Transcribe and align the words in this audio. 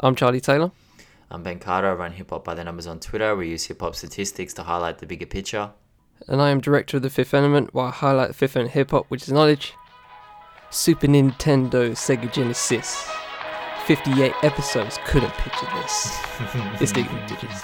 I'm 0.00 0.14
Charlie 0.14 0.40
Taylor. 0.40 0.72
I'm 1.30 1.42
Ben 1.42 1.58
Carter. 1.58 1.88
I 1.88 1.94
run 1.94 2.12
Hip 2.12 2.30
Hop 2.30 2.44
by 2.44 2.54
the 2.54 2.64
Numbers 2.64 2.86
on 2.86 3.00
Twitter. 3.00 3.34
We 3.34 3.48
use 3.48 3.64
hip 3.64 3.80
hop 3.80 3.94
statistics 3.94 4.52
to 4.54 4.62
highlight 4.62 4.98
the 4.98 5.06
bigger 5.06 5.26
picture. 5.26 5.70
And 6.28 6.40
I 6.40 6.50
am 6.50 6.60
director 6.60 6.98
of 6.98 7.02
the 7.02 7.10
Fifth 7.10 7.34
Element, 7.34 7.72
while 7.72 7.86
I 7.86 7.90
highlight 7.90 8.28
the 8.28 8.34
Fifth 8.34 8.56
Element 8.56 8.74
hip 8.74 8.90
hop, 8.90 9.06
which 9.08 9.22
is 9.22 9.32
knowledge. 9.32 9.74
Super 10.70 11.06
Nintendo 11.06 11.92
Sega 11.92 12.32
Genesis. 12.32 13.08
58 13.86 14.32
episodes 14.42 14.98
couldn't 15.06 15.32
picture 15.34 15.66
this. 15.76 16.18
it's 16.80 16.92
Digging 16.92 17.16
Digits. 17.26 17.62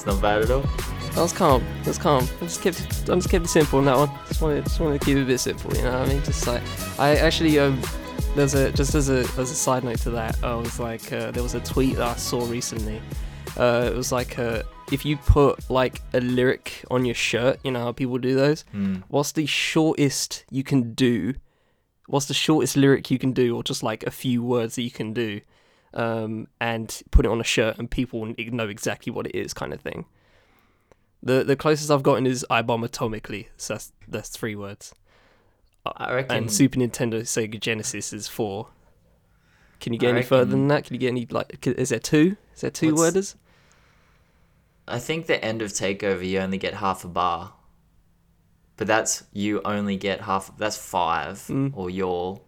It's 0.00 0.06
not 0.06 0.22
bad 0.22 0.40
at 0.40 0.50
all. 0.50 0.62
That 0.62 1.18
was 1.18 1.32
calm. 1.34 1.62
That 1.80 1.88
was 1.88 1.98
calm. 1.98 2.26
I 2.40 2.44
just 2.44 2.62
kept 2.62 2.80
it, 2.80 3.10
I 3.10 3.14
just 3.16 3.28
kept 3.28 3.44
it 3.44 3.48
simple 3.48 3.80
on 3.80 3.84
that 3.84 3.98
one. 3.98 4.10
Just 4.28 4.40
wanted, 4.40 4.64
just 4.64 4.80
wanted 4.80 4.98
to 4.98 5.04
keep 5.04 5.18
it 5.18 5.22
a 5.24 5.26
bit 5.26 5.38
simple, 5.38 5.76
you 5.76 5.82
know 5.82 5.92
what 5.92 6.08
I 6.08 6.12
mean? 6.14 6.22
Just 6.22 6.46
like 6.46 6.62
I 6.98 7.16
actually 7.16 7.58
um, 7.58 7.78
there's 8.34 8.54
a 8.54 8.72
just 8.72 8.94
as 8.94 9.10
a 9.10 9.18
as 9.38 9.50
a 9.50 9.54
side 9.54 9.84
note 9.84 9.98
to 9.98 10.10
that, 10.12 10.42
I 10.42 10.54
was 10.54 10.80
like 10.80 11.12
uh, 11.12 11.32
there 11.32 11.42
was 11.42 11.52
a 11.52 11.60
tweet 11.60 11.96
that 11.96 12.08
I 12.08 12.16
saw 12.16 12.48
recently. 12.48 13.02
Uh, 13.58 13.90
it 13.92 13.94
was 13.94 14.10
like 14.10 14.38
uh, 14.38 14.62
if 14.90 15.04
you 15.04 15.18
put 15.18 15.68
like 15.68 16.00
a 16.14 16.20
lyric 16.22 16.82
on 16.90 17.04
your 17.04 17.14
shirt, 17.14 17.60
you 17.62 17.70
know 17.70 17.80
how 17.80 17.92
people 17.92 18.16
do 18.16 18.34
those. 18.34 18.64
Mm. 18.74 19.02
What's 19.08 19.32
the 19.32 19.44
shortest 19.44 20.46
you 20.50 20.64
can 20.64 20.94
do? 20.94 21.34
What's 22.06 22.24
the 22.24 22.32
shortest 22.32 22.74
lyric 22.74 23.10
you 23.10 23.18
can 23.18 23.32
do, 23.32 23.54
or 23.54 23.62
just 23.62 23.82
like 23.82 24.02
a 24.04 24.10
few 24.10 24.42
words 24.42 24.76
that 24.76 24.82
you 24.82 24.90
can 24.90 25.12
do, 25.12 25.42
um, 25.94 26.48
and 26.60 27.02
put 27.10 27.24
it 27.26 27.30
on 27.30 27.40
a 27.40 27.44
shirt, 27.44 27.78
and 27.78 27.90
people 27.90 28.32
know 28.38 28.68
exactly 28.68 29.12
what 29.12 29.26
it 29.26 29.34
is, 29.36 29.52
kind 29.54 29.72
of 29.72 29.80
thing. 29.80 30.04
The 31.22 31.44
the 31.44 31.56
closest 31.56 31.90
I've 31.90 32.02
gotten 32.02 32.26
is 32.26 32.46
I 32.48 32.62
bomb 32.62 32.82
atomically. 32.82 33.46
So 33.56 33.74
that's 33.74 33.92
that's 34.08 34.28
three 34.30 34.56
words. 34.56 34.94
I 35.84 36.12
reckon. 36.14 36.36
And 36.36 36.52
Super 36.52 36.78
Nintendo 36.78 37.20
Sega 37.22 37.58
Genesis 37.60 38.12
is 38.12 38.28
four. 38.28 38.68
Can 39.80 39.92
you 39.94 39.98
get 39.98 40.08
I 40.08 40.18
any 40.18 40.22
further 40.22 40.50
than 40.50 40.68
that? 40.68 40.84
Can 40.84 40.94
you 40.94 41.00
get 41.00 41.08
any 41.08 41.26
like? 41.26 41.66
Is 41.66 41.88
there 41.90 41.98
two? 41.98 42.36
Is 42.54 42.60
there 42.62 42.70
two 42.70 42.88
What's- 42.94 43.00
worders? 43.00 43.36
I 44.88 44.98
think 44.98 45.26
the 45.26 45.42
end 45.44 45.62
of 45.62 45.70
Takeover, 45.70 46.26
you 46.26 46.40
only 46.40 46.58
get 46.58 46.74
half 46.74 47.04
a 47.04 47.08
bar. 47.08 47.52
But 48.76 48.86
that's 48.88 49.24
you 49.32 49.60
only 49.64 49.96
get 49.96 50.22
half. 50.22 50.56
That's 50.56 50.76
five, 50.76 51.36
Mm. 51.48 51.72
or 51.74 51.90
you're. 51.90 52.40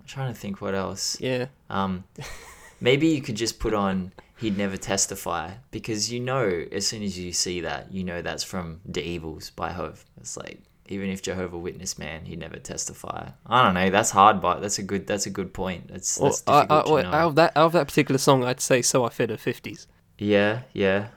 I'm 0.00 0.06
trying 0.06 0.32
to 0.34 0.38
think 0.38 0.60
what 0.60 0.74
else. 0.74 1.20
Yeah. 1.20 1.46
Um, 1.70 2.04
maybe 2.80 3.08
you 3.08 3.22
could 3.22 3.36
just 3.36 3.58
put 3.58 3.74
on 3.74 4.12
"He'd 4.38 4.56
Never 4.58 4.76
Testify" 4.76 5.52
because 5.70 6.12
you 6.12 6.20
know 6.20 6.64
as 6.72 6.86
soon 6.86 7.02
as 7.02 7.18
you 7.18 7.32
see 7.32 7.60
that, 7.62 7.92
you 7.92 8.04
know 8.04 8.22
that's 8.22 8.44
from 8.44 8.80
"The 8.84 9.02
Evils" 9.02 9.50
by 9.50 9.72
Hove. 9.72 10.04
It's 10.20 10.36
like 10.36 10.60
even 10.86 11.10
if 11.10 11.20
Jehovah 11.22 11.58
Witness 11.58 11.98
man, 11.98 12.24
he'd 12.24 12.38
never 12.38 12.56
testify. 12.58 13.30
I 13.46 13.62
don't 13.62 13.74
know. 13.74 13.90
That's 13.90 14.10
hard, 14.10 14.40
but 14.40 14.60
that's 14.60 14.78
a 14.78 14.82
good. 14.82 15.06
That's 15.06 15.26
a 15.26 15.30
good 15.30 15.52
point. 15.52 15.88
That's 15.88 16.18
Well, 16.18 16.30
that's 16.30 16.42
I, 16.46 16.62
difficult 16.62 17.00
I, 17.00 17.02
know. 17.02 17.12
out 17.12 17.26
of 17.28 17.34
that 17.36 17.52
out 17.56 17.66
of 17.66 17.72
that 17.72 17.88
particular 17.88 18.18
song, 18.18 18.44
I'd 18.44 18.60
say 18.60 18.80
"So 18.82 19.04
I 19.04 19.10
Fed 19.10 19.30
Her 19.30 19.36
50s. 19.36 19.86
Yeah, 20.18 20.62
yeah. 20.72 21.08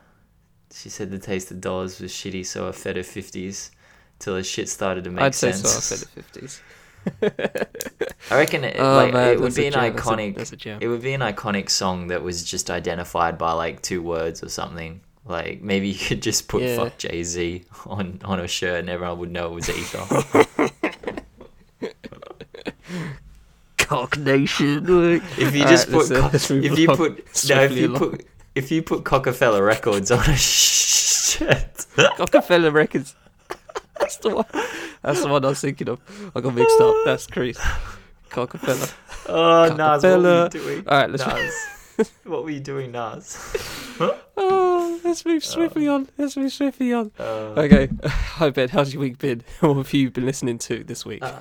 She 0.73 0.89
said 0.89 1.11
the 1.11 1.19
taste 1.19 1.51
of 1.51 1.59
dollars 1.59 1.99
was 1.99 2.11
shitty, 2.11 2.45
so 2.45 2.67
I 2.67 2.71
fed 2.71 2.95
her 2.95 3.03
fifties 3.03 3.71
till 4.19 4.35
her 4.35 4.43
shit 4.43 4.69
started 4.69 5.03
to 5.05 5.09
make 5.09 5.23
I'd 5.23 5.35
say 5.35 5.51
sense. 5.51 5.69
"So 5.69 5.95
I 5.95 5.97
Fed 5.99 6.07
Her 6.41 6.41
50s. 6.41 6.61
I 7.23 8.37
reckon 8.37 8.63
it, 8.63 8.75
Oh, 8.79 8.95
like 8.95 9.13
man, 9.13 9.29
it 9.33 9.39
would 9.39 9.55
be 9.55 9.67
an 9.67 9.73
jam, 9.73 9.93
that's 9.95 10.07
a- 10.07 10.11
iconic. 10.11 10.35
that's 10.35 10.51
a. 10.53 10.77
It 10.81 10.87
would 10.87 11.01
be 11.01 11.13
an 11.13 11.21
iconic 11.21 11.69
song 11.69 12.07
that 12.07 12.21
was 12.23 12.43
just 12.43 12.69
identified 12.69 13.37
by 13.37 13.51
like 13.53 13.81
two 13.81 14.01
words 14.01 14.43
or 14.43 14.49
something. 14.49 15.01
Like 15.25 15.61
maybe 15.61 15.87
you 15.89 15.97
could 15.99 16.21
just 16.21 16.47
put 16.47 16.61
Yeah. 16.63 16.75
"fuck 16.77 16.97
Jay 16.97 17.23
Z" 17.23 17.63
on 17.85 18.19
on 18.23 18.39
a 18.39 18.47
shirt 18.47 18.79
and 18.79 18.89
everyone 18.89 19.19
would 19.19 19.31
know 19.31 19.47
it 19.47 19.53
was 19.55 19.69
Ether. 19.69 20.05
Cock 23.77 24.17
Nation. 24.17 24.85
Like. 25.13 25.23
if 25.37 25.55
you 25.55 25.63
just 25.65 25.87
put 25.91 26.09
let's, 26.09 26.11
uh, 26.11 26.29
co- 26.29 26.55
if 26.55 26.77
you 26.79 26.87
put 26.87 27.17
no 27.49 27.61
if 27.63 27.71
you 27.73 27.87
along. 27.87 27.99
put 27.99 28.27
if 28.55 28.71
you 28.71 28.81
put 28.81 29.03
Cockefeller 29.05 29.63
Records 29.63 30.11
on 30.11 30.19
a 30.29 30.35
shirt. 30.37 31.85
Rockefeller 32.19 32.71
Records. 32.71 33.15
That's 33.99 34.17
the 34.17 34.35
one. 34.37 34.45
That's 35.01 35.21
the 35.21 35.27
one 35.27 35.43
I 35.45 35.49
was 35.49 35.61
thinking 35.61 35.89
of. 35.89 35.99
I 36.35 36.41
got 36.41 36.53
mixed 36.53 36.79
up. 36.79 36.95
That's 37.05 37.27
Chris. 37.27 37.59
Rockefeller. 38.35 38.87
Oh, 39.27 39.73
Nas, 39.77 40.03
what 40.03 40.19
were 40.23 40.43
you 40.43 40.49
doing? 40.49 40.83
All 40.87 40.97
right, 40.97 41.09
let's- 41.09 41.25
Nas. 41.27 42.11
what 42.23 42.43
were 42.43 42.49
you 42.49 42.59
doing, 42.59 42.91
Nas? 42.91 43.37
Oh, 44.35 44.99
let's 45.03 45.23
move 45.25 45.45
swiftly 45.45 45.87
on. 45.87 46.09
Let's 46.17 46.35
move 46.35 46.51
swiftly 46.51 46.91
on. 46.91 47.11
Uh, 47.19 47.53
Okay. 47.55 47.87
Hi 48.05 48.49
Ben, 48.49 48.69
how's 48.69 48.93
your 48.93 49.01
week 49.01 49.19
been? 49.19 49.43
What 49.59 49.75
have 49.75 49.93
you 49.93 50.09
been 50.09 50.25
listening 50.25 50.57
to 50.59 50.83
this 50.83 51.05
week? 51.05 51.23
Uh, 51.23 51.39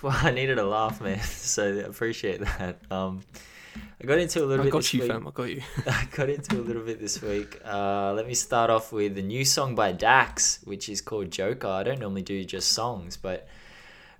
well, 0.00 0.16
I 0.22 0.30
needed 0.30 0.58
a 0.58 0.64
laugh, 0.64 1.00
man. 1.02 1.20
So 1.20 1.64
I 1.76 1.80
appreciate 1.82 2.40
that. 2.40 2.78
Um, 2.90 3.20
I 4.02 4.06
got 4.06 4.18
into 4.18 4.42
a 4.42 4.46
little 4.46 4.62
I 4.62 4.64
bit. 4.64 4.72
got 4.72 4.78
this 4.78 4.94
you, 4.94 5.02
week. 5.02 5.10
fam. 5.10 5.28
I 5.28 5.30
got 5.30 5.50
you. 5.50 5.62
I 5.86 6.08
got 6.10 6.30
into 6.30 6.58
a 6.58 6.62
little 6.62 6.82
bit 6.82 7.00
this 7.00 7.20
week. 7.20 7.60
Uh, 7.62 8.14
let 8.14 8.26
me 8.26 8.32
start 8.32 8.70
off 8.70 8.92
with 8.92 9.18
a 9.18 9.22
new 9.22 9.44
song 9.44 9.74
by 9.74 9.92
Dax, 9.92 10.60
which 10.64 10.88
is 10.88 11.02
called 11.02 11.30
Joker. 11.30 11.68
I 11.68 11.82
don't 11.82 12.00
normally 12.00 12.22
do 12.22 12.42
just 12.44 12.72
songs, 12.72 13.18
but 13.18 13.46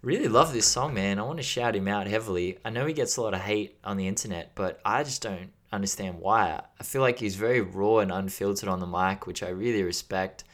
really 0.03 0.29
love 0.29 0.53
this 0.53 0.67
song, 0.67 0.93
man. 0.93 1.19
I 1.19 1.23
want 1.23 1.39
to 1.39 1.43
shout 1.43 1.75
him 1.75 1.89
out 1.89 2.07
heavily. 2.07 2.59
I 2.63 2.69
know 2.69 2.85
he 2.85 2.93
gets 2.93 3.17
a 3.17 3.23
lot 3.23 3.33
of 3.33 3.41
hate 3.41 3.79
on 3.83 3.97
the 3.97 4.07
internet, 4.07 4.53
but 4.55 4.81
I 4.85 5.03
just 5.03 5.23
don't 5.23 5.51
understand 5.73 6.19
why. 6.21 6.63
I 6.79 6.83
feel 6.83 7.01
like 7.01 7.19
he's 7.19 7.37
very 7.37 7.63
raw 7.63 8.01
and 8.01 8.13
unfiltered 8.13 8.69
on 8.69 8.81
the 8.81 8.87
mic, 8.87 9.27
which 9.27 9.43
I 9.43 9.49
really 9.49 9.83
respect. 9.83 10.45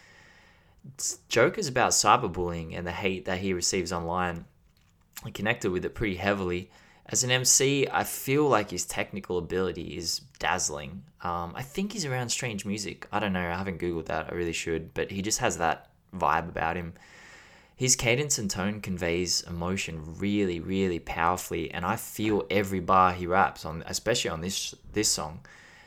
Joker's 1.29 1.67
about 1.67 1.91
cyberbullying 1.91 2.79
and 2.79 2.87
the 2.87 2.93
hate 2.93 3.25
that 3.25 3.39
he 3.39 3.53
receives 3.53 3.93
online. 3.93 4.45
I 5.25 5.31
connected 5.31 5.73
with 5.73 5.85
it 5.85 5.97
pretty 5.97 6.15
heavily. 6.15 6.71
As 7.09 7.23
an 7.23 7.31
MC, 7.31 7.87
I 7.93 8.03
feel 8.03 8.49
like 8.49 8.71
his 8.71 8.85
technical 8.85 9.39
ability 9.39 9.97
is 9.97 10.21
dazzling. 10.41 11.05
Um, 11.23 11.53
I 11.55 11.63
think 11.63 11.93
he's 11.93 12.05
around 12.05 12.31
strange 12.31 12.65
music. 12.65 13.07
I 13.13 13.21
don't 13.21 13.33
know. 13.33 13.49
I 13.49 13.57
haven't 13.57 13.81
Googled 13.81 14.07
that. 14.07 14.27
I 14.31 14.35
really 14.35 14.53
should. 14.53 14.93
But 14.93 15.13
he 15.13 15.23
just 15.23 15.39
has 15.39 15.59
that 15.59 15.89
vibe 16.15 16.49
about 16.49 16.77
him. 16.77 16.95
His 17.77 17.95
cadence 17.95 18.39
and 18.39 18.51
tone 18.51 18.81
conveys 18.81 19.43
emotion 19.43 20.17
really, 20.19 20.61
really 20.61 20.99
powerfully, 20.99 21.71
and 21.71 21.85
I 21.85 21.97
feel 21.97 22.47
every 22.51 22.81
bar 22.81 23.13
he 23.13 23.27
raps 23.27 23.67
on, 23.67 23.85
especially 23.87 24.31
on 24.31 24.41
this 24.41 24.75
this 24.93 25.11
song. 25.11 25.41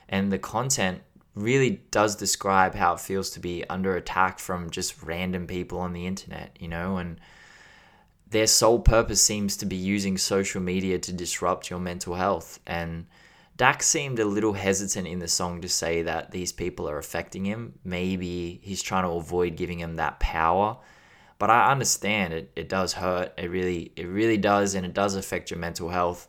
And 0.08 0.32
the 0.32 0.38
content 0.38 1.02
really 1.34 1.82
does 1.90 2.16
describe 2.16 2.76
how 2.76 2.94
it 2.94 3.00
feels 3.00 3.32
to 3.32 3.40
be 3.40 3.64
under 3.70 3.96
attack 3.96 4.38
from 4.40 4.70
just 4.70 5.02
random 5.02 5.48
people 5.48 5.80
on 5.80 5.94
the 5.94 6.06
internet, 6.06 6.56
you 6.60 6.68
know, 6.68 6.98
and 6.98 7.20
their 8.30 8.48
sole 8.48 8.80
purpose 8.80 9.24
seems 9.24 9.58
to 9.58 9.66
be 9.66 9.76
using 9.76 10.18
social 10.18 10.62
media 10.62 11.00
to 11.00 11.14
disrupt 11.14 11.70
your 11.70 11.80
mental 11.80 12.16
health. 12.16 12.60
And 12.68 13.08
Dax 13.58 13.88
seemed 13.88 14.20
a 14.20 14.26
little 14.26 14.54
hesitant 14.54 15.08
in 15.08 15.20
the 15.20 15.28
song 15.28 15.62
to 15.62 15.70
say 15.70 16.04
that 16.04 16.32
these 16.32 16.52
people 16.52 16.88
are 16.88 16.98
affecting 16.98 17.44
him. 17.44 17.80
Maybe 17.84 18.60
he's 18.64 18.84
trying 18.84 19.04
to 19.04 19.10
avoid 19.10 19.58
giving 19.58 19.80
him 19.80 19.96
that 19.96 20.20
power. 20.20 20.78
But 21.40 21.50
I 21.50 21.72
understand 21.72 22.34
it, 22.34 22.52
it 22.56 22.70
does 22.70 22.94
hurt. 22.94 23.34
It 23.38 23.50
really 23.50 23.94
it 23.96 24.06
really 24.06 24.38
does 24.38 24.76
and 24.76 24.86
it 24.86 24.94
does 24.94 25.16
affect 25.16 25.50
your 25.50 25.60
mental 25.60 25.90
health. 25.90 26.28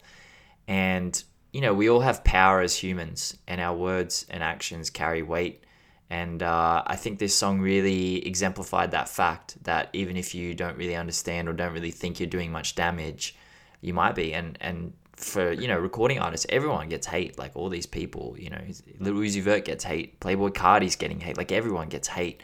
And 0.67 1.23
you 1.53 1.61
know, 1.61 1.75
we 1.75 1.91
all 1.91 2.01
have 2.01 2.25
power 2.25 2.61
as 2.61 2.77
humans 2.77 3.37
and 3.47 3.61
our 3.61 3.77
words 3.77 4.25
and 4.31 4.43
actions 4.43 4.89
carry 4.89 5.23
weight. 5.23 5.65
And 6.11 6.43
uh, 6.43 6.83
I 6.85 6.97
think 6.97 7.21
this 7.21 7.37
song 7.37 7.61
really 7.61 8.27
exemplified 8.27 8.91
that 8.91 9.09
fact 9.09 9.63
that 9.63 9.91
even 9.93 10.17
if 10.17 10.35
you 10.35 10.55
don't 10.55 10.77
really 10.77 10.97
understand 10.97 11.49
or 11.49 11.53
don't 11.53 11.73
really 11.73 11.93
think 11.93 12.19
you're 12.19 12.29
doing 12.29 12.51
much 12.51 12.75
damage, 12.75 13.37
you 13.81 13.95
might 13.95 14.17
be. 14.17 14.35
And 14.35 14.59
and 14.61 14.93
for 15.15 15.53
you 15.53 15.69
know 15.69 15.79
recording 15.79 16.19
artists, 16.19 16.47
everyone 16.49 16.89
gets 16.89 17.07
hate. 17.07 17.39
Like 17.39 17.53
all 17.55 17.69
these 17.69 17.87
people, 17.87 18.35
you 18.37 18.51
know, 18.51 18.61
Lil 18.99 19.15
Uzi 19.15 19.41
Vert 19.41 19.65
gets 19.65 19.85
hate. 19.85 20.19
Playboi 20.19 20.53
Carti's 20.53 20.97
getting 20.97 21.21
hate. 21.21 21.37
Like 21.37 21.53
everyone 21.53 21.89
gets 21.89 22.09
hate. 22.09 22.43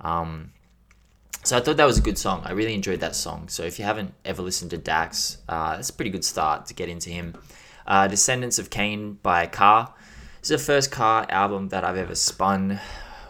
Um, 0.00 0.50
so 1.44 1.56
I 1.56 1.60
thought 1.60 1.76
that 1.76 1.84
was 1.84 1.98
a 1.98 2.02
good 2.02 2.18
song. 2.18 2.42
I 2.44 2.50
really 2.52 2.74
enjoyed 2.74 2.98
that 3.00 3.14
song. 3.14 3.48
So 3.48 3.62
if 3.62 3.78
you 3.78 3.84
haven't 3.84 4.14
ever 4.24 4.42
listened 4.42 4.72
to 4.72 4.78
Dax, 4.78 5.38
uh, 5.48 5.76
that's 5.76 5.90
a 5.90 5.92
pretty 5.92 6.10
good 6.10 6.24
start 6.24 6.66
to 6.66 6.74
get 6.74 6.88
into 6.88 7.10
him. 7.10 7.36
Uh, 7.86 8.08
Descendants 8.08 8.58
of 8.58 8.68
Cain 8.68 9.12
by 9.22 9.46
Ka. 9.46 9.94
Is 10.46 10.50
the 10.50 10.58
first 10.58 10.92
Ka 10.92 11.26
album 11.28 11.70
that 11.70 11.82
I've 11.82 11.96
ever 11.96 12.14
spun, 12.14 12.78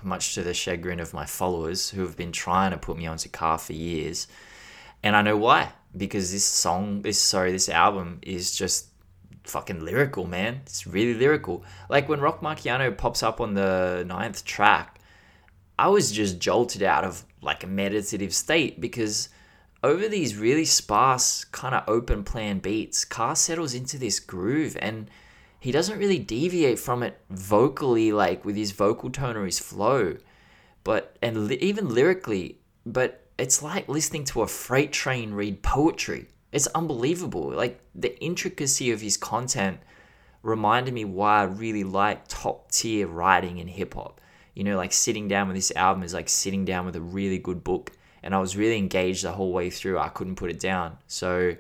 much 0.02 0.34
to 0.34 0.42
the 0.42 0.52
chagrin 0.52 1.00
of 1.00 1.14
my 1.14 1.24
followers 1.24 1.88
who 1.88 2.02
have 2.02 2.14
been 2.14 2.30
trying 2.30 2.72
to 2.72 2.76
put 2.76 2.98
me 2.98 3.06
onto 3.06 3.30
Ka 3.30 3.56
for 3.56 3.72
years. 3.72 4.26
And 5.02 5.16
I 5.16 5.22
know 5.22 5.38
why. 5.38 5.72
Because 5.96 6.30
this 6.30 6.44
song, 6.44 7.00
this 7.00 7.18
sorry, 7.18 7.52
this 7.52 7.70
album 7.70 8.18
is 8.20 8.54
just 8.54 8.88
fucking 9.44 9.82
lyrical, 9.82 10.26
man. 10.26 10.60
It's 10.66 10.86
really 10.86 11.14
lyrical. 11.14 11.64
Like 11.88 12.06
when 12.06 12.20
Roc 12.20 12.42
Marciano 12.42 12.94
pops 12.94 13.22
up 13.22 13.40
on 13.40 13.54
the 13.54 14.04
ninth 14.06 14.44
track, 14.44 15.00
I 15.78 15.88
was 15.88 16.12
just 16.12 16.38
jolted 16.38 16.82
out 16.82 17.04
of 17.04 17.24
like 17.40 17.64
a 17.64 17.66
meditative 17.66 18.34
state 18.34 18.78
because 18.78 19.30
over 19.82 20.06
these 20.06 20.36
really 20.36 20.66
sparse, 20.66 21.44
kind 21.44 21.74
of 21.74 21.88
open 21.88 22.24
plan 22.24 22.58
beats, 22.58 23.06
Ka 23.06 23.32
settles 23.32 23.72
into 23.72 23.96
this 23.96 24.20
groove 24.20 24.76
and 24.82 25.08
he 25.66 25.72
doesn't 25.72 25.98
really 25.98 26.20
deviate 26.20 26.78
from 26.78 27.02
it 27.02 27.18
vocally, 27.28 28.12
like 28.12 28.44
with 28.44 28.54
his 28.54 28.70
vocal 28.70 29.10
tone 29.10 29.36
or 29.36 29.44
his 29.44 29.58
flow, 29.58 30.16
but 30.84 31.16
and 31.20 31.48
li- 31.48 31.58
even 31.60 31.88
lyrically. 31.88 32.60
But 32.86 33.26
it's 33.36 33.64
like 33.64 33.88
listening 33.88 34.22
to 34.26 34.42
a 34.42 34.46
freight 34.46 34.92
train 34.92 35.34
read 35.34 35.64
poetry. 35.64 36.28
It's 36.52 36.68
unbelievable. 36.68 37.50
Like 37.50 37.80
the 37.96 38.16
intricacy 38.22 38.92
of 38.92 39.00
his 39.00 39.16
content 39.16 39.80
reminded 40.44 40.94
me 40.94 41.04
why 41.04 41.40
I 41.40 41.44
really 41.46 41.82
like 41.82 42.28
top 42.28 42.70
tier 42.70 43.08
writing 43.08 43.58
in 43.58 43.66
hip 43.66 43.94
hop. 43.94 44.20
You 44.54 44.62
know, 44.62 44.76
like 44.76 44.92
sitting 44.92 45.26
down 45.26 45.48
with 45.48 45.56
this 45.56 45.72
album 45.74 46.04
is 46.04 46.14
like 46.14 46.28
sitting 46.28 46.64
down 46.64 46.86
with 46.86 46.94
a 46.94 47.00
really 47.00 47.38
good 47.38 47.64
book. 47.64 47.90
And 48.22 48.36
I 48.36 48.38
was 48.38 48.56
really 48.56 48.78
engaged 48.78 49.24
the 49.24 49.32
whole 49.32 49.52
way 49.52 49.70
through. 49.70 49.98
I 49.98 50.10
couldn't 50.10 50.36
put 50.36 50.48
it 50.48 50.60
down. 50.60 50.98
So 51.08 51.56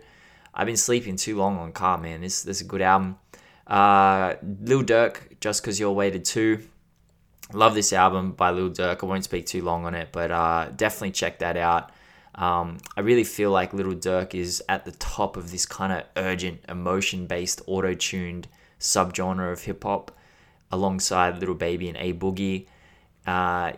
I've 0.54 0.66
been 0.66 0.76
sleeping 0.76 1.16
too 1.16 1.36
long 1.36 1.58
on 1.58 1.72
Ka, 1.72 1.96
man. 1.96 2.20
This, 2.20 2.44
this 2.44 2.58
is 2.58 2.62
a 2.62 2.68
good 2.68 2.80
album. 2.80 3.18
Uh, 3.66 4.34
Lil 4.60 4.82
Durk, 4.82 5.40
Just 5.40 5.62
Cause 5.62 5.80
Y'all 5.80 5.94
Waited 5.94 6.24
2. 6.24 6.60
Love 7.52 7.74
this 7.74 7.92
album 7.92 8.32
by 8.32 8.50
Lil 8.50 8.70
Durk. 8.70 9.02
I 9.02 9.06
won't 9.06 9.24
speak 9.24 9.46
too 9.46 9.62
long 9.62 9.84
on 9.84 9.94
it, 9.94 10.08
but 10.12 10.30
uh, 10.30 10.70
definitely 10.76 11.12
check 11.12 11.38
that 11.40 11.56
out. 11.56 11.90
Um, 12.34 12.78
I 12.96 13.00
really 13.00 13.24
feel 13.24 13.50
like 13.50 13.72
Little 13.72 13.94
Durk 13.94 14.34
is 14.34 14.62
at 14.68 14.84
the 14.84 14.92
top 14.92 15.36
of 15.36 15.50
this 15.50 15.64
kind 15.64 15.92
of 15.92 16.04
urgent, 16.16 16.60
emotion 16.68 17.26
based, 17.26 17.62
auto 17.66 17.94
tuned 17.94 18.48
subgenre 18.78 19.52
of 19.52 19.62
hip 19.62 19.84
hop 19.84 20.10
alongside 20.70 21.38
Little 21.38 21.54
Baby 21.54 21.88
and 21.88 21.96
A 21.96 22.12
Boogie. 22.12 22.66
Uh, 23.26 23.72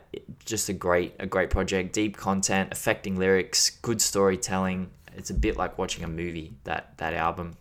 just 0.44 0.68
a 0.68 0.72
great, 0.72 1.14
a 1.18 1.26
great 1.26 1.50
project. 1.50 1.92
Deep 1.92 2.16
content, 2.16 2.70
affecting 2.72 3.16
lyrics, 3.16 3.70
good 3.70 4.02
storytelling. 4.02 4.90
It's 5.16 5.30
a 5.30 5.34
bit 5.34 5.56
like 5.56 5.78
watching 5.78 6.04
a 6.04 6.08
movie. 6.08 6.54
That 6.64 6.96
that 6.98 7.14
album. 7.14 7.56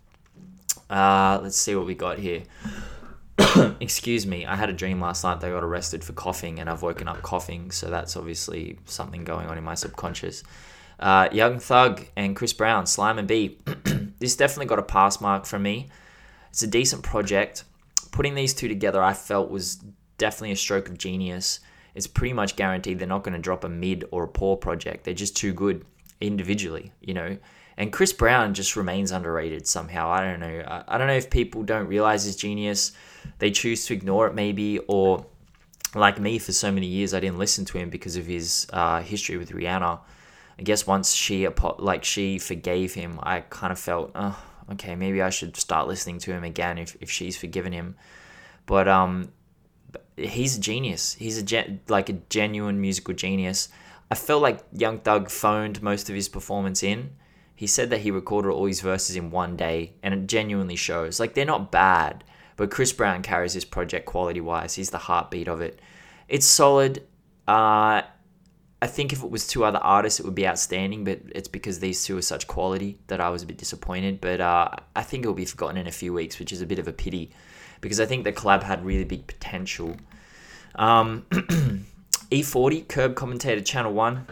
Uh, 0.90 1.40
let's 1.42 1.56
see 1.56 1.74
what 1.74 1.86
we 1.86 1.94
got 1.94 2.18
here. 2.18 2.42
Excuse 3.80 4.26
me. 4.26 4.46
I 4.46 4.56
had 4.56 4.70
a 4.70 4.72
dream 4.72 5.00
last 5.00 5.22
night 5.24 5.40
that 5.40 5.46
I 5.46 5.50
got 5.50 5.62
arrested 5.62 6.02
for 6.02 6.12
coughing, 6.12 6.58
and 6.58 6.68
I've 6.68 6.82
woken 6.82 7.08
up 7.08 7.22
coughing. 7.22 7.70
So 7.70 7.90
that's 7.90 8.16
obviously 8.16 8.78
something 8.86 9.24
going 9.24 9.46
on 9.46 9.58
in 9.58 9.64
my 9.64 9.74
subconscious. 9.74 10.42
Uh, 10.98 11.28
Young 11.30 11.58
Thug 11.58 12.04
and 12.16 12.34
Chris 12.34 12.52
Brown, 12.52 12.86
Slime 12.86 13.18
and 13.18 13.28
B. 13.28 13.58
this 14.18 14.36
definitely 14.36 14.66
got 14.66 14.78
a 14.78 14.82
pass 14.82 15.20
mark 15.20 15.46
from 15.46 15.62
me. 15.62 15.88
It's 16.50 16.62
a 16.62 16.66
decent 16.66 17.02
project. 17.02 17.64
Putting 18.10 18.34
these 18.34 18.54
two 18.54 18.68
together, 18.68 19.02
I 19.02 19.12
felt 19.12 19.50
was 19.50 19.76
definitely 20.16 20.52
a 20.52 20.56
stroke 20.56 20.88
of 20.88 20.98
genius. 20.98 21.60
It's 21.94 22.06
pretty 22.06 22.32
much 22.32 22.56
guaranteed 22.56 22.98
they're 22.98 23.06
not 23.06 23.22
going 23.22 23.34
to 23.34 23.40
drop 23.40 23.64
a 23.64 23.68
mid 23.68 24.04
or 24.10 24.24
a 24.24 24.28
poor 24.28 24.56
project. 24.56 25.04
They're 25.04 25.14
just 25.14 25.36
too 25.36 25.52
good 25.52 25.84
individually, 26.20 26.92
you 27.00 27.14
know. 27.14 27.38
And 27.78 27.92
Chris 27.92 28.12
Brown 28.12 28.54
just 28.54 28.74
remains 28.74 29.12
underrated 29.12 29.68
somehow. 29.68 30.10
I 30.10 30.20
don't 30.20 30.40
know. 30.40 30.64
I, 30.66 30.84
I 30.88 30.98
don't 30.98 31.06
know 31.06 31.14
if 31.14 31.30
people 31.30 31.62
don't 31.62 31.86
realize 31.86 32.24
his 32.24 32.34
genius. 32.34 32.90
They 33.38 33.52
choose 33.52 33.86
to 33.86 33.94
ignore 33.94 34.26
it, 34.26 34.34
maybe, 34.34 34.80
or 34.88 35.24
like 35.94 36.18
me, 36.18 36.40
for 36.40 36.52
so 36.52 36.72
many 36.72 36.86
years, 36.86 37.14
I 37.14 37.20
didn't 37.20 37.38
listen 37.38 37.64
to 37.66 37.78
him 37.78 37.88
because 37.88 38.16
of 38.16 38.26
his 38.26 38.66
uh, 38.72 39.00
history 39.00 39.36
with 39.36 39.52
Rihanna. 39.52 40.00
I 40.58 40.62
guess 40.62 40.88
once 40.88 41.14
she 41.14 41.46
like 41.78 42.02
she 42.02 42.40
forgave 42.40 42.94
him, 42.94 43.20
I 43.22 43.40
kind 43.42 43.72
of 43.72 43.78
felt, 43.78 44.10
oh, 44.16 44.36
okay, 44.72 44.96
maybe 44.96 45.22
I 45.22 45.30
should 45.30 45.56
start 45.56 45.86
listening 45.86 46.18
to 46.18 46.32
him 46.32 46.42
again 46.42 46.78
if, 46.78 46.96
if 47.00 47.08
she's 47.08 47.36
forgiven 47.36 47.72
him. 47.72 47.94
But 48.66 48.88
um, 48.88 49.30
he's 50.16 50.56
a 50.56 50.60
genius. 50.60 51.14
He's 51.14 51.38
a 51.38 51.44
gen- 51.44 51.80
like 51.88 52.08
a 52.08 52.14
genuine 52.28 52.80
musical 52.80 53.14
genius. 53.14 53.68
I 54.10 54.16
felt 54.16 54.42
like 54.42 54.64
Young 54.72 54.98
Thug 54.98 55.30
phoned 55.30 55.80
most 55.80 56.08
of 56.10 56.16
his 56.16 56.28
performance 56.28 56.82
in. 56.82 57.10
He 57.58 57.66
said 57.66 57.90
that 57.90 58.02
he 58.02 58.12
recorded 58.12 58.52
all 58.52 58.66
his 58.66 58.82
verses 58.82 59.16
in 59.16 59.32
one 59.32 59.56
day, 59.56 59.94
and 60.00 60.14
it 60.14 60.28
genuinely 60.28 60.76
shows. 60.76 61.18
Like 61.18 61.34
they're 61.34 61.44
not 61.44 61.72
bad, 61.72 62.22
but 62.54 62.70
Chris 62.70 62.92
Brown 62.92 63.20
carries 63.20 63.54
this 63.54 63.64
project 63.64 64.06
quality 64.06 64.40
wise. 64.40 64.74
He's 64.74 64.90
the 64.90 64.98
heartbeat 64.98 65.48
of 65.48 65.60
it. 65.60 65.80
It's 66.28 66.46
solid. 66.46 67.02
Uh, 67.48 68.02
I 68.80 68.86
think 68.86 69.12
if 69.12 69.24
it 69.24 69.30
was 69.32 69.48
two 69.48 69.64
other 69.64 69.80
artists, 69.80 70.20
it 70.20 70.24
would 70.24 70.36
be 70.36 70.46
outstanding, 70.46 71.02
but 71.02 71.18
it's 71.34 71.48
because 71.48 71.80
these 71.80 72.04
two 72.04 72.16
are 72.16 72.22
such 72.22 72.46
quality 72.46 73.00
that 73.08 73.20
I 73.20 73.28
was 73.28 73.42
a 73.42 73.46
bit 73.46 73.58
disappointed. 73.58 74.20
But 74.20 74.40
uh, 74.40 74.68
I 74.94 75.02
think 75.02 75.24
it 75.24 75.26
will 75.26 75.34
be 75.34 75.44
forgotten 75.44 75.78
in 75.78 75.88
a 75.88 75.90
few 75.90 76.12
weeks, 76.12 76.38
which 76.38 76.52
is 76.52 76.62
a 76.62 76.66
bit 76.66 76.78
of 76.78 76.86
a 76.86 76.92
pity 76.92 77.32
because 77.80 77.98
I 77.98 78.06
think 78.06 78.22
the 78.22 78.32
collab 78.32 78.62
had 78.62 78.84
really 78.84 79.02
big 79.02 79.26
potential. 79.26 79.96
Um, 80.76 81.26
E40, 82.30 82.86
Curb 82.86 83.16
Commentator 83.16 83.62
Channel 83.62 83.94
1. 83.94 84.26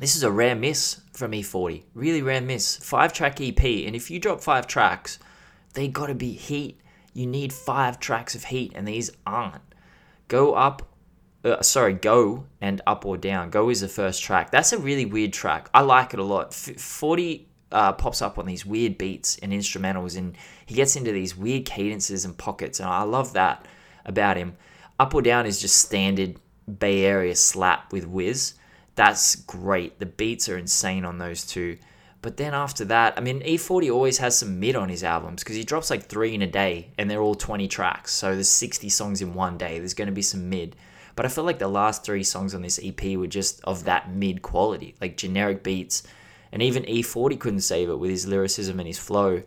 This 0.00 0.16
is 0.16 0.24
a 0.24 0.32
rare 0.32 0.56
miss 0.56 1.00
from 1.20 1.32
E40. 1.32 1.84
Really 1.94 2.22
rare 2.22 2.40
miss. 2.40 2.76
Five 2.76 3.12
track 3.12 3.40
EP, 3.40 3.62
and 3.62 3.94
if 3.94 4.10
you 4.10 4.18
drop 4.18 4.40
five 4.40 4.66
tracks, 4.66 5.20
they 5.74 5.86
gotta 5.86 6.14
be 6.14 6.32
heat. 6.32 6.80
You 7.14 7.26
need 7.26 7.52
five 7.52 8.00
tracks 8.00 8.34
of 8.34 8.44
heat, 8.44 8.72
and 8.74 8.88
these 8.88 9.10
aren't. 9.24 9.62
Go 10.26 10.54
up 10.54 10.90
uh, 11.44 11.62
sorry, 11.62 11.94
Go 11.94 12.46
and 12.60 12.82
Up 12.86 13.06
or 13.06 13.16
Down. 13.16 13.50
Go 13.50 13.70
is 13.70 13.80
the 13.80 13.88
first 13.88 14.22
track. 14.22 14.50
That's 14.50 14.72
a 14.72 14.78
really 14.78 15.06
weird 15.06 15.32
track. 15.32 15.70
I 15.72 15.80
like 15.80 16.12
it 16.12 16.20
a 16.20 16.24
lot. 16.24 16.48
F- 16.48 16.78
40 16.78 17.48
uh, 17.72 17.92
pops 17.92 18.20
up 18.20 18.38
on 18.38 18.46
these 18.46 18.66
weird 18.66 18.98
beats 18.98 19.38
and 19.38 19.52
instrumentals, 19.52 20.18
and 20.18 20.36
he 20.66 20.74
gets 20.74 20.96
into 20.96 21.12
these 21.12 21.36
weird 21.36 21.64
cadences 21.64 22.24
and 22.24 22.36
pockets, 22.36 22.78
and 22.80 22.88
I 22.88 23.02
love 23.02 23.32
that 23.34 23.66
about 24.04 24.36
him. 24.36 24.56
Up 24.98 25.14
or 25.14 25.22
Down 25.22 25.46
is 25.46 25.60
just 25.60 25.76
standard 25.76 26.38
Bay 26.78 27.04
Area 27.04 27.34
slap 27.34 27.92
with 27.92 28.06
Wiz. 28.06 28.54
That's 28.94 29.36
great. 29.36 29.98
The 29.98 30.06
beats 30.06 30.48
are 30.48 30.58
insane 30.58 31.04
on 31.04 31.18
those 31.18 31.46
two. 31.46 31.78
But 32.22 32.36
then 32.36 32.52
after 32.52 32.84
that, 32.86 33.14
I 33.16 33.20
mean, 33.20 33.40
E40 33.40 33.90
always 33.92 34.18
has 34.18 34.36
some 34.36 34.60
mid 34.60 34.76
on 34.76 34.90
his 34.90 35.02
albums 35.02 35.42
because 35.42 35.56
he 35.56 35.64
drops 35.64 35.90
like 35.90 36.04
three 36.04 36.34
in 36.34 36.42
a 36.42 36.46
day 36.46 36.90
and 36.98 37.10
they're 37.10 37.22
all 37.22 37.34
20 37.34 37.66
tracks. 37.68 38.12
So 38.12 38.34
there's 38.34 38.48
60 38.48 38.88
songs 38.90 39.22
in 39.22 39.32
one 39.32 39.56
day. 39.56 39.78
There's 39.78 39.94
going 39.94 40.06
to 40.06 40.12
be 40.12 40.22
some 40.22 40.50
mid. 40.50 40.76
But 41.16 41.24
I 41.24 41.28
feel 41.28 41.44
like 41.44 41.58
the 41.58 41.68
last 41.68 42.04
three 42.04 42.22
songs 42.22 42.54
on 42.54 42.62
this 42.62 42.78
EP 42.82 43.16
were 43.16 43.26
just 43.26 43.62
of 43.64 43.84
that 43.84 44.12
mid 44.12 44.42
quality, 44.42 44.94
like 45.00 45.16
generic 45.16 45.62
beats. 45.62 46.02
And 46.52 46.62
even 46.62 46.82
E40 46.84 47.38
couldn't 47.38 47.60
save 47.60 47.88
it 47.88 47.96
with 47.96 48.10
his 48.10 48.26
lyricism 48.26 48.78
and 48.80 48.86
his 48.86 48.98
flow. 48.98 49.42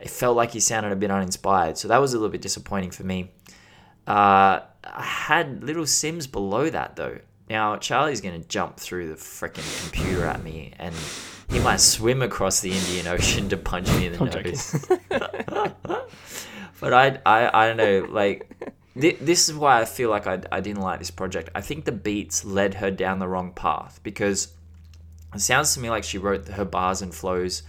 It 0.00 0.10
felt 0.10 0.36
like 0.36 0.52
he 0.52 0.60
sounded 0.60 0.92
a 0.92 0.96
bit 0.96 1.10
uninspired. 1.10 1.76
So 1.76 1.88
that 1.88 1.98
was 1.98 2.14
a 2.14 2.16
little 2.16 2.30
bit 2.30 2.42
disappointing 2.42 2.90
for 2.90 3.04
me. 3.04 3.32
Uh, 4.06 4.60
I 4.84 5.02
had 5.02 5.64
Little 5.64 5.84
Simz 5.84 6.30
below 6.30 6.70
that 6.70 6.96
though. 6.96 7.18
Now, 7.48 7.76
Charlie's 7.76 8.20
going 8.20 8.40
to 8.40 8.48
jump 8.48 8.78
through 8.78 9.08
the 9.08 9.16
freaking 9.16 9.82
computer 9.82 10.24
at 10.24 10.42
me 10.42 10.72
and 10.78 10.94
he 11.50 11.60
might 11.60 11.80
swim 11.80 12.22
across 12.22 12.60
the 12.60 12.72
Indian 12.72 13.08
Ocean 13.08 13.48
to 13.50 13.56
punch 13.56 13.88
me 13.88 14.06
in 14.06 14.12
the 14.12 14.18
I'm 14.24 14.42
nose. 14.42 14.86
but 16.80 16.94
I, 16.94 17.18
I, 17.26 17.64
I 17.64 17.68
don't 17.68 17.76
know. 17.76 18.06
Like, 18.10 18.50
this 18.96 19.48
is 19.48 19.54
why 19.54 19.80
I 19.80 19.84
feel 19.84 20.08
like 20.08 20.26
I, 20.26 20.40
I 20.50 20.60
didn't 20.60 20.82
like 20.82 20.98
this 20.98 21.10
project. 21.10 21.50
I 21.54 21.60
think 21.60 21.84
the 21.84 21.92
beats 21.92 22.44
led 22.44 22.74
her 22.74 22.90
down 22.90 23.18
the 23.18 23.28
wrong 23.28 23.52
path 23.52 24.00
because 24.02 24.54
it 25.34 25.40
sounds 25.40 25.74
to 25.74 25.80
me 25.80 25.90
like 25.90 26.04
she 26.04 26.18
wrote 26.18 26.48
her 26.48 26.64
bars 26.64 27.02
and 27.02 27.14
flows 27.14 27.62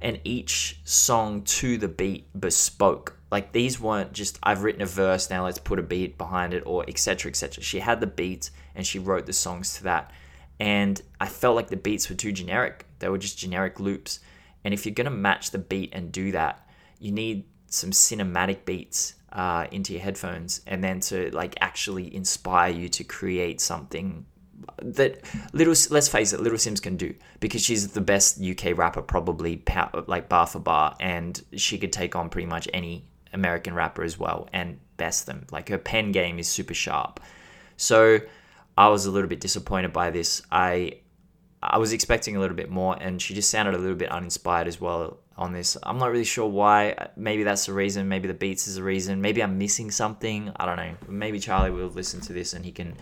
and 0.00 0.20
each 0.24 0.80
song 0.84 1.42
to 1.42 1.78
the 1.78 1.88
beat 1.88 2.26
bespoke. 2.38 3.16
Like 3.32 3.52
these 3.52 3.80
weren't 3.80 4.12
just 4.12 4.38
I've 4.42 4.62
written 4.62 4.82
a 4.82 4.86
verse 4.86 5.30
now 5.30 5.44
let's 5.44 5.58
put 5.58 5.78
a 5.78 5.82
beat 5.82 6.18
behind 6.18 6.52
it 6.52 6.62
or 6.66 6.84
etc 6.86 7.30
etc. 7.30 7.64
She 7.64 7.80
had 7.80 8.00
the 8.00 8.06
beat 8.06 8.50
and 8.74 8.86
she 8.86 8.98
wrote 8.98 9.24
the 9.24 9.32
songs 9.32 9.74
to 9.78 9.84
that. 9.84 10.12
And 10.60 11.00
I 11.18 11.26
felt 11.26 11.56
like 11.56 11.68
the 11.68 11.76
beats 11.76 12.10
were 12.10 12.14
too 12.14 12.30
generic. 12.30 12.86
They 12.98 13.08
were 13.08 13.16
just 13.16 13.38
generic 13.38 13.80
loops. 13.80 14.20
And 14.64 14.74
if 14.74 14.84
you're 14.84 14.94
gonna 14.94 15.10
match 15.10 15.50
the 15.50 15.58
beat 15.58 15.94
and 15.94 16.12
do 16.12 16.30
that, 16.32 16.68
you 17.00 17.10
need 17.10 17.44
some 17.68 17.90
cinematic 17.90 18.66
beats 18.66 19.14
uh, 19.32 19.66
into 19.70 19.94
your 19.94 20.02
headphones 20.02 20.60
and 20.66 20.84
then 20.84 21.00
to 21.00 21.30
like 21.34 21.56
actually 21.62 22.14
inspire 22.14 22.70
you 22.70 22.90
to 22.90 23.02
create 23.02 23.62
something 23.62 24.26
that 24.82 25.24
little 25.54 25.74
let's 25.90 26.06
face 26.06 26.32
it 26.32 26.40
little 26.40 26.58
simz 26.58 26.80
can 26.80 26.96
do 26.96 27.12
because 27.40 27.60
she's 27.64 27.88
the 27.88 28.00
best 28.00 28.40
uk 28.40 28.78
rapper 28.78 29.02
probably 29.02 29.60
like 30.06 30.28
bar 30.28 30.46
for 30.46 30.60
bar 30.60 30.94
and 31.00 31.42
she 31.56 31.78
could 31.78 31.92
take 31.92 32.14
on 32.14 32.28
pretty 32.28 32.46
much 32.46 32.68
any 32.72 33.04
american 33.32 33.74
rapper 33.74 34.02
as 34.02 34.18
well 34.18 34.48
and 34.52 34.78
best 34.96 35.26
them 35.26 35.46
like 35.50 35.68
her 35.68 35.78
pen 35.78 36.12
game 36.12 36.38
is 36.38 36.48
super 36.48 36.74
sharp 36.74 37.20
so 37.76 38.18
i 38.76 38.88
was 38.88 39.06
a 39.06 39.10
little 39.10 39.28
bit 39.28 39.40
disappointed 39.40 39.92
by 39.92 40.10
this 40.10 40.42
i 40.50 40.92
i 41.62 41.78
was 41.78 41.92
expecting 41.92 42.36
a 42.36 42.40
little 42.40 42.56
bit 42.56 42.70
more 42.70 42.96
and 43.00 43.20
she 43.20 43.34
just 43.34 43.50
sounded 43.50 43.74
a 43.74 43.78
little 43.78 43.96
bit 43.96 44.10
uninspired 44.10 44.68
as 44.68 44.80
well 44.80 45.18
on 45.36 45.52
this. 45.52 45.76
I'm 45.82 45.98
not 45.98 46.10
really 46.10 46.24
sure 46.24 46.48
why. 46.48 47.08
Maybe 47.16 47.42
that's 47.42 47.66
the 47.66 47.72
reason. 47.72 48.08
Maybe 48.08 48.28
the 48.28 48.34
beats 48.34 48.68
is 48.68 48.76
the 48.76 48.82
reason. 48.82 49.20
Maybe 49.20 49.42
I'm 49.42 49.58
missing 49.58 49.90
something. 49.90 50.52
I 50.56 50.66
don't 50.66 50.76
know. 50.76 50.94
Maybe 51.08 51.38
Charlie 51.38 51.70
will 51.70 51.88
listen 51.88 52.20
to 52.22 52.32
this 52.32 52.52
and 52.52 52.64
he 52.64 52.72
can 52.72 52.94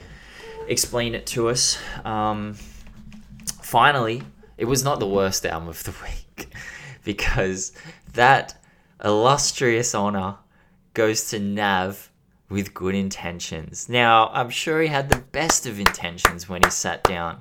explain 0.69 1.15
it 1.15 1.27
to 1.29 1.49
us. 1.49 1.79
Um, 2.05 2.55
finally, 3.63 4.23
it 4.57 4.65
was 4.65 4.85
not 4.85 5.01
the 5.01 5.07
worst 5.07 5.45
album 5.47 5.69
of 5.69 5.83
the 5.85 5.95
week 6.03 6.55
because 7.05 7.73
that 8.15 8.60
illustrious 9.05 9.95
honor 9.95 10.37
goes 10.95 11.31
to 11.31 11.39
Nav 11.39 12.11
with 12.49 12.75
good 12.75 12.95
intentions. 12.95 13.89
Now, 13.89 14.29
I'm 14.33 14.51
sure 14.51 14.83
he 14.83 14.89
had 14.89 15.09
the 15.09 15.19
best 15.19 15.67
of 15.67 15.79
intentions 15.79 16.49
when 16.49 16.63
he 16.63 16.71
sat 16.71 17.05
down. 17.05 17.41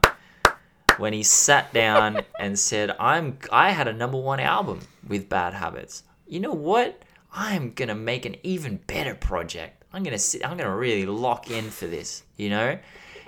When 0.98 1.14
he 1.14 1.24
sat 1.24 1.74
down 1.74 2.22
and 2.40 2.58
said, 2.58 2.96
"I'm 3.00 3.40
I 3.52 3.72
had 3.72 3.88
a 3.88 3.94
number 3.94 4.18
1 4.18 4.40
album 4.40 4.82
with 5.08 5.30
Bad 5.30 5.54
Habits. 5.54 6.04
You 6.28 6.40
know 6.40 6.54
what? 6.54 7.02
I'm 7.34 7.74
going 7.74 7.90
to 7.90 7.96
make 7.96 8.26
an 8.26 8.36
even 8.44 8.78
better 8.88 9.16
project. 9.16 9.84
I'm 9.92 10.04
going 10.04 10.14
to 10.14 10.20
sit 10.20 10.46
I'm 10.46 10.58
going 10.58 10.70
to 10.70 10.76
really 10.76 11.06
lock 11.06 11.50
in 11.50 11.70
for 11.70 11.88
this, 11.88 12.24
you 12.38 12.50
know?" 12.50 12.78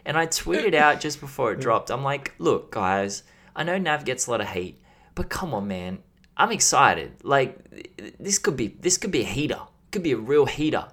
And 0.05 0.17
I 0.17 0.27
tweeted 0.27 0.73
out 0.73 0.99
just 0.99 1.19
before 1.19 1.51
it 1.51 1.59
dropped. 1.65 1.89
I'm 1.89 2.03
like, 2.03 2.33
"Look, 2.37 2.71
guys, 2.71 3.23
I 3.55 3.63
know 3.63 3.77
Nav 3.77 4.05
gets 4.05 4.27
a 4.27 4.31
lot 4.31 4.41
of 4.41 4.47
hate, 4.47 4.79
but 5.15 5.29
come 5.29 5.53
on, 5.53 5.67
man. 5.67 5.99
I'm 6.41 6.51
excited. 6.51 7.11
Like 7.21 8.17
this 8.17 8.39
could 8.39 8.57
be 8.57 8.69
this 8.79 8.97
could 8.97 9.11
be 9.11 9.21
a 9.21 9.25
heater. 9.25 9.59
It 9.61 9.91
could 9.91 10.01
be 10.01 10.13
a 10.13 10.17
real 10.17 10.47
heater. 10.47 10.87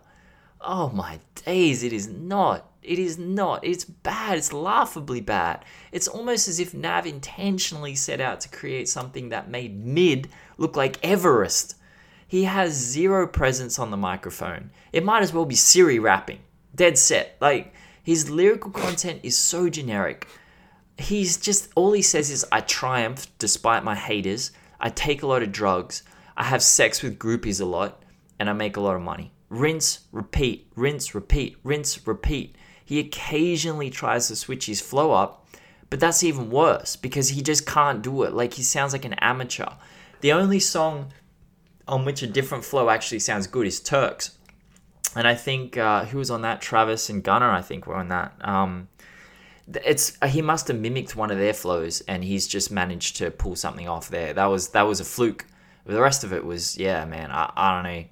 Oh 0.60 0.90
my 0.90 1.20
days, 1.46 1.82
it 1.82 1.92
is 1.94 2.06
not. 2.06 2.70
It 2.82 2.98
is 2.98 3.16
not. 3.16 3.64
It's 3.64 3.86
bad. 3.86 4.36
It's 4.36 4.52
laughably 4.52 5.22
bad. 5.22 5.64
It's 5.90 6.06
almost 6.06 6.48
as 6.48 6.60
if 6.60 6.74
Nav 6.74 7.06
intentionally 7.06 7.94
set 7.94 8.20
out 8.20 8.42
to 8.42 8.50
create 8.50 8.90
something 8.90 9.30
that 9.30 9.48
made 9.48 9.82
mid 9.82 10.28
look 10.58 10.76
like 10.76 11.02
Everest. 11.02 11.76
He 12.26 12.44
has 12.44 12.74
zero 12.74 13.26
presence 13.26 13.78
on 13.78 13.90
the 13.90 13.96
microphone. 13.96 14.70
It 14.92 15.02
might 15.02 15.22
as 15.22 15.32
well 15.32 15.46
be 15.46 15.54
Siri 15.54 15.98
rapping. 15.98 16.40
Dead 16.74 16.98
set. 16.98 17.38
Like 17.40 17.72
his 18.02 18.28
lyrical 18.28 18.70
content 18.70 19.20
is 19.22 19.38
so 19.38 19.70
generic 19.70 20.28
he's 20.98 21.36
just 21.36 21.70
all 21.76 21.92
he 21.92 22.02
says 22.02 22.28
is 22.30 22.44
I 22.50 22.60
triumph 22.60 23.26
despite 23.38 23.84
my 23.84 23.94
haters. 23.94 24.50
I 24.80 24.90
take 24.90 25.22
a 25.22 25.26
lot 25.26 25.42
of 25.42 25.52
drugs. 25.52 26.02
I 26.36 26.44
have 26.44 26.62
sex 26.62 27.02
with 27.02 27.18
groupies 27.18 27.60
a 27.60 27.64
lot 27.64 28.02
and 28.38 28.48
I 28.48 28.52
make 28.52 28.76
a 28.76 28.80
lot 28.80 28.96
of 28.96 29.02
money. 29.02 29.32
Rinse, 29.48 30.00
repeat, 30.12 30.70
rinse, 30.76 31.14
repeat, 31.14 31.56
rinse, 31.64 32.06
repeat. 32.06 32.56
He 32.84 32.98
occasionally 32.98 33.90
tries 33.90 34.28
to 34.28 34.36
switch 34.36 34.66
his 34.66 34.80
flow 34.80 35.12
up, 35.12 35.46
but 35.90 36.00
that's 36.00 36.22
even 36.22 36.50
worse 36.50 36.96
because 36.96 37.30
he 37.30 37.42
just 37.42 37.66
can't 37.66 38.02
do 38.02 38.22
it. 38.22 38.32
Like 38.32 38.54
he 38.54 38.62
sounds 38.62 38.92
like 38.92 39.04
an 39.04 39.14
amateur. 39.14 39.68
The 40.20 40.32
only 40.32 40.60
song 40.60 41.12
on 41.86 42.04
which 42.04 42.22
a 42.22 42.26
different 42.26 42.64
flow 42.64 42.90
actually 42.90 43.18
sounds 43.20 43.46
good 43.46 43.66
is 43.66 43.80
Turks. 43.80 44.36
And 45.16 45.26
I 45.26 45.34
think 45.34 45.76
uh, 45.76 46.04
who 46.04 46.18
was 46.18 46.30
on 46.30 46.42
that? 46.42 46.60
Travis 46.60 47.08
and 47.08 47.22
Gunna, 47.22 47.48
I 47.48 47.62
think, 47.62 47.86
were 47.86 47.96
on 47.96 48.08
that. 48.08 48.34
Um, 48.40 48.88
it's 49.84 50.16
uh, 50.22 50.28
he 50.28 50.42
must 50.42 50.68
have 50.68 50.78
mimicked 50.78 51.14
one 51.16 51.30
of 51.30 51.38
their 51.38 51.52
flows 51.52 52.00
and 52.02 52.24
he's 52.24 52.46
just 52.46 52.70
managed 52.70 53.16
to 53.16 53.30
pull 53.30 53.56
something 53.56 53.88
off 53.88 54.08
there. 54.08 54.32
That 54.32 54.46
was 54.46 54.68
that 54.70 54.82
was 54.82 55.00
a 55.00 55.04
fluke. 55.04 55.44
The 55.84 56.00
rest 56.00 56.24
of 56.24 56.32
it 56.32 56.44
was 56.44 56.76
yeah, 56.78 57.04
man. 57.04 57.30
I, 57.30 57.52
I 57.56 57.74
don't 57.74 57.92
know. 57.92 58.04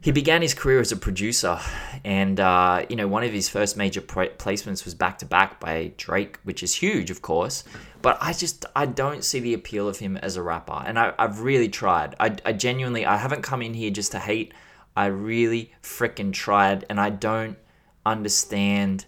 He 0.00 0.12
began 0.12 0.42
his 0.42 0.54
career 0.54 0.80
as 0.80 0.92
a 0.92 0.96
producer, 0.96 1.58
and 2.04 2.38
uh, 2.38 2.86
you 2.88 2.96
know 2.96 3.08
one 3.08 3.24
of 3.24 3.32
his 3.32 3.48
first 3.48 3.76
major 3.76 4.00
placements 4.00 4.84
was 4.84 4.94
back 4.94 5.18
to 5.18 5.26
back 5.26 5.58
by 5.58 5.92
Drake, 5.96 6.38
which 6.44 6.62
is 6.62 6.74
huge, 6.74 7.10
of 7.10 7.22
course. 7.22 7.64
But 8.02 8.18
I 8.20 8.32
just 8.32 8.66
I 8.76 8.86
don't 8.86 9.24
see 9.24 9.40
the 9.40 9.54
appeal 9.54 9.88
of 9.88 9.98
him 9.98 10.16
as 10.18 10.36
a 10.36 10.42
rapper, 10.42 10.82
and 10.86 10.98
I, 10.98 11.12
I've 11.18 11.40
really 11.40 11.68
tried. 11.68 12.14
I, 12.20 12.36
I 12.44 12.52
genuinely 12.52 13.06
I 13.06 13.16
haven't 13.16 13.42
come 13.42 13.62
in 13.62 13.74
here 13.74 13.90
just 13.90 14.12
to 14.12 14.18
hate. 14.18 14.52
I 14.96 15.06
really 15.06 15.72
freaking 15.82 16.32
tried, 16.32 16.84
and 16.88 17.00
I 17.00 17.10
don't 17.10 17.58
understand 18.04 19.06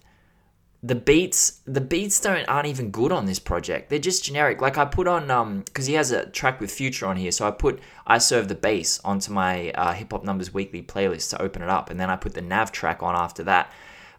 the 0.82 0.94
beats 0.94 1.60
the 1.64 1.80
beats 1.80 2.20
don't 2.20 2.48
aren't 2.48 2.68
even 2.68 2.90
good 2.90 3.10
on 3.10 3.26
this 3.26 3.40
project. 3.40 3.90
They're 3.90 3.98
just 3.98 4.24
generic. 4.24 4.60
Like 4.60 4.78
i 4.78 4.84
put 4.84 5.08
on 5.08 5.30
um 5.30 5.62
because 5.62 5.86
he 5.86 5.94
has 5.94 6.12
a 6.12 6.26
track 6.26 6.60
with 6.60 6.70
future 6.70 7.06
on 7.06 7.16
here 7.16 7.32
so 7.32 7.46
i 7.46 7.50
put 7.50 7.80
i 8.06 8.18
serve 8.18 8.48
the 8.48 8.54
base 8.54 9.00
onto 9.04 9.32
my 9.32 9.70
uh, 9.72 9.92
hip 9.92 10.12
hop 10.12 10.24
numbers 10.24 10.54
weekly 10.54 10.82
playlist 10.82 11.30
to 11.30 11.42
open 11.42 11.62
it 11.62 11.68
up 11.68 11.90
and 11.90 11.98
then 11.98 12.10
i 12.10 12.16
put 12.16 12.34
the 12.34 12.42
nav 12.42 12.70
track 12.70 13.02
on 13.02 13.16
after 13.16 13.42
that. 13.44 13.72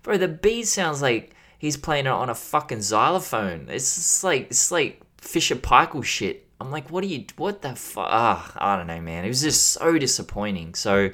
Bro 0.04 0.18
the 0.18 0.28
beat 0.28 0.68
sounds 0.68 1.01
like 1.01 1.34
he's 1.58 1.78
playing 1.78 2.08
it 2.08 2.12
on 2.12 2.30
a 2.30 2.36
fucking 2.36 2.82
xylophone. 2.82 3.68
It's 3.70 3.96
just 3.96 4.24
like 4.24 4.48
it's 4.48 4.72
like 4.72 5.01
fisher 5.18 5.56
paykel 5.56 6.04
shit. 6.04 6.46
I'm 6.60 6.72
like 6.72 6.92
what 6.92 7.06
are 7.06 7.08
you 7.08 7.24
what 7.38 7.62
the 7.62 7.74
fuck 7.75 8.10
ah, 8.12 8.51
i 8.58 8.75
don't 8.75 8.88
know 8.88 9.00
man. 9.00 9.24
It 9.24 9.30
was 9.30 9.42
just 9.42 9.68
so 9.72 9.98
disappointing. 9.98 10.75
So 10.75 11.12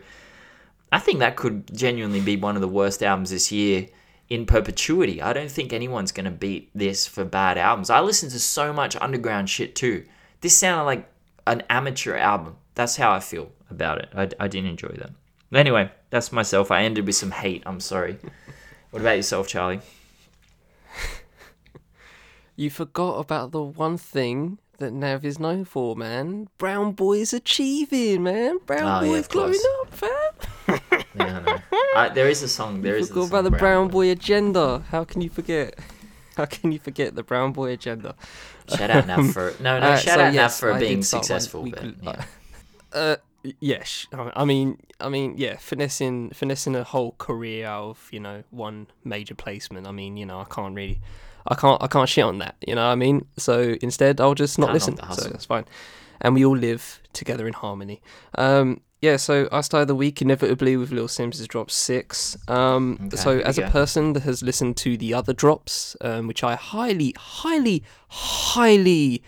i 0.91 0.97
think 0.97 1.19
that 1.19 1.35
could 1.35 1.71
genuinely 1.75 2.21
be 2.21 2.35
one 2.35 2.55
of 2.55 2.61
the 2.61 2.67
worst 2.67 3.03
albums 3.03 3.29
this 3.29 3.51
year 3.51 3.89
in 4.29 4.45
perpetuity. 4.45 5.21
I 5.21 5.33
don't 5.33 5.51
think 5.51 5.71
anyone's 5.71 6.11
going 6.11 6.25
to 6.25 6.31
beat 6.31 6.69
this 6.73 7.05
for 7.05 7.23
bad 7.25 7.57
albums. 7.57 7.89
I 7.89 7.99
listen 7.99 8.29
to 8.29 8.39
so 8.39 8.73
much 8.73 8.95
underground 8.95 9.49
shit 9.49 9.75
too. 9.75 10.05
This 10.41 10.57
sounded 10.57 10.83
like 10.83 11.09
an 11.47 11.63
amateur 11.69 12.15
album. 12.15 12.57
That's 12.73 12.95
how 12.95 13.11
I 13.11 13.19
feel 13.19 13.51
about 13.69 13.99
it. 13.99 14.09
I, 14.15 14.29
I 14.39 14.47
didn't 14.47 14.69
enjoy 14.69 14.95
that. 14.97 15.11
Anyway, 15.53 15.91
that's 16.09 16.31
myself. 16.31 16.71
I 16.71 16.83
ended 16.83 17.05
with 17.05 17.15
some 17.15 17.31
hate. 17.31 17.63
I'm 17.65 17.79
sorry. 17.79 18.17
what 18.91 19.01
about 19.01 19.17
yourself, 19.17 19.47
Charlie? 19.47 19.81
you 22.55 22.69
forgot 22.69 23.19
about 23.19 23.51
the 23.51 23.61
one 23.61 23.97
thing 23.97 24.57
that 24.77 24.91
Nav 24.91 25.23
is 25.23 25.39
known 25.39 25.65
for, 25.65 25.95
man. 25.95 26.49
Brown 26.57 26.91
boys 26.91 27.33
achieving, 27.33 28.23
man. 28.23 28.57
Brown 28.65 29.03
oh, 29.03 29.07
boys 29.07 29.27
yeah, 29.27 29.31
growing 29.31 29.59
up, 29.81 29.93
fam. 29.93 30.79
yeah, 31.17 31.39
I 31.39 31.41
know. 31.41 31.59
I, 31.95 32.09
there 32.09 32.29
is 32.29 32.43
a 32.43 32.47
song. 32.47 32.81
There 32.81 32.95
you 32.95 33.03
is. 33.03 33.09
Forgot 33.09 33.27
about 33.29 33.43
the 33.43 33.51
Brown 33.51 33.87
Boy 33.87 34.09
agenda. 34.09 34.83
How 34.89 35.03
can 35.03 35.21
you 35.21 35.29
forget? 35.29 35.79
How 36.37 36.45
can 36.45 36.71
you 36.71 36.79
forget 36.79 37.15
the 37.15 37.23
Brown 37.23 37.53
Boy 37.53 37.71
agenda? 37.71 38.15
Shout 38.67 38.89
out 38.89 39.07
Nav 39.07 39.31
for 39.31 39.53
no, 39.59 39.79
no. 39.79 39.87
Uh, 39.87 39.97
shout 39.97 40.15
so 40.15 40.23
out 40.25 40.33
yes, 40.33 40.35
Nav 40.35 40.53
for 40.55 40.73
I 40.73 40.79
being 40.79 41.03
successful. 41.03 41.69
but, 41.69 41.83
yeah. 42.01 42.25
Uh, 42.91 43.15
yes, 43.59 44.07
I 44.13 44.45
mean, 44.45 44.77
I 44.99 45.09
mean, 45.09 45.35
yeah, 45.37 45.57
finessing, 45.57 46.31
finessing 46.31 46.75
a 46.75 46.83
whole 46.83 47.15
career 47.17 47.65
out 47.67 47.89
of 47.89 48.09
you 48.11 48.19
know 48.19 48.43
one 48.51 48.87
major 49.03 49.35
placement. 49.35 49.87
I 49.87 49.91
mean, 49.91 50.17
you 50.17 50.25
know, 50.25 50.39
I 50.39 50.45
can't 50.45 50.75
really, 50.75 50.99
I 51.47 51.55
can't, 51.55 51.81
I 51.81 51.87
can't 51.87 52.09
shit 52.09 52.23
on 52.23 52.39
that. 52.39 52.55
You 52.65 52.75
know, 52.75 52.85
what 52.85 52.91
I 52.91 52.95
mean. 52.95 53.27
So 53.37 53.75
instead, 53.81 54.19
I'll 54.19 54.35
just 54.35 54.57
not 54.59 54.73
listen. 54.73 54.97
So 54.97 55.29
that's 55.29 55.45
fine, 55.45 55.65
and 56.21 56.33
we 56.33 56.45
all 56.45 56.57
live 56.57 57.01
together 57.13 57.47
in 57.47 57.53
harmony. 57.53 58.01
Um, 58.37 58.81
yeah, 59.01 59.17
so 59.17 59.47
I 59.51 59.61
started 59.61 59.87
the 59.87 59.95
week 59.95 60.21
inevitably 60.21 60.77
with 60.77 60.91
Little 60.91 61.07
Simz 61.07 61.37
has 61.37 61.47
dropped 61.47 61.71
six. 61.71 62.37
Um, 62.47 62.97
okay, 63.05 63.17
so 63.17 63.39
as 63.39 63.57
a 63.59 63.69
person 63.69 64.13
that 64.13 64.23
has 64.23 64.41
listened 64.41 64.77
to 64.77 64.97
the 64.97 65.13
other 65.13 65.33
drops, 65.33 65.95
um, 66.01 66.27
which 66.27 66.43
I 66.43 66.55
highly, 66.55 67.13
highly, 67.17 67.83
highly 68.07 69.21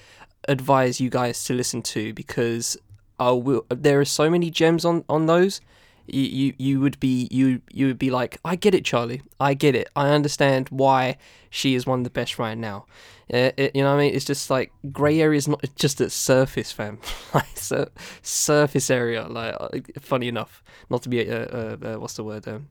advise 0.48 1.00
you 1.00 1.10
guys 1.10 1.44
to 1.44 1.54
listen 1.54 1.82
to 1.84 2.14
because 2.14 2.78
I 3.20 3.32
will. 3.32 3.66
There 3.70 4.00
are 4.00 4.06
so 4.06 4.30
many 4.30 4.50
gems 4.50 4.84
on 4.84 5.04
on 5.10 5.28
those. 5.28 5.62
You, 6.08 6.22
you 6.22 6.54
you 6.58 6.80
would 6.80 7.00
be 7.00 7.28
you 7.32 7.62
you 7.72 7.88
would 7.88 8.00
be 8.00 8.10
like 8.10 8.38
I 8.46 8.56
get 8.56 8.74
it 8.74 8.86
Charlie 8.86 9.22
I 9.40 9.54
get 9.54 9.76
it 9.76 9.90
I 9.96 10.10
understand 10.10 10.70
why 10.70 11.18
she 11.50 11.76
is 11.76 11.86
one 11.86 12.00
of 12.00 12.04
the 12.04 12.10
best 12.10 12.40
right 12.40 12.58
now 12.58 12.86
it, 13.30 13.56
it, 13.58 13.76
you 13.76 13.84
know 13.84 13.90
what 13.90 14.00
I 14.00 14.06
mean? 14.06 14.16
It's 14.16 14.26
just 14.26 14.50
like 14.50 14.72
grey 14.92 15.20
area 15.20 15.38
is 15.38 15.48
not 15.48 15.64
just 15.76 16.00
a 16.00 16.10
surface, 16.10 16.72
fam. 16.72 17.00
like 17.34 17.58
sur- 17.58 17.92
surface 18.22 18.90
area. 18.90 19.28
Like 19.28 19.56
uh, 19.60 19.70
funny 20.00 20.28
enough, 20.28 20.64
not 20.90 21.04
to 21.04 21.10
be 21.10 21.22
a, 21.22 21.76
a 21.76 22.00
what's 22.00 22.14
the 22.14 22.24
word? 22.24 22.48
Um, 22.48 22.70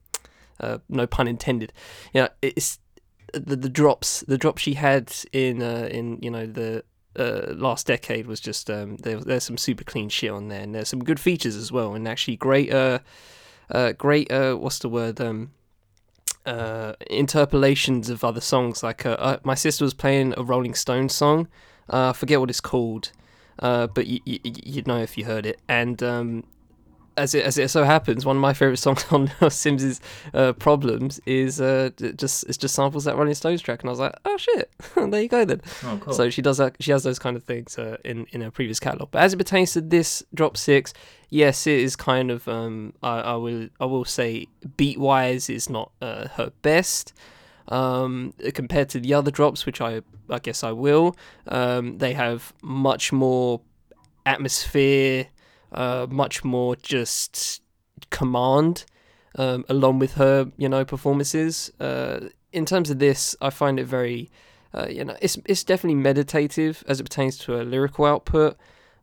uh, 0.59 0.79
no 0.89 1.07
pun 1.07 1.29
intended. 1.29 1.73
You 2.15 2.23
know, 2.23 2.29
it's 2.41 2.79
the 3.35 3.57
the 3.57 3.69
drops 3.69 4.21
the 4.21 4.39
drops 4.39 4.63
she 4.63 4.75
had 4.75 5.15
in 5.33 5.63
uh, 5.63 5.89
in 5.91 6.19
you 6.23 6.31
know 6.31 6.47
the 6.47 6.85
uh, 7.19 7.55
last 7.55 7.87
decade 7.87 8.27
was 8.27 8.41
just 8.41 8.71
um, 8.71 8.97
there, 8.97 9.21
there's 9.21 9.45
some 9.45 9.59
super 9.59 9.85
clean 9.85 10.09
shit 10.09 10.31
on 10.31 10.49
there, 10.49 10.61
and 10.61 10.75
there's 10.75 10.89
some 10.89 11.03
good 11.05 11.21
features 11.21 11.57
as 11.57 11.73
well, 11.73 11.95
and 11.95 12.07
actually 12.07 12.37
great 12.37 12.73
uh, 12.73 12.99
uh 13.71 13.93
great 13.93 14.31
uh, 14.31 14.55
what's 14.55 14.79
the 14.79 14.89
word 14.89 15.21
um 15.21 15.51
uh, 16.47 16.95
interpolations 17.11 18.09
of 18.09 18.25
other 18.25 18.41
songs. 18.41 18.83
Like 18.83 19.05
uh, 19.05 19.17
uh, 19.19 19.39
my 19.43 19.55
sister 19.55 19.85
was 19.85 19.95
playing 19.95 20.35
a 20.37 20.43
Rolling 20.43 20.75
Stones 20.75 21.15
song. 21.15 21.49
Uh, 21.93 22.11
I 22.11 22.13
forget 22.13 22.41
what 22.41 22.51
it's 22.51 22.61
called, 22.61 23.13
uh, 23.59 23.89
but 23.89 24.07
you 24.07 24.21
would 24.25 24.87
know 24.87 24.99
if 24.99 25.19
you 25.19 25.25
heard 25.25 25.45
it. 25.45 25.61
And 25.69 26.03
um, 26.03 26.45
as 27.17 27.35
it 27.35 27.45
as 27.45 27.59
it 27.59 27.69
so 27.69 27.85
happens, 27.85 28.27
one 28.27 28.37
of 28.37 28.43
my 28.43 28.53
favorite 28.53 28.79
songs 28.79 29.05
on 29.11 29.29
Simz's 29.51 30.01
uh, 30.35 30.53
"Problems" 30.53 31.21
is 31.27 31.61
uh, 31.61 31.91
just 32.17 32.45
it's 32.45 32.59
just 32.59 32.75
samples 32.75 33.05
that 33.05 33.17
Rolling 33.17 33.35
Stones 33.35 33.63
track, 33.63 33.83
and 33.83 33.89
I 33.89 33.93
was 33.93 34.01
like, 34.01 34.15
oh 34.25 34.37
shit, 34.37 34.71
there 34.95 35.23
you 35.23 35.29
go 35.29 35.45
then. 35.45 35.63
Oh, 35.85 35.99
cool. 36.01 36.13
So 36.13 36.31
she 36.31 36.43
does 36.43 36.59
that. 36.59 36.77
She 36.81 36.91
has 36.93 37.05
those 37.05 37.19
kind 37.19 37.37
of 37.37 37.45
things 37.45 37.79
uh, 37.79 37.97
in 38.05 38.27
in 38.31 38.41
her 38.43 38.51
previous 38.51 38.81
catalog. 38.81 39.11
But 39.11 39.23
as 39.23 39.33
it 39.33 39.39
pertains 39.39 39.73
to 39.73 39.81
this 39.81 40.23
drop 40.35 40.57
six, 40.57 40.93
yes, 41.31 41.67
it 41.67 41.81
is 41.81 41.97
kind 41.97 42.31
of 42.31 42.47
um, 42.49 42.93
I, 43.03 43.21
I 43.21 43.35
will 43.35 43.69
I 43.81 43.87
will 43.87 44.05
say 44.05 44.47
beat 44.77 44.99
wise 44.99 45.49
is 45.49 45.69
not 45.71 45.93
uh, 46.01 46.29
her 46.35 46.53
best. 46.63 47.13
Um, 47.69 48.33
compared 48.55 48.91
to 48.91 49.01
the 49.01 49.13
other 49.15 49.33
drops, 49.33 49.67
which 49.67 49.81
I 49.81 50.03
I 50.31 50.39
guess 50.39 50.63
I 50.63 50.71
will, 50.71 51.17
um, 51.49 51.99
they 51.99 52.13
have 52.13 52.53
much 52.63 53.13
more 53.13 53.61
atmosphere 54.25 55.27
uh, 55.73 56.07
much 56.09 56.45
more 56.45 56.77
just 56.77 57.63
command, 58.11 58.85
um, 59.37 59.65
along 59.69 59.99
with 59.99 60.15
her, 60.15 60.51
you 60.57 60.69
know, 60.69 60.85
performances. 60.85 61.73
Uh, 61.81 62.29
in 62.53 62.65
terms 62.65 62.91
of 62.91 62.99
this, 62.99 63.37
I 63.41 63.51
find 63.51 63.79
it 63.79 63.85
very, 63.85 64.31
uh, 64.75 64.87
you 64.89 65.05
know, 65.05 65.17
it's 65.21 65.39
it's 65.47 65.65
definitely 65.65 66.01
meditative 66.01 66.85
as 66.89 67.01
it 67.01 67.05
pertains 67.05 67.39
to 67.39 67.53
her 67.53 67.65
lyrical 67.65 68.05
output. 68.05 68.57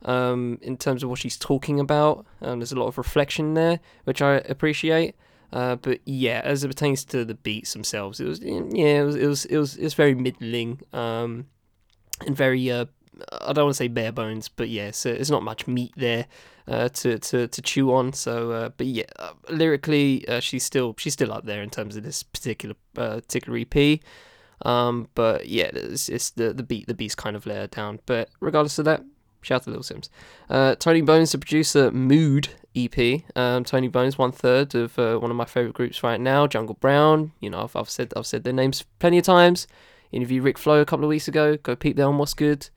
um, 0.06 0.60
in 0.62 0.78
terms 0.78 1.04
of 1.04 1.10
what 1.10 1.20
she's 1.20 1.38
talking 1.38 1.80
about. 1.80 2.26
Um, 2.42 2.60
there's 2.60 2.72
a 2.72 2.80
lot 2.80 2.88
of 2.88 2.98
reflection 2.98 3.54
there, 3.54 3.80
which 4.04 4.22
I 4.22 4.36
appreciate. 4.36 5.16
Uh, 5.52 5.76
but 5.76 6.00
yeah, 6.06 6.42
as 6.44 6.64
it 6.64 6.68
pertains 6.68 7.06
to 7.06 7.24
the 7.24 7.36
beats 7.36 7.74
themselves, 7.74 8.20
it 8.20 8.26
was 8.26 8.40
yeah, 8.42 9.02
it 9.02 9.04
was 9.04 9.16
it 9.16 9.28
was 9.28 9.46
it 9.46 9.58
was, 9.58 9.76
it 9.78 9.84
was 9.84 9.94
very 9.94 10.16
middling 10.16 10.82
um, 10.94 11.46
and 12.26 12.36
very 12.36 12.72
uh, 12.72 12.86
I 13.40 13.54
don't 13.54 13.66
want 13.66 13.76
to 13.76 13.78
say 13.78 13.88
bare 13.88 14.12
bones, 14.12 14.50
but 14.50 14.70
yeah, 14.70 14.90
so 14.92 15.14
there's 15.14 15.30
not 15.30 15.44
much 15.44 15.68
meat 15.68 15.94
there 15.96 16.26
uh, 16.68 16.90
to, 16.90 17.20
to 17.20 17.48
to 17.48 17.62
chew 17.62 17.94
on. 17.94 18.14
So, 18.14 18.52
uh, 18.52 18.70
but 18.70 18.88
yeah, 18.88 19.04
uh, 19.20 19.34
lyrically, 19.50 20.28
uh, 20.28 20.40
she's 20.40 20.64
still 20.64 20.96
she's 20.98 21.14
still 21.14 21.32
up 21.32 21.46
there 21.46 21.62
in 21.62 21.70
terms 21.70 21.96
of 21.96 22.04
this 22.04 22.24
particular 22.24 22.76
uh, 22.98 23.16
particular 23.16 23.60
EP. 23.60 24.00
Um, 24.66 25.10
but 25.16 25.48
yeah, 25.48 25.70
it's, 25.74 26.10
it's 26.10 26.32
the 26.32 26.54
the 26.54 26.64
beat 26.64 26.88
the 26.88 26.94
beat's 26.94 27.16
kind 27.16 27.36
of 27.36 27.46
layered 27.46 27.72
down. 27.72 28.00
But 28.06 28.30
regardless 28.40 28.80
of 28.80 28.86
that, 28.86 29.04
shout 29.42 29.58
out 29.58 29.64
to 29.64 29.70
Little 29.72 29.84
Simz. 29.84 30.10
Uh, 30.50 30.76
Tony 30.76 31.02
Bones, 31.02 31.32
the 31.32 31.38
producer, 31.38 31.92
Mood 31.92 32.50
EP. 32.76 33.22
Um, 33.36 33.64
Tony 33.64 33.88
Bones, 33.88 34.18
one 34.18 34.32
third 34.32 34.74
of 34.76 34.98
one 34.98 35.32
of 35.32 35.36
my 35.36 35.46
favorite 35.46 35.76
groups 35.76 36.04
right 36.04 36.20
now, 36.20 36.48
Jungle 36.48 36.78
Brown. 36.80 37.34
You 37.40 37.50
know, 37.50 37.64
I've, 37.64 37.76
I've 37.76 37.90
said 37.90 38.14
I've 38.16 38.28
said 38.28 38.44
their 38.44 38.54
names 38.54 38.84
plenty 39.00 39.18
of 39.18 39.26
times. 39.26 39.68
Interviewed 40.14 40.44
Rick 40.44 40.60
Flow 40.60 40.80
a 40.80 40.86
couple 40.86 41.04
of 41.06 41.10
weeks 41.10 41.28
ago. 41.28 41.58
Go 41.58 41.76
peep 41.76 41.98
there 41.98 42.06
on 42.06 42.20
What's 42.20 42.36
Good. 42.36 42.70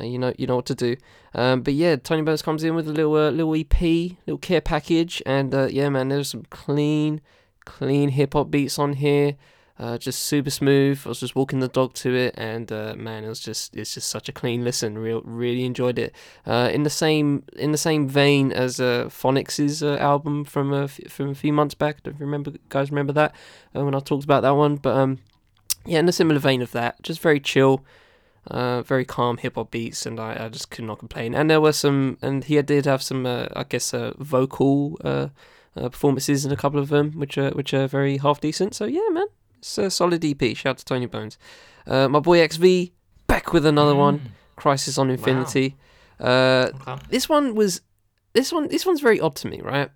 Uh, 0.00 0.04
you 0.04 0.18
know, 0.18 0.32
you 0.38 0.46
know 0.46 0.56
what 0.56 0.66
to 0.66 0.74
do. 0.74 0.96
Um, 1.34 1.62
but 1.62 1.74
yeah, 1.74 1.96
Tony 1.96 2.22
Bones 2.22 2.42
comes 2.42 2.64
in 2.64 2.74
with 2.74 2.88
a 2.88 2.92
little 2.92 3.14
uh, 3.14 3.30
little 3.30 3.54
EP, 3.54 3.80
little 3.80 4.38
care 4.38 4.60
package, 4.60 5.22
and 5.26 5.54
uh, 5.54 5.66
yeah, 5.66 5.88
man, 5.88 6.08
there's 6.08 6.30
some 6.30 6.44
clean, 6.50 7.20
clean 7.64 8.10
hip 8.10 8.34
hop 8.34 8.50
beats 8.50 8.78
on 8.78 8.94
here. 8.94 9.36
Uh, 9.78 9.98
just 9.98 10.22
super 10.22 10.48
smooth. 10.48 10.98
I 11.04 11.10
was 11.10 11.20
just 11.20 11.36
walking 11.36 11.60
the 11.60 11.68
dog 11.68 11.92
to 11.94 12.14
it, 12.14 12.34
and 12.38 12.72
uh, 12.72 12.94
man, 12.96 13.24
it 13.24 13.28
was 13.28 13.40
just 13.40 13.76
it's 13.76 13.92
just 13.92 14.08
such 14.08 14.28
a 14.28 14.32
clean 14.32 14.64
listen. 14.64 14.96
Real, 14.96 15.20
really 15.22 15.64
enjoyed 15.64 15.98
it. 15.98 16.14
Uh, 16.46 16.70
in 16.72 16.82
the 16.82 16.90
same 16.90 17.44
in 17.56 17.72
the 17.72 17.78
same 17.78 18.08
vein 18.08 18.52
as 18.52 18.78
Phonics's 18.78 19.82
album 19.82 20.44
from 20.44 20.72
a 20.72 20.84
f- 20.84 21.00
from 21.08 21.28
a 21.28 21.34
few 21.34 21.52
months 21.52 21.74
back. 21.74 22.02
Don't 22.02 22.18
remember 22.18 22.52
guys 22.70 22.90
remember 22.90 23.12
that 23.12 23.34
when 23.72 23.94
I 23.94 24.00
talked 24.00 24.24
about 24.24 24.40
that 24.42 24.56
one. 24.56 24.76
But 24.76 24.96
um, 24.96 25.18
yeah, 25.84 25.98
in 25.98 26.08
a 26.08 26.12
similar 26.12 26.40
vein 26.40 26.62
of 26.62 26.72
that, 26.72 27.02
just 27.02 27.20
very 27.20 27.40
chill. 27.40 27.84
Uh, 28.48 28.82
very 28.82 29.04
calm 29.04 29.38
hip 29.38 29.56
hop 29.56 29.70
beats, 29.72 30.06
and 30.06 30.20
I, 30.20 30.44
I 30.44 30.48
just 30.48 30.70
could 30.70 30.84
not 30.84 30.98
complain. 31.00 31.34
And 31.34 31.50
there 31.50 31.60
were 31.60 31.72
some, 31.72 32.16
and 32.22 32.44
he 32.44 32.62
did 32.62 32.84
have 32.86 33.02
some, 33.02 33.26
uh, 33.26 33.46
I 33.56 33.64
guess, 33.64 33.92
uh, 33.92 34.12
vocal 34.18 34.96
uh, 35.04 35.28
uh, 35.76 35.88
performances 35.88 36.44
in 36.44 36.52
a 36.52 36.56
couple 36.56 36.78
of 36.78 36.88
them, 36.88 37.10
which 37.12 37.36
are 37.38 37.50
which 37.50 37.74
are 37.74 37.88
very 37.88 38.18
half 38.18 38.40
decent. 38.40 38.74
So 38.74 38.84
yeah, 38.84 39.08
man, 39.10 39.26
it's 39.58 39.76
a 39.78 39.90
solid 39.90 40.24
EP. 40.24 40.56
Shout 40.56 40.70
out 40.70 40.78
to 40.78 40.84
Tony 40.84 41.06
Bones. 41.06 41.38
Uh, 41.88 42.08
my 42.08 42.20
boy 42.20 42.46
XV 42.46 42.90
back 43.26 43.52
with 43.52 43.66
another 43.66 43.94
Mm. 43.94 43.98
one, 43.98 44.20
Crisis 44.54 44.96
on 44.98 45.10
Infinity. 45.10 45.74
Uh, 46.20 46.70
Okay. 46.80 46.96
this 47.10 47.28
one 47.28 47.54
was, 47.56 47.80
this 48.32 48.52
one, 48.52 48.68
this 48.68 48.86
one's 48.86 49.00
very 49.00 49.20
odd 49.20 49.34
to 49.36 49.48
me, 49.48 49.60
right? 49.60 49.90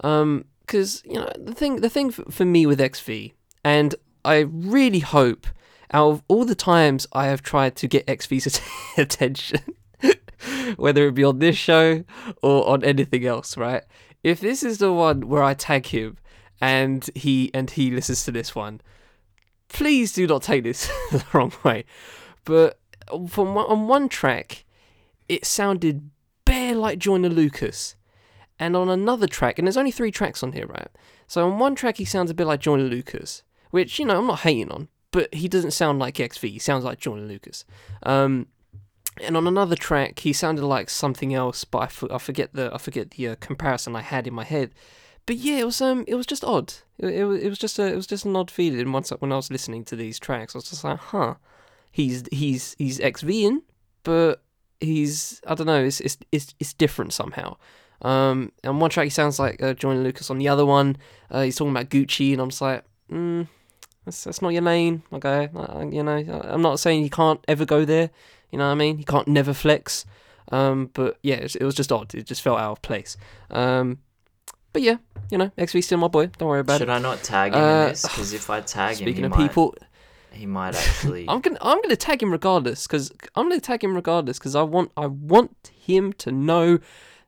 Um, 0.00 0.46
because 0.60 1.02
you 1.04 1.14
know 1.16 1.28
the 1.38 1.54
thing, 1.54 1.76
the 1.82 1.90
thing 1.90 2.10
for, 2.10 2.24
for 2.30 2.44
me 2.46 2.64
with 2.66 2.80
XV, 2.80 3.32
and 3.64 3.94
I 4.24 4.38
really 4.48 5.00
hope 5.00 5.46
out 5.92 6.10
of 6.10 6.22
all 6.28 6.44
the 6.44 6.54
times 6.54 7.06
I 7.12 7.26
have 7.26 7.42
tried 7.42 7.76
to 7.76 7.88
get 7.88 8.06
XV's 8.06 8.46
att- 8.46 8.62
attention, 8.98 9.60
whether 10.76 11.06
it 11.06 11.14
be 11.14 11.24
on 11.24 11.38
this 11.38 11.56
show 11.56 12.04
or 12.42 12.68
on 12.68 12.84
anything 12.84 13.26
else, 13.26 13.56
right? 13.56 13.84
If 14.22 14.40
this 14.40 14.62
is 14.62 14.78
the 14.78 14.92
one 14.92 15.28
where 15.28 15.42
I 15.42 15.54
tag 15.54 15.86
him 15.86 16.16
and 16.60 17.08
he 17.14 17.50
and 17.52 17.70
he 17.70 17.90
listens 17.90 18.24
to 18.24 18.30
this 18.30 18.54
one, 18.54 18.80
please 19.68 20.12
do 20.12 20.26
not 20.26 20.42
take 20.42 20.62
this 20.62 20.86
the 21.10 21.24
wrong 21.32 21.52
way. 21.64 21.84
But 22.44 22.78
from 23.28 23.56
on 23.56 23.88
one 23.88 24.08
track, 24.08 24.64
it 25.28 25.44
sounded 25.44 26.10
bare 26.44 26.74
like 26.74 26.98
Joyner 26.98 27.28
Lucas, 27.28 27.96
and 28.58 28.76
on 28.76 28.88
another 28.88 29.26
track, 29.26 29.58
and 29.58 29.66
there's 29.66 29.76
only 29.76 29.90
three 29.90 30.10
tracks 30.10 30.42
on 30.42 30.52
here, 30.52 30.66
right? 30.66 30.88
So 31.26 31.48
on 31.48 31.58
one 31.58 31.74
track, 31.74 31.96
he 31.96 32.04
sounds 32.04 32.30
a 32.30 32.34
bit 32.34 32.46
like 32.46 32.60
Joyner 32.60 32.84
Lucas, 32.84 33.42
which 33.70 33.98
you 33.98 34.04
know 34.04 34.18
I'm 34.18 34.26
not 34.26 34.40
hating 34.40 34.70
on, 34.70 34.88
but 35.12 35.32
he 35.32 35.46
doesn't 35.48 35.70
sound 35.70 35.98
like 36.00 36.16
XV. 36.16 36.42
He 36.42 36.58
sounds 36.58 36.84
like 36.84 36.98
Joyner 36.98 37.22
Lucas. 37.22 37.64
Um, 38.02 38.48
and 39.22 39.36
on 39.36 39.46
another 39.46 39.76
track, 39.76 40.18
he 40.20 40.32
sounded 40.32 40.64
like 40.64 40.90
something 40.90 41.32
else, 41.34 41.64
but 41.64 41.78
I, 41.78 41.84
f- 41.84 42.04
I 42.10 42.18
forget 42.18 42.52
the 42.54 42.74
I 42.74 42.78
forget 42.78 43.12
the 43.12 43.28
uh, 43.28 43.34
comparison 43.40 43.94
I 43.94 44.00
had 44.00 44.26
in 44.26 44.34
my 44.34 44.44
head. 44.44 44.72
But 45.26 45.36
yeah, 45.36 45.58
it 45.58 45.66
was 45.66 45.80
um 45.80 46.04
it 46.08 46.14
was 46.16 46.26
just 46.26 46.42
odd. 46.44 46.72
It, 46.98 47.14
it, 47.14 47.24
was- 47.24 47.40
it 47.42 47.48
was 47.48 47.58
just 47.58 47.78
a 47.78 47.86
it 47.86 47.94
was 47.96 48.06
just 48.06 48.24
an 48.24 48.34
odd 48.34 48.50
feeling 48.50 48.90
once 48.90 49.10
when 49.10 49.30
I 49.32 49.36
was 49.36 49.50
listening 49.50 49.84
to 49.84 49.96
these 49.96 50.18
tracks. 50.18 50.54
I 50.54 50.58
was 50.58 50.68
just 50.70 50.82
like, 50.82 50.98
huh, 50.98 51.34
he's 51.92 52.24
he's 52.32 52.74
he's 52.78 52.98
XVing, 52.98 53.58
but 54.02 54.42
he's 54.80 55.40
I 55.46 55.54
don't 55.54 55.66
know. 55.66 55.84
It's 55.84 56.00
it's 56.00 56.16
it's, 56.32 56.54
it's 56.58 56.72
different 56.72 57.12
somehow. 57.12 57.56
Um, 58.00 58.50
on 58.64 58.80
one 58.80 58.90
track 58.90 59.04
he 59.04 59.10
sounds 59.10 59.38
like 59.38 59.62
uh, 59.62 59.74
Joyner 59.74 60.00
Lucas. 60.02 60.30
On 60.30 60.38
the 60.38 60.48
other 60.48 60.64
one, 60.66 60.96
uh, 61.30 61.42
he's 61.42 61.54
talking 61.56 61.70
about 61.70 61.90
Gucci, 61.90 62.32
and 62.32 62.40
I'm 62.40 62.48
just 62.48 62.62
like, 62.62 62.82
mm, 63.10 63.46
that's 64.04 64.24
that's 64.24 64.42
not 64.42 64.50
your 64.50 64.62
lane, 64.62 65.02
okay. 65.12 65.48
Uh, 65.54 65.86
you 65.90 66.02
know, 66.02 66.16
I'm 66.44 66.62
not 66.62 66.80
saying 66.80 67.02
you 67.02 67.10
can't 67.10 67.42
ever 67.48 67.64
go 67.64 67.84
there. 67.84 68.10
You 68.50 68.58
know 68.58 68.66
what 68.66 68.72
I 68.72 68.74
mean? 68.76 68.98
You 68.98 69.04
can't 69.04 69.28
never 69.28 69.54
flex. 69.54 70.04
Um, 70.50 70.90
but 70.92 71.18
yeah, 71.22 71.36
it, 71.36 71.56
it 71.56 71.64
was 71.64 71.74
just 71.74 71.90
odd. 71.92 72.14
It 72.14 72.26
just 72.26 72.42
felt 72.42 72.58
out 72.58 72.72
of 72.72 72.82
place. 72.82 73.16
Um, 73.50 73.98
but 74.72 74.82
yeah, 74.82 74.96
you 75.30 75.38
know, 75.38 75.50
XV 75.62 75.84
still 75.84 75.98
my 75.98 76.08
boy. 76.08 76.26
Don't 76.38 76.48
worry 76.48 76.60
about 76.60 76.74
Should 76.80 76.88
it. 76.88 76.92
Should 76.92 76.96
I 76.96 76.98
not 76.98 77.22
tag 77.22 77.54
him 77.54 77.60
Uh, 77.62 77.82
in 77.82 77.88
this? 77.90 78.02
Because 78.02 78.32
if 78.32 78.50
I 78.50 78.60
tag 78.60 78.96
him, 78.96 79.04
Speaking 79.06 79.24
of 79.24 79.30
might, 79.30 79.38
people, 79.48 79.74
he 80.32 80.46
might 80.46 80.74
actually. 80.74 81.26
I'm 81.28 81.40
gonna 81.40 81.58
I'm 81.62 81.80
gonna 81.80 81.96
tag 81.96 82.22
him 82.22 82.32
regardless 82.32 82.86
because 82.86 83.12
I'm 83.34 83.48
gonna 83.48 83.60
tag 83.60 83.84
him 83.84 83.94
regardless 83.94 84.38
because 84.38 84.54
I 84.56 84.62
want 84.62 84.90
I 84.96 85.06
want 85.06 85.70
him 85.74 86.12
to 86.14 86.32
know 86.32 86.78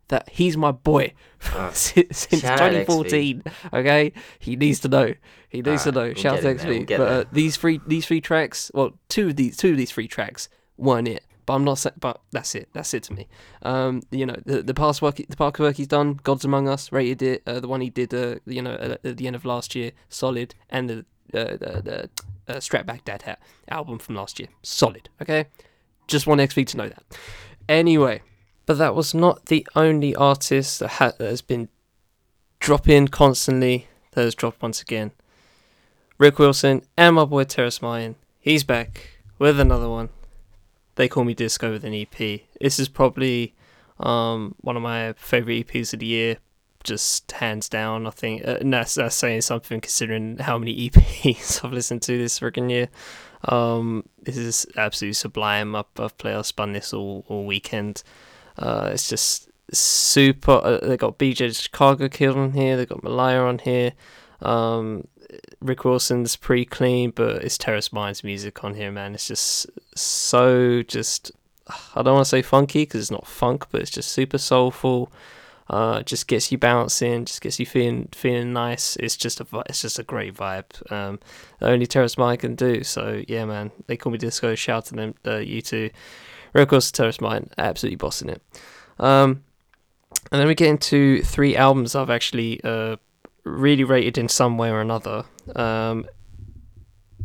that 0.08 0.28
he's 0.30 0.56
my 0.56 0.72
boy 0.72 1.12
Uh, 1.54 1.70
since, 1.72 2.18
since 2.18 2.42
shout 2.42 2.58
2014. 2.58 3.42
Okay, 3.72 4.12
he 4.38 4.56
needs 4.56 4.80
to 4.80 4.88
know. 4.88 5.14
He 5.48 5.62
needs 5.62 5.84
to 5.84 5.92
know. 5.92 6.04
we'll 6.06 6.14
Shout 6.14 6.38
out 6.38 6.42
get 6.42 6.60
to 6.60 6.72
him 6.72 6.86
there, 6.86 6.98
we'll 6.98 7.08
but 7.08 7.26
uh, 7.26 7.30
these 7.32 7.56
three 7.56 7.80
these 7.86 8.06
three 8.06 8.20
tracks, 8.20 8.70
well, 8.74 8.92
two 9.08 9.28
of 9.28 9.36
these 9.36 9.56
two 9.56 9.72
of 9.72 9.76
these 9.76 9.90
three 9.90 10.08
tracks 10.08 10.48
weren't 10.76 11.08
it. 11.08 11.24
But 11.46 11.54
I'm 11.54 11.64
not. 11.64 11.84
But 12.00 12.20
that's 12.32 12.54
it. 12.54 12.68
That's 12.72 12.94
it 12.94 13.02
to 13.04 13.12
me. 13.12 13.28
Um, 13.62 14.02
you 14.10 14.24
know, 14.24 14.36
the 14.46 14.62
the 14.62 14.74
past 14.74 15.02
work, 15.02 15.16
the 15.16 15.36
past 15.36 15.58
work 15.58 15.76
he's 15.76 15.86
done, 15.86 16.18
Gods 16.22 16.44
Among 16.44 16.68
Us, 16.68 16.90
rated 16.90 17.22
it. 17.22 17.42
Uh, 17.46 17.60
the 17.60 17.68
one 17.68 17.82
he 17.82 17.90
did, 17.90 18.14
uh, 18.14 18.36
you 18.46 18.62
know, 18.62 18.74
at, 18.74 19.04
at 19.04 19.16
the 19.18 19.26
end 19.26 19.36
of 19.36 19.44
last 19.44 19.74
year, 19.74 19.92
solid. 20.08 20.54
And 20.70 20.88
the 20.88 20.98
uh, 21.34 21.56
the, 21.56 22.08
the 22.46 22.54
uh, 22.56 22.60
Strap 22.60 22.86
Back 22.86 23.04
Dad 23.04 23.22
Hat 23.22 23.40
album 23.68 23.98
from 23.98 24.14
last 24.14 24.38
year, 24.38 24.48
solid. 24.62 25.10
Okay, 25.20 25.46
just 26.08 26.26
want 26.26 26.40
XV 26.40 26.64
to 26.66 26.76
know 26.78 26.88
that. 26.88 27.02
Anyway, 27.68 28.22
but 28.66 28.78
that 28.78 28.94
was 28.94 29.14
not 29.14 29.46
the 29.46 29.66
only 29.74 30.14
artist 30.14 30.80
that, 30.80 30.88
ha- 30.88 31.12
that 31.18 31.28
has 31.28 31.42
been 31.42 31.68
dropping 32.60 33.08
constantly. 33.08 33.88
That 34.12 34.22
has 34.22 34.34
dropped 34.34 34.62
once 34.62 34.80
again. 34.80 35.12
Ric 36.18 36.38
Wilson 36.38 36.82
and 36.96 37.16
my 37.16 37.24
boy 37.24 37.44
Terrace 37.44 37.82
Martin. 37.82 38.14
He's 38.40 38.64
back 38.64 39.18
with 39.38 39.58
another 39.58 39.88
one. 39.88 40.10
They 40.94 41.08
call 41.08 41.24
me 41.24 41.34
Disco 41.34 41.72
with 41.72 41.84
an 41.84 41.94
EP. 41.94 42.40
This 42.60 42.78
is 42.78 42.88
probably 42.88 43.54
um, 43.98 44.54
one 44.60 44.76
of 44.76 44.82
my 44.82 45.14
favorite 45.14 45.66
EPs 45.66 45.92
of 45.92 46.00
the 46.00 46.06
year, 46.06 46.36
just 46.84 47.32
hands 47.32 47.68
down. 47.68 48.06
I 48.06 48.10
think 48.10 48.46
uh, 48.46 48.58
that's, 48.62 48.94
that's 48.94 49.16
saying 49.16 49.40
something 49.40 49.80
considering 49.80 50.38
how 50.38 50.58
many 50.58 50.88
EPs 50.90 51.64
I've 51.64 51.72
listened 51.72 52.02
to 52.02 52.16
this 52.16 52.38
freaking 52.38 52.70
year. 52.70 52.88
Um, 53.46 54.04
this 54.22 54.36
is 54.36 54.66
absolutely 54.76 55.14
sublime. 55.14 55.74
I've, 55.74 55.86
I've 55.98 56.16
played, 56.16 56.36
I've 56.36 56.46
spun 56.46 56.72
this 56.72 56.92
all 56.92 57.24
all 57.28 57.44
weekend. 57.44 58.02
Uh, 58.58 58.90
it's 58.92 59.08
just 59.08 59.48
super. 59.72 60.52
Uh, 60.52 60.78
they 60.86 60.96
got 60.96 61.18
BJ 61.18 61.60
Chicago 61.60 62.08
Kid 62.08 62.30
on 62.30 62.52
here. 62.52 62.76
They 62.76 62.86
got 62.86 63.02
Malaya 63.02 63.40
on 63.40 63.58
here. 63.58 63.92
Um, 64.42 65.08
Ric 65.60 65.84
Wilson's 65.84 66.36
pretty 66.36 66.64
clean, 66.64 67.10
but 67.10 67.42
it's 67.42 67.58
Terrace 67.58 67.92
Martin's 67.92 68.22
music 68.24 68.62
on 68.62 68.74
here, 68.74 68.92
man. 68.92 69.14
It's 69.14 69.28
just 69.28 69.66
so 69.96 70.82
just. 70.82 71.32
I 71.94 72.02
don't 72.02 72.14
want 72.14 72.26
to 72.26 72.28
say 72.28 72.42
funky 72.42 72.82
because 72.82 73.00
it's 73.00 73.10
not 73.10 73.26
funk, 73.26 73.66
but 73.70 73.80
it's 73.80 73.90
just 73.90 74.12
super 74.12 74.36
soulful. 74.36 75.10
Uh, 75.70 76.02
just 76.02 76.28
gets 76.28 76.52
you 76.52 76.58
bouncing, 76.58 77.24
just 77.24 77.40
gets 77.40 77.58
you 77.58 77.64
feeling 77.64 78.08
feeling 78.12 78.52
nice. 78.52 78.96
It's 78.96 79.16
just 79.16 79.40
a 79.40 79.46
it's 79.66 79.80
just 79.80 79.98
a 79.98 80.02
great 80.02 80.34
vibe. 80.34 80.92
Um, 80.92 81.20
only 81.62 81.86
Terrace 81.86 82.18
Martin 82.18 82.38
can 82.38 82.54
do. 82.54 82.84
So 82.84 83.22
yeah, 83.26 83.46
man. 83.46 83.70
They 83.86 83.96
call 83.96 84.12
me 84.12 84.18
Disco. 84.18 84.54
Shout 84.54 84.86
to 84.86 84.94
them, 84.94 85.14
uh, 85.26 85.38
you 85.38 85.62
two. 85.62 85.88
Ric 86.54 86.70
Wilson, 86.70 86.94
Terrace 86.94 87.20
Martin, 87.20 87.50
absolutely 87.58 87.96
bossing 87.96 88.30
it. 88.30 88.42
Um, 88.98 89.44
and 90.32 90.40
then 90.40 90.46
we 90.46 90.54
get 90.54 90.68
into 90.68 91.22
three 91.22 91.56
albums 91.56 91.94
I've 91.94 92.10
actually 92.10 92.60
uh, 92.64 92.96
really 93.44 93.84
rated 93.84 94.16
in 94.16 94.28
some 94.28 94.56
way 94.56 94.70
or 94.70 94.80
another. 94.80 95.24
Um, 95.54 96.06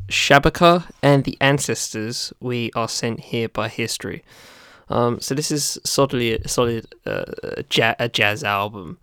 Shabaka 0.08 0.92
and 1.02 1.24
the 1.24 1.38
Ancestors, 1.40 2.34
we 2.40 2.72
are 2.76 2.90
sent 2.90 3.20
here 3.20 3.48
by 3.48 3.70
history. 3.70 4.24
Um, 4.90 5.20
so 5.20 5.36
this 5.36 5.52
is 5.52 5.80
solidly 5.86 6.34
a 6.34 6.48
solid 6.48 6.88
uh, 7.06 7.26
a, 7.44 7.64
ja- 7.72 7.96
a 8.00 8.10
jazz 8.10 8.44
album. 8.44 8.98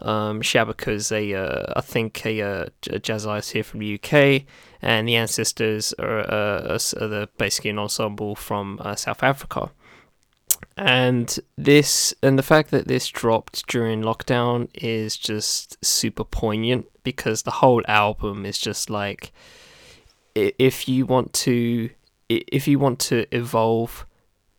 Um, 0.00 0.40
Shabaka's 0.40 1.12
a, 1.12 1.34
uh, 1.34 1.72
I 1.76 1.80
think 1.80 2.24
a, 2.24 2.42
uh, 2.42 2.66
a 2.90 2.98
jazz 2.98 3.26
artist 3.26 3.52
here 3.52 3.64
from 3.64 3.80
the 3.80 3.94
UK, 3.94 4.44
and 4.82 5.06
the 5.06 5.16
Ancestors 5.16 5.94
are, 5.94 6.20
uh, 6.20 6.78
are 7.00 7.06
the, 7.06 7.28
basically 7.38 7.70
an 7.70 7.78
ensemble 7.78 8.34
from 8.34 8.80
uh, 8.82 8.96
South 8.96 9.22
Africa. 9.22 9.70
and 10.76 11.38
this 11.56 12.14
and 12.22 12.38
the 12.38 12.42
fact 12.42 12.70
that 12.70 12.88
this 12.88 13.08
dropped 13.08 13.66
during 13.68 14.02
lockdown 14.02 14.68
is 14.74 15.16
just 15.16 15.82
super 15.84 16.24
poignant 16.24 16.86
because 17.04 17.42
the 17.42 17.50
whole 17.50 17.82
album 17.88 18.46
is 18.46 18.58
just 18.58 18.88
like 18.88 19.32
if 20.34 20.88
you 20.88 21.04
want 21.04 21.32
to 21.32 21.90
if 22.28 22.66
you 22.66 22.78
want 22.78 22.98
to 22.98 23.26
evolve 23.32 24.06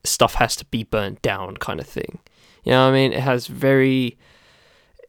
stuff 0.03 0.35
has 0.35 0.55
to 0.55 0.65
be 0.65 0.83
burnt 0.83 1.21
down 1.21 1.57
kind 1.57 1.79
of 1.79 1.87
thing 1.87 2.19
you 2.63 2.71
know 2.71 2.83
what 2.83 2.91
i 2.91 2.93
mean 2.93 3.13
it 3.13 3.21
has 3.21 3.47
very 3.47 4.17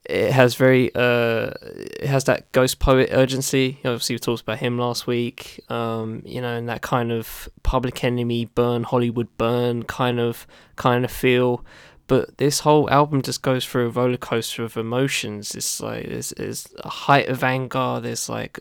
it 0.05 0.33
has 0.33 0.55
very 0.55 0.91
uh 0.95 1.51
it 1.63 2.07
has 2.07 2.25
that 2.25 2.53
Ghostpoet 2.53 3.09
urgency. 3.11 3.79
Obviously 3.85 4.15
we 4.17 4.19
talked 4.19 4.43
about 4.43 4.59
him 4.59 4.79
last 4.79 5.07
week 5.07 5.61
um 5.71 6.23
you 6.25 6.41
know 6.41 6.55
and 6.57 6.69
that 6.69 6.83
kind 6.83 7.11
of 7.11 7.49
public 7.63 8.05
enemy 8.05 8.45
burn 8.45 8.83
hollywood 8.83 9.29
burn 9.39 9.83
kind 9.85 10.21
of 10.21 10.47
kind 10.77 11.05
of 11.05 11.11
feel. 11.11 11.65
But 12.07 12.37
this 12.37 12.61
whole 12.61 12.91
album 12.91 13.23
just 13.23 13.41
goes 13.41 13.65
through 13.65 13.87
a 13.87 13.89
roller 13.89 14.19
coaster 14.19 14.63
of 14.63 14.77
emotions. 14.77 15.55
It's 15.55 15.81
like 15.81 16.07
there's, 16.07 16.35
there's 16.37 16.69
a 16.81 16.89
height 16.91 17.29
of 17.31 17.43
anger. 17.43 17.99
There's 17.99 18.29
like 18.29 18.61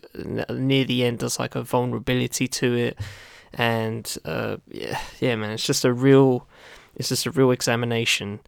near 0.50 0.86
the 0.86 1.04
end 1.04 1.20
there's 1.20 1.40
like 1.40 1.56
a 1.56 1.62
vulnerability 1.62 2.48
to 2.48 2.74
it. 2.74 3.00
And 3.54 4.18
uh 4.24 4.58
yeah 4.68 5.00
yeah 5.20 5.36
man 5.36 5.52
it's 5.52 5.66
just 5.66 5.84
a 5.84 5.92
real 5.92 6.48
it's 6.96 7.10
just 7.10 7.26
a 7.26 7.32
real 7.32 7.52
examination 7.52 8.40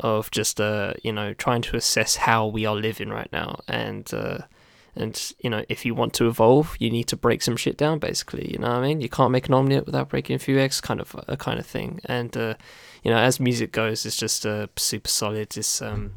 of 0.00 0.30
just 0.30 0.60
uh 0.60 0.94
you 1.02 1.12
know 1.12 1.32
trying 1.34 1.62
to 1.62 1.76
assess 1.76 2.16
how 2.16 2.46
we 2.46 2.66
are 2.66 2.76
living 2.76 3.10
right 3.10 3.30
now. 3.32 3.60
And 3.68 4.12
uh 4.12 4.38
and 4.96 5.32
you 5.40 5.50
know 5.50 5.64
if 5.68 5.84
you 5.84 5.94
want 5.94 6.12
to 6.14 6.28
evolve 6.28 6.76
you 6.78 6.88
need 6.88 7.08
to 7.08 7.16
break 7.16 7.42
some 7.42 7.56
shit 7.56 7.76
down 7.76 7.98
basically. 7.98 8.50
You 8.52 8.58
know 8.58 8.68
what 8.68 8.78
i 8.78 8.82
mean? 8.82 9.00
You 9.00 9.08
can't 9.08 9.32
make 9.32 9.48
an 9.48 9.54
omelet 9.54 9.86
without 9.86 10.08
breaking 10.08 10.36
a 10.36 10.38
few 10.38 10.58
eggs 10.58 10.80
kind 10.80 11.00
of 11.00 11.16
a 11.28 11.36
kind 11.36 11.58
of 11.58 11.66
thing. 11.66 12.00
And 12.04 12.36
uh 12.36 12.54
you 13.02 13.10
know 13.10 13.18
as 13.18 13.40
music 13.40 13.72
goes 13.72 14.06
it's 14.06 14.16
just 14.16 14.46
uh 14.46 14.66
super 14.76 15.08
solid. 15.08 15.56
It's 15.56 15.82
um 15.82 16.12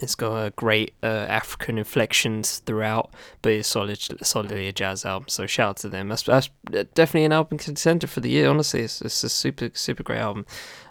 it's 0.00 0.14
got 0.14 0.36
a 0.36 0.50
great 0.50 0.94
uh, 1.02 1.26
African 1.28 1.78
inflections 1.78 2.58
throughout, 2.60 3.10
but 3.42 3.52
it's 3.52 3.68
solid, 3.68 3.98
solidly 4.24 4.68
a 4.68 4.72
jazz 4.72 5.04
album. 5.04 5.28
So 5.28 5.46
shout 5.46 5.70
out 5.70 5.76
to 5.78 5.88
them. 5.88 6.08
That's, 6.08 6.22
that's 6.22 6.48
definitely 6.70 7.24
an 7.24 7.32
album 7.32 7.58
contender 7.58 8.06
for 8.06 8.20
the 8.20 8.30
year. 8.30 8.48
Honestly, 8.48 8.80
it's, 8.80 9.00
it's 9.02 9.24
a 9.24 9.28
super, 9.28 9.70
super 9.74 10.02
great 10.02 10.20
album. 10.20 10.46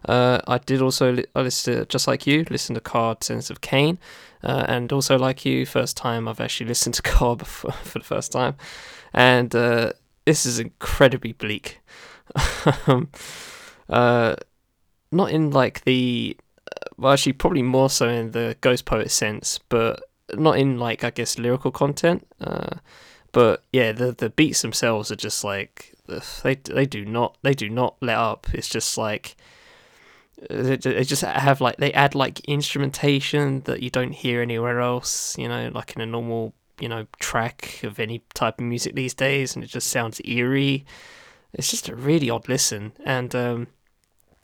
Uh, 0.06 0.40
I 0.48 0.58
did 0.58 0.82
also 0.82 1.14
li- 1.14 1.26
I 1.36 1.42
listened 1.42 1.78
to, 1.78 1.86
just 1.86 2.08
like 2.08 2.28
you, 2.28 2.46
listen 2.50 2.76
to 2.76 2.82
Card 2.82 3.24
Sense 3.24 3.50
of 3.50 3.62
Cain, 3.62 4.00
uh, 4.44 4.66
and 4.68 4.92
also 4.92 5.18
like 5.18 5.46
you, 5.46 5.66
first 5.66 5.96
time 5.96 6.28
I've 6.28 6.42
actually 6.42 6.68
listened 6.70 6.96
to 6.96 7.02
Cobb 7.02 7.46
for, 7.46 7.72
for 7.72 8.00
the 8.00 8.06
first 8.06 8.32
time, 8.32 8.56
and 9.14 9.56
uh, 9.56 9.94
this 10.26 10.46
is 10.46 10.60
incredibly 10.60 11.34
bleak. 11.34 11.80
um, 12.88 13.10
uh, 13.90 14.36
not 15.12 15.32
in 15.32 15.52
like 15.52 15.84
the 15.84 16.38
well, 17.02 17.14
actually, 17.14 17.34
probably 17.34 17.64
more 17.64 17.90
so 17.90 18.08
in 18.08 18.32
the 18.32 18.56
Ghostpoet 18.62 19.10
sense, 19.10 19.60
but 19.70 20.04
not 20.36 20.60
in 20.60 20.78
like 20.78 21.04
I 21.04 21.10
guess 21.10 21.40
lyrical 21.40 21.72
content. 21.72 22.28
Uh, 22.40 22.78
but 23.32 23.64
yeah, 23.74 23.92
the 23.92 24.12
the 24.12 24.30
beats 24.30 24.62
themselves 24.62 25.12
are 25.12 25.16
just 25.16 25.44
like 25.44 25.96
they 26.44 26.56
they 26.56 26.86
do 26.86 27.04
not 27.04 27.38
they 27.42 27.56
do 27.56 27.70
not 27.70 27.96
let 28.02 28.18
up. 28.18 28.48
It's 28.54 28.70
just 28.70 29.00
like 29.00 29.36
they, 30.48 30.78
just 30.78 31.24
have 31.24 31.60
like 31.60 31.78
they 31.78 31.92
add 31.94 32.14
like 32.14 32.40
instrumentation 32.42 33.62
that 33.62 33.82
you 33.82 33.90
don't 33.90 34.12
hear 34.12 34.42
anywhere 34.42 34.80
else. 34.80 35.36
You 35.40 35.48
know, 35.48 35.72
like 35.74 35.96
in 35.96 36.02
a 36.02 36.06
normal 36.06 36.54
you 36.80 36.88
know 36.88 37.08
track 37.20 37.82
of 37.84 38.00
any 38.00 38.24
type 38.36 38.60
of 38.60 38.66
music 38.66 38.94
these 38.94 39.16
days, 39.16 39.56
and 39.56 39.64
it 39.64 39.68
just 39.68 39.88
sounds 39.88 40.22
eerie. 40.24 40.86
It's 41.54 41.72
just 41.72 41.90
a 41.90 41.96
really 41.96 42.30
odd 42.30 42.48
listen, 42.48 42.94
and 43.04 43.34
um, 43.36 43.68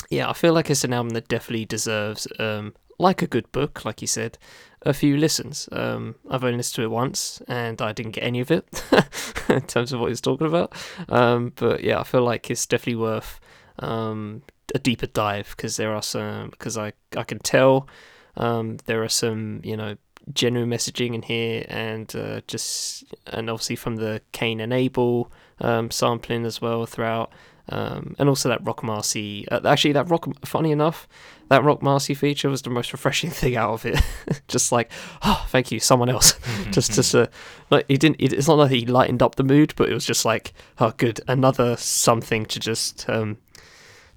yeah, 0.09 0.29
I 0.29 0.33
feel 0.33 0.53
like 0.53 0.69
it's 0.69 0.83
an 0.83 0.93
album 0.93 1.09
that 1.11 1.27
definitely 1.27 1.65
deserves, 1.65 2.27
um, 2.39 2.75
like 2.99 3.21
a 3.21 3.27
good 3.27 3.51
book, 3.51 3.85
like 3.85 4.01
you 4.01 4.07
said, 4.07 4.37
a 4.81 4.93
few 4.93 5.17
listens. 5.17 5.67
Um, 5.71 6.15
I've 6.29 6.43
only 6.43 6.57
listened 6.57 6.75
to 6.75 6.83
it 6.83 6.91
once, 6.91 7.41
and 7.47 7.81
I 7.81 7.91
didn't 7.91 8.13
get 8.13 8.23
any 8.23 8.39
of 8.39 8.51
it 8.51 8.67
in 9.49 9.61
terms 9.61 9.91
of 9.91 9.99
what 9.99 10.09
he's 10.09 10.21
talking 10.21 10.47
about. 10.47 10.73
Um, 11.09 11.53
but 11.55 11.83
yeah, 11.83 11.99
I 11.99 12.03
feel 12.03 12.23
like 12.23 12.49
it's 12.49 12.65
definitely 12.65 13.01
worth 13.01 13.39
um, 13.79 14.43
a 14.73 14.79
deeper 14.79 15.07
dive 15.07 15.53
because 15.55 15.77
there 15.77 15.93
are 15.93 16.01
some 16.01 16.49
because 16.49 16.77
I 16.77 16.93
I 17.15 17.23
can 17.23 17.39
tell 17.39 17.87
um, 18.35 18.77
there 18.85 19.03
are 19.03 19.09
some 19.09 19.61
you 19.63 19.77
know 19.77 19.97
genuine 20.33 20.69
messaging 20.69 21.13
in 21.13 21.21
here, 21.21 21.65
and 21.69 22.13
uh, 22.15 22.41
just 22.47 23.03
and 23.27 23.49
obviously 23.49 23.75
from 23.75 23.97
the 23.97 24.21
Cain 24.31 24.59
and 24.59 24.73
Abel 24.73 25.31
um, 25.59 25.91
sampling 25.91 26.45
as 26.45 26.61
well 26.61 26.85
throughout. 26.85 27.31
Um, 27.69 28.15
and 28.17 28.29
also 28.29 28.49
that 28.49 28.65
Roc 28.65 28.81
Marci. 28.81 29.45
Uh, 29.51 29.59
actually, 29.65 29.93
that 29.93 30.09
Rock. 30.09 30.27
Funny 30.45 30.71
enough, 30.71 31.07
that 31.49 31.63
Roc 31.63 31.81
Marci 31.81 32.15
feature 32.15 32.49
was 32.49 32.61
the 32.61 32.69
most 32.69 32.93
refreshing 32.93 33.29
thing 33.39 33.55
out 33.55 33.73
of 33.73 33.85
it. 33.85 34.01
just 34.47 34.71
like, 34.71 34.91
oh, 35.23 35.45
thank 35.49 35.71
you, 35.71 35.79
someone 35.79 36.09
else. 36.09 36.39
just, 36.71 36.93
just 36.93 37.13
uh, 37.13 37.27
like 37.69 37.85
he 37.87 37.97
didn't. 37.97 38.17
It, 38.19 38.33
it's 38.33 38.47
not 38.47 38.57
like 38.57 38.71
he 38.71 38.85
lightened 38.85 39.21
up 39.21 39.35
the 39.35 39.43
mood, 39.43 39.73
but 39.75 39.89
it 39.89 39.93
was 39.93 40.05
just 40.05 40.25
like, 40.25 40.53
oh, 40.79 40.93
good, 40.97 41.21
another 41.27 41.75
something 41.77 42.45
to 42.47 42.59
just, 42.59 43.09
um, 43.09 43.37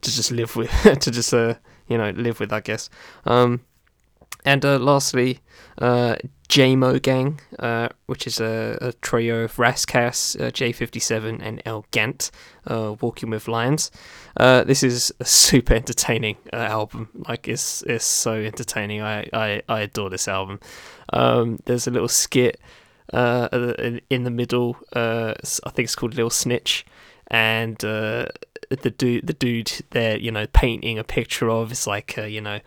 to 0.02 0.10
just 0.10 0.30
live 0.30 0.56
with, 0.56 0.70
to 0.82 1.10
just, 1.10 1.34
uh, 1.34 1.54
you 1.88 1.98
know, 1.98 2.10
live 2.10 2.40
with, 2.40 2.52
I 2.52 2.60
guess. 2.60 2.88
Um, 3.24 3.62
and 4.44 4.64
uh, 4.64 4.78
lastly, 4.78 5.40
uh, 5.78 6.16
JMO 6.50 7.00
Gang, 7.00 7.40
uh, 7.60 7.90
which 8.06 8.26
is 8.26 8.40
a, 8.40 8.76
a 8.80 8.92
trio 8.94 9.44
of 9.44 9.56
Ras 9.56 9.84
Kass, 9.86 10.34
uh, 10.34 10.50
J57, 10.50 11.38
and 11.40 11.62
El 11.64 11.86
Gant, 11.92 12.32
uh, 12.66 12.96
Walking 13.00 13.30
with 13.30 13.46
Lions. 13.46 13.92
Uh, 14.36 14.64
this 14.64 14.82
is 14.82 15.12
a 15.20 15.24
super 15.24 15.74
entertaining 15.74 16.38
uh, 16.52 16.56
album. 16.56 17.08
Like 17.28 17.46
it's 17.46 17.82
it's 17.82 18.04
so 18.04 18.32
entertaining. 18.32 19.00
I, 19.00 19.28
I, 19.32 19.62
I 19.68 19.80
adore 19.82 20.10
this 20.10 20.26
album. 20.26 20.58
Um, 21.12 21.60
there's 21.66 21.86
a 21.86 21.90
little 21.92 22.08
skit 22.08 22.60
uh, 23.12 23.48
in- 23.78 24.00
in 24.10 24.24
the 24.24 24.30
middle. 24.30 24.76
I 24.92 25.34
think 25.44 25.84
it's 25.86 25.94
called 25.94 26.16
Little 26.16 26.30
Snitch, 26.30 26.84
and 27.28 27.76
the 27.78 28.28
dude 28.98 29.24
the 29.24 29.34
dude 29.34 29.84
there, 29.90 30.18
you 30.18 30.32
know, 30.32 30.48
painting 30.48 30.98
a 30.98 31.04
picture 31.04 31.48
of 31.48 31.70
is 31.70 31.86
like 31.86 32.16
you 32.16 32.40
know 32.40 32.58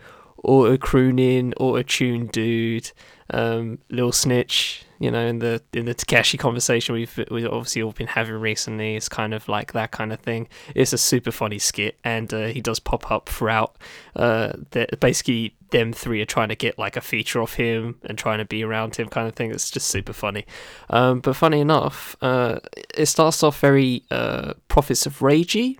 auto 0.42 0.78
crooning, 0.78 1.52
auto 1.58 1.82
tune 1.82 2.26
dude, 2.28 2.92
um, 3.34 3.78
Lil 3.90 4.12
Snitch, 4.12 4.84
you 5.00 5.10
know, 5.10 5.26
in 5.26 5.40
the 5.40 5.60
in 5.72 5.86
the 5.86 5.94
Tekashi 5.94 6.38
conversation 6.38 6.94
we've 6.94 7.24
we've 7.30 7.46
obviously 7.46 7.82
all 7.82 7.92
been 7.92 8.06
having 8.06 8.36
recently, 8.36 8.94
it's 8.94 9.08
kind 9.08 9.34
of 9.34 9.48
like 9.48 9.72
that 9.72 9.90
kind 9.90 10.12
of 10.12 10.20
thing. 10.20 10.48
It's 10.74 10.92
a 10.92 10.98
super 10.98 11.32
funny 11.32 11.58
skit, 11.58 11.98
and 12.04 12.32
uh, 12.32 12.46
he 12.46 12.60
does 12.60 12.78
pop 12.78 13.10
up 13.10 13.28
throughout. 13.28 13.76
Uh, 14.14 14.52
that 14.70 15.00
basically 15.00 15.56
them 15.70 15.92
three 15.92 16.22
are 16.22 16.26
trying 16.26 16.48
to 16.48 16.54
get 16.54 16.78
like 16.78 16.96
a 16.96 17.00
feature 17.00 17.40
of 17.40 17.54
him 17.54 17.96
and 18.04 18.16
trying 18.16 18.38
to 18.38 18.44
be 18.44 18.62
around 18.62 18.94
him, 18.94 19.08
kind 19.08 19.26
of 19.26 19.34
thing. 19.34 19.50
It's 19.50 19.70
just 19.70 19.88
super 19.88 20.12
funny. 20.12 20.46
Um, 20.88 21.18
but 21.18 21.34
funny 21.34 21.60
enough, 21.60 22.16
uh, 22.22 22.60
it 22.96 23.06
starts 23.06 23.42
off 23.42 23.58
very 23.58 24.04
uh, 24.12 24.54
Prophets 24.68 25.06
of 25.06 25.18
Ragey 25.18 25.76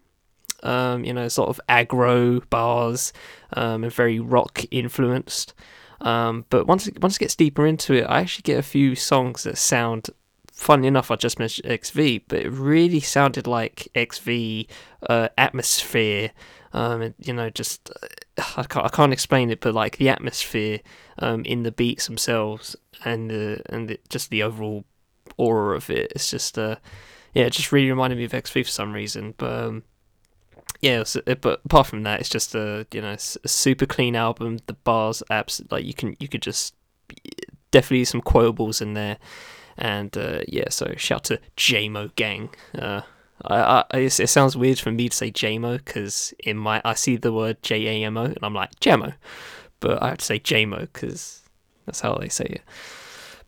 um, 0.64 1.04
you 1.04 1.12
know, 1.12 1.28
sort 1.28 1.50
of 1.50 1.60
aggro 1.68 2.42
bars 2.50 3.12
um, 3.52 3.84
and 3.84 3.92
very 3.92 4.18
rock 4.18 4.64
influenced. 4.70 5.54
Um, 6.04 6.44
but 6.50 6.66
once 6.66 6.86
it, 6.86 7.00
once 7.02 7.16
it 7.16 7.20
gets 7.20 7.34
deeper 7.34 7.66
into 7.66 7.94
it, 7.94 8.04
I 8.04 8.20
actually 8.20 8.42
get 8.42 8.58
a 8.58 8.62
few 8.62 8.94
songs 8.94 9.42
that 9.42 9.58
sound. 9.58 10.10
Funny 10.52 10.86
enough, 10.86 11.10
I 11.10 11.16
just 11.16 11.40
mentioned 11.40 11.68
XV, 11.68 12.20
but 12.28 12.38
it 12.38 12.50
really 12.50 13.00
sounded 13.00 13.48
like 13.48 13.88
XV 13.98 14.66
uh, 15.08 15.28
atmosphere. 15.36 16.30
Um, 16.72 17.14
you 17.18 17.32
know, 17.32 17.50
just 17.50 17.90
uh, 17.90 18.42
I 18.56 18.62
can't 18.64 18.86
I 18.86 18.88
can't 18.90 19.12
explain 19.12 19.50
it, 19.50 19.60
but 19.60 19.74
like 19.74 19.96
the 19.96 20.10
atmosphere 20.10 20.80
um, 21.18 21.44
in 21.44 21.64
the 21.64 21.72
beats 21.72 22.06
themselves 22.06 22.76
and 23.04 23.30
the 23.30 23.62
and 23.66 23.88
the, 23.88 23.98
just 24.10 24.30
the 24.30 24.44
overall 24.44 24.84
aura 25.38 25.76
of 25.76 25.90
it. 25.90 26.12
It's 26.14 26.30
just 26.30 26.58
uh, 26.58 26.76
yeah, 27.32 27.44
it 27.44 27.50
just 27.50 27.72
really 27.72 27.90
reminded 27.90 28.18
me 28.18 28.24
of 28.24 28.46
XV 28.46 28.52
for 28.52 28.64
some 28.64 28.92
reason. 28.92 29.34
But 29.36 29.64
um, 29.64 29.82
yeah, 30.84 31.02
it, 31.26 31.40
but 31.40 31.62
apart 31.64 31.86
from 31.86 32.02
that, 32.02 32.20
it's 32.20 32.28
just 32.28 32.54
a 32.54 32.86
you 32.92 33.00
know 33.00 33.12
a 33.12 33.48
super 33.48 33.86
clean 33.86 34.14
album. 34.14 34.58
The 34.66 34.74
bars, 34.74 35.22
apps 35.30 35.64
like 35.72 35.86
you 35.86 35.94
can 35.94 36.14
you 36.20 36.28
could 36.28 36.42
just 36.42 36.74
definitely 37.70 38.04
some 38.04 38.20
quotables 38.20 38.82
in 38.82 38.92
there, 38.92 39.16
and 39.78 40.14
uh, 40.14 40.40
yeah. 40.46 40.68
So 40.68 40.92
shout 40.98 41.24
to 41.24 41.40
JMO 41.56 42.14
Gang. 42.16 42.50
Uh, 42.78 43.00
I, 43.46 43.84
I 43.92 43.98
it 43.98 44.10
sounds 44.10 44.58
weird 44.58 44.78
for 44.78 44.92
me 44.92 45.08
to 45.08 45.16
say 45.16 45.30
JMO 45.30 45.78
because 45.78 46.34
in 46.40 46.58
my 46.58 46.82
I 46.84 46.92
see 46.92 47.16
the 47.16 47.32
word 47.32 47.62
J 47.62 47.86
A 47.86 48.04
M 48.04 48.18
O 48.18 48.24
and 48.24 48.38
I'm 48.42 48.54
like 48.54 48.78
JMO, 48.80 49.14
but 49.80 50.02
I 50.02 50.10
have 50.10 50.18
to 50.18 50.24
say 50.24 50.38
JMO 50.38 50.80
because 50.92 51.44
that's 51.86 52.00
how 52.00 52.14
they 52.16 52.28
say 52.28 52.44
it. 52.44 52.62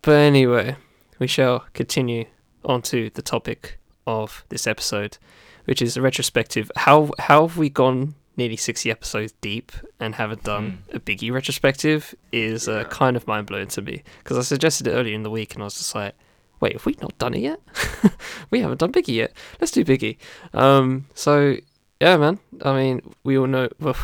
But 0.01 0.17
anyway, 0.21 0.77
we 1.19 1.27
shall 1.27 1.67
continue 1.75 2.25
on 2.65 2.81
to 2.83 3.11
the 3.11 3.21
topic 3.21 3.79
of 4.07 4.43
this 4.49 4.67
episode 4.67 5.19
which 5.67 5.83
is 5.83 5.97
a 5.97 6.03
retrospective. 6.03 6.73
How 6.77 7.11
how 7.19 7.47
have 7.47 7.57
we 7.57 7.69
gone 7.69 8.15
nearly 8.37 8.57
sixty 8.57 8.91
episodes 8.91 9.33
deep 9.41 9.73
and 10.01 10.15
haven't 10.15 10.43
done 10.43 10.83
a 10.93 10.99
Biggie 10.99 11.33
retrospective? 11.33 12.15
Is 12.33 12.69
uh, 12.69 12.85
kind 12.85 13.17
of 13.17 13.27
mind 13.27 13.47
blowing 13.47 13.69
to 13.69 13.83
me 13.83 14.03
because 14.19 14.39
I 14.39 14.43
suggested 14.43 14.87
it 14.87 14.93
earlier 14.93 15.15
in 15.15 15.23
the 15.23 15.31
week 15.31 15.55
and 15.55 15.63
I 15.63 15.67
was 15.67 15.75
just 15.75 15.95
like, 15.95 16.15
wait, 16.61 16.73
have 16.73 16.87
we 16.87 16.97
not 17.01 17.17
done 17.19 17.35
it 17.35 17.41
yet? 17.41 17.61
we 18.51 18.61
haven't 18.61 18.81
done 18.81 18.93
Biggie 18.93 19.17
yet. 19.17 19.33
Let's 19.61 19.73
do 19.73 19.85
Biggie. 19.85 20.17
Um, 20.55 21.07
so 21.15 21.57
yeah, 22.01 22.17
man. 22.17 22.39
I 22.63 22.75
mean, 22.75 23.15
we 23.25 23.39
all 23.39 23.47
know. 23.47 23.69
Well, 23.81 23.97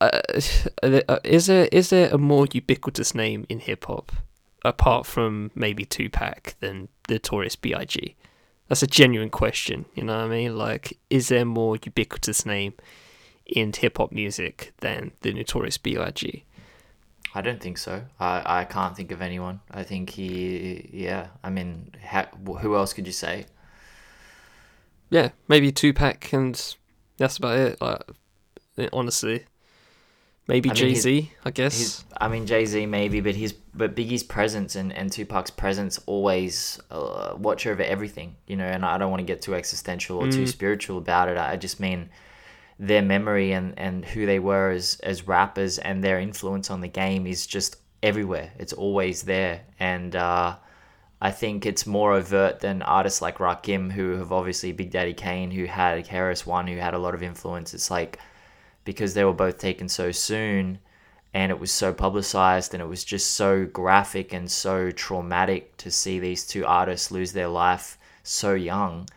uh, 0.00 0.20
uh, 0.82 1.18
is 1.24 1.46
there 1.46 1.68
is 1.70 1.90
there 1.90 2.08
a 2.12 2.18
more 2.18 2.46
ubiquitous 2.52 3.14
name 3.14 3.46
in 3.48 3.60
hip 3.60 3.84
hop 3.84 4.12
apart 4.64 5.06
from 5.06 5.50
maybe 5.54 5.84
Tupac 5.84 6.54
than 6.60 6.88
the 7.08 7.14
Notorious 7.14 7.56
B.I.G. 7.56 8.14
That's 8.70 8.84
a 8.84 8.86
genuine 8.86 9.30
question. 9.30 9.84
You 9.96 10.04
know 10.04 10.16
what 10.16 10.26
I 10.26 10.28
mean? 10.28 10.56
Like, 10.56 10.96
is 11.10 11.26
there 11.26 11.44
more 11.44 11.74
ubiquitous 11.74 12.46
name 12.46 12.74
in 13.44 13.72
hip 13.72 13.98
hop 13.98 14.12
music 14.12 14.72
than 14.78 15.10
the 15.22 15.32
Notorious 15.32 15.76
B.I.G.? 15.76 16.44
I 17.34 17.40
don't 17.40 17.60
think 17.60 17.78
so. 17.78 18.04
I, 18.20 18.60
I 18.60 18.64
can't 18.64 18.96
think 18.96 19.10
of 19.10 19.20
anyone. 19.20 19.58
I 19.72 19.82
think 19.82 20.10
he, 20.10 20.88
yeah. 20.92 21.30
I 21.42 21.50
mean, 21.50 21.96
ha, 22.00 22.28
who 22.60 22.76
else 22.76 22.92
could 22.92 23.08
you 23.08 23.12
say? 23.12 23.46
Yeah, 25.10 25.30
maybe 25.48 25.72
Tupac, 25.72 26.32
and 26.32 26.76
that's 27.16 27.38
about 27.38 27.58
it. 27.58 27.80
Like, 27.80 28.04
honestly, 28.92 29.46
maybe 30.50 30.70
Jay 30.70 30.94
Z. 30.94 31.32
I 31.44 31.50
guess. 31.50 32.04
I 32.20 32.28
mean, 32.28 32.46
Jay 32.46 32.66
Z 32.66 32.86
maybe, 32.86 33.20
but 33.20 33.34
his 33.34 33.52
but 33.52 33.94
Biggie's 33.94 34.22
presence 34.22 34.76
and 34.76 34.92
and 34.92 35.10
Tupac's 35.10 35.50
presence 35.50 35.98
always 36.06 36.80
uh, 36.90 37.34
watch 37.38 37.66
over 37.66 37.82
everything, 37.82 38.36
you 38.46 38.56
know. 38.56 38.66
And 38.66 38.84
I 38.84 38.98
don't 38.98 39.10
want 39.10 39.20
to 39.20 39.26
get 39.26 39.42
too 39.42 39.54
existential 39.54 40.18
or 40.18 40.26
mm. 40.26 40.32
too 40.32 40.46
spiritual 40.46 40.98
about 40.98 41.28
it. 41.28 41.38
I 41.38 41.56
just 41.56 41.80
mean 41.80 42.10
their 42.80 43.02
memory 43.02 43.52
and, 43.52 43.78
and 43.78 44.04
who 44.04 44.24
they 44.24 44.38
were 44.38 44.70
as, 44.70 44.98
as 45.00 45.28
rappers 45.28 45.76
and 45.78 46.02
their 46.02 46.18
influence 46.18 46.70
on 46.70 46.80
the 46.80 46.88
game 46.88 47.26
is 47.26 47.46
just 47.46 47.76
everywhere. 48.02 48.50
It's 48.58 48.72
always 48.72 49.22
there. 49.22 49.60
And 49.78 50.16
uh, 50.16 50.56
I 51.20 51.30
think 51.30 51.66
it's 51.66 51.86
more 51.86 52.14
overt 52.14 52.60
than 52.60 52.80
artists 52.80 53.20
like 53.20 53.36
Rakim, 53.36 53.92
who 53.92 54.16
have 54.16 54.32
obviously 54.32 54.72
Big 54.72 54.90
Daddy 54.90 55.12
Kane, 55.12 55.50
who 55.50 55.66
had 55.66 56.06
KRS 56.06 56.46
One, 56.46 56.66
who 56.66 56.78
had 56.78 56.94
a 56.94 56.98
lot 56.98 57.14
of 57.14 57.22
influence. 57.22 57.74
It's 57.74 57.90
like 57.90 58.18
because 58.90 59.14
they 59.14 59.22
were 59.22 59.32
both 59.32 59.56
taken 59.56 59.88
so 59.88 60.10
soon 60.10 60.80
and 61.32 61.52
it 61.52 61.60
was 61.60 61.70
so 61.70 61.94
publicized 61.94 62.74
and 62.74 62.82
it 62.82 62.86
was 62.86 63.04
just 63.04 63.34
so 63.34 63.64
graphic 63.64 64.32
and 64.32 64.50
so 64.50 64.90
traumatic 64.90 65.76
to 65.76 65.92
see 65.92 66.18
these 66.18 66.44
two 66.44 66.66
artists 66.66 67.12
lose 67.12 67.32
their 67.32 67.46
life 67.46 67.96
so 68.24 68.52
young. 68.52 69.08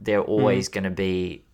They're 0.00 0.22
always 0.22 0.70
mm. 0.70 0.72
going 0.72 0.84
to 0.84 0.90
be 0.90 1.44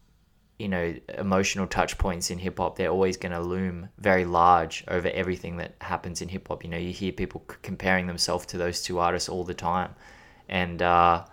you 0.61 0.68
know 0.68 0.94
emotional 1.16 1.66
touch 1.66 1.99
points 1.99 2.31
in 2.31 2.38
hip 2.38 2.59
hop 2.59 2.77
they're 2.77 2.90
always 2.90 3.16
going 3.16 3.31
to 3.31 3.40
loom 3.40 3.88
very 3.99 4.25
large 4.25 4.85
over 4.88 5.09
everything 5.11 5.57
that 5.57 5.73
happens 5.81 6.21
in 6.21 6.29
hip 6.29 6.49
hop 6.49 6.64
you 6.64 6.71
know 6.71 6.77
you 6.77 6.92
hear 6.92 7.12
people 7.12 7.44
c- 7.49 7.57
comparing 7.62 8.09
themselves 8.09 8.44
to 8.44 8.59
those 8.59 8.83
two 8.83 8.99
artists 8.99 9.29
all 9.29 9.44
the 9.44 9.55
time 9.55 9.94
and 10.49 10.83
uh, 10.83 11.25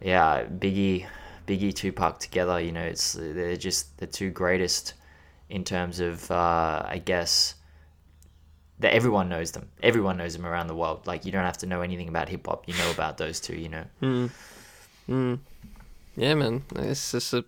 yeah 0.00 0.44
biggie 0.46 1.06
biggie 1.46 1.74
tupac 1.74 2.18
together 2.18 2.58
you 2.58 2.72
know 2.72 2.80
it's 2.80 3.12
they're 3.12 3.54
just 3.54 3.98
the 3.98 4.06
two 4.06 4.30
greatest 4.30 4.94
in 5.48 5.64
terms 5.64 6.00
of 6.00 6.30
uh, 6.30 6.82
i 6.86 7.00
guess 7.04 7.54
that 8.80 8.92
everyone 8.92 9.28
knows 9.28 9.52
them. 9.52 9.68
Everyone 9.82 10.16
knows 10.16 10.34
them 10.34 10.44
around 10.44 10.66
the 10.66 10.74
world. 10.74 11.06
Like 11.06 11.24
you 11.24 11.32
don't 11.32 11.44
have 11.44 11.58
to 11.58 11.66
know 11.66 11.80
anything 11.80 12.08
about 12.08 12.28
hip 12.28 12.46
hop 12.46 12.66
you 12.68 12.74
know 12.74 12.90
about 12.90 13.18
those 13.18 13.40
two 13.40 13.56
you 13.56 13.68
know? 13.68 13.84
Mm. 14.02 14.30
Mm. 15.08 15.38
yeah 16.16 16.34
man. 16.34 16.64
It's 16.76 17.12
just 17.12 17.32
a 17.32 17.44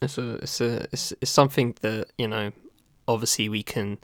it's 0.00 0.18
a 0.18 0.34
it's 0.36 0.60
a 0.60 0.86
it's, 0.92 1.12
it's 1.20 1.30
something 1.30 1.74
that 1.80 2.06
you 2.16 2.28
know 2.28 2.52
obviously 3.06 3.48
we 3.48 3.62
can 3.62 3.98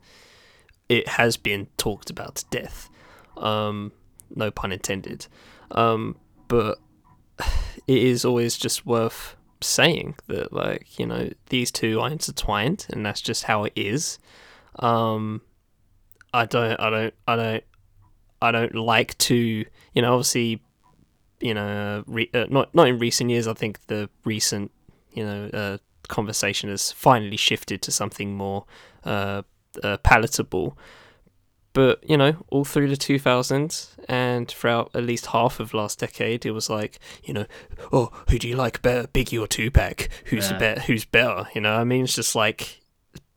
it 0.88 1.08
has 1.08 1.36
been 1.36 1.68
talked 1.76 2.10
about 2.10 2.36
to 2.36 2.44
death. 2.50 2.90
Um 3.36 3.92
no 4.34 4.50
pun 4.50 4.72
intended. 4.72 5.26
Um 5.70 6.16
but 6.48 6.78
it 7.86 8.02
is 8.02 8.24
always 8.24 8.56
just 8.56 8.84
worth 8.84 9.36
saying 9.66 10.14
that 10.28 10.52
like 10.52 10.98
you 10.98 11.06
know 11.06 11.30
these 11.48 11.70
two 11.70 12.00
are 12.00 12.10
intertwined 12.10 12.86
and 12.90 13.04
that's 13.04 13.20
just 13.20 13.44
how 13.44 13.64
it 13.64 13.72
is 13.76 14.18
um 14.80 15.40
i 16.32 16.44
don't 16.44 16.78
i 16.80 16.90
don't 16.90 17.14
i 17.28 17.36
don't 17.36 17.64
i 18.42 18.50
don't 18.50 18.74
like 18.74 19.16
to 19.18 19.64
you 19.94 20.02
know 20.02 20.14
obviously 20.14 20.60
you 21.40 21.54
know 21.54 22.02
re- 22.06 22.30
uh, 22.34 22.46
not 22.48 22.74
not 22.74 22.88
in 22.88 22.98
recent 22.98 23.30
years 23.30 23.46
i 23.46 23.54
think 23.54 23.78
the 23.86 24.08
recent 24.24 24.70
you 25.14 25.24
know, 25.24 25.48
uh, 25.54 25.78
conversation 26.08 26.68
has 26.68 26.92
finally 26.92 27.36
shifted 27.36 27.80
to 27.82 27.90
something 27.90 28.36
more 28.36 28.66
uh, 29.04 29.42
uh, 29.82 29.96
palatable. 29.98 30.76
But 31.74 32.08
you 32.08 32.16
know, 32.16 32.36
all 32.48 32.64
through 32.64 32.88
the 32.88 32.96
2000s 32.96 33.90
and 34.08 34.48
throughout 34.48 34.90
at 34.94 35.04
least 35.04 35.26
half 35.26 35.60
of 35.60 35.74
last 35.74 35.98
decade, 35.98 36.46
it 36.46 36.52
was 36.52 36.70
like, 36.70 36.98
you 37.22 37.34
know, 37.34 37.46
oh, 37.92 38.10
who 38.30 38.38
do 38.38 38.48
you 38.48 38.56
like 38.56 38.80
better, 38.80 39.06
Biggie 39.08 39.40
or 39.40 39.46
Tupac? 39.46 40.08
Who's 40.26 40.50
yeah. 40.50 40.58
better? 40.58 40.80
Who's 40.82 41.04
better? 41.04 41.48
You 41.54 41.60
know, 41.60 41.74
I 41.74 41.84
mean, 41.84 42.04
it's 42.04 42.14
just 42.14 42.34
like 42.34 42.80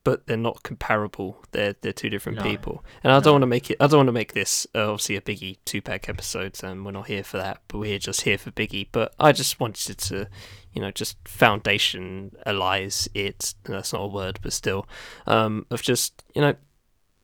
but 0.08 0.26
they're 0.26 0.38
not 0.38 0.62
comparable. 0.62 1.44
They're 1.50 1.74
they're 1.82 1.92
two 1.92 2.08
different 2.08 2.38
no. 2.38 2.44
people, 2.44 2.82
and 3.04 3.12
I 3.12 3.20
don't 3.20 3.34
want 3.34 3.42
to 3.42 3.46
make 3.46 3.70
it. 3.70 3.76
I 3.78 3.86
don't 3.86 3.98
want 3.98 4.08
to 4.08 4.12
make 4.12 4.32
this 4.32 4.66
uh, 4.74 4.90
obviously 4.90 5.16
a 5.16 5.20
Biggie 5.20 5.58
Tupac 5.66 6.08
episode, 6.08 6.58
and 6.64 6.82
we're 6.82 6.92
not 6.92 7.08
here 7.08 7.22
for 7.22 7.36
that. 7.36 7.60
But 7.68 7.76
we're 7.76 7.98
just 7.98 8.22
here 8.22 8.38
for 8.38 8.50
Biggie. 8.50 8.88
But 8.90 9.14
I 9.20 9.32
just 9.32 9.60
wanted 9.60 9.98
to, 9.98 10.28
you 10.72 10.80
know, 10.80 10.90
just 10.90 11.18
foundation 11.28 12.32
allies 12.46 13.06
it. 13.12 13.54
That's 13.64 13.92
not 13.92 14.00
a 14.00 14.06
word, 14.06 14.38
but 14.40 14.54
still, 14.54 14.88
um, 15.26 15.66
of 15.70 15.82
just 15.82 16.24
you 16.34 16.40
know, 16.40 16.54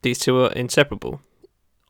these 0.05 0.19
two 0.19 0.39
are 0.45 0.53
inseparable. 0.53 1.21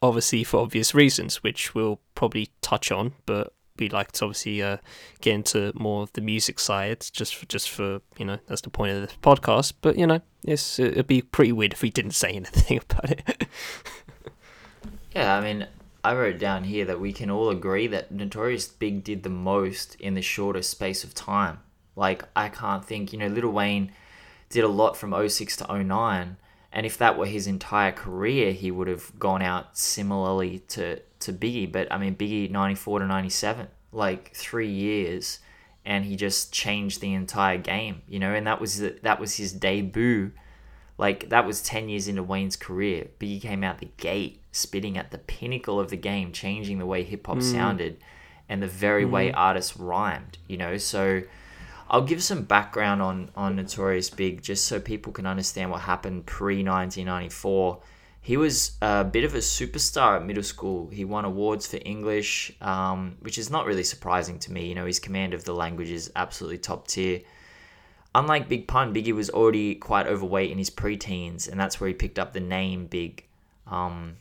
Obviously, 0.00 0.44
for 0.44 0.61
obvious 0.61 0.94
reasons, 0.94 1.42
which 1.42 1.74
we'll 1.74 2.00
probably 2.14 2.50
touch 2.62 2.90
on, 2.92 3.12
but 3.27 3.53
we 3.79 3.88
like 3.88 4.12
to 4.12 4.27
obviously 4.27 4.62
uh, 4.62 4.77
get 5.20 5.35
into 5.35 5.72
more 5.74 6.05
of 6.05 6.12
the 6.12 6.20
music 6.20 6.61
side, 6.61 7.05
just 7.12 7.35
for, 7.35 7.44
just 7.46 7.68
for 7.68 8.00
you 8.16 8.24
know 8.24 8.38
that's 8.46 8.61
the 8.61 8.70
point 8.70 8.92
of 8.92 9.03
this 9.03 9.16
podcast. 9.20 9.74
But 9.81 9.98
you 9.98 10.07
know, 10.07 10.20
it's 10.44 10.79
it'd 10.79 11.09
be 11.09 11.22
pretty 11.22 11.53
weird 11.53 11.72
if 11.72 11.83
we 11.83 11.90
didn't 11.90 12.12
say 12.12 12.29
anything 12.35 12.81
about 12.88 13.11
it. 13.11 13.48
yeah, 15.14 15.37
I 15.37 15.40
mean, 15.40 15.66
I 16.05 16.14
wrote 16.14 16.38
down 16.38 16.64
here 16.64 16.85
that 16.85 17.00
we 17.00 17.12
can 17.12 17.31
all 17.31 17.50
agree 17.50 17.88
that 17.88 18.12
Notorious 18.12 18.68
Big 18.68 19.03
did 19.03 19.24
the 19.24 19.31
most 19.31 19.96
in 19.96 20.14
the 20.14 20.22
shortest 20.22 20.70
space 20.70 21.03
of 21.03 21.14
time. 21.14 21.59
Like 21.96 22.24
I 22.37 22.48
can't 22.48 22.85
think, 22.85 23.12
you 23.12 23.18
know, 23.18 23.29
Lil 23.29 23.50
Wayne 23.50 23.90
did 24.50 24.62
a 24.62 24.68
lot 24.68 24.96
from 24.96 25.12
06 25.29 25.57
to 25.57 25.83
09 25.83 26.37
and 26.74 26.84
if 26.84 26.98
that 26.98 27.16
were 27.16 27.26
his 27.26 27.46
entire 27.46 27.92
career, 27.92 28.52
he 28.52 28.72
would 28.72 28.88
have 28.88 29.16
gone 29.18 29.42
out 29.42 29.78
similarly 29.78 30.58
to 30.68 30.98
to 31.20 31.32
Biggie. 31.32 31.70
But 31.70 31.90
I 31.90 31.98
mean, 31.98 32.16
Biggie 32.16 32.50
ninety 32.50 32.74
four 32.74 32.98
to 32.98 33.06
ninety 33.06 33.30
seven, 33.30 33.68
like 33.92 34.34
three 34.34 34.68
years, 34.68 35.38
and 35.84 36.04
he 36.04 36.16
just 36.16 36.52
changed 36.52 37.00
the 37.00 37.14
entire 37.14 37.58
game. 37.58 38.02
You 38.08 38.18
know, 38.18 38.34
and 38.34 38.44
that 38.48 38.60
was 38.60 38.80
the, 38.80 38.98
that 39.02 39.20
was 39.20 39.37
his 39.37 39.52
debut. 39.52 40.32
Like 40.98 41.28
that 41.28 41.46
was 41.46 41.62
ten 41.62 41.88
years 41.88 42.08
into 42.08 42.24
Wayne's 42.24 42.56
career. 42.56 43.06
Biggie 43.20 43.40
came 43.40 43.62
out 43.62 43.78
the 43.78 43.90
gate 43.96 44.40
spitting 44.50 44.98
at 44.98 45.12
the 45.12 45.18
pinnacle 45.18 45.78
of 45.78 45.90
the 45.90 45.96
game, 45.96 46.32
changing 46.32 46.80
the 46.80 46.87
way 46.87 47.04
hip 47.04 47.28
hop 47.28 47.38
mm. 47.38 47.42
sounded, 47.42 47.98
and 48.48 48.60
the 48.60 48.66
very 48.66 49.04
mm. 49.04 49.10
way 49.10 49.32
artists 49.32 49.76
rhymed. 49.76 50.38
You 50.48 50.56
know, 50.56 50.76
so 50.76 51.22
I'll 51.88 52.03
give 52.03 52.23
some 52.23 52.42
background 52.42 53.03
on 53.03 53.31
on 53.37 53.57
Notorious 53.57 54.11
Big 54.11 54.42
just 54.42 54.66
so 54.66 54.81
people 54.81 55.12
can 55.12 55.27
understand 55.27 55.70
what 55.70 55.83
happened 55.83 56.27
pre 56.27 56.57
1994. 56.57 57.81
He 58.20 58.38
was 58.38 58.79
a 58.81 59.05
bit 59.05 59.25
of 59.25 59.35
a 59.35 59.38
superstar 59.38 60.16
at 60.16 60.25
middle 60.25 60.42
school. 60.42 60.88
He 60.88 61.05
won 61.05 61.27
awards 61.27 61.66
for 61.66 61.79
English, 61.85 62.53
um, 62.62 63.16
which 63.20 63.37
is 63.37 63.51
not 63.51 63.66
really 63.66 63.85
surprising 63.85 64.38
to 64.40 64.53
me. 64.53 64.66
You 64.66 64.75
know, 64.75 64.87
his 64.87 64.99
command 64.99 65.35
of 65.35 65.44
the 65.44 65.53
language 65.53 65.90
is 65.90 66.11
absolutely 66.16 66.57
top 66.57 66.88
tier. 66.88 67.20
Unlike 68.14 68.49
Big 68.49 68.66
Pun, 68.66 68.94
Biggie 68.94 69.12
was 69.12 69.29
already 69.29 69.75
quite 69.75 70.07
overweight 70.07 70.51
in 70.51 70.57
his 70.57 70.70
preteens, 70.70 71.51
and 71.51 71.61
that's 71.61 71.81
where 71.81 71.88
he 71.88 71.94
picked 71.94 72.18
up 72.18 72.33
the 72.33 72.40
name 72.40 72.87
Big. 72.87 73.25
Um, 73.66 74.16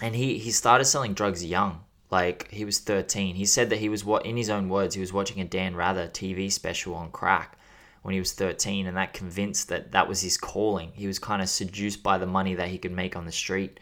and 0.00 0.14
he, 0.14 0.38
he 0.38 0.50
started 0.50 0.86
selling 0.86 1.12
drugs 1.12 1.44
young. 1.44 1.80
Like 2.10 2.50
he 2.50 2.64
was 2.64 2.78
13. 2.80 3.36
He 3.36 3.46
said 3.46 3.70
that 3.70 3.78
he 3.78 3.88
was 3.88 4.04
what 4.04 4.26
in 4.26 4.36
his 4.36 4.50
own 4.50 4.68
words, 4.68 4.94
he 4.94 5.00
was 5.00 5.12
watching 5.12 5.40
a 5.40 5.44
Dan 5.44 5.76
Rather 5.76 6.08
TV 6.08 6.50
special 6.50 6.94
on 6.94 7.10
crack 7.10 7.56
when 8.02 8.14
he 8.14 8.18
was 8.18 8.32
13 8.32 8.86
and 8.86 8.96
that 8.96 9.12
convinced 9.12 9.68
that 9.68 9.92
that 9.92 10.08
was 10.08 10.20
his 10.20 10.36
calling. 10.36 10.90
He 10.94 11.06
was 11.06 11.18
kind 11.18 11.42
of 11.42 11.48
seduced 11.48 12.02
by 12.02 12.18
the 12.18 12.26
money 12.26 12.54
that 12.54 12.68
he 12.68 12.78
could 12.78 12.92
make 12.92 13.14
on 13.14 13.26
the 13.26 13.32
street. 13.32 13.78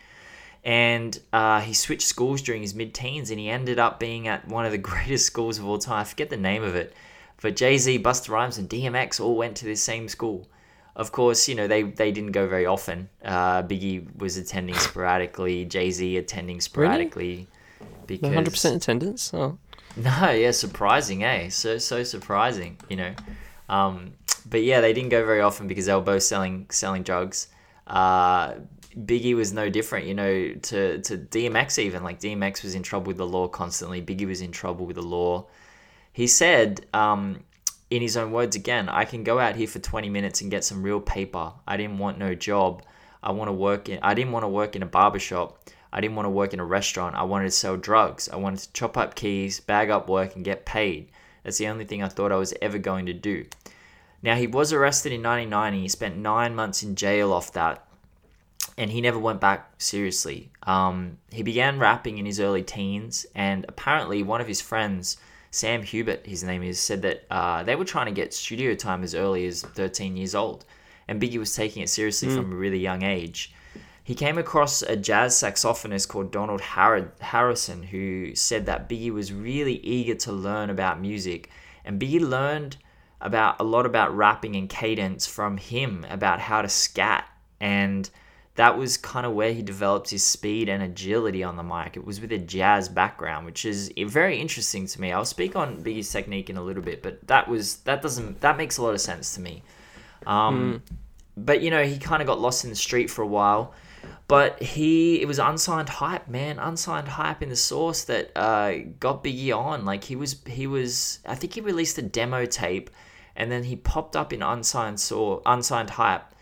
And 0.64 1.18
uh, 1.32 1.60
he 1.60 1.72
switched 1.72 2.06
schools 2.06 2.42
during 2.42 2.62
his 2.62 2.74
mid 2.74 2.92
teens 2.92 3.30
and 3.30 3.38
he 3.38 3.48
ended 3.48 3.78
up 3.78 4.00
being 4.00 4.28
at 4.28 4.46
one 4.48 4.66
of 4.66 4.72
the 4.72 4.78
greatest 4.90 5.26
schools 5.26 5.58
of 5.58 5.66
all 5.66 5.78
time. 5.78 6.00
I 6.00 6.04
forget 6.04 6.30
the 6.30 6.36
name 6.36 6.62
of 6.62 6.74
it. 6.74 6.94
But 7.40 7.56
Jay 7.56 7.78
Z, 7.78 8.00
Busta 8.00 8.30
Rhymes, 8.30 8.58
and 8.58 8.68
DMX 8.68 9.20
all 9.20 9.36
went 9.36 9.56
to 9.58 9.64
this 9.64 9.82
same 9.82 10.08
school. 10.08 10.48
Of 10.96 11.12
course, 11.12 11.48
you 11.48 11.54
know, 11.54 11.68
they, 11.68 11.84
they 11.84 12.10
didn't 12.10 12.32
go 12.32 12.48
very 12.48 12.66
often. 12.66 13.08
Uh, 13.24 13.62
Biggie 13.62 14.18
was 14.18 14.36
attending 14.36 14.74
sporadically, 14.74 15.64
Jay 15.64 15.92
Z 15.92 16.16
attending 16.16 16.60
sporadically. 16.60 17.28
Really? 17.28 17.46
Because 18.06 18.30
100% 18.30 18.76
attendance. 18.76 19.32
Oh. 19.34 19.58
No, 19.96 20.30
yeah, 20.30 20.52
surprising, 20.52 21.24
eh? 21.24 21.48
So 21.48 21.78
so 21.78 22.04
surprising, 22.04 22.78
you 22.88 22.96
know. 22.96 23.14
Um, 23.68 24.12
but 24.48 24.62
yeah, 24.62 24.80
they 24.80 24.92
didn't 24.92 25.10
go 25.10 25.24
very 25.24 25.40
often 25.40 25.66
because 25.66 25.86
they 25.86 25.94
were 25.94 26.00
both 26.00 26.22
selling 26.22 26.66
selling 26.70 27.02
drugs. 27.02 27.48
Uh, 27.86 28.54
Biggie 28.96 29.34
was 29.34 29.52
no 29.52 29.68
different, 29.68 30.06
you 30.06 30.14
know, 30.14 30.52
to 30.54 31.00
to 31.00 31.18
DMX 31.18 31.78
even. 31.78 32.02
Like 32.02 32.20
DMX 32.20 32.62
was 32.62 32.74
in 32.74 32.82
trouble 32.82 33.08
with 33.08 33.16
the 33.16 33.26
law 33.26 33.48
constantly. 33.48 34.02
Biggie 34.02 34.26
was 34.26 34.40
in 34.40 34.52
trouble 34.52 34.86
with 34.86 34.96
the 34.96 35.02
law. 35.02 35.46
He 36.12 36.26
said, 36.26 36.86
um, 36.94 37.44
in 37.90 38.02
his 38.02 38.16
own 38.16 38.32
words 38.32 38.56
again, 38.56 38.88
I 38.88 39.04
can 39.04 39.22
go 39.22 39.38
out 39.38 39.56
here 39.56 39.68
for 39.68 39.78
20 39.78 40.08
minutes 40.10 40.40
and 40.40 40.50
get 40.50 40.64
some 40.64 40.82
real 40.82 41.00
paper. 41.00 41.52
I 41.66 41.76
didn't 41.76 41.98
want 41.98 42.18
no 42.18 42.34
job. 42.34 42.82
I 43.22 43.32
want 43.32 43.48
to 43.48 43.52
work 43.52 43.88
in. 43.88 43.98
I 44.02 44.14
didn't 44.14 44.32
want 44.32 44.44
to 44.44 44.48
work 44.48 44.76
in 44.76 44.82
a 44.82 44.86
barber 44.86 45.18
shop. 45.18 45.58
I 45.92 46.00
didn't 46.00 46.16
want 46.16 46.26
to 46.26 46.30
work 46.30 46.52
in 46.52 46.60
a 46.60 46.64
restaurant. 46.64 47.16
I 47.16 47.22
wanted 47.22 47.46
to 47.46 47.50
sell 47.50 47.76
drugs. 47.76 48.28
I 48.28 48.36
wanted 48.36 48.60
to 48.60 48.72
chop 48.72 48.96
up 48.96 49.14
keys, 49.14 49.60
bag 49.60 49.90
up 49.90 50.08
work, 50.08 50.36
and 50.36 50.44
get 50.44 50.66
paid. 50.66 51.10
That's 51.42 51.58
the 51.58 51.68
only 51.68 51.84
thing 51.84 52.02
I 52.02 52.08
thought 52.08 52.32
I 52.32 52.36
was 52.36 52.54
ever 52.60 52.78
going 52.78 53.06
to 53.06 53.12
do. 53.12 53.46
Now, 54.22 54.34
he 54.34 54.46
was 54.46 54.72
arrested 54.72 55.12
in 55.12 55.22
1990. 55.22 55.80
He 55.80 55.88
spent 55.88 56.16
nine 56.16 56.54
months 56.54 56.82
in 56.82 56.94
jail 56.94 57.32
off 57.32 57.52
that, 57.52 57.86
and 58.76 58.90
he 58.90 59.00
never 59.00 59.18
went 59.18 59.40
back 59.40 59.70
seriously. 59.78 60.50
Um, 60.64 61.18
he 61.30 61.42
began 61.42 61.78
rapping 61.78 62.18
in 62.18 62.26
his 62.26 62.40
early 62.40 62.62
teens, 62.62 63.26
and 63.34 63.64
apparently, 63.68 64.22
one 64.22 64.40
of 64.40 64.48
his 64.48 64.60
friends, 64.60 65.16
Sam 65.50 65.82
Hubert, 65.82 66.26
his 66.26 66.44
name 66.44 66.62
is, 66.62 66.80
said 66.80 67.02
that 67.02 67.24
uh, 67.30 67.62
they 67.62 67.76
were 67.76 67.84
trying 67.84 68.06
to 68.06 68.12
get 68.12 68.34
studio 68.34 68.74
time 68.74 69.02
as 69.02 69.14
early 69.14 69.46
as 69.46 69.62
13 69.62 70.16
years 70.16 70.34
old, 70.34 70.64
and 71.06 71.22
Biggie 71.22 71.38
was 71.38 71.54
taking 71.54 71.82
it 71.82 71.88
seriously 71.88 72.28
mm. 72.28 72.36
from 72.36 72.52
a 72.52 72.56
really 72.56 72.78
young 72.78 73.02
age. 73.02 73.54
He 74.08 74.14
came 74.14 74.38
across 74.38 74.80
a 74.80 74.96
jazz 74.96 75.34
saxophonist 75.34 76.08
called 76.08 76.32
Donald 76.32 76.62
Harrison 76.62 77.82
who 77.82 78.34
said 78.34 78.64
that 78.64 78.88
Biggie 78.88 79.12
was 79.12 79.34
really 79.34 79.74
eager 79.80 80.14
to 80.14 80.32
learn 80.32 80.70
about 80.70 80.98
music. 80.98 81.50
And 81.84 82.00
Biggie 82.00 82.26
learned 82.26 82.78
about 83.20 83.60
a 83.60 83.64
lot 83.64 83.84
about 83.84 84.16
rapping 84.16 84.56
and 84.56 84.66
cadence 84.66 85.26
from 85.26 85.58
him 85.58 86.06
about 86.08 86.40
how 86.40 86.62
to 86.62 86.70
scat. 86.70 87.26
And 87.60 88.08
that 88.54 88.78
was 88.78 88.96
kind 88.96 89.26
of 89.26 89.34
where 89.34 89.52
he 89.52 89.60
developed 89.60 90.08
his 90.08 90.24
speed 90.24 90.70
and 90.70 90.82
agility 90.82 91.44
on 91.44 91.56
the 91.56 91.62
mic. 91.62 91.94
It 91.94 92.06
was 92.06 92.18
with 92.18 92.32
a 92.32 92.38
jazz 92.38 92.88
background, 92.88 93.44
which 93.44 93.66
is 93.66 93.92
very 94.06 94.38
interesting 94.38 94.86
to 94.86 95.00
me. 95.02 95.12
I'll 95.12 95.26
speak 95.26 95.54
on 95.54 95.84
Biggie's 95.84 96.10
technique 96.10 96.48
in 96.48 96.56
a 96.56 96.62
little 96.62 96.82
bit, 96.82 97.02
but 97.02 97.26
that 97.26 97.46
was 97.46 97.76
that 97.80 98.00
doesn't 98.00 98.40
that 98.40 98.56
makes 98.56 98.78
a 98.78 98.82
lot 98.82 98.94
of 98.94 99.02
sense 99.02 99.34
to 99.34 99.42
me. 99.42 99.62
Um, 100.26 100.80
mm. 100.82 100.96
But 101.36 101.60
you 101.60 101.70
know, 101.70 101.84
he 101.84 101.98
kind 101.98 102.22
of 102.22 102.26
got 102.26 102.40
lost 102.40 102.64
in 102.64 102.70
the 102.70 102.76
street 102.76 103.10
for 103.10 103.20
a 103.20 103.26
while 103.26 103.74
but 104.28 104.62
he, 104.62 105.22
it 105.22 105.26
was 105.26 105.38
unsigned 105.38 105.88
hype, 105.88 106.28
man, 106.28 106.58
unsigned 106.58 107.08
hype 107.08 107.42
in 107.42 107.48
the 107.48 107.56
source 107.56 108.04
that 108.04 108.30
uh, 108.36 108.74
got 109.00 109.24
Biggie 109.24 109.56
on. 109.56 109.86
Like 109.86 110.04
he 110.04 110.16
was, 110.16 110.36
he 110.46 110.66
was. 110.66 111.20
I 111.26 111.34
think 111.34 111.54
he 111.54 111.62
released 111.62 111.96
a 111.96 112.02
demo 112.02 112.44
tape, 112.44 112.90
and 113.34 113.50
then 113.50 113.64
he 113.64 113.74
popped 113.74 114.14
up 114.14 114.30
in 114.34 114.42
unsigned 114.42 115.00
saw, 115.00 115.40
unsigned 115.46 115.88
hype, 115.88 116.34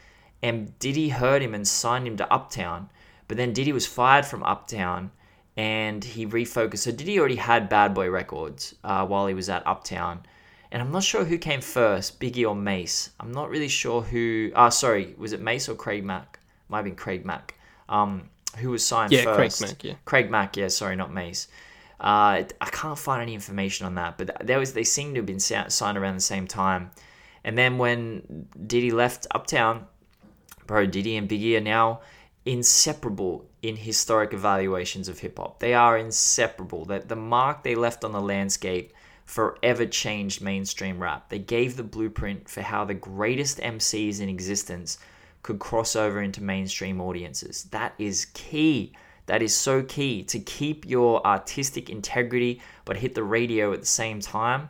and 0.43 0.77
Diddy 0.81 1.11
heard 1.11 1.43
him 1.43 1.55
and 1.55 1.67
signed 1.67 2.09
him 2.09 2.17
to 2.17 2.33
Uptown. 2.33 2.91
But 3.29 3.37
then 3.37 3.53
Diddy 3.53 3.73
was 3.73 3.87
fired 3.87 4.27
from 4.27 4.43
Uptown, 4.43 5.13
and 5.57 6.03
he 6.03 6.27
refocused. 6.27 6.79
So 6.79 6.91
Diddy 6.91 7.21
already 7.21 7.37
had 7.37 7.69
Bad 7.69 7.95
Boy 7.95 8.11
Records 8.11 8.75
uh, 8.83 9.07
while 9.07 9.29
he 9.29 9.35
was 9.35 9.49
at 9.49 9.65
Uptown. 9.65 10.27
And 10.73 10.83
I'm 10.83 10.91
not 10.91 11.05
sure 11.05 11.25
who 11.25 11.39
came 11.39 11.61
first, 11.61 12.19
Biggie 12.19 12.49
or 12.49 12.57
Mase. 12.57 13.11
I'm 13.21 13.31
not 13.31 13.49
really 13.49 13.69
sure 13.69 14.03
who. 14.03 14.51
Ah, 14.57 14.67
uh, 14.67 14.71
sorry, 14.71 15.15
was 15.17 15.33
it 15.33 15.41
Mase 15.41 15.69
or 15.69 15.77
Craig 15.77 16.05
Mack? 16.05 16.41
Might 16.69 16.79
have 16.79 16.85
been 16.87 16.97
Craig 16.97 17.25
Mack 17.25 17.55
um, 17.89 18.29
who 18.57 18.71
was 18.71 18.85
signed 18.85 19.13
yeah, 19.13 19.23
first. 19.23 19.59
Craig 19.59 19.71
Mack, 19.71 19.85
yeah. 19.85 19.95
Craig 20.05 20.31
Mack, 20.31 20.57
yeah, 20.57 20.69
sorry, 20.69 20.97
not 20.97 21.13
Mase. 21.13 21.49
Uh, 21.99 22.45
I 22.61 22.71
can't 22.73 22.99
find 22.99 23.23
any 23.23 23.35
information 23.35 23.87
on 23.87 23.95
that, 23.95 24.19
but 24.19 24.47
there 24.47 24.59
was 24.59 24.75
they 24.75 24.85
seem 24.85 25.15
to 25.15 25.21
have 25.21 25.27
been 25.27 25.41
signed 25.41 25.97
around 25.97 26.15
the 26.15 26.21
same 26.21 26.47
time. 26.47 26.91
And 27.43 27.57
then 27.57 27.79
when 27.79 28.49
Diddy 28.67 28.91
left 28.91 29.27
Uptown, 29.31 29.87
bro, 30.67 30.87
Diddy 30.87 31.17
and 31.17 31.29
Biggie 31.29 31.57
are 31.57 31.61
now 31.61 32.01
inseparable 32.45 33.47
in 33.63 33.77
historic 33.77 34.33
evaluations 34.33 35.09
of 35.09 35.19
hip 35.21 35.39
hop. 35.39 35.59
They 35.59 35.75
are 35.75 35.97
inseparable. 35.97 36.85
That 36.85 37.09
the 37.09 37.17
mark 37.17 37.63
they 37.63 37.75
left 37.75 38.05
on 38.05 38.13
the 38.13 38.21
landscape 38.21 38.93
forever 39.25 39.87
changed 39.87 40.41
mainstream 40.41 41.03
rap. 41.03 41.29
They 41.29 41.41
gave 41.41 41.77
the 41.77 41.83
blueprint 41.83 42.49
for 42.49 42.63
how 42.63 42.85
the 42.85 42.95
greatest 42.95 43.59
MCs 43.59 44.21
in 44.21 44.29
existence 44.29 44.99
could 45.47 45.61
cross 45.61 45.95
over 45.95 46.21
into 46.21 46.43
mainstream 46.43 47.01
audiences. 47.01 47.65
That 47.71 47.95
is 47.99 48.27
key. 48.35 48.93
That 49.27 49.43
is 49.43 49.55
so 49.55 49.83
key 49.83 50.25
to 50.25 50.41
keep 50.41 50.85
your 50.85 51.25
artistic 51.25 51.89
integrity 51.89 52.61
but 52.85 52.97
hit 52.97 53.15
the 53.15 53.23
radio 53.23 53.73
at 53.73 53.81
the 53.81 53.87
same 53.87 54.21
time. 54.21 54.69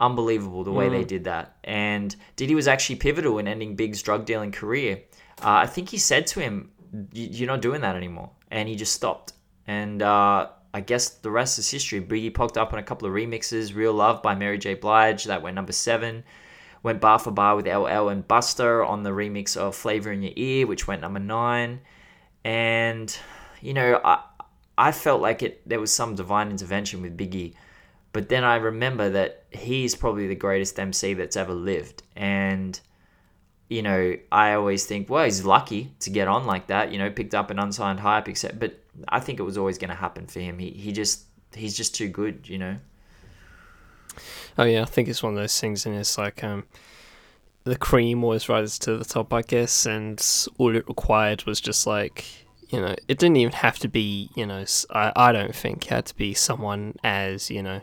Unbelievable 0.00 0.62
the 0.64 0.72
way 0.72 0.88
mm. 0.88 0.92
they 0.92 1.04
did 1.04 1.24
that. 1.24 1.56
And 1.64 2.14
Diddy 2.36 2.54
was 2.54 2.68
actually 2.68 2.96
pivotal 2.96 3.38
in 3.38 3.48
ending 3.48 3.74
Big's 3.74 4.00
drug 4.00 4.24
dealing 4.24 4.52
career. 4.52 5.02
Uh, 5.40 5.62
I 5.64 5.66
think 5.66 5.88
he 5.88 5.98
said 5.98 6.26
to 6.28 6.40
him, 6.40 6.70
You're 7.12 7.48
not 7.48 7.60
doing 7.60 7.80
that 7.80 7.96
anymore. 7.96 8.30
And 8.50 8.68
he 8.68 8.76
just 8.76 8.92
stopped. 8.92 9.32
And 9.66 10.02
uh, 10.02 10.48
I 10.72 10.80
guess 10.80 11.10
the 11.10 11.30
rest 11.30 11.58
is 11.58 11.68
history. 11.68 12.00
Biggie 12.00 12.32
popped 12.32 12.56
up 12.56 12.72
on 12.72 12.78
a 12.78 12.82
couple 12.82 13.08
of 13.08 13.14
remixes 13.14 13.74
Real 13.74 13.92
Love 13.92 14.22
by 14.22 14.34
Mary 14.36 14.58
J. 14.58 14.74
Blige, 14.74 15.24
that 15.24 15.42
went 15.42 15.56
number 15.56 15.72
seven 15.72 16.22
went 16.82 17.00
bar 17.00 17.18
for 17.18 17.30
bar 17.30 17.56
with 17.56 17.66
LL 17.66 18.08
and 18.08 18.26
Buster 18.26 18.84
on 18.84 19.02
the 19.02 19.10
remix 19.10 19.56
of 19.56 19.74
Flavor 19.74 20.12
in 20.12 20.22
Your 20.22 20.32
Ear, 20.36 20.66
which 20.66 20.86
went 20.86 21.00
number 21.00 21.20
nine. 21.20 21.80
And, 22.44 23.16
you 23.60 23.74
know, 23.74 24.00
I, 24.04 24.22
I 24.76 24.92
felt 24.92 25.20
like 25.20 25.42
it 25.42 25.66
there 25.68 25.80
was 25.80 25.92
some 25.92 26.14
divine 26.14 26.50
intervention 26.50 27.02
with 27.02 27.16
Biggie. 27.16 27.54
But 28.12 28.28
then 28.28 28.44
I 28.44 28.56
remember 28.56 29.10
that 29.10 29.44
he's 29.50 29.94
probably 29.94 30.26
the 30.26 30.34
greatest 30.34 30.78
MC 30.78 31.14
that's 31.14 31.36
ever 31.36 31.54
lived. 31.54 32.02
And, 32.14 32.78
you 33.68 33.80
know, 33.80 34.16
I 34.30 34.52
always 34.52 34.84
think, 34.84 35.08
well, 35.08 35.24
he's 35.24 35.44
lucky 35.44 35.92
to 36.00 36.10
get 36.10 36.28
on 36.28 36.46
like 36.46 36.66
that, 36.66 36.92
you 36.92 36.98
know, 36.98 37.10
picked 37.10 37.34
up 37.34 37.50
an 37.50 37.58
unsigned 37.58 38.00
hype, 38.00 38.28
except, 38.28 38.58
but 38.58 38.78
I 39.08 39.20
think 39.20 39.40
it 39.40 39.44
was 39.44 39.56
always 39.56 39.78
going 39.78 39.88
to 39.88 39.96
happen 39.96 40.26
for 40.26 40.40
him. 40.40 40.58
He, 40.58 40.70
he 40.70 40.92
just, 40.92 41.24
he's 41.54 41.74
just 41.74 41.94
too 41.94 42.08
good, 42.08 42.48
you 42.48 42.58
know? 42.58 42.76
Oh 44.58 44.64
yeah, 44.64 44.82
I 44.82 44.86
think 44.86 45.08
it's 45.08 45.22
one 45.22 45.34
of 45.34 45.38
those 45.38 45.58
things, 45.58 45.86
and 45.86 45.94
it's 45.94 46.18
like 46.18 46.44
um, 46.44 46.64
the 47.64 47.76
cream 47.76 48.22
always 48.24 48.48
rises 48.48 48.78
to 48.80 48.96
the 48.96 49.04
top, 49.04 49.32
I 49.32 49.42
guess, 49.42 49.86
and 49.86 50.24
all 50.58 50.74
it 50.74 50.88
required 50.88 51.44
was 51.44 51.60
just 51.60 51.86
like 51.86 52.24
you 52.68 52.80
know, 52.80 52.94
it 53.06 53.18
didn't 53.18 53.36
even 53.36 53.52
have 53.52 53.78
to 53.80 53.88
be 53.88 54.30
you 54.34 54.46
know, 54.46 54.64
I 54.90 55.12
I 55.14 55.32
don't 55.32 55.54
think 55.54 55.86
it 55.86 55.90
had 55.90 56.06
to 56.06 56.16
be 56.16 56.34
someone 56.34 56.96
as 57.04 57.50
you 57.50 57.62
know, 57.62 57.82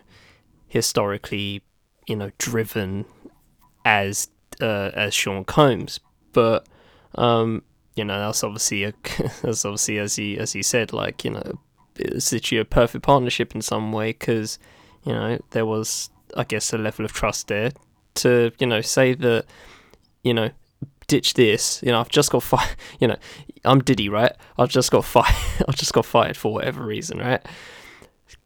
historically 0.68 1.62
you 2.06 2.16
know 2.16 2.30
driven 2.38 3.04
as 3.84 4.28
uh, 4.60 4.90
as 4.94 5.14
Sean 5.14 5.44
Combs, 5.44 6.00
but 6.32 6.66
um, 7.14 7.62
you 7.96 8.04
know 8.04 8.18
that's 8.18 8.44
obviously 8.44 8.84
a 8.84 8.92
that's 9.42 9.64
obviously 9.64 9.98
as 9.98 10.16
he 10.16 10.38
as 10.38 10.52
he 10.52 10.62
said 10.62 10.92
like 10.92 11.24
you 11.24 11.30
know 11.30 11.58
it's 11.96 12.32
literally 12.32 12.60
a 12.60 12.64
perfect 12.64 13.04
partnership 13.04 13.54
in 13.54 13.62
some 13.62 13.92
way? 13.92 14.12
Because 14.12 14.58
you 15.04 15.12
know 15.12 15.38
there 15.50 15.66
was 15.66 16.10
I 16.36 16.44
guess, 16.44 16.72
a 16.72 16.78
level 16.78 17.04
of 17.04 17.12
trust 17.12 17.48
there 17.48 17.72
to, 18.16 18.52
you 18.58 18.66
know, 18.66 18.80
say 18.80 19.14
that, 19.14 19.46
you 20.22 20.34
know, 20.34 20.50
ditch 21.06 21.34
this. 21.34 21.82
You 21.82 21.92
know, 21.92 22.00
I've 22.00 22.08
just 22.08 22.30
got 22.30 22.42
fired. 22.42 22.76
You 23.00 23.08
know, 23.08 23.16
I'm 23.64 23.80
Diddy, 23.80 24.08
right? 24.08 24.32
I've 24.58 24.70
just 24.70 24.90
got 24.90 25.04
fired. 25.04 25.34
I've 25.68 25.76
just 25.76 25.92
got 25.92 26.06
fired 26.06 26.36
for 26.36 26.52
whatever 26.52 26.84
reason, 26.84 27.18
right? 27.18 27.44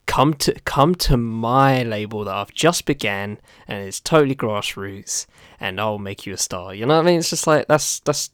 Come 0.07 0.35
to 0.35 0.53
come 0.61 0.94
to 0.97 1.16
my 1.16 1.83
label 1.83 2.25
that 2.25 2.35
I've 2.35 2.53
just 2.53 2.85
began, 2.85 3.38
and 3.66 3.88
it's 3.88 4.01
totally 4.01 4.35
grassroots, 4.35 5.27
and 5.59 5.81
I'll 5.81 5.99
make 5.99 6.27
you 6.27 6.35
a 6.35 6.37
star. 6.37 6.75
You 6.75 6.87
know 6.87 6.97
what 6.97 7.05
I 7.05 7.07
mean? 7.07 7.18
It's 7.18 7.31
just 7.31 7.47
like 7.47 7.66
that's 7.68 8.01
that's 8.01 8.31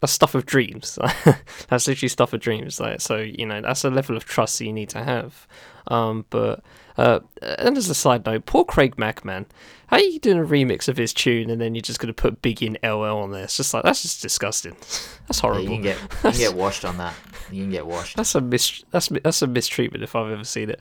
that's 0.00 0.12
stuff 0.12 0.34
of 0.34 0.46
dreams. 0.46 0.98
that's 1.68 1.88
literally 1.88 2.08
stuff 2.08 2.32
of 2.32 2.40
dreams. 2.40 2.78
Like 2.78 3.00
so, 3.00 3.18
you 3.18 3.46
know, 3.46 3.60
that's 3.60 3.84
a 3.84 3.90
level 3.90 4.16
of 4.16 4.24
trust 4.24 4.58
that 4.58 4.66
you 4.66 4.72
need 4.72 4.90
to 4.90 5.02
have. 5.02 5.46
Um, 5.88 6.24
but 6.30 6.62
uh, 6.98 7.20
and 7.40 7.78
as 7.78 7.88
a 7.88 7.94
side 7.94 8.26
note, 8.26 8.44
poor 8.44 8.64
Craig 8.64 8.98
Mack, 8.98 9.24
man. 9.24 9.46
How 9.86 9.96
are 9.96 10.00
you 10.00 10.18
doing 10.18 10.38
a 10.38 10.44
remix 10.44 10.88
of 10.88 10.96
his 10.96 11.14
tune 11.14 11.48
and 11.48 11.60
then 11.60 11.74
you're 11.74 11.80
just 11.80 12.00
going 12.00 12.08
to 12.08 12.12
put 12.12 12.42
Biggie 12.42 12.66
and 12.66 12.78
LL 12.82 13.16
on 13.16 13.30
there? 13.30 13.44
It's 13.44 13.56
just 13.56 13.72
like, 13.72 13.84
that's 13.84 14.02
just 14.02 14.20
disgusting. 14.20 14.76
That's 15.28 15.40
horrible. 15.40 15.64
Yeah, 15.64 15.70
you, 15.70 15.76
can 15.76 15.82
get, 15.82 16.00
you 16.24 16.30
can 16.30 16.38
get 16.38 16.54
washed 16.54 16.84
on 16.86 16.96
that. 16.98 17.14
You 17.52 17.64
can 17.64 17.70
get 17.70 17.86
washed. 17.86 18.16
That's 18.16 18.34
a 18.34 18.40
mis- 18.40 18.82
that's 18.90 19.08
that's 19.22 19.42
a 19.42 19.46
mistreatment 19.46 20.02
if 20.02 20.16
I've 20.16 20.32
ever 20.32 20.44
seen 20.44 20.70
it. 20.70 20.80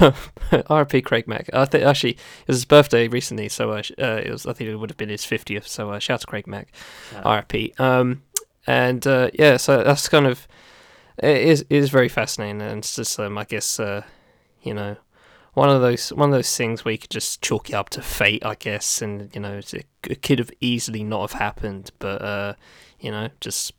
R.I.P. 0.68 1.00
Craig 1.00 1.26
Mack. 1.26 1.48
I 1.54 1.64
think 1.64 1.84
actually 1.84 2.12
it 2.12 2.48
was 2.48 2.56
his 2.56 2.64
birthday 2.66 3.08
recently, 3.08 3.48
so 3.48 3.70
uh, 3.72 3.82
uh, 3.98 4.20
it 4.22 4.30
was. 4.30 4.44
I 4.44 4.52
think 4.52 4.68
it 4.68 4.76
would 4.76 4.90
have 4.90 4.98
been 4.98 5.08
his 5.08 5.24
fiftieth. 5.24 5.66
So 5.66 5.92
uh, 5.92 5.98
shout 5.98 6.16
out 6.16 6.20
to 6.20 6.26
Craig 6.26 6.46
Mack. 6.46 6.68
R.I.P. 7.24 7.72
Um, 7.78 8.22
and 8.66 9.06
uh, 9.06 9.30
yeah, 9.32 9.56
so 9.56 9.82
that's 9.82 10.10
kind 10.10 10.26
of 10.26 10.46
it 11.22 11.38
is 11.38 11.62
it 11.62 11.76
is 11.76 11.88
very 11.88 12.10
fascinating, 12.10 12.60
and 12.60 12.78
it's 12.80 12.96
just 12.96 13.18
um, 13.18 13.38
I 13.38 13.44
guess 13.44 13.80
uh, 13.80 14.02
you 14.62 14.74
know 14.74 14.96
one 15.56 15.70
of 15.70 15.80
those 15.80 16.12
one 16.12 16.28
of 16.28 16.34
those 16.34 16.54
things 16.54 16.84
where 16.84 16.92
you 16.92 16.98
could 16.98 17.08
just 17.08 17.40
chalk 17.40 17.70
it 17.70 17.72
up 17.72 17.88
to 17.90 18.02
fate, 18.02 18.44
I 18.44 18.56
guess, 18.56 19.00
and 19.00 19.34
you 19.34 19.40
know 19.40 19.56
it, 19.56 19.86
it 20.06 20.20
could 20.20 20.38
have 20.38 20.50
easily 20.60 21.02
not 21.02 21.30
have 21.30 21.40
happened, 21.40 21.92
but 21.98 22.20
uh, 22.20 22.54
you 23.00 23.10
know 23.10 23.30
just 23.40 23.72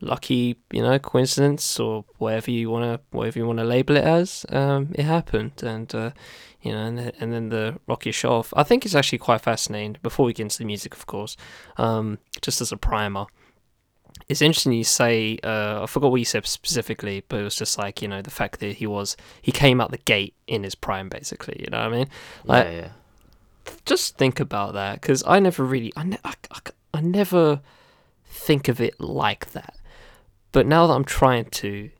lucky, 0.00 0.56
you 0.72 0.80
know, 0.80 0.98
coincidence 0.98 1.78
or 1.78 2.06
whatever 2.16 2.50
you 2.50 2.70
want 2.70 2.84
to 2.84 3.00
whatever 3.14 3.38
you 3.38 3.46
want 3.46 3.58
to 3.58 3.66
label 3.66 3.98
it 3.98 4.04
as. 4.04 4.46
Um, 4.48 4.92
it 4.94 5.04
happened, 5.04 5.62
and 5.62 5.94
uh, 5.94 6.12
you 6.62 6.72
know, 6.72 6.86
and, 6.86 7.12
and 7.20 7.32
then 7.34 7.50
the 7.50 7.78
Rocky 7.86 8.12
show 8.12 8.32
off. 8.32 8.54
I 8.56 8.62
think 8.62 8.86
it's 8.86 8.94
actually 8.94 9.18
quite 9.18 9.42
fascinating. 9.42 9.98
Before 10.02 10.24
we 10.24 10.32
get 10.32 10.44
into 10.44 10.58
the 10.58 10.64
music, 10.64 10.94
of 10.94 11.04
course, 11.04 11.36
um, 11.76 12.18
just 12.40 12.62
as 12.62 12.72
a 12.72 12.78
primer 12.78 13.26
it's 14.30 14.42
interesting 14.42 14.72
you 14.72 14.84
say 14.84 15.38
uh, 15.42 15.82
I 15.82 15.86
forgot 15.86 16.10
what 16.10 16.18
you 16.18 16.24
said 16.24 16.46
specifically, 16.46 17.24
but 17.28 17.40
it 17.40 17.44
was 17.44 17.56
just 17.56 17.76
like 17.78 18.00
you 18.00 18.08
know 18.08 18.22
the 18.22 18.30
fact 18.30 18.60
that 18.60 18.76
he 18.76 18.86
was 18.86 19.16
he 19.42 19.50
came 19.52 19.80
out 19.80 19.90
the 19.90 19.98
gate 19.98 20.34
in 20.46 20.62
his 20.62 20.74
prime, 20.74 21.08
basically. 21.08 21.56
You 21.60 21.66
know 21.70 21.78
what 21.78 21.92
I 21.92 21.96
mean? 21.96 22.08
Like, 22.44 22.66
yeah, 22.66 22.72
yeah. 22.72 22.88
Just 23.84 24.16
think 24.16 24.38
about 24.40 24.74
that 24.74 25.00
because 25.00 25.22
I 25.26 25.40
never 25.40 25.64
really 25.64 25.92
I, 25.96 26.04
ne- 26.04 26.18
I, 26.24 26.34
I, 26.50 26.58
I 26.94 27.00
never 27.00 27.60
think 28.26 28.68
of 28.68 28.80
it 28.80 29.00
like 29.00 29.50
that. 29.52 29.74
but 30.52 30.66
now 30.66 30.86
that 30.86 30.94
I'm 30.94 31.04
trying 31.04 31.46
to, 31.46 31.90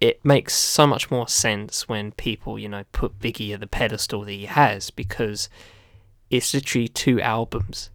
it 0.00 0.24
makes 0.24 0.54
so 0.54 0.86
much 0.86 1.10
more 1.10 1.28
sense 1.28 1.88
when 1.88 2.12
people, 2.12 2.58
you 2.58 2.68
know, 2.68 2.84
put 2.92 3.18
Biggie 3.18 3.54
at 3.54 3.60
the 3.60 3.66
pedestal 3.66 4.24
that 4.24 4.32
he 4.32 4.46
has 4.46 4.90
because 4.90 5.48
it's 6.30 6.52
literally 6.52 6.88
two 6.88 7.20
albums. 7.20 7.90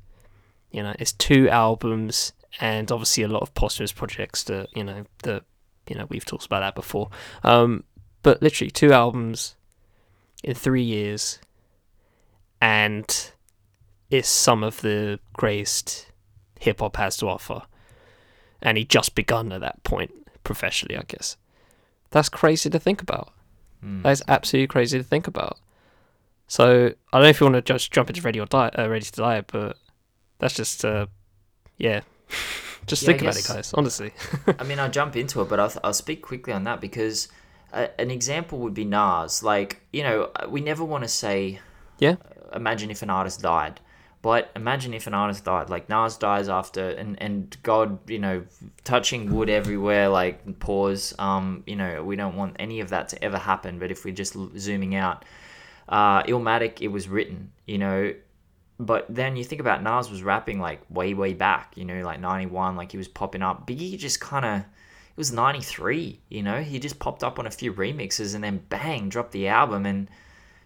You 0.71 0.83
know, 0.83 0.95
it's 0.97 1.11
two 1.11 1.49
albums 1.49 2.33
and 2.59 2.91
obviously 2.91 3.23
a 3.23 3.27
lot 3.27 3.41
of 3.41 3.53
posthumous 3.53 3.91
projects 3.91 4.43
that, 4.43 4.67
you 4.75 4.83
know, 4.83 5.05
that 5.23 5.43
you 5.87 5.95
know, 5.95 6.05
we've 6.09 6.25
talked 6.25 6.45
about 6.45 6.61
that 6.61 6.75
before. 6.75 7.09
Um, 7.43 7.83
but 8.23 8.41
literally 8.41 8.71
two 8.71 8.93
albums 8.93 9.55
in 10.43 10.53
three 10.53 10.83
years 10.83 11.39
and 12.61 13.31
it's 14.09 14.29
some 14.29 14.63
of 14.63 14.81
the 14.81 15.19
greatest 15.33 16.07
hip 16.59 16.79
hop 16.79 16.97
has 16.97 17.17
to 17.17 17.27
offer. 17.27 17.63
And 18.61 18.77
he 18.77 18.85
just 18.85 19.15
begun 19.15 19.51
at 19.51 19.61
that 19.61 19.83
point 19.83 20.11
professionally, 20.43 20.97
I 20.97 21.03
guess. 21.07 21.37
That's 22.11 22.29
crazy 22.29 22.69
to 22.69 22.79
think 22.79 23.01
about. 23.01 23.33
Mm. 23.83 24.03
That 24.03 24.11
is 24.11 24.23
absolutely 24.27 24.67
crazy 24.67 24.97
to 24.97 25.03
think 25.03 25.27
about. 25.27 25.57
So 26.47 26.93
I 27.11 27.17
don't 27.17 27.23
know 27.23 27.29
if 27.29 27.39
you 27.39 27.45
want 27.45 27.55
to 27.55 27.61
just 27.61 27.91
jump 27.91 28.09
into 28.09 28.21
Ready 28.21 28.39
or 28.39 28.45
Die, 28.45 28.71
uh, 28.77 28.87
Ready 28.87 29.05
to 29.05 29.11
Die, 29.11 29.41
but 29.47 29.77
that's 30.37 30.53
just, 30.53 30.85
uh, 30.85 31.07
yeah, 31.77 32.01
just 32.87 33.03
Yeah, 33.03 33.07
think 33.07 33.21
about 33.21 33.37
it, 33.37 33.45
guys. 33.47 33.73
Honestly. 33.73 34.13
I 34.59 34.63
mean, 34.63 34.79
I'll 34.79 34.89
jump 34.91 35.15
into 35.15 35.41
it, 35.41 35.49
but 35.49 35.59
I'll, 35.59 35.73
I'll 35.83 35.93
speak 35.93 36.21
quickly 36.21 36.53
on 36.53 36.63
that 36.65 36.81
because 36.81 37.27
uh, 37.73 37.87
an 37.99 38.11
example 38.11 38.59
would 38.59 38.73
be 38.73 38.85
Nas. 38.85 39.43
Like, 39.43 39.81
you 39.93 40.03
know, 40.03 40.29
we 40.49 40.61
never 40.61 40.83
want 40.83 41.03
to 41.03 41.07
say, 41.07 41.59
Yeah. 41.99 42.15
imagine 42.53 42.91
if 42.91 43.01
an 43.01 43.09
artist 43.09 43.41
died. 43.41 43.79
But 44.23 44.51
imagine 44.55 44.93
if 44.93 45.07
an 45.07 45.15
artist 45.15 45.45
died, 45.45 45.71
like 45.71 45.89
Nas 45.89 46.15
dies 46.15 46.47
after, 46.47 46.89
and, 46.89 47.19
and 47.19 47.57
God, 47.63 47.97
you 48.07 48.19
know, 48.19 48.43
touching 48.83 49.33
wood 49.33 49.49
everywhere, 49.49 50.09
like 50.09 50.59
pause. 50.59 51.15
Um, 51.17 51.63
you 51.65 51.75
know, 51.75 52.03
we 52.03 52.15
don't 52.15 52.35
want 52.35 52.55
any 52.59 52.81
of 52.81 52.89
that 52.89 53.09
to 53.09 53.23
ever 53.23 53.39
happen. 53.39 53.79
But 53.79 53.89
if 53.89 54.05
we're 54.05 54.13
just 54.13 54.37
zooming 54.59 54.93
out, 54.93 55.25
uh, 55.89 56.21
Illmatic, 56.23 56.81
it 56.81 56.89
was 56.89 57.09
written, 57.09 57.51
you 57.65 57.79
know, 57.79 58.13
but 58.85 59.05
then 59.09 59.35
you 59.35 59.43
think 59.43 59.61
about 59.61 59.83
Nas 59.83 60.09
was 60.09 60.23
rapping 60.23 60.59
like 60.59 60.81
way, 60.89 61.13
way 61.13 61.33
back, 61.33 61.73
you 61.75 61.85
know, 61.85 62.03
like 62.03 62.19
91, 62.19 62.75
like 62.75 62.91
he 62.91 62.97
was 62.97 63.07
popping 63.07 63.41
up. 63.41 63.67
Biggie 63.67 63.97
just 63.97 64.19
kind 64.19 64.45
of, 64.45 64.59
it 64.59 65.17
was 65.17 65.31
93, 65.31 66.19
you 66.29 66.43
know, 66.43 66.61
he 66.61 66.79
just 66.79 66.99
popped 66.99 67.23
up 67.23 67.39
on 67.39 67.47
a 67.47 67.51
few 67.51 67.73
remixes 67.73 68.35
and 68.35 68.43
then 68.43 68.61
bang, 68.69 69.09
dropped 69.09 69.31
the 69.31 69.47
album 69.47 69.85
and 69.85 70.09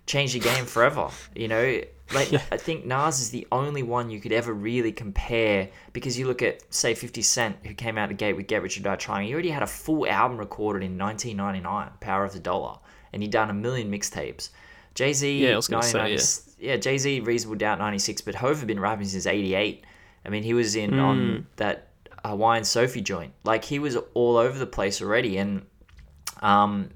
changed 0.06 0.36
the 0.36 0.40
game 0.40 0.66
forever, 0.66 1.10
you 1.36 1.48
know. 1.48 1.82
Like, 2.14 2.32
Yeah. 2.32 2.42
I 2.52 2.58
think 2.58 2.86
Nas 2.86 3.20
is 3.20 3.32
the 3.32 3.48
only 3.52 3.84
one 3.84 4.10
you 4.10 4.20
could 4.20 4.32
ever 4.32 4.54
really 4.54 4.92
compare 4.92 5.70
because 5.92 6.18
you 6.18 6.28
look 6.28 6.42
at, 6.42 6.62
say, 6.74 6.94
50 6.94 7.22
Cent, 7.22 7.58
who 7.66 7.74
came 7.74 7.98
out 7.98 8.10
the 8.10 8.16
gate 8.16 8.34
with 8.34 8.48
Get 8.48 8.62
Rich 8.62 8.80
or 8.80 8.84
Die 8.84 8.96
Trying, 8.96 9.28
he 9.28 9.34
already 9.34 9.50
had 9.50 9.64
a 9.64 9.68
full 9.68 10.08
album 10.08 10.38
recorded 10.38 10.84
in 10.84 10.98
1999, 10.98 11.98
Power 12.00 12.26
of 12.26 12.34
the 12.34 12.40
Dollar, 12.40 12.78
and 13.12 13.22
he'd 13.24 13.32
done 13.32 13.50
a 13.50 13.54
million 13.54 13.92
mixtapes. 13.92 14.50
Jay 14.96 15.14
Z, 15.14 15.46
Yeah, 15.46 15.54
I 15.54 15.56
was 15.58 15.68
gonna 15.68 15.84
say, 15.84 16.14
yeah. 16.14 16.72
yeah, 16.72 16.78
Jay 16.78 16.98
Z, 16.98 17.20
Reasonable 17.20 17.58
Doubt, 17.58 17.80
ninety 17.80 18.00
six, 18.00 18.22
but 18.22 18.34
Hove 18.36 18.60
had 18.60 18.68
been 18.68 18.80
rapping 18.80 19.06
since 19.06 19.26
eighty 19.26 19.54
eight. 19.54 19.86
I 20.26 20.30
mean, 20.30 20.42
he 20.44 20.54
was 20.54 20.76
in 20.76 20.98
on 21.00 21.48
that 21.58 21.90
Hawaiian 22.24 22.64
Sophie 22.64 23.02
joint. 23.02 23.34
Like 23.44 23.64
he 23.64 23.78
was 23.78 23.98
all 24.16 24.38
over 24.38 24.58
the 24.58 24.66
place 24.66 25.02
already, 25.02 25.38
and 25.38 25.66
um, 26.42 26.90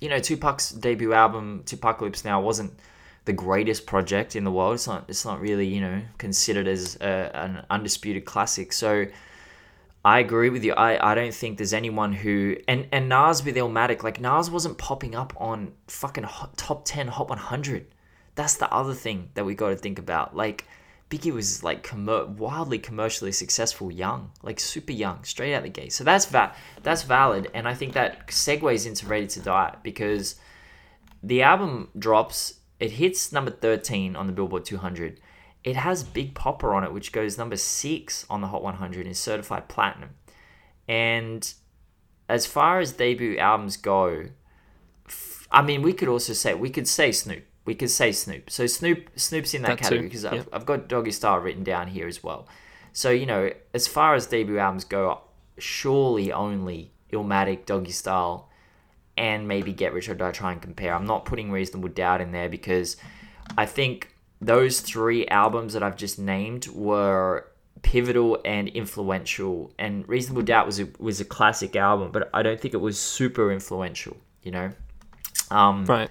you 0.00 0.08
know, 0.08 0.18
Tupac's 0.18 0.70
debut 0.70 1.14
album, 1.14 1.62
Tupac 1.64 1.98
2Pacalypse 1.98 2.24
Now, 2.24 2.40
wasn't 2.42 2.78
the 3.24 3.32
greatest 3.32 3.86
project 3.86 4.36
in 4.36 4.44
the 4.44 4.50
world. 4.52 4.74
It's 4.74 4.86
not. 4.86 5.04
It's 5.08 5.24
not 5.24 5.40
really 5.40 5.66
you 5.66 5.80
know 5.80 6.02
considered 6.18 6.66
as 6.68 6.96
a, 7.00 7.30
an 7.34 7.64
undisputed 7.70 8.24
classic. 8.24 8.72
So. 8.72 9.06
I 10.04 10.18
agree 10.18 10.50
with 10.50 10.64
you. 10.64 10.74
I, 10.74 11.12
I 11.12 11.14
don't 11.14 11.32
think 11.32 11.56
there's 11.56 11.72
anyone 11.72 12.12
who 12.12 12.56
and 12.68 12.86
and 12.92 13.08
Nas 13.08 13.42
with 13.42 13.56
Illmatic 13.56 14.02
like 14.02 14.20
Nas 14.20 14.50
wasn't 14.50 14.76
popping 14.76 15.14
up 15.14 15.32
on 15.38 15.72
fucking 15.88 16.24
hot, 16.24 16.56
top 16.58 16.84
ten 16.84 17.08
Hot 17.08 17.28
100. 17.28 17.86
That's 18.34 18.56
the 18.56 18.70
other 18.72 18.94
thing 18.94 19.30
that 19.34 19.46
we 19.46 19.54
got 19.54 19.70
to 19.70 19.76
think 19.76 19.98
about. 19.98 20.36
Like 20.36 20.66
Biggie 21.08 21.32
was 21.32 21.64
like 21.64 21.90
wildly 21.94 22.78
commercially 22.78 23.32
successful 23.32 23.90
young, 23.90 24.30
like 24.42 24.60
super 24.60 24.92
young, 24.92 25.24
straight 25.24 25.54
out 25.54 25.62
the 25.62 25.70
gate. 25.70 25.92
So 25.92 26.04
that's 26.04 26.26
va- 26.26 26.54
that's 26.82 27.02
valid, 27.02 27.50
and 27.54 27.66
I 27.66 27.74
think 27.74 27.94
that 27.94 28.28
segues 28.28 28.86
into 28.86 29.06
Ready 29.06 29.26
to 29.28 29.40
Die 29.40 29.76
because 29.82 30.36
the 31.22 31.42
album 31.42 31.88
drops. 31.98 32.54
It 32.78 32.90
hits 32.90 33.32
number 33.32 33.52
thirteen 33.52 34.16
on 34.16 34.26
the 34.26 34.32
Billboard 34.34 34.66
200. 34.66 35.20
It 35.64 35.76
has 35.76 36.04
Big 36.04 36.34
Poppa 36.34 36.66
on 36.66 36.84
it, 36.84 36.92
which 36.92 37.10
goes 37.10 37.38
number 37.38 37.56
six 37.56 38.26
on 38.28 38.42
the 38.42 38.48
Hot 38.48 38.62
100 38.62 39.00
and 39.00 39.10
is 39.10 39.18
certified 39.18 39.68
platinum. 39.68 40.10
And 40.86 41.52
as 42.28 42.46
far 42.46 42.80
as 42.80 42.92
debut 42.92 43.38
albums 43.38 43.78
go, 43.78 44.26
f- 45.06 45.48
I 45.50 45.62
mean, 45.62 45.80
we 45.80 45.94
could 45.94 46.08
also 46.08 46.34
say 46.34 46.54
we 46.54 46.70
could 46.70 46.86
say 46.86 47.12
Snoop. 47.12 47.44
We 47.64 47.74
could 47.74 47.90
say 47.90 48.12
Snoop. 48.12 48.50
So 48.50 48.66
Snoop, 48.66 49.08
Snoop's 49.16 49.54
in 49.54 49.62
that, 49.62 49.68
That 49.68 49.78
category 49.78 50.08
because 50.08 50.24
yeah. 50.24 50.32
I've, 50.32 50.48
I've 50.52 50.66
got 50.66 50.88
Doggystyle 50.88 51.42
written 51.42 51.64
down 51.64 51.88
here 51.88 52.06
as 52.06 52.22
well. 52.22 52.46
So 52.92 53.10
you 53.10 53.24
know, 53.24 53.50
as 53.72 53.88
far 53.88 54.14
as 54.14 54.26
debut 54.26 54.58
albums 54.58 54.84
go, 54.84 55.22
surely 55.58 56.30
only 56.30 56.92
Illmatic, 57.10 57.64
Doggystyle, 57.64 58.44
and 59.16 59.48
maybe 59.48 59.72
Get 59.72 59.92
Rich 59.92 60.08
or 60.08 60.14
Die 60.14 60.32
Tryin' 60.32 60.60
Compare. 60.60 60.94
I'm 60.94 61.06
not 61.06 61.24
putting 61.24 61.50
Reasonable 61.50 61.88
Doubt 61.88 62.20
in 62.20 62.32
there 62.32 62.48
because 62.48 62.96
I 63.56 63.66
think 63.66 64.13
those 64.46 64.80
three 64.80 65.26
albums 65.28 65.72
that 65.72 65.82
I've 65.82 65.96
just 65.96 66.18
named 66.18 66.66
were 66.68 67.46
pivotal 67.82 68.38
and 68.44 68.68
influential. 68.68 69.72
And 69.78 70.08
Reasonable 70.08 70.42
Doubt 70.42 70.66
was 70.66 70.80
a, 70.80 70.88
was 70.98 71.20
a 71.20 71.24
classic 71.24 71.76
album, 71.76 72.10
but 72.12 72.30
I 72.34 72.42
don't 72.42 72.60
think 72.60 72.74
it 72.74 72.80
was 72.80 72.98
super 72.98 73.52
influential. 73.52 74.16
You 74.42 74.50
know, 74.52 74.70
um, 75.50 75.86
right. 75.86 76.10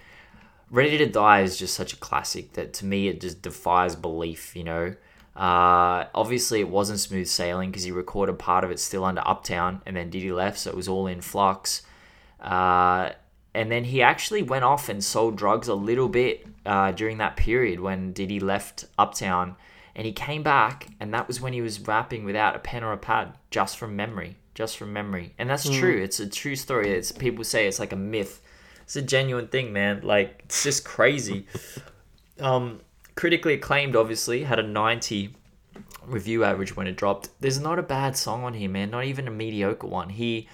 Ready 0.72 0.98
to 0.98 1.06
Die 1.06 1.42
is 1.42 1.58
just 1.58 1.76
such 1.76 1.94
a 1.94 1.98
classic 1.98 2.54
that 2.54 2.74
to 2.76 2.86
me 2.86 3.08
it 3.08 3.22
just 3.22 3.44
defies 3.44 3.96
belief, 3.96 4.56
you 4.56 4.64
know. 4.64 4.96
Uh, 5.36 6.06
obviously, 6.16 6.60
it 6.60 6.70
wasn't 6.70 7.00
smooth 7.00 7.28
sailing 7.28 7.70
because 7.70 7.84
he 7.84 7.92
recorded 7.92 8.40
part 8.40 8.64
of 8.64 8.72
it 8.72 8.80
still 8.80 9.04
under 9.04 9.22
Uptown 9.28 9.82
and 9.86 9.96
then 9.96 10.10
Diddy 10.10 10.32
left, 10.32 10.60
so 10.60 10.72
it 10.72 10.76
was 10.76 10.88
all 10.88 11.06
in 11.06 11.22
flux. 11.22 11.84
Uh, 12.40 13.12
and 13.54 13.72
then 13.72 13.84
he 13.84 14.02
actually 14.02 14.42
went 14.42 14.64
off 14.64 14.90
and 14.90 15.04
sold 15.04 15.36
drugs 15.36 15.68
a 15.68 15.76
little 15.76 16.10
bit 16.10 16.48
uh, 16.66 16.92
during 16.92 17.18
that 17.18 17.36
period 17.36 17.80
when 17.80 18.14
Diddy 18.14 18.40
left 18.40 18.86
Uptown. 18.98 19.56
And 19.96 20.08
he 20.08 20.12
came 20.12 20.42
back, 20.42 20.88
and 21.00 21.14
that 21.14 21.28
was 21.28 21.40
when 21.40 21.54
he 21.54 21.62
was 21.62 21.80
rapping 21.80 22.24
without 22.24 22.56
a 22.56 22.60
pen 22.60 22.84
or 22.84 22.94
a 22.94 22.98
pad, 22.98 23.34
just 23.52 23.78
from 23.78 23.96
memory, 23.96 24.38
just 24.56 24.78
from 24.78 24.92
memory. 24.92 25.34
And 25.38 25.48
that's 25.48 25.70
true. 25.70 26.02
It's 26.02 26.20
a 26.20 26.28
true 26.28 26.56
story. 26.56 26.90
It's 26.90 27.12
people 27.12 27.44
say 27.44 27.68
it's 27.68 27.80
like 27.80 27.92
a 27.92 27.98
myth. 27.98 28.42
It's 28.82 28.96
a 28.96 29.04
genuine 29.04 29.48
thing, 29.48 29.72
man. 29.72 30.02
Like 30.02 30.42
it's 30.46 30.64
just 30.64 30.84
crazy. 30.84 31.48
Um, 32.40 32.82
critically 33.14 33.54
acclaimed, 33.54 33.96
obviously, 33.96 34.44
had 34.44 34.58
a 34.58 34.64
90 34.64 35.36
review 36.06 36.44
average 36.44 36.76
when 36.76 36.88
it 36.88 36.96
dropped. 36.96 37.30
There's 37.40 37.60
not 37.60 37.80
a 37.80 37.84
bad 37.84 38.18
song 38.18 38.44
on 38.44 38.54
here, 38.54 38.70
man. 38.70 38.90
Not 38.90 39.06
even 39.06 39.28
a 39.28 39.32
mediocre 39.32 39.88
one. 39.88 40.10
He 40.10 40.48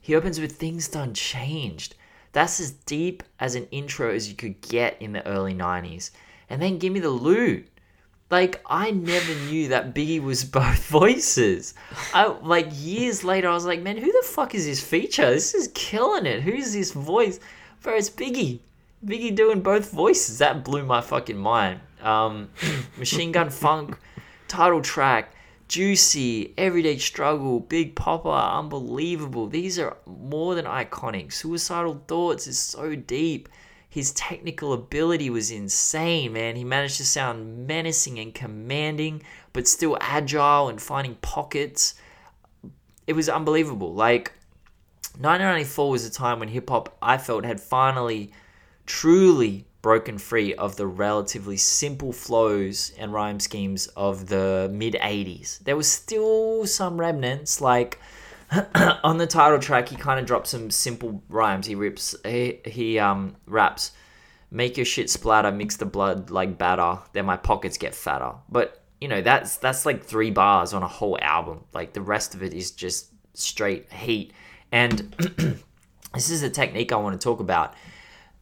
he 0.00 0.14
opens 0.14 0.40
with 0.40 0.52
"Things 0.52 0.88
Done 0.88 1.14
Changed." 1.14 1.94
That's 2.36 2.60
as 2.60 2.72
deep 2.72 3.22
as 3.40 3.54
an 3.54 3.66
intro 3.70 4.10
as 4.10 4.28
you 4.28 4.34
could 4.34 4.60
get 4.60 5.00
in 5.00 5.14
the 5.14 5.26
early 5.26 5.54
90s. 5.54 6.10
And 6.50 6.60
then 6.60 6.76
give 6.76 6.92
me 6.92 7.00
the 7.00 7.08
loot. 7.08 7.66
Like 8.30 8.60
I 8.66 8.90
never 8.90 9.34
knew 9.46 9.68
that 9.68 9.94
Biggie 9.94 10.22
was 10.22 10.44
both 10.60 10.84
voices. 10.88 11.72
I 12.12 12.26
like 12.26 12.66
years 12.72 13.24
later 13.24 13.48
I 13.48 13.54
was 13.54 13.64
like, 13.64 13.80
man, 13.80 13.96
who 13.96 14.12
the 14.12 14.22
fuck 14.28 14.54
is 14.54 14.66
this 14.66 14.82
feature? 14.82 15.30
This 15.30 15.54
is 15.54 15.70
killing 15.72 16.26
it. 16.26 16.42
Who's 16.42 16.74
this 16.74 16.92
voice? 16.92 17.40
Bro, 17.80 17.94
it's 17.94 18.10
Biggie. 18.10 18.58
Biggie 19.02 19.34
doing 19.34 19.62
both 19.62 19.90
voices. 19.90 20.36
That 20.36 20.62
blew 20.62 20.84
my 20.84 21.00
fucking 21.00 21.38
mind. 21.38 21.80
Um, 22.02 22.50
Machine 22.98 23.32
Gun 23.32 23.48
Funk, 23.48 23.96
title 24.46 24.82
track, 24.82 25.34
Juicy, 25.68 26.54
Everyday 26.56 26.98
Struggle, 26.98 27.58
Big 27.58 27.96
Poppa, 27.96 28.28
unbelievable. 28.28 29.48
These 29.48 29.78
are 29.80 29.96
more 30.06 30.54
than 30.54 30.64
iconic. 30.64 31.32
Suicidal 31.32 32.02
Thoughts 32.06 32.46
is 32.46 32.58
so 32.58 32.94
deep. 32.94 33.48
His 33.88 34.12
technical 34.12 34.72
ability 34.72 35.28
was 35.28 35.50
insane, 35.50 36.34
man. 36.34 36.54
He 36.54 36.62
managed 36.62 36.98
to 36.98 37.04
sound 37.04 37.66
menacing 37.66 38.18
and 38.18 38.32
commanding, 38.32 39.22
but 39.52 39.66
still 39.66 39.98
agile 40.00 40.68
and 40.68 40.80
finding 40.80 41.16
pockets. 41.16 41.94
It 43.06 43.14
was 43.14 43.28
unbelievable. 43.28 43.92
Like, 43.92 44.32
1994 45.18 45.90
was 45.90 46.04
a 46.04 46.10
time 46.10 46.38
when 46.38 46.48
hip 46.48 46.68
hop, 46.68 46.96
I 47.02 47.18
felt, 47.18 47.44
had 47.44 47.60
finally 47.60 48.30
truly 48.84 49.66
broken 49.86 50.18
free 50.18 50.52
of 50.52 50.74
the 50.74 50.84
relatively 50.84 51.56
simple 51.56 52.12
flows 52.12 52.90
and 52.98 53.12
rhyme 53.12 53.38
schemes 53.38 53.86
of 53.94 54.26
the 54.26 54.68
mid 54.72 54.94
80s. 54.94 55.60
There 55.60 55.76
was 55.76 55.88
still 55.88 56.66
some 56.66 56.98
remnants, 56.98 57.60
like 57.60 58.00
on 59.04 59.18
the 59.18 59.28
title 59.28 59.60
track, 59.60 59.88
he 59.88 59.94
kind 59.94 60.18
of 60.18 60.26
drops 60.26 60.50
some 60.50 60.72
simple 60.72 61.22
rhymes. 61.28 61.68
He 61.68 61.76
rips, 61.76 62.16
he, 62.24 62.58
he 62.64 62.98
um 62.98 63.36
raps, 63.46 63.92
make 64.50 64.76
your 64.76 64.84
shit 64.84 65.08
splatter, 65.08 65.52
mix 65.52 65.76
the 65.76 65.86
blood 65.86 66.30
like 66.30 66.58
batter, 66.58 66.98
then 67.12 67.24
my 67.24 67.36
pockets 67.36 67.78
get 67.78 67.94
fatter. 67.94 68.32
But 68.48 68.82
you 69.00 69.06
know 69.06 69.22
that's 69.22 69.56
that's 69.58 69.86
like 69.86 70.02
three 70.02 70.32
bars 70.32 70.74
on 70.74 70.82
a 70.82 70.88
whole 70.88 71.16
album. 71.22 71.62
Like 71.72 71.92
the 71.92 72.02
rest 72.02 72.34
of 72.34 72.42
it 72.42 72.52
is 72.52 72.72
just 72.72 73.12
straight 73.34 73.92
heat. 73.92 74.32
And 74.72 75.14
this 76.12 76.28
is 76.28 76.42
a 76.42 76.50
technique 76.50 76.90
I 76.90 76.96
want 76.96 77.20
to 77.20 77.24
talk 77.24 77.38
about. 77.38 77.74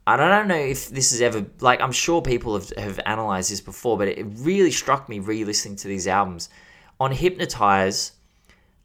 I 0.07 0.17
don't 0.19 0.49
know 0.49 0.55
if 0.55 0.91
this 0.91 1.13
is 1.13 1.23
ever 1.23 1.47
like 1.61 1.81
I'm 1.81 1.93
sure 1.93 2.21
people 2.21 2.55
have, 2.55 2.71
have 2.77 3.01
analyzed 3.07 3.51
this 3.51 3.63
before, 3.63 3.97
but 3.97 4.09
it 4.09 4.27
really 4.37 4.71
struck 4.71 5.09
me 5.09 5.19
re-listening 5.19 5.77
to 5.77 5.89
these 5.89 6.07
albums. 6.07 6.51
On 7.01 7.11
Hypnotize, 7.11 8.13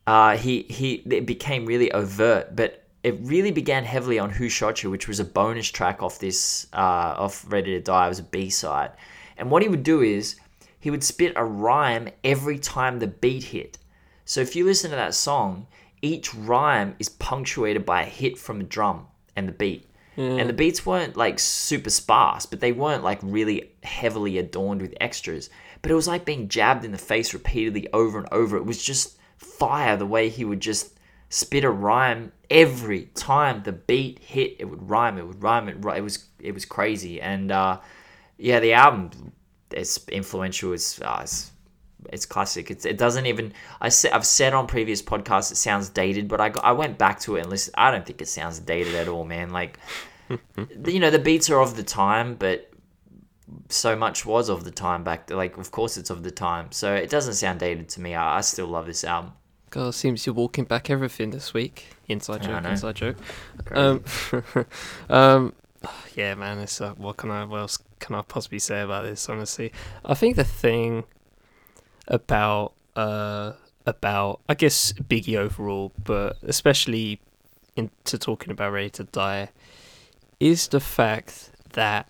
uh, 0.08 0.38
he 0.38 0.64
he 0.70 1.04
it 1.10 1.26
became 1.26 1.66
really 1.66 1.92
overt, 1.92 2.56
but 2.56 2.86
it 3.04 3.18
really 3.22 3.52
began 3.52 3.84
heavily 3.84 4.18
on 4.18 4.30
Who 4.30 4.48
Shot 4.48 4.82
You, 4.82 4.90
which 4.90 5.08
was 5.10 5.20
a 5.20 5.26
bonus 5.26 5.70
track 5.70 6.02
off 6.02 6.20
this 6.20 6.68
uh, 6.72 7.16
off 7.18 7.46
Ready 7.52 7.72
to 7.72 7.82
Die. 7.82 8.06
It 8.06 8.10
was 8.10 8.20
a 8.20 8.24
B 8.24 8.50
side, 8.50 8.92
and 9.38 9.52
what 9.52 9.62
he 9.62 9.68
would 9.68 9.84
do 9.84 10.02
is 10.02 10.38
he 10.80 10.90
would 10.90 11.04
spit 11.04 11.34
a 11.36 11.44
rhyme 11.44 12.08
every 12.24 12.58
time 12.58 13.00
the 13.00 13.08
beat 13.08 13.44
hit. 13.44 13.78
So 14.24 14.40
if 14.40 14.56
you 14.56 14.64
listen 14.64 14.90
to 14.92 14.96
that 14.96 15.16
song, 15.16 15.68
each 16.02 16.34
rhyme 16.34 16.96
is 16.98 17.10
punctuated 17.10 17.86
by 17.86 18.04
a 18.04 18.06
hit 18.06 18.38
from 18.38 18.62
a 18.62 18.64
drum 18.64 19.08
and 19.36 19.48
the 19.48 19.52
beat. 19.52 19.86
And 20.20 20.50
the 20.50 20.54
beats 20.54 20.86
weren't 20.86 21.16
like 21.16 21.40
super 21.40 21.90
sparse, 21.90 22.46
but 22.46 22.60
they 22.60 22.74
weren't 22.74 23.06
like 23.06 23.20
really 23.24 23.72
heavily 23.84 24.38
adorned 24.38 24.82
with 24.82 24.94
extras. 25.00 25.50
But 25.82 25.92
it 25.92 25.96
was 25.96 26.10
like 26.10 26.26
being 26.26 26.50
jabbed 26.50 26.84
in 26.84 26.92
the 26.92 26.98
face 26.98 27.34
repeatedly 27.34 27.88
over 27.94 28.20
and 28.20 28.28
over. 28.32 28.58
It 28.58 28.66
was 28.66 28.84
just 28.84 29.18
fire 29.38 29.96
the 29.96 30.06
way 30.06 30.28
he 30.28 30.44
would 30.44 30.60
just 30.60 31.00
spit 31.30 31.64
a 31.64 31.70
rhyme 31.70 32.34
every 32.50 33.04
time 33.14 33.64
the 33.64 33.72
beat 33.72 34.20
hit. 34.20 34.58
It 34.60 34.66
would 34.66 34.90
rhyme. 34.90 35.18
It 35.18 35.26
would 35.26 35.42
rhyme. 35.42 35.70
It, 35.70 35.78
it 35.78 36.02
was 36.02 36.26
it 36.40 36.54
was 36.54 36.66
crazy. 36.66 37.22
And 37.22 37.50
uh, 37.50 37.80
yeah, 38.38 38.60
the 38.60 38.74
album 38.74 39.32
is 39.72 40.04
influential. 40.12 40.74
It's 40.74 41.02
uh, 41.02 41.20
it's, 41.22 41.52
it's 42.12 42.26
classic. 42.26 42.72
It's, 42.72 42.86
it 42.86 42.98
doesn't 42.98 43.26
even. 43.26 43.54
I 43.80 43.88
said 43.88 44.12
I've 44.12 44.26
said 44.26 44.54
on 44.54 44.68
previous 44.68 45.02
podcasts 45.02 45.54
it 45.54 45.56
sounds 45.56 45.88
dated, 45.88 46.28
but 46.28 46.42
I 46.42 46.50
got, 46.50 46.66
I 46.66 46.74
went 46.74 46.98
back 46.98 47.22
to 47.22 47.38
it 47.38 47.42
and 47.42 47.50
listened. 47.50 47.76
I 47.78 47.90
don't 47.90 48.06
think 48.06 48.22
it 48.22 48.28
sounds 48.28 48.60
dated 48.60 48.96
at 48.96 49.08
all, 49.08 49.24
man. 49.24 49.52
Like 49.52 49.80
you 50.86 51.00
know 51.00 51.10
the 51.10 51.20
beats 51.20 51.50
are 51.50 51.62
of 51.62 51.76
the 51.76 51.84
time, 51.84 52.36
but 52.36 52.72
so 53.70 53.96
much 53.96 54.26
was 54.26 54.50
of 54.50 54.64
the 54.64 54.72
time 54.72 55.04
back. 55.04 55.28
There. 55.28 55.38
Like 55.38 55.58
of 55.58 55.72
course 55.72 55.98
it's 55.98 56.10
of 56.10 56.24
the 56.24 56.32
time, 56.32 56.72
so 56.72 56.94
it 56.94 57.10
doesn't 57.10 57.34
sound 57.34 57.60
dated 57.60 57.90
to 57.90 58.02
me. 58.02 58.16
I, 58.16 58.38
I 58.38 58.42
still 58.42 58.68
love 58.68 58.86
this 58.86 59.04
album. 59.04 59.34
God, 59.70 59.94
seems 59.94 60.26
you're 60.26 60.34
walking 60.34 60.66
back 60.66 60.90
everything 60.90 61.30
this 61.30 61.54
week. 61.54 61.86
Inside 62.08 62.42
joke, 62.42 62.66
inside 62.66 62.96
joke. 62.96 63.18
Um, 63.72 64.04
um, 65.10 65.54
yeah, 66.16 66.34
man. 66.36 66.60
It's 66.60 66.82
uh, 66.82 66.94
what 66.94 67.18
can 67.18 67.30
I? 67.30 67.46
What 67.46 67.60
else 67.60 67.78
can 68.00 68.16
I 68.16 68.22
possibly 68.22 68.60
say 68.60 68.82
about 68.82 69.04
this? 69.04 69.30
Honestly, 69.30 69.72
I 70.04 70.16
think 70.16 70.36
the 70.36 70.44
thing 70.44 71.04
about 72.08 72.74
uh 72.96 73.54
about 73.86 74.42
I 74.50 74.56
guess 74.56 74.94
Biggie 74.94 75.38
overall, 75.38 75.92
but 76.04 76.38
especially 76.44 77.22
into 77.76 78.18
talking 78.18 78.52
about 78.52 78.72
Ready 78.72 78.90
to 78.92 79.04
Die, 79.06 79.50
is 80.40 80.68
the 80.68 80.80
fact 80.80 81.52
that 81.74 82.08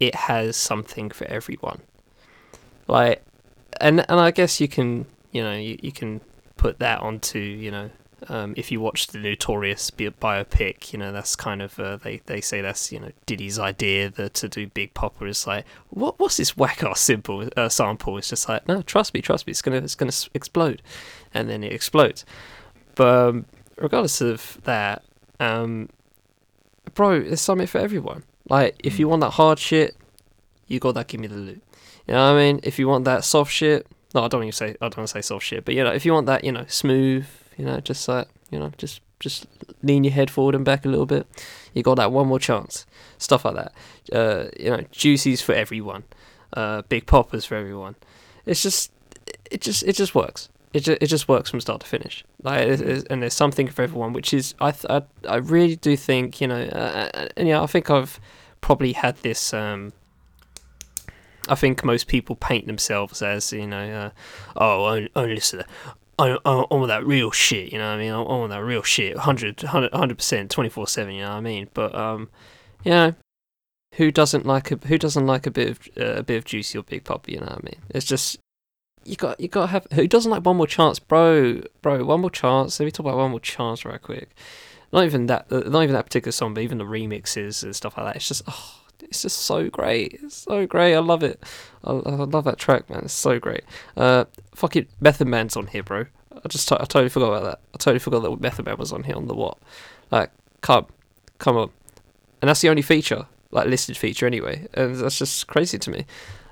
it 0.00 0.14
has 0.14 0.56
something 0.56 1.10
for 1.10 1.26
everyone. 1.26 1.80
Like, 2.88 3.22
and 3.80 4.04
and 4.08 4.20
I 4.20 4.30
guess 4.30 4.60
you 4.60 4.68
can 4.68 5.06
you 5.32 5.42
know 5.42 5.54
you, 5.54 5.78
you 5.82 5.92
can 5.92 6.20
put 6.56 6.78
that 6.78 7.00
onto 7.00 7.38
you 7.38 7.70
know 7.70 7.90
um, 8.28 8.54
if 8.56 8.70
you 8.70 8.80
watch 8.80 9.08
the 9.08 9.18
Notorious 9.18 9.90
bi- 9.90 10.04
biopic, 10.08 10.92
you 10.92 10.98
know 10.98 11.12
that's 11.12 11.36
kind 11.36 11.60
of 11.62 11.78
uh, 11.78 11.96
they 11.96 12.22
they 12.26 12.40
say 12.40 12.60
that's 12.60 12.90
you 12.92 13.00
know 13.00 13.10
Diddy's 13.26 13.58
idea 13.58 14.10
that 14.10 14.34
to 14.34 14.48
do 14.48 14.66
Big 14.66 14.94
Poppa 14.94 15.24
is 15.26 15.46
like 15.46 15.64
what 15.90 16.18
what's 16.18 16.36
this 16.36 16.56
whack 16.56 16.82
ass 16.82 17.00
simple 17.00 17.48
uh, 17.56 17.68
sample? 17.68 18.16
It's 18.18 18.30
just 18.30 18.48
like 18.48 18.66
no, 18.66 18.82
trust 18.82 19.14
me, 19.14 19.20
trust 19.20 19.46
me, 19.46 19.50
it's 19.50 19.62
gonna 19.62 19.78
it's 19.78 19.94
gonna 19.94 20.12
explode, 20.32 20.82
and 21.32 21.48
then 21.48 21.62
it 21.62 21.72
explodes. 21.72 22.24
But 22.94 23.28
um, 23.28 23.46
regardless 23.76 24.20
of 24.20 24.58
that, 24.64 25.02
um, 25.40 25.88
bro, 26.94 27.22
there's 27.22 27.40
something 27.40 27.66
for 27.66 27.78
everyone. 27.78 28.24
Like 28.48 28.76
if 28.82 28.98
you 28.98 29.08
want 29.08 29.20
that 29.20 29.30
hard 29.30 29.58
shit, 29.58 29.96
you 30.66 30.80
got 30.80 30.94
that. 30.94 31.08
Give 31.08 31.20
me 31.20 31.26
the 31.26 31.36
loot. 31.36 31.62
You 32.06 32.14
know 32.14 32.32
what 32.32 32.38
I 32.38 32.44
mean? 32.44 32.60
If 32.62 32.78
you 32.78 32.88
want 32.88 33.04
that 33.04 33.24
soft 33.24 33.52
shit, 33.52 33.86
no, 34.14 34.24
I 34.24 34.28
don't 34.28 34.42
even 34.42 34.52
say 34.52 34.70
I 34.80 34.88
don't 34.88 34.98
want 34.98 35.08
to 35.08 35.14
say 35.14 35.22
soft 35.22 35.44
shit, 35.44 35.64
but 35.64 35.74
you 35.74 35.82
know, 35.82 35.92
if 35.92 36.04
you 36.04 36.12
want 36.12 36.26
that, 36.26 36.44
you 36.44 36.52
know, 36.52 36.64
smooth, 36.68 37.26
you 37.56 37.64
know, 37.64 37.80
just 37.80 38.06
like 38.08 38.28
you 38.50 38.58
know, 38.58 38.72
just 38.76 39.00
just 39.20 39.46
lean 39.82 40.04
your 40.04 40.12
head 40.12 40.30
forward 40.30 40.54
and 40.54 40.64
back 40.64 40.84
a 40.84 40.88
little 40.88 41.06
bit. 41.06 41.26
You 41.72 41.82
got 41.82 41.96
that 41.96 42.12
one 42.12 42.28
more 42.28 42.38
chance, 42.38 42.86
stuff 43.18 43.44
like 43.44 43.54
that. 43.54 43.72
Uh, 44.12 44.50
you 44.58 44.70
know, 44.70 44.84
juicy's 44.90 45.40
for 45.40 45.54
everyone, 45.54 46.04
uh, 46.52 46.82
Big 46.82 47.06
Poppa's 47.06 47.44
for 47.44 47.54
everyone. 47.54 47.96
It's 48.46 48.62
just, 48.62 48.92
it 49.50 49.60
just, 49.60 49.82
it 49.84 49.94
just 49.94 50.14
works. 50.14 50.50
It 50.74 50.80
just, 50.80 51.02
it 51.02 51.06
just 51.06 51.28
works 51.28 51.50
from 51.50 51.60
start 51.60 51.80
to 51.80 51.86
finish. 51.86 52.24
Like, 52.42 52.66
it, 52.66 52.80
it, 52.82 53.06
and 53.08 53.22
there's 53.22 53.32
something 53.32 53.68
for 53.68 53.80
everyone, 53.80 54.12
which 54.12 54.34
is, 54.34 54.54
I, 54.60 54.72
th- 54.72 54.84
I, 54.90 55.02
I 55.26 55.36
really 55.36 55.76
do 55.76 55.96
think, 55.96 56.40
you 56.40 56.48
know, 56.48 56.60
uh, 56.60 57.10
uh, 57.14 57.28
and 57.36 57.48
yeah, 57.48 57.62
I 57.62 57.66
think 57.66 57.90
I've 57.90 58.20
probably 58.60 58.92
had 58.92 59.16
this. 59.18 59.54
Um, 59.54 59.94
I 61.48 61.54
think 61.54 61.84
most 61.84 62.06
people 62.08 62.36
paint 62.36 62.66
themselves 62.66 63.22
as 63.22 63.52
you 63.52 63.66
know, 63.66 63.90
uh, 63.90 64.10
oh, 64.56 64.86
only, 64.86 65.10
only 65.14 65.34
listen 65.36 65.60
to 65.60 65.66
I, 66.18 66.38
I, 66.44 66.52
I 66.52 66.74
want 66.74 66.88
that 66.88 67.06
real 67.06 67.30
shit, 67.30 67.72
you 67.72 67.78
know 67.78 67.88
what 67.88 67.96
I 67.96 67.98
mean? 67.98 68.12
I, 68.12 68.20
I 68.20 68.36
want 68.36 68.50
that 68.50 68.62
real 68.62 68.82
shit, 68.82 69.16
100 69.16 69.58
percent, 70.16 70.50
twenty 70.50 70.70
four 70.70 70.86
seven, 70.86 71.14
you 71.14 71.22
know 71.22 71.30
what 71.30 71.36
I 71.36 71.40
mean? 71.40 71.68
But 71.74 71.94
um, 71.94 72.30
you 72.84 72.92
know, 72.92 73.14
who 73.94 74.10
doesn't 74.10 74.46
like 74.46 74.70
a 74.70 74.76
who 74.86 74.98
doesn't 74.98 75.26
like 75.26 75.46
a 75.46 75.50
bit 75.50 75.70
of 75.70 75.80
uh, 75.98 76.18
a 76.18 76.22
bit 76.22 76.36
of 76.36 76.44
juicy 76.44 76.78
or 76.78 76.82
big 76.82 77.04
pop? 77.04 77.28
You 77.28 77.40
know 77.40 77.46
what 77.46 77.58
I 77.58 77.64
mean? 77.64 77.80
It's 77.90 78.06
just 78.06 78.38
you 79.04 79.16
got 79.16 79.38
you 79.40 79.48
got 79.48 79.62
to 79.62 79.66
have 79.68 79.86
who 79.92 80.06
doesn't 80.06 80.30
like 80.30 80.44
one 80.44 80.56
more 80.56 80.66
chance, 80.66 80.98
bro, 80.98 81.62
bro, 81.82 82.04
one 82.04 82.20
more 82.20 82.30
chance. 82.30 82.78
Let 82.78 82.86
me 82.86 82.90
talk 82.90 83.06
about 83.06 83.16
one 83.16 83.30
more 83.30 83.40
chance 83.40 83.84
right 83.84 84.00
quick. 84.00 84.34
Not 84.92 85.04
even 85.04 85.26
that, 85.26 85.46
uh, 85.50 85.60
not 85.68 85.82
even 85.82 85.94
that 85.94 86.04
particular 86.06 86.32
song, 86.32 86.54
but 86.54 86.62
even 86.62 86.78
the 86.78 86.84
remixes 86.84 87.62
and 87.62 87.74
stuff 87.74 87.96
like 87.96 88.06
that. 88.06 88.16
It's 88.16 88.28
just 88.28 88.42
oh, 88.46 88.80
it's 89.00 89.22
just 89.22 89.38
so 89.38 89.68
great. 89.68 90.20
It's 90.22 90.36
so 90.36 90.66
great. 90.66 90.94
I 90.94 91.00
love 91.00 91.22
it. 91.22 91.42
I, 91.82 91.92
I 91.92 92.10
love 92.10 92.44
that 92.44 92.58
track, 92.58 92.88
man. 92.88 93.04
It's 93.04 93.12
so 93.12 93.38
great. 93.38 93.64
Uh, 93.96 94.24
fucking 94.54 94.86
Method 95.00 95.28
Man's 95.28 95.56
on 95.56 95.66
here, 95.66 95.82
bro. 95.82 96.06
I 96.32 96.48
just 96.48 96.68
t- 96.68 96.76
I 96.76 96.84
totally 96.84 97.08
forgot 97.08 97.28
about 97.28 97.44
that. 97.44 97.60
I 97.74 97.78
totally 97.78 97.98
forgot 97.98 98.22
that 98.22 98.40
Method 98.40 98.66
Man 98.66 98.76
was 98.76 98.92
on 98.92 99.04
here 99.04 99.16
on 99.16 99.26
the 99.26 99.34
what. 99.34 99.58
Like, 100.10 100.30
come, 100.60 100.86
come 101.38 101.56
on, 101.56 101.70
and 102.40 102.48
that's 102.48 102.60
the 102.60 102.68
only 102.68 102.82
feature, 102.82 103.26
like 103.50 103.66
listed 103.66 103.96
feature 103.96 104.26
anyway, 104.26 104.68
and 104.74 104.96
that's 104.96 105.18
just 105.18 105.46
crazy 105.46 105.78
to 105.78 105.90
me. 105.90 106.06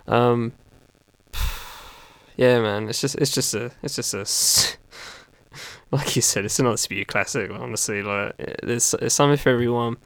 Um, 0.06 0.52
yeah, 2.36 2.60
man. 2.60 2.88
It's 2.88 3.00
just 3.00 3.16
it's 3.16 3.32
just 3.32 3.54
a 3.54 3.70
it's 3.82 3.96
just 3.96 4.14
a 4.14 4.78
like 5.92 6.16
you 6.16 6.22
said, 6.22 6.44
it's 6.44 6.58
another 6.58 6.76
speed 6.76 7.08
classic. 7.08 7.50
Honestly, 7.50 8.02
like 8.02 8.34
there's, 8.62 8.94
there's 8.98 9.12
something 9.12 9.36
for 9.36 9.50
everyone. 9.50 9.96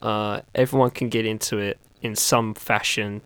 Uh, 0.00 0.40
everyone 0.54 0.90
can 0.90 1.08
get 1.08 1.26
into 1.26 1.58
it 1.58 1.78
in 2.02 2.14
some 2.14 2.54
fashion. 2.54 3.22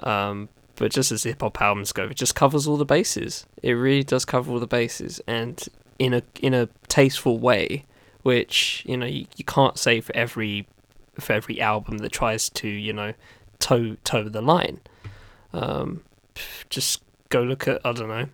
Um, 0.00 0.48
but 0.76 0.92
just 0.92 1.10
as 1.10 1.24
hip 1.24 1.40
hop 1.40 1.60
albums 1.60 1.92
go, 1.92 2.04
it 2.04 2.16
just 2.16 2.34
covers 2.34 2.68
all 2.68 2.76
the 2.76 2.84
bases. 2.84 3.46
It 3.62 3.72
really 3.72 4.04
does 4.04 4.24
cover 4.24 4.52
all 4.52 4.60
the 4.60 4.66
bases, 4.66 5.20
and 5.26 5.66
in 5.98 6.14
a 6.14 6.22
in 6.40 6.54
a 6.54 6.68
tasteful 6.88 7.38
way, 7.38 7.84
which 8.22 8.82
you 8.86 8.96
know 8.96 9.06
you, 9.06 9.26
you 9.36 9.44
can't 9.44 9.78
say 9.78 10.00
for 10.00 10.14
every 10.14 10.66
for 11.18 11.32
every 11.32 11.60
album 11.60 11.98
that 11.98 12.12
tries 12.12 12.50
to 12.50 12.68
you 12.68 12.92
know 12.92 13.14
toe 13.58 13.96
toe 14.04 14.28
the 14.28 14.42
line. 14.42 14.80
Um, 15.52 16.02
just 16.68 17.02
go 17.28 17.42
look 17.42 17.68
at 17.68 17.80
I 17.84 17.92
don't 17.92 18.08
know, 18.08 18.28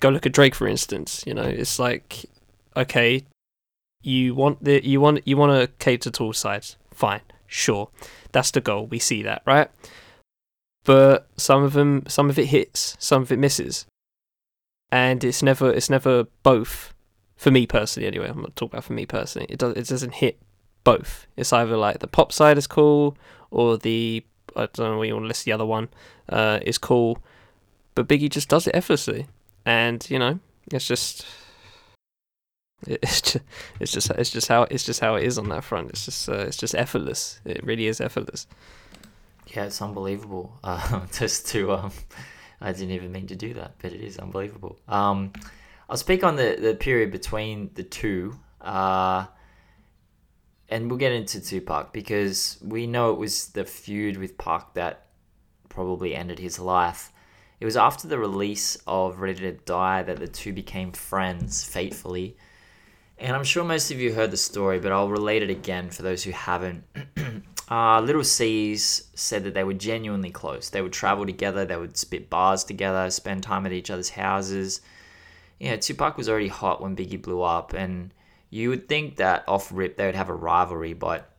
go 0.00 0.08
look 0.08 0.26
at 0.26 0.32
Drake 0.32 0.54
for 0.54 0.66
instance. 0.66 1.24
You 1.26 1.34
know, 1.34 1.42
it's 1.44 1.78
like 1.78 2.26
okay, 2.76 3.24
you 4.02 4.34
want 4.34 4.62
the 4.64 4.84
you 4.86 5.00
want 5.00 5.26
you 5.26 5.36
want 5.36 5.60
to 5.60 5.68
cater 5.84 6.10
to 6.10 6.22
all 6.24 6.32
sides. 6.32 6.76
Fine, 6.92 7.22
sure, 7.46 7.90
that's 8.32 8.50
the 8.50 8.60
goal. 8.60 8.86
We 8.86 8.98
see 8.98 9.22
that, 9.22 9.42
right? 9.46 9.70
But 10.84 11.28
some 11.36 11.62
of 11.62 11.74
them, 11.74 12.04
some 12.08 12.30
of 12.30 12.38
it 12.38 12.46
hits, 12.46 12.96
some 12.98 13.22
of 13.22 13.30
it 13.30 13.38
misses, 13.38 13.86
and 14.90 15.22
it's 15.22 15.42
never 15.42 15.70
it's 15.70 15.90
never 15.90 16.24
both. 16.42 16.94
For 17.36 17.50
me 17.50 17.66
personally, 17.66 18.06
anyway, 18.06 18.28
I'm 18.28 18.42
not 18.42 18.54
talking 18.54 18.74
about 18.74 18.84
for 18.84 18.92
me 18.92 19.06
personally. 19.06 19.46
It 19.48 19.58
does 19.58 19.74
it 19.74 19.86
doesn't 19.86 20.14
hit 20.14 20.38
both. 20.84 21.26
It's 21.36 21.52
either 21.54 21.76
like 21.76 22.00
the 22.00 22.06
pop 22.06 22.32
side 22.32 22.58
is 22.58 22.66
cool, 22.66 23.16
or 23.50 23.78
the 23.78 24.24
I 24.56 24.68
don't 24.72 24.78
know 24.78 24.98
what 24.98 25.08
you 25.08 25.14
want 25.14 25.24
to 25.24 25.28
list 25.28 25.44
the 25.44 25.52
other 25.52 25.64
one 25.64 25.88
uh, 26.28 26.60
is 26.62 26.76
cool, 26.78 27.18
but 27.94 28.08
Biggie 28.08 28.30
just 28.30 28.48
does 28.48 28.66
it 28.66 28.74
effortlessly, 28.74 29.26
and 29.64 30.08
you 30.10 30.18
know 30.18 30.38
it's 30.72 30.86
just 30.86 31.26
it's 32.86 33.20
just 33.20 33.44
it's 33.78 33.92
just 33.92 34.10
it's 34.10 34.30
just 34.30 34.48
how 34.48 34.62
it's 34.64 34.84
just 34.84 35.00
how 35.00 35.14
it 35.14 35.24
is 35.24 35.38
on 35.38 35.48
that 35.50 35.64
front. 35.64 35.90
It's 35.90 36.04
just 36.04 36.28
uh, 36.28 36.38
it's 36.38 36.56
just 36.56 36.74
effortless. 36.74 37.40
It 37.44 37.64
really 37.64 37.86
is 37.86 38.00
effortless. 38.00 38.46
Yeah, 39.54 39.64
it's 39.64 39.82
unbelievable. 39.82 40.58
Uh, 40.64 41.06
just 41.12 41.48
to, 41.48 41.72
um, 41.72 41.92
I 42.60 42.72
didn't 42.72 42.92
even 42.92 43.10
mean 43.12 43.26
to 43.28 43.36
do 43.36 43.54
that, 43.54 43.74
but 43.80 43.92
it 43.92 44.00
is 44.00 44.18
unbelievable. 44.18 44.78
Um, 44.86 45.32
I'll 45.88 45.96
speak 45.96 46.22
on 46.22 46.36
the, 46.36 46.56
the 46.60 46.74
period 46.74 47.10
between 47.10 47.70
the 47.74 47.82
two, 47.82 48.38
uh, 48.60 49.26
and 50.68 50.88
we'll 50.88 50.98
get 50.98 51.12
into 51.12 51.40
Tupac 51.40 51.92
because 51.92 52.58
we 52.62 52.86
know 52.86 53.10
it 53.12 53.18
was 53.18 53.48
the 53.48 53.64
feud 53.64 54.18
with 54.18 54.38
Pac 54.38 54.74
that 54.74 55.06
probably 55.68 56.14
ended 56.14 56.38
his 56.38 56.60
life. 56.60 57.09
It 57.60 57.66
was 57.66 57.76
after 57.76 58.08
the 58.08 58.18
release 58.18 58.78
of 58.86 59.20
Ready 59.20 59.40
to 59.40 59.52
Die 59.52 60.02
that 60.02 60.18
the 60.18 60.26
two 60.26 60.54
became 60.54 60.92
friends 60.92 61.62
fatefully. 61.62 62.36
And 63.18 63.36
I'm 63.36 63.44
sure 63.44 63.64
most 63.64 63.90
of 63.90 64.00
you 64.00 64.14
heard 64.14 64.30
the 64.30 64.38
story, 64.38 64.80
but 64.80 64.92
I'll 64.92 65.10
relate 65.10 65.42
it 65.42 65.50
again 65.50 65.90
for 65.90 66.00
those 66.00 66.24
who 66.24 66.30
haven't. 66.30 66.84
uh, 67.70 68.00
Lil' 68.00 68.24
Cease 68.24 69.10
said 69.14 69.44
that 69.44 69.52
they 69.52 69.62
were 69.62 69.74
genuinely 69.74 70.30
close. 70.30 70.70
They 70.70 70.80
would 70.80 70.94
travel 70.94 71.26
together, 71.26 71.66
they 71.66 71.76
would 71.76 71.98
spit 71.98 72.30
bars 72.30 72.64
together, 72.64 73.10
spend 73.10 73.42
time 73.42 73.66
at 73.66 73.72
each 73.72 73.90
other's 73.90 74.08
houses. 74.08 74.80
You 75.58 75.70
know, 75.70 75.76
Tupac 75.76 76.16
was 76.16 76.30
already 76.30 76.48
hot 76.48 76.80
when 76.80 76.96
Biggie 76.96 77.20
blew 77.20 77.42
up, 77.42 77.74
and 77.74 78.14
you 78.48 78.70
would 78.70 78.88
think 78.88 79.16
that 79.16 79.44
off 79.46 79.70
rip 79.70 79.98
they 79.98 80.06
would 80.06 80.14
have 80.14 80.30
a 80.30 80.34
rivalry, 80.34 80.94
but 80.94 81.30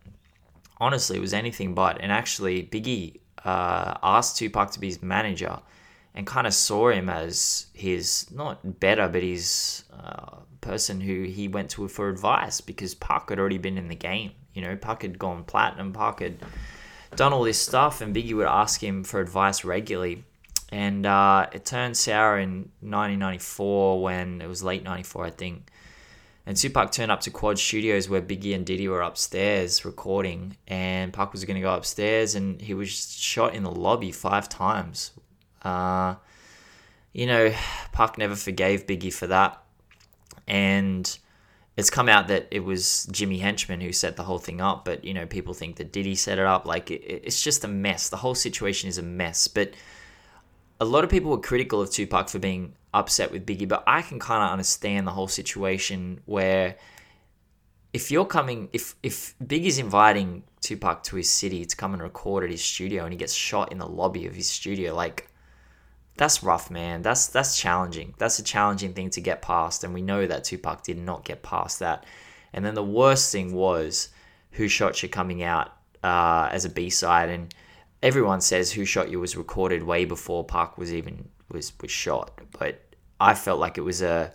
honestly, 0.77 1.17
it 1.17 1.21
was 1.21 1.33
anything 1.33 1.73
but. 1.73 1.99
And 1.99 2.11
actually, 2.11 2.61
Biggie 2.61 3.21
uh, 3.43 3.97
asked 4.03 4.37
Tupac 4.37 4.69
to 4.73 4.79
be 4.79 4.85
his 4.85 5.01
manager 5.01 5.57
and 6.13 6.27
kind 6.27 6.45
of 6.45 6.53
saw 6.53 6.89
him 6.89 7.09
as 7.09 7.67
his 7.73 8.29
not 8.31 8.79
better, 8.79 9.07
but 9.07 9.23
his 9.23 9.83
uh, 9.93 10.37
person 10.59 11.01
who 11.01 11.23
he 11.23 11.47
went 11.47 11.69
to 11.71 11.87
for 11.87 12.09
advice 12.09 12.61
because 12.61 12.93
Pac 12.95 13.29
had 13.29 13.39
already 13.39 13.57
been 13.57 13.77
in 13.77 13.87
the 13.87 13.95
game. 13.95 14.31
You 14.53 14.61
know, 14.61 14.75
Pac 14.75 15.03
had 15.03 15.17
gone 15.17 15.43
platinum, 15.43 15.93
Pac 15.93 16.19
had 16.19 16.37
done 17.15 17.33
all 17.33 17.43
this 17.43 17.59
stuff, 17.59 18.01
and 18.01 18.15
Biggie 18.15 18.35
would 18.35 18.47
ask 18.47 18.83
him 18.83 19.03
for 19.03 19.19
advice 19.19 19.63
regularly. 19.63 20.23
And 20.69 21.05
uh, 21.05 21.47
it 21.51 21.65
turned 21.65 21.97
sour 21.97 22.39
in 22.39 22.71
1994 22.81 24.01
when 24.01 24.41
it 24.41 24.47
was 24.47 24.63
late 24.63 24.83
94, 24.83 25.25
I 25.25 25.29
think. 25.31 25.69
And 26.45 26.57
Tupac 26.57 26.91
turned 26.91 27.11
up 27.11 27.21
to 27.21 27.29
Quad 27.29 27.59
Studios 27.59 28.09
where 28.09 28.21
Biggie 28.21 28.55
and 28.55 28.65
Diddy 28.65 28.87
were 28.87 29.01
upstairs 29.01 29.85
recording, 29.85 30.57
and 30.67 31.13
Pac 31.13 31.33
was 31.33 31.45
going 31.45 31.55
to 31.55 31.61
go 31.61 31.73
upstairs, 31.73 32.35
and 32.35 32.61
he 32.61 32.73
was 32.73 32.89
shot 32.89 33.53
in 33.53 33.63
the 33.63 33.71
lobby 33.71 34.11
five 34.11 34.49
times 34.49 35.11
uh, 35.63 36.15
you 37.13 37.25
know, 37.25 37.53
Pac 37.91 38.17
never 38.17 38.35
forgave 38.35 38.87
Biggie 38.87 39.13
for 39.13 39.27
that. 39.27 39.61
And 40.47 41.17
it's 41.77 41.89
come 41.89 42.09
out 42.09 42.27
that 42.27 42.47
it 42.51 42.63
was 42.63 43.07
Jimmy 43.11 43.37
Henchman 43.39 43.81
who 43.81 43.91
set 43.91 44.15
the 44.17 44.23
whole 44.23 44.39
thing 44.39 44.61
up, 44.61 44.85
but, 44.85 45.03
you 45.03 45.13
know, 45.13 45.25
people 45.25 45.53
think 45.53 45.77
that 45.77 45.91
Diddy 45.91 46.15
set 46.15 46.37
it 46.39 46.45
up. 46.45 46.65
Like, 46.65 46.91
it, 46.91 47.01
it's 47.03 47.41
just 47.41 47.63
a 47.63 47.67
mess. 47.67 48.09
The 48.09 48.17
whole 48.17 48.35
situation 48.35 48.89
is 48.89 48.97
a 48.97 49.03
mess. 49.03 49.47
But 49.47 49.73
a 50.79 50.85
lot 50.85 51.03
of 51.03 51.09
people 51.09 51.31
were 51.31 51.39
critical 51.39 51.81
of 51.81 51.91
Tupac 51.91 52.29
for 52.29 52.39
being 52.39 52.73
upset 52.93 53.31
with 53.31 53.45
Biggie, 53.45 53.67
but 53.67 53.83
I 53.87 54.01
can 54.01 54.19
kind 54.19 54.43
of 54.43 54.51
understand 54.51 55.07
the 55.07 55.11
whole 55.11 55.27
situation 55.27 56.21
where 56.25 56.75
if 57.93 58.11
you're 58.11 58.25
coming, 58.25 58.69
if 58.73 58.95
if 59.03 59.35
Biggie's 59.43 59.77
inviting 59.77 60.43
Tupac 60.61 61.03
to 61.03 61.17
his 61.17 61.29
city 61.29 61.65
to 61.65 61.75
come 61.75 61.93
and 61.93 62.01
record 62.01 62.43
at 62.43 62.49
his 62.49 62.63
studio, 62.63 63.03
and 63.03 63.13
he 63.13 63.17
gets 63.17 63.33
shot 63.33 63.71
in 63.71 63.77
the 63.77 63.87
lobby 63.87 64.25
of 64.27 64.35
his 64.35 64.49
studio, 64.49 64.95
like 64.95 65.29
that's 66.21 66.43
rough, 66.43 66.69
man. 66.69 67.01
That's 67.01 67.25
that's 67.25 67.57
challenging. 67.57 68.13
That's 68.19 68.37
a 68.37 68.43
challenging 68.43 68.93
thing 68.93 69.09
to 69.09 69.21
get 69.21 69.41
past, 69.41 69.83
and 69.83 69.91
we 69.91 70.03
know 70.03 70.27
that 70.27 70.43
Tupac 70.43 70.83
did 70.83 70.99
not 70.99 71.25
get 71.25 71.41
past 71.41 71.79
that. 71.79 72.05
And 72.53 72.63
then 72.63 72.75
the 72.75 72.83
worst 72.83 73.31
thing 73.31 73.55
was 73.55 74.09
"Who 74.51 74.67
Shot 74.67 75.01
You" 75.01 75.09
coming 75.09 75.41
out 75.41 75.71
uh, 76.03 76.47
as 76.51 76.63
a 76.63 76.69
B 76.69 76.91
side, 76.91 77.29
and 77.29 77.51
everyone 78.03 78.39
says 78.39 78.71
"Who 78.71 78.85
Shot 78.85 79.09
You" 79.09 79.19
was 79.19 79.35
recorded 79.35 79.81
way 79.81 80.05
before 80.05 80.45
Pac 80.45 80.77
was 80.77 80.93
even 80.93 81.27
was 81.49 81.73
was 81.81 81.89
shot. 81.89 82.39
But 82.59 82.79
I 83.19 83.33
felt 83.33 83.59
like 83.59 83.79
it 83.79 83.81
was 83.81 84.03
a 84.03 84.31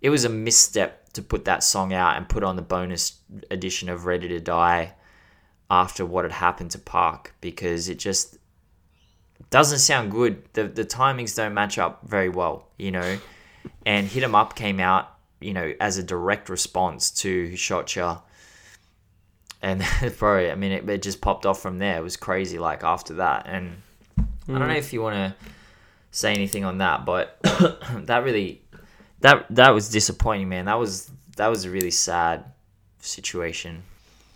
it 0.00 0.10
was 0.10 0.24
a 0.24 0.28
misstep 0.28 1.12
to 1.14 1.22
put 1.22 1.46
that 1.46 1.64
song 1.64 1.92
out 1.92 2.16
and 2.16 2.28
put 2.28 2.44
on 2.44 2.54
the 2.54 2.62
bonus 2.62 3.18
edition 3.50 3.88
of 3.88 4.06
"Ready 4.06 4.28
to 4.28 4.38
Die" 4.38 4.94
after 5.72 6.06
what 6.06 6.24
had 6.24 6.30
happened 6.30 6.70
to 6.70 6.78
Pac 6.78 7.32
because 7.40 7.88
it 7.88 7.98
just 7.98 8.38
doesn't 9.50 9.78
sound 9.78 10.10
good. 10.10 10.42
The 10.52 10.64
the 10.64 10.84
timings 10.84 11.36
don't 11.36 11.54
match 11.54 11.78
up 11.78 12.02
very 12.04 12.28
well, 12.28 12.68
you 12.78 12.90
know. 12.90 13.18
And 13.84 14.06
Hit 14.06 14.22
'em 14.22 14.34
Up 14.34 14.56
came 14.56 14.80
out, 14.80 15.08
you 15.40 15.52
know, 15.52 15.72
as 15.80 15.98
a 15.98 16.02
direct 16.02 16.48
response 16.48 17.10
to 17.22 17.48
Who 17.50 17.56
Shot 17.56 17.94
Ya. 17.94 18.20
And 19.62 19.84
bro, 20.18 20.50
I 20.50 20.54
mean, 20.54 20.72
it, 20.72 20.88
it 20.88 21.02
just 21.02 21.20
popped 21.20 21.46
off 21.46 21.60
from 21.60 21.78
there. 21.78 21.98
It 21.98 22.02
was 22.02 22.16
crazy, 22.16 22.58
like 22.58 22.84
after 22.84 23.14
that. 23.14 23.46
And 23.46 23.82
mm. 24.18 24.56
I 24.56 24.58
don't 24.58 24.68
know 24.68 24.74
if 24.74 24.92
you 24.92 25.02
want 25.02 25.16
to 25.16 25.46
say 26.10 26.32
anything 26.32 26.64
on 26.64 26.78
that, 26.78 27.04
but 27.04 27.38
that 27.42 28.24
really, 28.24 28.62
that 29.20 29.46
that 29.50 29.70
was 29.70 29.88
disappointing, 29.88 30.48
man. 30.48 30.66
That 30.66 30.78
was 30.78 31.10
that 31.36 31.48
was 31.48 31.64
a 31.64 31.70
really 31.70 31.90
sad 31.90 32.44
situation. 33.00 33.82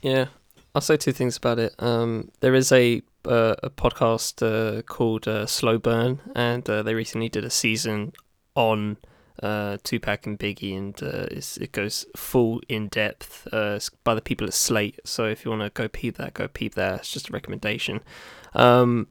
Yeah, 0.02 0.26
I'll 0.74 0.80
say 0.80 0.96
two 0.96 1.12
things 1.12 1.36
about 1.36 1.58
it. 1.58 1.74
Um, 1.78 2.30
there 2.40 2.54
is 2.54 2.72
a 2.72 3.02
uh, 3.26 3.56
a 3.62 3.70
podcast 3.70 4.42
uh, 4.42 4.82
called 4.82 5.28
uh, 5.28 5.46
Slow 5.46 5.78
Burn, 5.78 6.20
and 6.34 6.68
uh, 6.68 6.82
they 6.82 6.94
recently 6.94 7.28
did 7.28 7.44
a 7.44 7.50
season 7.50 8.12
on 8.54 8.96
uh, 9.42 9.78
Tupac 9.82 10.26
and 10.26 10.38
Biggie, 10.38 10.76
and 10.76 11.02
uh, 11.02 11.26
it 11.30 11.72
goes 11.72 12.06
full 12.16 12.60
in 12.68 12.88
depth 12.88 13.46
by 14.04 14.14
the 14.14 14.20
people 14.20 14.46
at 14.46 14.54
Slate. 14.54 15.00
So 15.04 15.26
if 15.26 15.44
you 15.44 15.50
want 15.50 15.62
to 15.62 15.70
go 15.70 15.88
peep 15.88 16.16
that, 16.16 16.34
go 16.34 16.48
peep 16.48 16.74
that. 16.74 17.00
It's 17.00 17.12
just 17.12 17.28
a 17.28 17.32
recommendation. 17.32 18.00
Um, 18.54 19.08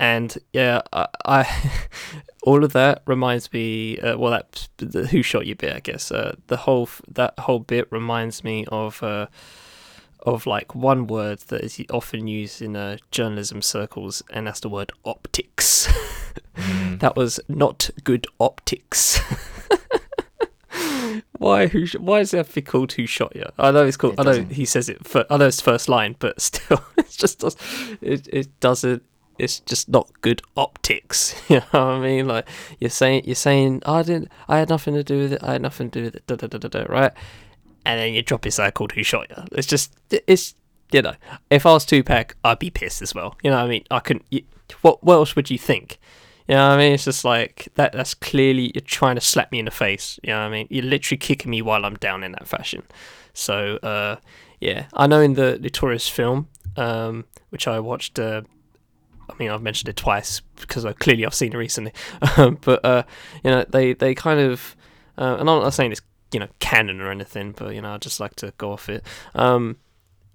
and 0.00 0.36
yeah, 0.52 0.82
I, 0.92 1.08
I 1.24 1.72
all 2.42 2.64
of 2.64 2.72
that 2.72 3.02
reminds 3.06 3.52
me. 3.52 3.98
well, 4.02 4.30
that 4.30 4.68
the 4.76 5.06
Who 5.06 5.22
Shot 5.22 5.46
You 5.46 5.56
bit, 5.56 5.74
I 5.74 5.80
guess. 5.80 6.08
the 6.08 6.56
whole 6.60 6.88
that 7.08 7.38
whole 7.40 7.60
bit 7.60 7.90
reminds 7.90 8.44
me 8.44 8.64
of 8.66 9.02
of 10.34 10.46
like 10.46 10.74
one 10.74 11.06
word 11.06 11.40
that 11.48 11.62
is 11.62 11.80
often 11.90 12.26
used 12.26 12.62
in 12.62 12.76
uh, 12.76 12.98
journalism 13.10 13.62
circles, 13.62 14.22
and 14.30 14.46
that's 14.46 14.60
the 14.60 14.68
word 14.68 14.92
optics. 15.04 15.88
mm. 16.56 16.88
That 17.00 17.16
was 17.16 17.38
not 17.48 17.90
good 18.02 18.26
optics. 18.40 19.20
why? 21.38 21.68
Who? 21.68 21.86
Sh- 21.86 21.96
why 21.96 22.20
is 22.20 22.30
to 22.30 22.44
be 22.44 22.62
called 22.62 22.92
"Who 22.92 23.06
Shot 23.06 23.34
You"? 23.36 23.46
I 23.58 23.70
know 23.70 23.86
it's 23.86 23.96
called. 23.96 24.14
It 24.14 24.20
I 24.20 24.22
know 24.24 24.44
he 24.44 24.64
says 24.64 24.88
it. 24.88 25.06
For, 25.06 25.24
I 25.30 25.36
know 25.36 25.46
it's 25.46 25.60
first 25.60 25.88
line, 25.88 26.16
but 26.18 26.40
still, 26.40 26.82
it's 26.96 27.16
just 27.16 27.44
it. 28.00 28.28
It 28.32 28.60
doesn't. 28.60 29.02
It's 29.38 29.60
just 29.60 29.88
not 29.88 30.10
good 30.20 30.42
optics. 30.56 31.34
You 31.48 31.60
know 31.60 31.66
what 31.70 31.80
I 31.80 32.00
mean? 32.00 32.26
Like 32.26 32.48
you're 32.80 32.90
saying, 32.90 33.22
you're 33.24 33.36
saying, 33.36 33.82
I 33.86 34.02
didn't. 34.02 34.32
I 34.48 34.58
had 34.58 34.68
nothing 34.68 34.94
to 34.94 35.04
do 35.04 35.20
with 35.20 35.32
it. 35.34 35.42
I 35.42 35.52
had 35.52 35.62
nothing 35.62 35.90
to 35.92 36.00
do 36.00 36.04
with 36.06 36.16
it. 36.16 36.26
Da 36.26 36.34
da 36.34 36.48
da 36.48 36.58
da 36.58 36.68
da. 36.68 36.92
Right? 36.92 37.12
And 37.84 38.00
then 38.00 38.14
you 38.14 38.22
drop 38.22 38.48
side 38.50 38.74
called 38.74 38.92
Who 38.92 39.02
Shot 39.02 39.28
You. 39.30 39.44
It's 39.52 39.66
just, 39.66 39.94
it's, 40.10 40.54
you 40.92 41.02
know, 41.02 41.14
if 41.50 41.66
I 41.66 41.72
was 41.72 41.84
Tupac, 41.84 42.36
I'd 42.44 42.58
be 42.58 42.70
pissed 42.70 43.02
as 43.02 43.14
well. 43.14 43.36
You 43.42 43.50
know 43.50 43.56
what 43.56 43.66
I 43.66 43.68
mean? 43.68 43.84
I 43.90 44.00
couldn't, 44.00 44.26
you, 44.30 44.42
what, 44.82 45.02
what 45.02 45.14
else 45.14 45.36
would 45.36 45.50
you 45.50 45.58
think? 45.58 45.98
You 46.46 46.54
know 46.54 46.68
what 46.68 46.74
I 46.74 46.78
mean? 46.78 46.92
It's 46.92 47.04
just 47.04 47.24
like, 47.24 47.68
that. 47.74 47.92
that's 47.92 48.14
clearly, 48.14 48.72
you're 48.74 48.80
trying 48.82 49.16
to 49.16 49.20
slap 49.20 49.52
me 49.52 49.58
in 49.58 49.66
the 49.66 49.70
face. 49.70 50.18
You 50.22 50.30
know 50.30 50.38
what 50.38 50.46
I 50.46 50.50
mean? 50.50 50.66
You're 50.70 50.84
literally 50.84 51.18
kicking 51.18 51.50
me 51.50 51.60
while 51.60 51.84
I'm 51.84 51.96
down 51.96 52.24
in 52.24 52.32
that 52.32 52.48
fashion. 52.48 52.82
So, 53.34 53.76
uh, 53.82 54.16
yeah, 54.60 54.86
I 54.94 55.06
know 55.06 55.20
in 55.20 55.34
the 55.34 55.58
Notorious 55.58 56.08
film, 56.08 56.48
um, 56.76 57.26
which 57.50 57.68
I 57.68 57.80
watched, 57.80 58.18
uh, 58.18 58.42
I 59.30 59.34
mean, 59.38 59.50
I've 59.50 59.62
mentioned 59.62 59.88
it 59.88 59.96
twice 59.96 60.40
because 60.56 60.84
I, 60.84 60.92
clearly 60.92 61.24
I've 61.26 61.34
seen 61.34 61.52
it 61.52 61.56
recently. 61.56 61.92
but 62.36 62.84
uh, 62.84 63.02
you 63.44 63.50
know, 63.50 63.64
they 63.68 63.92
they 63.92 64.14
kind 64.14 64.40
of, 64.40 64.74
uh, 65.18 65.36
and 65.38 65.48
I'm 65.48 65.62
not 65.62 65.74
saying 65.74 65.92
it's 65.92 66.02
you 66.32 66.40
know 66.40 66.48
canon 66.60 67.00
or 67.00 67.10
anything, 67.10 67.52
but 67.52 67.74
you 67.74 67.82
know 67.82 67.94
I 67.94 67.98
just 67.98 68.20
like 68.20 68.34
to 68.36 68.52
go 68.58 68.72
off 68.72 68.88
it. 68.88 69.04
Um, 69.34 69.76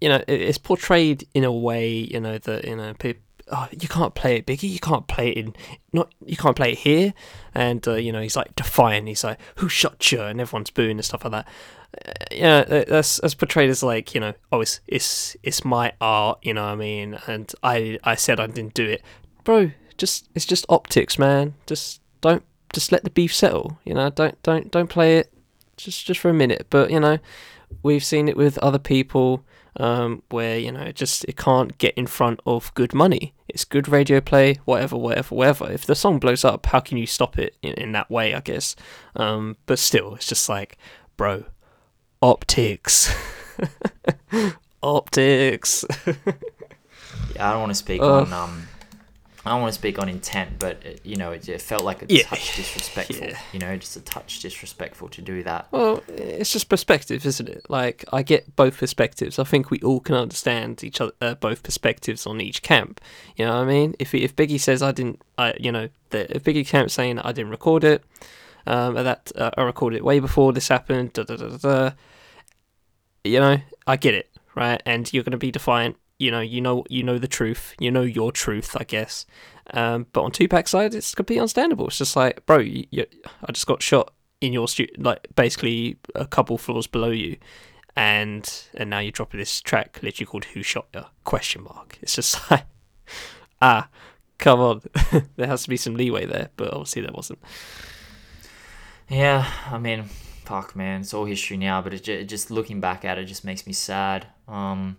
you 0.01 0.09
know, 0.09 0.17
it, 0.27 0.41
it's 0.41 0.57
portrayed 0.57 1.27
in 1.33 1.43
a 1.43 1.51
way 1.51 1.89
you 1.89 2.19
know 2.19 2.37
that 2.37 2.65
you 2.65 2.75
know 2.75 2.93
people. 2.93 3.21
Oh, 3.51 3.67
you 3.71 3.89
can't 3.89 4.15
play 4.15 4.37
it, 4.37 4.47
Biggie. 4.47 4.71
You 4.71 4.79
can't 4.79 5.05
play 5.07 5.29
it 5.29 5.37
in 5.37 5.55
not. 5.91 6.13
You 6.25 6.37
can't 6.37 6.55
play 6.55 6.71
it 6.71 6.79
here. 6.79 7.13
And 7.53 7.85
uh, 7.87 7.95
you 7.95 8.11
know, 8.11 8.21
he's 8.21 8.37
like 8.37 8.55
defiant. 8.55 9.07
He's 9.07 9.23
like, 9.23 9.37
"Who 9.57 9.67
shot 9.67 10.11
you?" 10.11 10.21
And 10.21 10.39
everyone's 10.39 10.69
booing 10.69 10.91
and 10.91 11.05
stuff 11.05 11.25
like 11.25 11.31
that. 11.31 11.47
Uh, 12.05 12.11
yeah, 12.31 12.63
that's 12.63 13.17
that's 13.17 13.33
portrayed 13.33 13.69
as 13.69 13.83
like 13.83 14.15
you 14.15 14.21
know, 14.21 14.33
oh, 14.51 14.61
it's 14.61 14.79
it's 14.87 15.35
it's 15.43 15.65
my 15.65 15.91
art. 15.99 16.39
You 16.41 16.53
know 16.53 16.63
what 16.63 16.71
I 16.71 16.75
mean? 16.75 17.19
And 17.27 17.53
I 17.61 17.99
I 18.03 18.15
said 18.15 18.39
I 18.39 18.47
didn't 18.47 18.73
do 18.73 18.85
it, 18.85 19.01
bro. 19.43 19.71
Just 19.97 20.29
it's 20.35 20.45
just 20.45 20.65
optics, 20.69 21.19
man. 21.19 21.53
Just 21.67 22.01
don't 22.21 22.43
just 22.73 22.91
let 22.91 23.03
the 23.03 23.09
beef 23.09 23.33
settle. 23.33 23.77
You 23.83 23.93
know, 23.93 24.09
don't 24.09 24.41
don't 24.43 24.71
don't 24.71 24.89
play 24.89 25.17
it 25.17 25.33
just 25.77 26.05
just 26.05 26.19
for 26.19 26.29
a 26.29 26.33
minute. 26.33 26.67
But 26.69 26.91
you 26.91 26.99
know, 26.99 27.19
we've 27.81 28.03
seen 28.03 28.27
it 28.27 28.37
with 28.37 28.57
other 28.59 28.79
people 28.79 29.43
um, 29.77 30.21
where 30.29 30.57
you 30.57 30.71
know 30.71 30.81
it 30.81 30.95
just 30.95 31.25
it 31.25 31.37
can't 31.37 31.77
get 31.77 31.93
in 31.95 32.07
front 32.07 32.39
of 32.45 32.73
good 32.73 32.93
money. 32.93 33.33
It's 33.47 33.65
good 33.65 33.87
radio 33.87 34.21
play, 34.21 34.59
whatever, 34.65 34.97
whatever, 34.97 35.35
whatever. 35.35 35.71
If 35.71 35.85
the 35.85 35.95
song 35.95 36.19
blows 36.19 36.45
up, 36.45 36.65
how 36.67 36.79
can 36.79 36.97
you 36.97 37.07
stop 37.07 37.37
it 37.37 37.55
in, 37.61 37.73
in 37.73 37.91
that 37.93 38.09
way? 38.09 38.33
I 38.33 38.41
guess. 38.41 38.75
Um, 39.15 39.57
but 39.65 39.79
still, 39.79 40.15
it's 40.15 40.27
just 40.27 40.49
like, 40.49 40.77
bro, 41.17 41.45
optics, 42.21 43.13
optics. 44.83 45.85
yeah, 47.35 47.49
I 47.49 47.51
don't 47.51 47.61
want 47.61 47.71
to 47.71 47.75
speak 47.75 48.01
uh, 48.01 48.21
on 48.21 48.33
um 48.33 48.67
I 49.45 49.49
don't 49.49 49.61
want 49.61 49.73
to 49.73 49.77
speak 49.77 49.99
on 49.99 50.07
intent, 50.07 50.57
but 50.57 50.81
it, 50.85 51.01
you 51.03 51.17
know, 51.17 51.31
it, 51.31 51.49
it, 51.49 51.61
felt 51.61 51.83
like 51.83 52.01
a 52.01 52.05
yeah. 52.07 52.23
touch 52.23 52.55
disrespectful. 52.55 53.27
Yeah. 53.27 53.39
You 53.51 53.59
know, 53.59 53.75
just 53.75 53.97
a 53.97 54.01
touch 54.01 54.39
disrespectful 54.39 55.09
to 55.09 55.21
do 55.21 55.43
that. 55.43 55.67
Well, 55.71 56.01
it's 56.07 56.53
just 56.53 56.69
perspective, 56.69 57.25
isn't 57.25 57.49
it? 57.49 57.65
Like 57.69 58.05
I 58.13 58.23
get 58.23 58.55
both 58.55 58.77
perspectives. 58.77 59.39
I 59.39 59.43
think 59.43 59.69
we 59.69 59.79
all 59.81 59.99
can 59.99 60.15
understand 60.15 60.81
each 60.83 61.01
other, 61.01 61.11
uh, 61.19 61.35
both 61.35 61.61
perspectives 61.61 62.25
on 62.25 62.39
each 62.39 62.61
camp. 62.61 63.01
You 63.35 63.45
know 63.45 63.55
what 63.55 63.63
I 63.63 63.65
mean? 63.65 63.95
If 63.99 64.15
if 64.15 64.33
Biggie 64.35 64.59
says 64.59 64.81
I 64.81 64.93
didn't, 64.93 65.21
I 65.37 65.55
you 65.59 65.71
know, 65.71 65.89
the, 66.11 66.33
if 66.33 66.43
Biggie 66.43 66.65
camp 66.65 66.89
saying 66.89 67.19
I 67.19 67.33
didn't 67.33 67.51
record 67.51 67.83
it, 67.83 68.01
um, 68.65 68.93
that 68.93 69.31
uh, 69.35 69.51
I 69.57 69.63
recorded 69.63 69.97
it 69.97 70.05
way 70.05 70.19
before 70.19 70.53
this 70.53 70.69
happened, 70.69 71.11
da 71.13 71.23
da 71.23 71.35
da 71.35 71.57
da. 71.57 71.91
you 73.25 73.41
know, 73.41 73.57
I 73.85 73.97
get 73.97 74.13
it, 74.13 74.29
right? 74.55 74.81
And 74.85 75.11
you're 75.11 75.23
gonna 75.23 75.37
be 75.37 75.51
defiant. 75.51 75.97
You 76.23 76.31
know, 76.31 76.39
you 76.39 76.61
know, 76.61 76.85
you 76.89 77.03
know 77.03 77.17
the 77.17 77.27
truth. 77.27 77.75
You 77.79 77.91
know 77.91 78.01
your 78.01 78.31
truth, 78.31 78.77
I 78.79 78.85
guess. 78.85 79.25
Um, 79.71 80.07
but 80.13 80.23
on 80.23 80.31
Tupac's 80.31 80.71
side, 80.71 80.95
it's 80.95 81.13
completely 81.13 81.41
understandable. 81.41 81.87
It's 81.87 81.97
just 81.97 82.15
like, 82.15 82.45
bro, 82.45 82.59
you, 82.59 82.85
you, 82.91 83.05
I 83.43 83.51
just 83.51 83.67
got 83.67 83.81
shot 83.81 84.13
in 84.39 84.53
your 84.53 84.69
stu- 84.69 84.87
like 84.97 85.27
basically 85.35 85.97
a 86.15 86.25
couple 86.25 86.57
floors 86.57 86.87
below 86.87 87.09
you, 87.09 87.35
and 87.97 88.49
and 88.73 88.89
now 88.89 88.99
you're 88.99 89.11
dropping 89.11 89.41
this 89.41 89.59
track 89.59 89.99
literally 90.01 90.25
called 90.25 90.45
"Who 90.45 90.63
Shot 90.63 90.87
You?" 90.93 91.03
question 91.25 91.63
mark. 91.63 91.99
It's 92.01 92.15
just 92.15 92.39
like, 92.51 92.67
ah, 93.61 93.89
come 94.37 94.61
on, 94.61 94.81
there 95.35 95.47
has 95.47 95.63
to 95.63 95.69
be 95.69 95.77
some 95.77 95.95
leeway 95.95 96.25
there, 96.25 96.51
but 96.55 96.71
obviously 96.71 97.01
there 97.01 97.11
wasn't. 97.13 97.39
Yeah, 99.09 99.45
I 99.69 99.77
mean, 99.77 100.03
fuck, 100.45 100.73
man, 100.73 101.01
it's 101.01 101.13
all 101.13 101.25
history 101.25 101.57
now. 101.57 101.81
But 101.81 101.93
it 101.93 102.29
just 102.29 102.49
looking 102.49 102.79
back 102.79 103.03
at 103.03 103.17
it 103.17 103.25
just 103.25 103.43
makes 103.43 103.67
me 103.67 103.73
sad. 103.73 104.27
Um, 104.47 104.95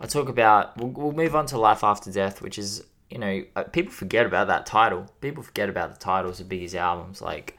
I 0.00 0.06
talk 0.06 0.28
about 0.28 0.76
we'll, 0.76 0.88
we'll 0.90 1.12
move 1.12 1.34
on 1.36 1.46
to 1.46 1.58
life 1.58 1.84
after 1.84 2.10
death, 2.10 2.40
which 2.42 2.58
is 2.58 2.84
you 3.10 3.18
know 3.18 3.44
uh, 3.56 3.64
people 3.64 3.92
forget 3.92 4.24
about 4.26 4.46
that 4.48 4.66
title. 4.66 5.06
People 5.20 5.42
forget 5.42 5.68
about 5.68 5.92
the 5.92 5.98
titles 6.00 6.40
of 6.40 6.48
Biggie's 6.48 6.74
albums. 6.74 7.20
Like, 7.20 7.58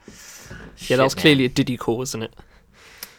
Yeah, 0.88 0.96
that 0.96 1.04
was 1.04 1.14
man. 1.16 1.20
clearly 1.22 1.44
a 1.44 1.48
Diddy 1.48 1.76
call, 1.76 1.98
wasn't 1.98 2.24
it? 2.24 2.34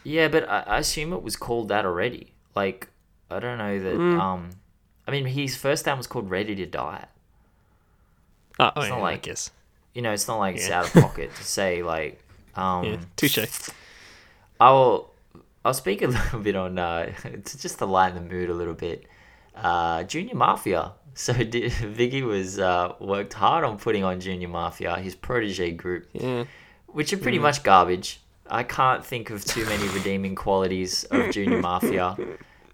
Yeah, 0.04 0.28
but 0.28 0.48
I, 0.50 0.60
I 0.68 0.78
assume 0.80 1.14
it 1.14 1.24
was 1.24 1.36
called 1.38 1.70
that 1.70 1.86
already. 1.86 2.34
Like, 2.56 2.90
I 3.32 3.40
don't 3.40 3.58
know 3.58 3.80
that. 3.80 3.96
Mm. 3.96 4.20
Um, 4.20 4.50
I 5.08 5.12
mean, 5.12 5.26
his 5.26 5.56
first 5.56 5.88
album 5.88 6.00
was 6.00 6.08
called 6.08 6.30
Ready 6.30 6.56
to 6.56 6.66
Die. 6.66 7.06
Oh, 8.60 8.72
oh 8.76 8.82
It's 8.82 8.86
yeah, 8.86 8.90
not 8.90 9.00
I 9.00 9.02
like- 9.02 9.22
guess. 9.22 9.52
You 9.94 10.02
know, 10.02 10.12
it's 10.12 10.28
not 10.28 10.40
like 10.40 10.56
it's 10.56 10.70
out 10.72 10.88
of 10.88 10.94
pocket 11.02 11.34
to 11.36 11.44
say 11.44 11.84
like. 11.84 12.20
Um, 12.56 12.84
Yeah, 12.86 12.98
touche. 13.16 13.40
I'll 14.60 15.12
I'll 15.66 15.74
speak 15.74 16.02
a 16.04 16.08
little 16.18 16.40
bit 16.40 16.56
on 16.56 16.78
uh, 16.78 17.06
to 17.24 17.58
just 17.58 17.80
to 17.80 17.86
lighten 17.88 18.16
the 18.28 18.34
mood 18.34 18.50
a 18.50 18.54
little 18.54 18.74
bit. 18.76 19.06
Uh, 19.56 20.04
Junior 20.04 20.36
Mafia. 20.36 20.94
So 21.16 21.32
did, 21.32 21.72
Biggie 21.74 22.24
was 22.24 22.58
uh, 22.58 22.94
worked 23.00 23.34
hard 23.34 23.64
on 23.64 23.78
putting 23.78 24.04
on 24.04 24.20
Junior 24.20 24.48
Mafia, 24.48 24.96
his 24.98 25.14
protege 25.14 25.70
group, 25.70 26.08
Yeah, 26.12 26.46
which 26.88 27.14
are 27.14 27.18
pretty 27.18 27.38
much 27.38 27.62
garbage. 27.62 28.20
I 28.50 28.64
can't 28.64 29.06
think 29.06 29.30
of 29.30 29.46
too 29.46 29.64
many 29.66 29.88
redeeming 29.90 30.34
qualities 30.34 31.04
of 31.12 31.30
Junior 31.30 31.62
Mafia. 31.70 32.18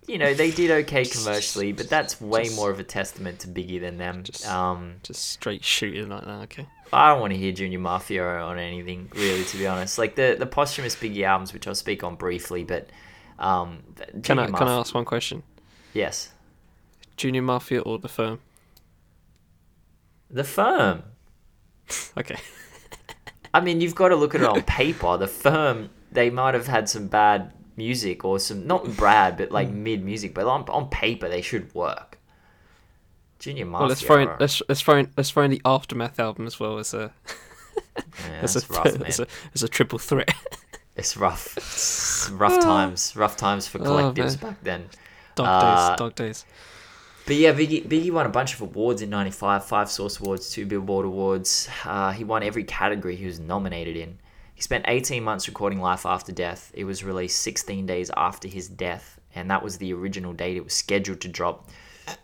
You 0.07 0.17
know, 0.19 0.33
they 0.33 0.51
did 0.51 0.71
okay 0.71 1.03
commercially, 1.03 1.73
but 1.73 1.89
that's 1.89 2.21
way 2.21 2.45
Just- 2.45 2.55
more 2.55 2.71
of 2.71 2.79
a 2.79 2.83
testament 2.85 3.39
to 3.39 3.49
Biggie 3.49 3.81
than 3.81 3.97
them. 3.97 4.23
Just- 4.23 4.47
Um, 4.47 4.95
just 5.03 5.21
straight 5.31 5.65
shooting 5.65 6.07
like 6.07 6.23
that. 6.23 6.43
Okay. 6.43 6.65
I 6.93 7.09
don't 7.09 7.19
want 7.19 7.33
to 7.33 7.37
hear 7.37 7.51
Junior 7.51 7.79
Mafia 7.79 8.23
on 8.25 8.57
anything, 8.57 9.11
really, 9.15 9.43
to 9.43 9.57
be 9.57 9.67
honest. 9.67 9.97
Like 9.97 10.15
the, 10.15 10.37
the 10.39 10.45
posthumous 10.45 10.95
Biggie 10.95 11.23
albums, 11.23 11.51
which 11.51 11.67
I'll 11.67 11.75
speak 11.75 12.05
on 12.05 12.15
briefly, 12.15 12.63
but 12.63 12.89
um, 13.37 13.79
Can 14.23 14.39
I 14.39 14.45
can 14.47 14.65
I 14.69 14.79
ask 14.79 14.95
one 14.95 15.03
question? 15.03 15.43
Yes, 15.93 16.29
Junior 17.19 17.41
Mafia 17.41 17.81
or 17.81 17.99
the 17.99 18.07
firm? 18.07 18.39
the 20.31 20.43
firm. 20.43 21.03
Okay. 22.17 22.37
I 23.53 23.61
mean, 23.61 23.81
you've 23.81 23.95
got 23.95 24.09
to 24.09 24.15
look 24.15 24.35
at 24.35 24.41
it 24.41 24.47
on 24.47 24.61
paper. 24.61 25.17
The 25.17 25.27
firm, 25.27 25.89
they 26.11 26.29
might 26.29 26.53
have 26.53 26.67
had 26.67 26.87
some 26.87 27.07
bad 27.07 27.51
music 27.75 28.23
or 28.23 28.37
some 28.39 28.67
not 28.67 28.95
bad, 28.97 29.37
but 29.37 29.51
like 29.51 29.69
mid 29.69 30.03
music, 30.05 30.33
but 30.35 30.45
on, 30.45 30.69
on 30.69 30.87
paper 30.89 31.27
they 31.27 31.41
should 31.41 31.73
work. 31.73 32.19
Junior 33.39 33.65
Mafia. 33.65 33.79
Well, 33.81 33.89
let's 33.89 34.01
throw 34.01 34.19
in 34.19 34.29
let's 34.39 34.61
let's 34.69 34.81
throw 34.81 34.97
in 34.97 35.11
let's 35.17 35.31
throw 35.31 35.43
in 35.43 35.51
the 35.51 35.61
aftermath 35.65 36.19
album 36.19 36.45
as 36.45 36.59
well 36.59 36.77
as 36.77 36.93
a 36.93 37.11
yeah, 37.97 38.39
as 38.41 38.55
a 38.55 38.73
rough, 38.73 38.85
as 39.01 39.19
a 39.19 39.27
as 39.55 39.63
a 39.63 39.67
triple 39.67 39.97
threat. 39.99 40.31
It's 40.95 41.17
rough. 41.17 41.57
It's 41.57 42.29
rough 42.29 42.59
times. 42.61 43.15
Rough 43.15 43.35
times 43.35 43.67
for 43.67 43.79
Oh, 43.79 43.83
collectives 43.85 44.41
man. 44.41 44.51
back 44.51 44.63
then. 44.63 44.89
Dog 45.35 45.47
Uh, 45.47 45.61
days, 45.89 45.97
dog 45.97 46.15
days. 46.15 46.45
But 47.29 47.35
yeah, 47.35 47.53
Biggie, 47.53 47.87
Biggie 47.87 48.11
won 48.11 48.25
a 48.25 48.29
bunch 48.29 48.55
of 48.55 48.61
awards 48.61 49.03
in 49.03 49.11
'95, 49.11 49.63
five 49.63 49.91
Source 49.91 50.19
Awards, 50.19 50.49
two 50.49 50.65
Billboard 50.65 51.05
Awards. 51.05 51.69
Uh, 51.85 52.11
he 52.11 52.23
won 52.23 52.41
every 52.41 52.63
category 52.63 53.15
he 53.15 53.27
was 53.27 53.39
nominated 53.39 53.95
in. 53.95 54.17
He 54.55 54.63
spent 54.63 54.85
18 54.87 55.23
months 55.23 55.47
recording 55.47 55.79
Life 55.79 56.07
After 56.07 56.31
Death. 56.31 56.71
It 56.73 56.85
was 56.85 57.03
released 57.03 57.39
16 57.43 57.85
days 57.85 58.09
after 58.17 58.47
his 58.47 58.67
death, 58.67 59.19
and 59.35 59.51
that 59.51 59.61
was 59.61 59.77
the 59.77 59.93
original 59.93 60.33
date 60.33 60.57
it 60.57 60.63
was 60.63 60.73
scheduled 60.73 61.21
to 61.21 61.27
drop. 61.27 61.69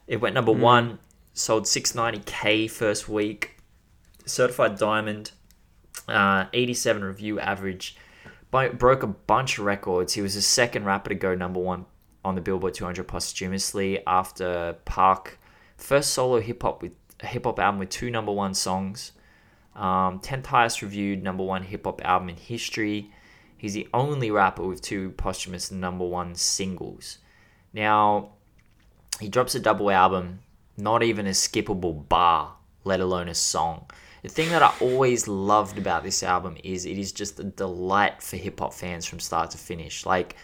It 0.08 0.22
went 0.22 0.34
number 0.34 0.52
one, 0.52 0.98
sold 1.36 1.66
690k 1.66 2.72
first 2.72 3.08
week, 3.08 3.58
certified 4.26 4.80
diamond, 4.80 5.34
uh, 6.08 6.46
87 6.52 7.04
review 7.04 7.40
average, 7.40 7.96
broke 8.50 9.04
a 9.04 9.08
bunch 9.08 9.60
of 9.60 9.66
records. 9.66 10.14
He 10.14 10.24
was 10.24 10.34
the 10.34 10.42
second 10.42 10.86
rapper 10.86 11.10
to 11.10 11.16
go 11.16 11.36
number 11.36 11.60
one 11.60 11.86
on 12.26 12.36
the 12.36 12.42
Billboard 12.42 12.74
200 12.74 13.08
posthumously 13.08 14.06
after 14.08 14.76
Pac, 14.84 15.38
first 15.78 16.12
solo 16.12 16.42
hip 16.42 16.64
hop 16.64 16.82
with 16.82 16.94
hip 17.22 17.46
hop 17.46 17.60
album 17.60 17.80
with 17.80 17.90
two 17.90 18.10
number 18.10 18.32
one 18.32 18.54
songs, 18.56 19.12
um, 19.76 20.20
10th 20.20 20.48
highest 20.48 20.82
reviewed 20.82 21.24
number 21.24 21.44
one 21.44 21.64
hip 21.64 21.86
hop 21.86 22.04
album 22.04 22.30
in 22.30 22.36
history. 22.36 23.12
He's 23.58 23.74
the 23.74 23.88
only 23.94 24.32
rapper 24.32 24.64
with 24.64 24.82
two 24.82 25.12
posthumous 25.12 25.72
number 25.72 26.06
one 26.06 26.36
singles. 26.36 27.20
Now, 27.74 28.32
he 29.20 29.30
drops 29.30 29.56
a 29.56 29.60
double 29.60 29.92
album, 29.92 30.40
not 30.78 31.04
even 31.04 31.28
a 31.28 31.32
skippable 31.32 32.08
bar, 32.10 32.56
let 32.84 33.00
alone 33.00 33.30
a 33.30 33.36
song. 33.36 33.86
The 34.24 34.30
thing 34.30 34.50
that 34.50 34.64
I 34.64 34.74
always 34.82 35.28
loved 35.28 35.78
about 35.78 36.04
this 36.04 36.24
album 36.24 36.58
is 36.64 36.86
it 36.86 36.98
is 36.98 37.12
just 37.12 37.40
a 37.40 37.44
delight 37.44 38.24
for 38.24 38.38
hip 38.38 38.60
hop 38.60 38.74
fans 38.74 39.06
from 39.06 39.20
start 39.20 39.52
to 39.52 39.58
finish. 39.60 40.06
Like, 40.06 40.36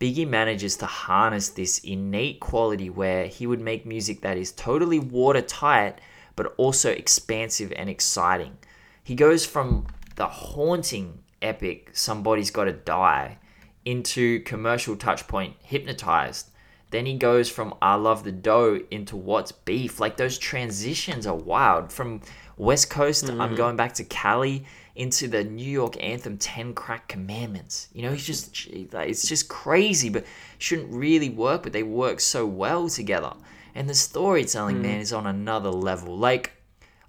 Biggie 0.00 0.28
manages 0.28 0.76
to 0.76 0.86
harness 0.86 1.50
this 1.50 1.78
innate 1.78 2.40
quality 2.40 2.90
where 2.90 3.26
he 3.26 3.46
would 3.46 3.60
make 3.60 3.86
music 3.86 4.20
that 4.22 4.36
is 4.36 4.52
totally 4.52 4.98
watertight, 4.98 6.00
but 6.36 6.52
also 6.56 6.90
expansive 6.90 7.72
and 7.76 7.88
exciting. 7.88 8.58
He 9.02 9.14
goes 9.14 9.46
from 9.46 9.86
the 10.16 10.26
haunting 10.26 11.20
epic 11.40 11.90
Somebody's 11.92 12.50
Gotta 12.50 12.72
Die 12.72 13.38
into 13.84 14.40
commercial 14.40 14.96
touchpoint 14.96 15.54
Hypnotized. 15.60 16.50
Then 16.90 17.06
he 17.06 17.16
goes 17.16 17.50
from 17.50 17.74
I 17.82 17.96
Love 17.96 18.24
the 18.24 18.32
Dough 18.32 18.80
into 18.90 19.16
What's 19.16 19.52
Beef. 19.52 20.00
Like 20.00 20.16
those 20.16 20.38
transitions 20.38 21.26
are 21.26 21.34
wild. 21.34 21.92
From 21.92 22.20
West 22.56 22.88
Coast, 22.88 23.28
I'm 23.28 23.36
mm. 23.36 23.56
going 23.56 23.76
back 23.76 23.94
to 23.94 24.04
Cali 24.04 24.64
into 24.96 25.26
the 25.26 25.42
New 25.42 25.68
York 25.68 26.02
anthem 26.02 26.38
10 26.38 26.74
Crack 26.74 27.08
Commandments. 27.08 27.88
You 27.92 28.02
know, 28.02 28.12
he's 28.12 28.26
just 28.26 28.68
it's 28.68 29.26
just 29.26 29.48
crazy, 29.48 30.08
but 30.08 30.24
shouldn't 30.58 30.92
really 30.92 31.30
work, 31.30 31.62
but 31.62 31.72
they 31.72 31.82
work 31.82 32.20
so 32.20 32.46
well 32.46 32.88
together. 32.88 33.32
And 33.74 33.88
the 33.88 33.94
storytelling, 33.94 34.80
man, 34.80 35.00
is 35.00 35.12
on 35.12 35.26
another 35.26 35.70
level. 35.70 36.16
Like, 36.16 36.52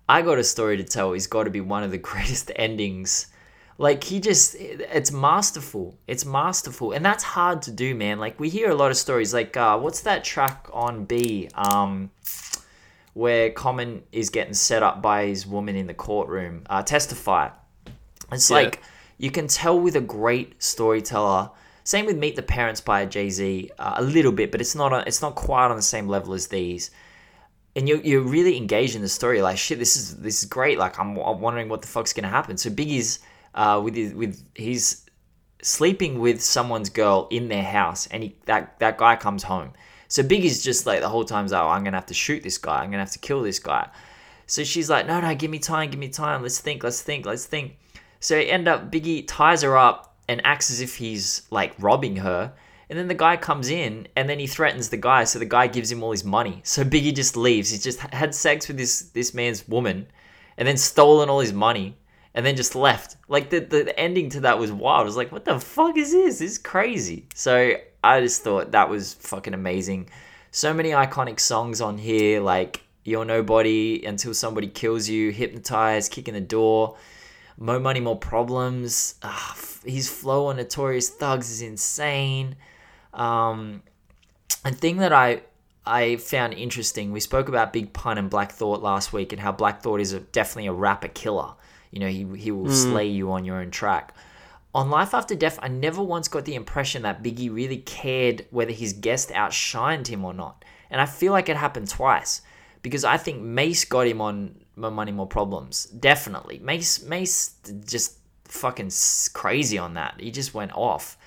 I 0.09 0.23
got 0.23 0.39
a 0.39 0.43
story 0.43 0.77
to 0.77 0.83
tell. 0.83 1.13
He's 1.13 1.27
got 1.27 1.43
to 1.43 1.51
be 1.51 1.61
one 1.61 1.83
of 1.83 1.91
the 1.91 1.97
greatest 2.09 2.51
endings. 2.55 3.27
Like 3.77 4.05
he 4.05 4.19
just, 4.19 4.55
it's 4.57 5.11
masterful. 5.11 5.99
It's 6.07 6.25
masterful, 6.25 6.93
and 6.93 7.05
that's 7.05 7.23
hard 7.23 7.61
to 7.63 7.71
do, 7.71 7.93
man. 7.93 8.19
Like 8.19 8.39
we 8.39 8.49
hear 8.49 8.69
a 8.69 8.75
lot 8.75 8.89
of 8.89 8.97
stories. 8.97 9.33
Like, 9.33 9.57
uh, 9.57 9.77
what's 9.77 10.01
that 10.01 10.23
track 10.23 10.67
on 10.71 11.05
Be? 11.05 11.49
Um, 11.53 12.09
where 13.13 13.49
Common 13.51 14.03
is 14.11 14.29
getting 14.29 14.53
set 14.53 14.83
up 14.83 15.01
by 15.01 15.25
his 15.25 15.47
woman 15.47 15.75
in 15.75 15.87
the 15.87 15.93
courtroom. 15.93 16.63
Uh, 16.69 16.83
Testify. 16.83 17.49
It's 18.31 18.49
Yeah. 18.49 18.57
like 18.57 18.81
you 19.17 19.31
can 19.31 19.47
tell 19.47 19.79
with 19.79 19.95
a 19.95 20.01
great 20.01 20.61
storyteller. 20.61 21.51
Same 21.83 22.05
with 22.05 22.17
Meet 22.17 22.35
the 22.35 22.41
Parents 22.43 22.81
by 22.81 23.05
Jay 23.05 23.29
Z, 23.29 23.69
uh, 23.77 23.93
a 23.97 24.03
little 24.03 24.31
bit, 24.31 24.51
but 24.51 24.59
it's 24.59 24.75
not. 24.75 24.91
A, 24.91 25.03
it's 25.07 25.21
not 25.21 25.35
quite 25.35 25.67
on 25.69 25.75
the 25.75 25.81
same 25.81 26.07
level 26.07 26.33
as 26.33 26.47
these 26.47 26.91
and 27.75 27.89
you're, 27.89 27.99
you're 27.99 28.21
really 28.21 28.57
engaged 28.57 28.95
in 28.95 29.01
the 29.01 29.09
story 29.09 29.41
like 29.41 29.57
shit 29.57 29.79
this 29.79 29.95
is 29.97 30.17
this 30.17 30.41
is 30.41 30.49
great 30.49 30.77
like 30.77 30.97
i'm, 30.99 31.17
I'm 31.17 31.41
wondering 31.41 31.69
what 31.69 31.81
the 31.81 31.87
fuck's 31.87 32.13
gonna 32.13 32.29
happen 32.29 32.57
so 32.57 32.69
biggie's 32.69 33.19
uh, 33.53 33.79
with 33.83 33.95
his, 33.95 34.13
with 34.13 34.43
he's 34.55 35.05
sleeping 35.61 36.19
with 36.19 36.41
someone's 36.43 36.89
girl 36.89 37.27
in 37.31 37.47
their 37.47 37.63
house 37.63 38.07
and 38.07 38.23
he 38.23 38.35
that 38.45 38.79
that 38.79 38.97
guy 38.97 39.15
comes 39.15 39.43
home 39.43 39.71
so 40.07 40.23
biggie's 40.23 40.63
just 40.63 40.85
like 40.85 41.01
the 41.01 41.09
whole 41.09 41.25
time's 41.25 41.51
like 41.51 41.61
oh, 41.61 41.67
i'm 41.67 41.83
gonna 41.83 41.97
have 41.97 42.05
to 42.05 42.13
shoot 42.13 42.43
this 42.43 42.57
guy 42.57 42.79
i'm 42.79 42.91
gonna 42.91 43.03
have 43.03 43.11
to 43.11 43.19
kill 43.19 43.41
this 43.41 43.59
guy 43.59 43.89
so 44.47 44.63
she's 44.63 44.89
like 44.89 45.07
no 45.07 45.19
no 45.19 45.35
give 45.35 45.51
me 45.51 45.59
time 45.59 45.89
give 45.89 45.99
me 45.99 46.09
time 46.09 46.41
let's 46.41 46.59
think 46.59 46.83
let's 46.83 47.01
think 47.01 47.25
let's 47.25 47.45
think 47.45 47.77
so 48.19 48.37
end 48.37 48.67
up 48.67 48.91
biggie 48.91 49.25
ties 49.27 49.61
her 49.61 49.77
up 49.77 50.15
and 50.27 50.41
acts 50.45 50.71
as 50.71 50.81
if 50.81 50.95
he's 50.95 51.43
like 51.51 51.73
robbing 51.79 52.17
her 52.17 52.53
and 52.89 52.99
then 52.99 53.07
the 53.07 53.15
guy 53.15 53.35
comes 53.37 53.69
in 53.69 54.07
and 54.15 54.29
then 54.29 54.39
he 54.39 54.47
threatens 54.47 54.89
the 54.89 54.97
guy. 54.97 55.23
So 55.23 55.39
the 55.39 55.45
guy 55.45 55.67
gives 55.67 55.91
him 55.91 56.03
all 56.03 56.11
his 56.11 56.23
money. 56.23 56.61
So 56.63 56.83
Biggie 56.83 57.15
just 57.15 57.35
leaves. 57.35 57.71
He's 57.71 57.83
just 57.83 57.99
had 57.99 58.35
sex 58.35 58.67
with 58.67 58.77
this, 58.77 59.01
this 59.09 59.33
man's 59.33 59.67
woman 59.67 60.07
and 60.57 60.67
then 60.67 60.77
stolen 60.77 61.29
all 61.29 61.39
his 61.39 61.53
money 61.53 61.97
and 62.33 62.45
then 62.45 62.55
just 62.55 62.75
left. 62.75 63.17
Like 63.27 63.49
the, 63.49 63.59
the 63.59 63.97
ending 63.99 64.29
to 64.31 64.41
that 64.41 64.59
was 64.59 64.71
wild. 64.71 65.01
I 65.01 65.03
was 65.03 65.17
like, 65.17 65.31
what 65.31 65.45
the 65.45 65.59
fuck 65.59 65.97
is 65.97 66.11
this? 66.11 66.39
This 66.39 66.51
is 66.51 66.57
crazy. 66.57 67.27
So 67.33 67.75
I 68.03 68.21
just 68.21 68.43
thought 68.43 68.71
that 68.71 68.89
was 68.89 69.15
fucking 69.15 69.53
amazing. 69.53 70.09
So 70.51 70.73
many 70.73 70.91
iconic 70.91 71.39
songs 71.39 71.81
on 71.81 71.97
here 71.97 72.39
like 72.39 72.83
You're 73.03 73.25
Nobody, 73.25 74.05
Until 74.05 74.33
Somebody 74.33 74.67
Kills 74.67 75.09
You, 75.09 75.31
Hypnotized, 75.31 76.11
Kick 76.11 76.27
in 76.27 76.35
the 76.35 76.41
Door. 76.41 76.97
Mo 77.57 77.79
Money, 77.79 77.99
More 77.99 78.17
Problems. 78.17 79.15
Ah, 79.23 79.51
f- 79.51 79.83
his 79.85 80.09
flow 80.09 80.47
on 80.47 80.57
Notorious 80.57 81.09
Thugs 81.09 81.49
is 81.49 81.61
insane. 81.61 82.55
Um, 83.13 83.81
a 84.63 84.71
thing 84.71 84.97
that 84.97 85.13
I 85.13 85.41
I 85.85 86.17
found 86.17 86.53
interesting. 86.53 87.11
We 87.11 87.19
spoke 87.19 87.47
about 87.47 87.71
Big 87.71 87.93
Pun 87.93 88.17
and 88.17 88.29
Black 88.29 88.51
Thought 88.51 88.81
last 88.81 89.13
week, 89.13 89.31
and 89.31 89.39
how 89.41 89.51
Black 89.51 89.81
Thought 89.81 90.01
is 90.01 90.13
a, 90.13 90.19
definitely 90.19 90.67
a 90.67 90.73
rapper 90.73 91.07
killer. 91.07 91.53
You 91.91 91.99
know, 91.99 92.07
he 92.07 92.25
he 92.37 92.51
will 92.51 92.71
slay 92.71 93.07
you 93.07 93.31
on 93.31 93.45
your 93.45 93.57
own 93.57 93.71
track. 93.71 94.13
On 94.73 94.89
Life 94.89 95.13
After 95.13 95.35
Death, 95.35 95.57
I 95.61 95.69
never 95.69 96.03
once 96.03 96.27
got 96.27 96.43
the 96.43 96.55
impression 96.55 97.03
that 97.03 97.23
Biggie 97.23 97.53
really 97.53 97.77
cared 97.77 98.45
whether 98.49 98.73
his 98.73 98.91
guest 98.91 99.29
outshined 99.29 100.07
him 100.07 100.25
or 100.25 100.33
not. 100.33 100.65
And 100.89 100.99
I 100.99 101.05
feel 101.05 101.31
like 101.31 101.47
it 101.47 101.55
happened 101.55 101.87
twice 101.87 102.41
because 102.81 103.05
I 103.05 103.15
think 103.15 103.41
Mase 103.41 103.85
got 103.85 104.05
him 104.05 104.19
on 104.19 104.64
More 104.75 104.91
Money, 104.91 105.11
More 105.11 105.27
Problems. 105.27 105.85
Definitely. 105.85 106.59
Mase, 106.59 107.03
Mase 107.03 107.55
just 107.85 108.17
fucking 108.45 108.91
crazy 109.33 109.77
on 109.77 109.93
that. 109.95 110.15
He 110.19 110.31
just 110.31 110.53
went 110.53 110.73
off. 110.73 111.17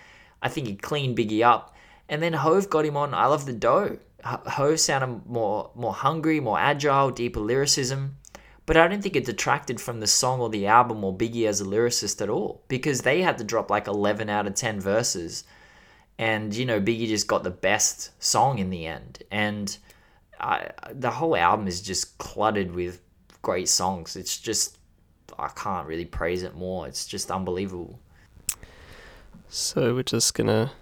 I 0.42 0.48
think 0.48 0.66
he 0.66 0.76
cleaned 0.76 1.16
Biggie 1.16 1.44
up. 1.44 1.74
And 2.08 2.22
then 2.22 2.32
Hove 2.32 2.70
got 2.70 2.86
him 2.86 2.96
on 2.96 3.14
I 3.14 3.26
Love 3.26 3.46
the 3.46 3.52
Dough. 3.52 3.98
Hove 4.24 4.80
sounded 4.80 5.26
more, 5.26 5.70
more 5.74 5.92
hungry, 5.92 6.40
more 6.40 6.58
agile, 6.58 7.10
deeper 7.10 7.40
lyricism. 7.40 8.16
But 8.66 8.76
I 8.76 8.86
don't 8.86 9.02
think 9.02 9.16
it 9.16 9.24
detracted 9.24 9.80
from 9.80 10.00
the 10.00 10.06
song 10.06 10.40
or 10.40 10.50
the 10.50 10.66
album 10.66 11.02
or 11.02 11.16
Biggie 11.16 11.46
as 11.46 11.60
a 11.60 11.64
lyricist 11.64 12.20
at 12.20 12.28
all 12.28 12.62
because 12.68 13.00
they 13.00 13.22
had 13.22 13.38
to 13.38 13.44
drop 13.44 13.70
like 13.70 13.86
11 13.86 14.28
out 14.28 14.46
of 14.46 14.54
10 14.54 14.80
verses. 14.80 15.44
And, 16.18 16.54
you 16.54 16.66
know, 16.66 16.80
Biggie 16.80 17.08
just 17.08 17.28
got 17.28 17.44
the 17.44 17.50
best 17.50 18.10
song 18.22 18.58
in 18.58 18.68
the 18.68 18.86
end. 18.86 19.22
And 19.30 19.76
I, 20.38 20.70
the 20.92 21.12
whole 21.12 21.36
album 21.36 21.66
is 21.66 21.80
just 21.80 22.18
cluttered 22.18 22.72
with 22.74 23.00
great 23.42 23.68
songs. 23.68 24.16
It's 24.16 24.38
just, 24.38 24.78
I 25.38 25.48
can't 25.48 25.86
really 25.86 26.04
praise 26.04 26.42
it 26.42 26.54
more. 26.54 26.86
It's 26.86 27.06
just 27.06 27.30
unbelievable. 27.30 27.98
So 29.48 29.94
we're 29.94 30.02
just 30.02 30.34
gonna 30.34 30.72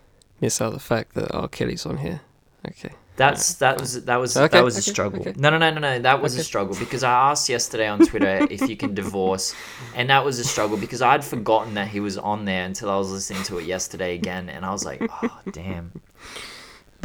miss 0.41 0.61
out 0.61 0.73
the 0.73 0.81
fact 0.81 1.15
that 1.15 1.33
R. 1.33 1.49
Kelly's 1.49 1.87
on 1.87 1.99
here. 1.99 2.21
Okay. 2.69 2.93
That's 3.17 3.55
that 3.55 3.81
was 3.81 4.05
that 4.05 4.17
was 4.17 4.37
Okay, 4.37 4.59
that 4.59 4.65
was 4.65 4.77
a 4.77 4.83
struggle. 4.83 5.21
okay. 5.21 5.33
No, 5.37 5.49
no, 5.49 5.57
no, 5.57 5.71
no, 5.71 5.81
no. 5.81 5.99
That 6.01 6.21
was 6.21 6.37
a 6.37 6.45
struggle 6.45 6.77
because 6.79 7.03
I 7.03 7.31
asked 7.31 7.49
yesterday 7.49 7.89
on 7.89 8.01
Twitter 8.01 8.47
if 8.51 8.69
you 8.69 8.77
can 8.77 8.93
divorce, 8.95 9.55
and 9.95 10.11
that 10.11 10.23
was 10.23 10.39
a 10.39 10.45
struggle 10.45 10.77
because 10.77 11.01
I'd 11.01 11.25
forgotten 11.25 11.75
that 11.75 11.89
he 11.89 12.01
was 12.01 12.19
on 12.19 12.45
there 12.45 12.65
until 12.65 12.91
I 12.91 12.97
was 12.99 13.11
listening 13.11 13.43
to 13.45 13.59
it 13.59 13.65
yesterday 13.65 14.15
again, 14.17 14.51
and 14.51 14.67
I 14.67 14.71
was 14.71 14.85
like, 14.85 15.01
oh 15.23 15.41
damn. 15.51 15.93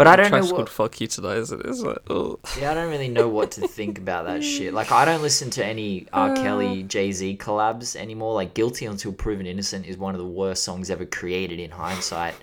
But 0.03 0.07
I 0.07 0.15
don't 0.15 0.31
know 0.31 0.45
what. 0.45 0.55
called 0.55 0.69
"Fuck 0.69 0.99
You" 0.99 1.07
tonight, 1.07 1.37
isn't? 1.37 1.63
It's 1.63 1.81
like, 1.81 1.99
oh. 2.09 2.39
Yeah, 2.59 2.71
I 2.71 2.73
don't 2.73 2.89
really 2.89 3.07
know 3.07 3.27
what 3.27 3.51
to 3.51 3.67
think 3.67 3.99
about 3.99 4.25
that 4.25 4.43
shit. 4.43 4.73
Like, 4.73 4.91
I 4.91 5.05
don't 5.05 5.21
listen 5.21 5.51
to 5.51 5.63
any 5.63 6.07
R. 6.11 6.35
Kelly 6.35 6.81
Jay 6.83 7.11
Z 7.11 7.37
collabs 7.37 7.95
anymore. 7.95 8.33
Like, 8.33 8.55
"Guilty 8.55 8.87
Until 8.87 9.13
Proven 9.13 9.45
Innocent" 9.45 9.85
is 9.85 9.97
one 9.97 10.15
of 10.15 10.19
the 10.19 10.25
worst 10.25 10.63
songs 10.63 10.89
ever 10.89 11.05
created 11.05 11.59
in 11.59 11.69
hindsight. 11.69 12.33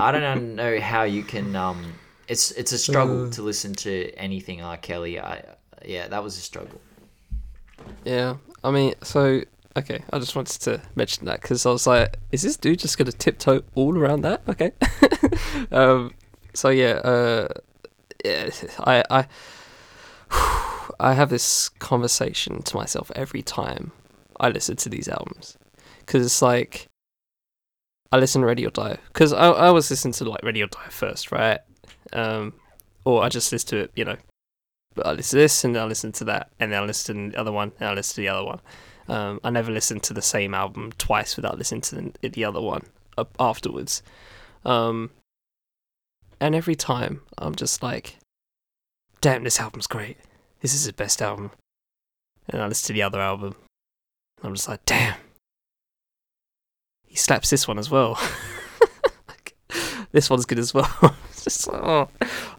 I 0.00 0.10
don't 0.10 0.56
know 0.56 0.80
how 0.80 1.02
you 1.02 1.22
can. 1.22 1.54
Um, 1.54 1.92
it's 2.28 2.50
it's 2.52 2.72
a 2.72 2.78
struggle 2.78 3.28
to 3.28 3.42
listen 3.42 3.74
to 3.74 4.10
anything 4.14 4.62
R. 4.62 4.78
Kelly. 4.78 5.20
I 5.20 5.44
yeah, 5.84 6.08
that 6.08 6.22
was 6.22 6.38
a 6.38 6.40
struggle. 6.40 6.80
Yeah, 8.04 8.36
I 8.64 8.70
mean, 8.70 8.94
so 9.02 9.42
okay, 9.76 10.02
I 10.12 10.18
just 10.18 10.34
wanted 10.34 10.60
to 10.62 10.80
mention 10.94 11.26
that 11.26 11.42
because 11.42 11.66
I 11.66 11.70
was 11.72 11.86
like, 11.86 12.18
is 12.32 12.40
this 12.40 12.56
dude 12.56 12.78
just 12.78 12.96
gonna 12.96 13.12
tiptoe 13.12 13.64
all 13.74 13.98
around 13.98 14.22
that? 14.22 14.42
Okay. 14.48 14.72
um. 15.72 16.14
So 16.60 16.68
yeah. 16.68 17.00
Uh. 17.12 17.48
I. 18.80 19.02
I. 19.10 19.26
I 21.00 21.14
have 21.14 21.30
this 21.30 21.70
conversation 21.78 22.60
to 22.64 22.76
myself 22.76 23.10
every 23.14 23.40
time 23.40 23.92
I 24.38 24.50
listen 24.50 24.76
to 24.76 24.90
these 24.90 25.08
albums, 25.08 25.56
because 26.00 26.26
it's 26.26 26.42
like. 26.42 26.88
I 28.12 28.18
listen 28.18 28.42
to 28.42 28.46
Ready 28.46 28.66
or 28.66 28.70
Die 28.70 28.98
because 29.06 29.32
I 29.32 29.48
I 29.48 29.70
was 29.70 29.88
listening 29.88 30.12
to 30.14 30.28
like 30.28 30.42
Ready 30.42 30.62
or 30.62 30.66
Die 30.66 30.90
first, 30.90 31.32
right? 31.32 31.60
Um, 32.12 32.52
or 33.06 33.22
I 33.22 33.30
just 33.30 33.50
listen 33.52 33.68
to 33.70 33.76
it, 33.84 33.92
you 33.96 34.04
know, 34.04 34.16
but 34.94 35.06
I 35.06 35.12
listen 35.12 35.38
to 35.38 35.42
this 35.42 35.64
and 35.64 35.78
I 35.78 35.84
listen 35.84 36.12
to 36.12 36.24
that 36.24 36.50
and 36.58 36.72
then 36.72 36.82
I 36.82 36.84
listen 36.84 37.30
to 37.30 37.36
the 37.36 37.40
other 37.40 37.52
one 37.52 37.72
and 37.78 37.88
I 37.88 37.94
listen 37.94 38.16
to 38.16 38.20
the 38.20 38.28
other 38.28 38.44
one. 38.44 38.60
Um, 39.08 39.40
I 39.44 39.50
never 39.50 39.72
listen 39.72 40.00
to 40.00 40.12
the 40.12 40.22
same 40.22 40.52
album 40.52 40.92
twice 40.98 41.36
without 41.36 41.56
listening 41.56 41.82
to 41.82 41.94
the, 42.20 42.28
the 42.28 42.44
other 42.44 42.60
one 42.60 42.82
afterwards. 43.38 44.02
Um, 44.64 45.10
and 46.40 46.54
every 46.54 46.74
time 46.74 47.22
I'm 47.38 47.54
just 47.54 47.82
like, 47.82 48.16
damn, 49.20 49.44
this 49.44 49.60
album's 49.60 49.86
great. 49.86 50.16
This 50.60 50.74
is 50.74 50.86
the 50.86 50.92
best 50.92 51.20
album. 51.22 51.50
And 52.48 52.60
I 52.62 52.66
listen 52.66 52.88
to 52.88 52.92
the 52.92 53.02
other 53.02 53.20
album. 53.20 53.54
And 54.38 54.46
I'm 54.46 54.54
just 54.54 54.68
like, 54.68 54.84
damn. 54.86 55.16
He 57.06 57.16
slaps 57.16 57.50
this 57.50 57.66
one 57.68 57.78
as 57.78 57.90
well. 57.90 58.18
this 60.12 60.30
one's 60.30 60.46
good 60.46 60.58
as 60.58 60.72
well. 60.74 60.88
just 61.32 61.66
like, 61.70 61.82
oh, 61.82 62.08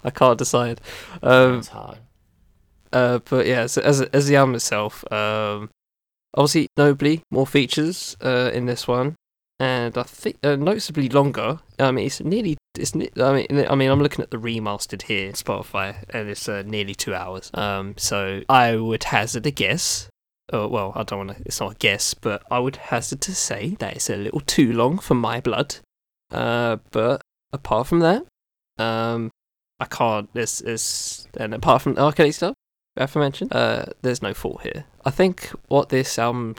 I 0.04 0.10
can't 0.10 0.38
decide. 0.38 0.82
Um, 1.22 1.60
It's 1.60 1.68
hard. 1.70 2.00
uh, 2.94 3.20
but 3.30 3.46
yeah, 3.46 3.68
so 3.68 3.82
as 3.82 4.02
as 4.02 4.28
the 4.28 4.36
album 4.36 4.56
itself, 4.56 5.10
um, 5.12 5.70
obviously 6.36 6.68
nobly 6.78 7.22
more 7.32 7.48
features 7.48 8.18
uh, 8.22 8.52
in 8.54 8.66
this 8.66 8.88
one, 8.88 9.16
and 9.60 9.98
I 9.98 10.04
think 10.04 10.38
uh, 10.44 10.56
noticeably 10.56 11.08
longer. 11.10 11.60
I 11.80 11.92
mean, 11.92 12.08
it's 12.08 12.22
nearly 12.22 12.58
it's. 12.78 12.95
I 12.95 13.34
mean, 13.34 13.65
I 13.69 13.76
mean, 13.76 13.89
I'm 13.89 14.01
looking 14.01 14.24
at 14.24 14.32
the 14.32 14.38
remastered 14.38 15.03
here, 15.03 15.32
Spotify, 15.32 16.03
and 16.09 16.30
it's 16.30 16.47
uh, 16.47 16.63
nearly 16.65 16.95
two 16.95 17.13
hours. 17.13 17.51
Um, 17.53 17.95
so 17.97 18.41
I 18.49 18.76
would 18.76 19.03
hazard 19.05 19.45
a 19.45 19.51
guess. 19.51 20.07
Oh, 20.53 20.67
well, 20.67 20.91
I 20.95 21.03
don't 21.03 21.28
want 21.28 21.38
to. 21.38 21.43
It's 21.45 21.59
not 21.59 21.74
a 21.74 21.76
guess, 21.76 22.13
but 22.13 22.43
I 22.51 22.59
would 22.59 22.76
hazard 22.78 23.22
to 23.22 23.36
say 23.36 23.76
that 23.80 23.95
it's 23.95 24.09
a 24.09 24.15
little 24.15 24.41
too 24.41 24.74
long 24.74 24.97
for 24.97 25.15
my 25.15 25.39
blood. 25.39 25.78
Uh, 26.32 26.78
but 26.91 27.22
apart 27.53 27.88
from 27.88 27.99
that, 27.99 28.26
um, 28.78 29.32
I 29.80 29.86
can't. 29.86 30.30
There's, 30.34 30.59
there's, 30.59 31.28
and 31.38 31.53
apart 31.53 31.82
from 31.82 31.95
the. 31.95 32.11
Kelly 32.11 32.32
stuff, 32.32 32.55
aforementioned, 32.97 33.53
uh, 33.53 33.86
there's 34.01 34.22
no 34.22 34.34
fault 34.34 34.61
here. 34.61 34.86
I 35.05 35.09
think 35.09 35.51
what 35.67 35.89
this 35.89 36.19
album 36.19 36.55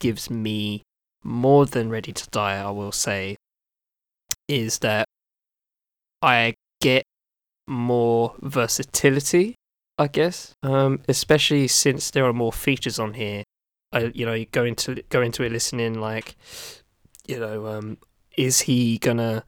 gives 0.00 0.30
me 0.30 0.82
more 1.24 1.66
than 1.66 1.90
Ready 1.90 2.12
to 2.12 2.28
Die, 2.30 2.56
I 2.56 2.70
will 2.70 2.92
say, 2.92 3.36
is 4.48 4.78
that 4.80 5.07
I 6.22 6.54
get 6.80 7.04
more 7.66 8.34
versatility, 8.40 9.54
I 9.98 10.08
guess. 10.08 10.54
Um, 10.62 11.00
especially 11.08 11.68
since 11.68 12.10
there 12.10 12.24
are 12.24 12.32
more 12.32 12.52
features 12.52 12.98
on 12.98 13.14
here. 13.14 13.44
I, 13.92 14.12
you 14.14 14.26
know, 14.26 14.34
you 14.34 14.46
go 14.46 14.64
into 14.64 15.02
go 15.08 15.22
into 15.22 15.42
it 15.44 15.52
listening 15.52 16.00
like, 16.00 16.36
you 17.26 17.38
know, 17.38 17.66
um, 17.66 17.98
is 18.36 18.60
he 18.60 18.98
gonna 18.98 19.44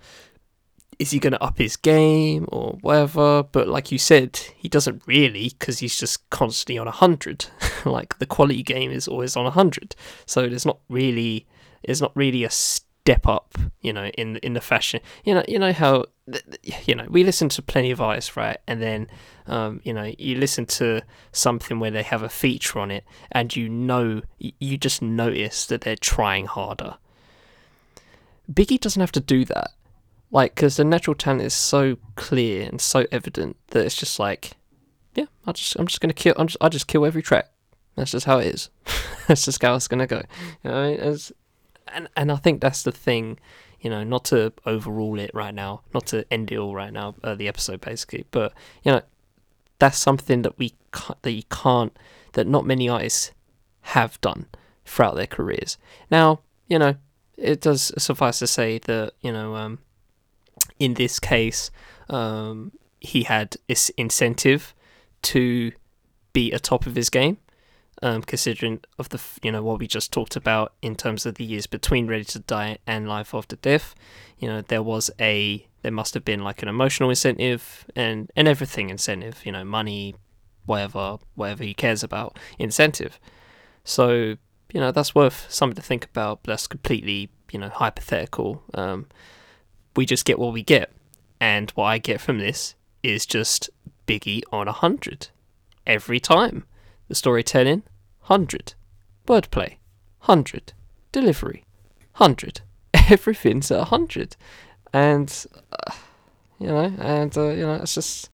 is 1.01 1.11
he 1.13 1.19
to 1.19 1.43
up 1.43 1.57
his 1.57 1.77
game 1.77 2.47
or 2.53 2.77
whatever? 2.83 3.43
But 3.43 3.69
like 3.69 3.91
you 3.91 3.97
said, 3.97 4.37
he 4.55 4.69
doesn't 4.69 5.03
really 5.07 5.49
because 5.59 5.79
he's 5.79 5.99
just 5.99 6.29
constantly 6.29 6.79
on 6.79 6.87
hundred. 6.87 7.47
like 7.87 8.19
the 8.19 8.27
quality 8.27 8.63
game 8.63 8.91
is 8.91 9.09
always 9.09 9.35
on 9.35 9.51
hundred, 9.51 9.97
so 10.27 10.47
there's 10.47 10.67
not 10.67 10.79
really 10.91 11.47
there's 11.85 12.03
not 12.03 12.13
really 12.15 12.45
a 12.45 12.51
step 12.51 13.27
up, 13.27 13.57
you 13.81 13.93
know, 13.95 14.09
in 14.09 14.37
in 14.39 14.53
the 14.53 14.61
fashion. 14.61 15.01
You 15.25 15.35
know, 15.35 15.45
you 15.49 15.59
know 15.59 15.73
how 15.73 16.05
you 16.85 16.95
know 16.95 17.07
we 17.09 17.25
listen 17.25 17.49
to 17.51 17.63
plenty 17.63 17.91
of 17.91 18.01
artists, 18.01 18.37
right? 18.37 18.59
And 18.67 18.81
then 18.83 19.09
um, 19.47 19.81
you 19.85 19.93
know 19.93 20.13
you 20.19 20.37
listen 20.37 20.67
to 20.67 21.03
something 21.33 21.79
where 21.81 21.91
they 21.91 22.03
have 22.03 22.23
a 22.23 22.29
feature 22.29 22.79
on 22.79 22.91
it, 22.91 23.05
and 23.33 23.55
you 23.55 23.69
know 23.69 24.23
you 24.39 24.77
just 24.77 25.03
notice 25.03 25.67
that 25.67 25.83
they're 25.83 25.97
trying 25.97 26.47
harder. 26.47 26.97
Biggie 28.51 28.81
doesn't 28.81 29.01
have 29.01 29.13
to 29.13 29.21
do 29.21 29.45
that. 29.47 29.73
Like 30.31 30.55
because 30.55 30.77
the 30.77 30.85
natural 30.85 31.15
talent 31.15 31.43
is 31.43 31.55
so 31.55 31.97
clear 32.15 32.69
and 32.69 32.81
so 32.81 33.07
evident 33.11 33.57
that 33.69 33.85
it's 33.85 33.97
just 33.97 34.21
like 34.21 34.53
yeah 35.17 35.25
i 35.45 35.51
just 35.51 35.75
i'm 35.77 35.89
just 35.89 36.01
gonna 36.01 36.15
kill 36.15 36.35
i'm 36.39 36.47
just, 36.47 36.57
i 36.61 36.69
just 36.69 36.87
kill 36.87 37.05
every 37.05 37.23
track. 37.23 37.51
That's 37.97 38.13
just 38.13 38.27
how 38.27 38.39
it 38.39 38.47
is. 38.47 38.71
That's 39.29 39.45
just 39.45 39.61
how 39.61 39.75
it's 39.75 39.89
gonna 39.89 40.07
go. 40.07 40.23
You 40.63 40.71
know 40.71 41.17
and 41.93 42.09
and 42.17 42.33
i 42.33 42.37
think 42.37 42.61
that's 42.61 42.83
the 42.83 42.93
thing 42.93 43.39
you 43.81 43.91
know 43.91 44.05
not 44.05 44.25
to 44.25 44.53
overrule 44.67 45.19
it 45.19 45.31
right 45.35 45.55
now 45.55 45.83
not 45.95 46.07
to 46.07 46.25
end 46.33 46.51
it 46.53 46.57
all 46.57 46.75
right 46.75 46.93
now 46.93 47.15
uh, 47.25 47.35
the 47.35 47.49
episode 47.49 47.81
basically 47.81 48.25
but 48.31 48.53
you 48.83 48.93
know 48.93 49.03
that's 49.79 49.99
something 49.99 50.43
that 50.43 50.59
we 50.59 50.75
can't, 50.93 51.21
that 51.23 51.33
you 51.33 51.43
can't 51.51 51.97
that 52.33 52.47
not 52.47 52.67
many 52.67 52.89
artists 52.89 53.33
have 53.81 54.21
done 54.21 54.47
throughout 54.85 55.17
their 55.17 55.27
careers. 55.27 55.79
Now 56.11 56.41
you 56.69 56.79
know 56.79 56.97
it 57.37 57.61
does 57.61 57.93
suffice 57.97 58.39
to 58.41 58.47
say 58.47 58.79
that 58.79 59.15
you 59.21 59.33
know 59.33 59.57
um 59.57 59.79
in 60.79 60.95
this 60.95 61.21
case, 61.21 61.71
um, 62.09 62.73
he 63.01 63.23
had 63.25 63.57
this 63.69 63.91
incentive 63.91 64.75
to 65.23 65.73
be 66.33 66.53
atop 66.53 66.87
of 66.87 66.97
his 66.97 67.11
game, 67.11 67.39
um, 68.03 68.23
considering 68.23 68.81
of 68.99 69.11
the 69.11 69.21
you 69.43 69.53
know 69.53 69.63
what 69.63 69.79
we 69.79 69.87
just 69.87 70.13
talked 70.13 70.37
about 70.37 70.73
in 70.81 70.97
terms 70.97 71.27
of 71.27 71.35
the 71.35 71.45
years 71.45 71.67
between 71.67 72.07
Ready 72.07 72.25
to 72.25 72.39
Die 72.39 72.79
and 72.87 73.09
Life 73.09 73.35
After 73.35 73.57
Death. 73.57 73.95
You 74.39 74.49
know, 74.49 74.63
there 74.63 74.83
was 74.83 75.11
a 75.21 75.67
there 75.83 75.93
must 75.93 76.15
have 76.15 76.25
been 76.25 76.43
like 76.43 76.63
an 76.63 76.69
emotional 76.69 77.11
incentive 77.11 77.85
and 77.95 78.31
and 78.35 78.49
everything 78.49 78.91
incentive. 78.91 79.45
You 79.45 79.53
know, 79.53 79.65
money, 79.65 80.15
whatever, 80.67 81.19
whatever 81.35 81.65
he 81.65 81.75
cares 81.75 82.03
about, 82.03 82.39
incentive. 82.59 83.19
So 83.85 84.37
you 84.73 84.81
know 84.81 84.93
that's 84.93 85.15
worth 85.15 85.47
something 85.51 85.77
to 85.77 85.83
think 85.83 86.05
about. 86.07 86.43
But 86.43 86.53
that's 86.53 86.67
completely 86.67 87.31
you 87.53 87.59
know 87.59 87.69
hypothetical. 87.69 88.63
Um, 88.75 89.07
we 89.97 90.07
just 90.07 90.25
get 90.25 90.39
what 90.39 90.53
we 90.53 90.63
get. 90.63 90.91
And 91.43 91.71
what 91.71 91.85
I 91.85 91.99
get 91.99 92.21
from 92.21 92.39
this 92.39 92.75
is 93.03 93.25
just 93.25 93.71
Biggie 94.07 94.43
on 94.53 94.69
a 94.69 94.73
hundred 94.73 95.29
every 95.87 96.21
time. 96.21 96.65
The 97.11 97.17
storytelling, 97.17 97.83
hundred. 98.21 98.75
Wordplay, 99.27 99.79
hundred. 100.21 100.75
Delivery, 101.11 101.65
hundred. 102.13 102.61
Everything's 102.95 103.73
a 103.73 103.87
hundred, 103.87 104.37
and 104.93 105.45
uh, 105.73 105.93
you 106.61 106.69
know, 106.69 106.95
and 107.01 107.37
uh, 107.37 107.49
you 107.49 107.67
know, 107.67 107.75
it's 107.75 107.97
just 107.97 108.31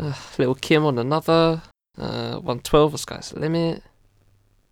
uh, 0.00 0.12
Lil' 0.38 0.56
Kim 0.56 0.84
on 0.84 0.98
another. 0.98 1.62
Uh, 1.96 2.32
112 2.32 2.90
the 2.90 2.98
sky's 2.98 3.30
the 3.30 3.38
limit. 3.38 3.84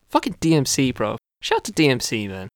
Fucking 0.08 0.34
DMC, 0.40 0.92
bro. 0.92 1.16
Shout 1.40 1.58
out 1.58 1.64
to 1.66 1.72
DMC, 1.72 2.28
man. 2.28 2.48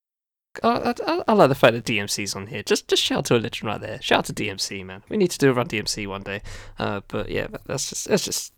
I, 0.65 0.95
I, 1.07 1.23
I 1.29 1.33
like 1.35 1.49
the 1.49 1.55
fact 1.55 1.75
that 1.75 1.85
DMC's 1.85 2.35
on 2.35 2.49
here. 2.49 2.65
Just 2.65 2.89
just 2.89 3.05
shout 3.05 3.27
to 3.27 3.37
a 3.37 3.39
legend 3.39 3.69
right 3.69 3.81
there. 3.81 4.03
Shout 4.03 4.19
out 4.19 4.25
to 4.25 4.33
DMC, 4.33 4.85
man. 4.85 5.05
We 5.09 5.17
need 5.17 5.31
to 5.31 5.39
do 5.39 5.51
a 5.51 5.53
run 5.53 5.69
DMC 5.69 6.09
one 6.09 6.25
day. 6.25 6.43
Uh, 6.77 7.03
but 7.07 7.29
yeah, 7.29 7.47
that's 7.67 7.91
just 7.91 8.09
that's 8.09 8.25
just 8.25 8.53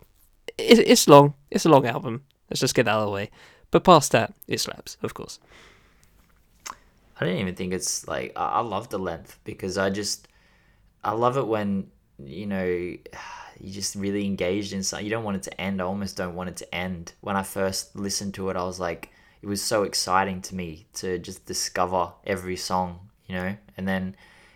it, 0.59 0.79
it's 0.81 1.09
long. 1.09 1.35
It's 1.51 1.65
a 1.65 1.69
long 1.69 1.87
album. 1.87 2.25
Let's 2.51 2.61
just 2.61 2.75
get 2.75 2.85
that 2.85 2.93
out 2.93 3.01
of 3.01 3.07
the 3.07 3.13
way. 3.13 3.31
But 3.71 3.85
past 3.85 4.13
that, 4.13 4.35
it 4.47 4.61
slaps, 4.61 4.97
of 5.03 5.15
course. 5.15 5.39
I 7.21 7.25
don't 7.25 7.37
even 7.37 7.55
think 7.55 7.73
it's 7.73 8.07
like 8.07 8.33
I, 8.37 8.61
love 8.61 8.91
the 8.91 8.99
length 8.99 9.41
because 9.45 9.77
I 9.77 9.91
just 9.91 10.29
I 11.03 11.13
love 11.13 11.37
it 11.37 11.47
when 11.47 11.89
you 12.19 12.47
know 12.47 12.65
you 13.61 13.73
just 13.73 13.97
really 13.97 14.25
engaged 14.25 14.73
in 14.73 14.83
something. 14.83 15.05
You 15.05 15.11
don't 15.11 15.25
want 15.25 15.37
it 15.37 15.43
to 15.45 15.61
end. 15.61 15.83
I 15.83 15.85
almost 15.85 16.17
don't 16.17 16.35
want 16.35 16.51
it 16.51 16.57
to 16.59 16.75
end. 16.75 17.13
When 17.21 17.37
I 17.37 17.43
first 17.43 17.97
listened 17.97 18.35
to 18.35 18.51
it, 18.51 18.57
I 18.57 18.63
was 18.63 18.79
like, 18.79 19.11
it 19.43 19.47
was 19.47 19.63
so 19.63 19.83
exciting 19.83 20.41
to 20.43 20.55
me 20.55 20.87
to 20.95 21.19
just 21.19 21.45
discover 21.45 22.13
every 22.25 22.57
song, 22.57 23.09
you 23.27 23.35
know. 23.35 23.57
And 23.77 23.89
then 23.89 24.15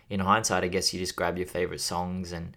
in 0.09 0.21
hindsight, 0.21 0.63
I 0.63 0.69
guess 0.69 0.93
you 0.93 0.99
just 0.99 1.15
grab 1.15 1.37
your 1.37 1.47
favorite 1.47 1.81
songs 1.81 2.31
and. 2.31 2.55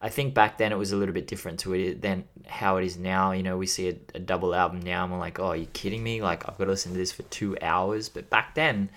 I 0.00 0.08
think 0.08 0.32
back 0.32 0.58
then 0.58 0.70
it 0.70 0.78
was 0.78 0.92
a 0.92 0.96
little 0.96 1.14
bit 1.14 1.26
different 1.26 1.58
to 1.60 1.74
it 1.74 2.02
than 2.02 2.24
how 2.46 2.76
it 2.76 2.84
is 2.84 2.96
now. 2.96 3.32
You 3.32 3.42
know, 3.42 3.56
we 3.56 3.66
see 3.66 3.88
a, 3.88 3.96
a 4.14 4.20
double 4.20 4.54
album 4.54 4.80
now, 4.80 5.02
and 5.04 5.12
we're 5.12 5.18
like, 5.18 5.40
"Oh, 5.40 5.48
are 5.48 5.56
you 5.56 5.66
kidding 5.66 6.02
me? 6.02 6.22
Like, 6.22 6.48
I've 6.48 6.56
got 6.56 6.64
to 6.64 6.70
listen 6.70 6.92
to 6.92 6.98
this 6.98 7.12
for 7.12 7.24
two 7.24 7.56
hours." 7.60 8.08
But 8.08 8.30
back 8.30 8.54
then, 8.54 8.90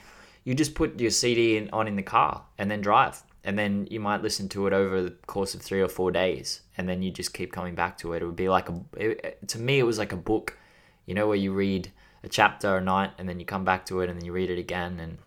you 0.44 0.54
just 0.54 0.76
put 0.76 1.00
your 1.00 1.12
CD 1.12 1.58
in, 1.58 1.70
on 1.72 1.88
in 1.88 1.96
the 1.96 2.04
car 2.04 2.44
and 2.58 2.70
then 2.70 2.82
drive. 2.82 3.24
And 3.44 3.58
then 3.58 3.88
you 3.90 4.00
might 4.00 4.22
listen 4.22 4.50
to 4.50 4.68
it 4.68 4.74
over 4.74 5.02
the 5.02 5.12
course 5.26 5.56
of 5.56 5.62
three 5.62 5.82
or 5.82 5.88
four 5.88 6.12
days. 6.12 6.62
And 6.78 6.88
then 6.88 7.02
you 7.02 7.12
just 7.12 7.34
keep 7.34 7.52
coming 7.52 7.76
back 7.76 7.98
to 8.00 8.14
it. 8.14 8.22
It 8.22 8.26
would 8.26 8.36
be 8.36 8.50
like 8.50 8.70
a, 8.70 8.80
it, 8.96 9.48
to 9.50 9.60
me, 9.60 9.80
it 9.80 9.84
was 9.84 9.98
like 9.98 10.12
a 10.12 10.18
book, 10.18 10.58
you 11.06 11.16
know, 11.16 11.28
where 11.28 11.38
you 11.38 11.52
read 11.52 11.92
a 12.24 12.30
chapter 12.30 12.78
a 12.78 12.82
night 12.82 13.12
and 13.18 13.28
then 13.28 13.40
you 13.40 13.46
come 13.46 13.66
back 13.66 13.86
to 13.88 14.02
it 14.02 14.10
and 14.10 14.20
then 14.20 14.26
you 14.26 14.32
read 14.32 14.52
it 14.52 14.60
again. 14.60 15.00
And 15.00 15.18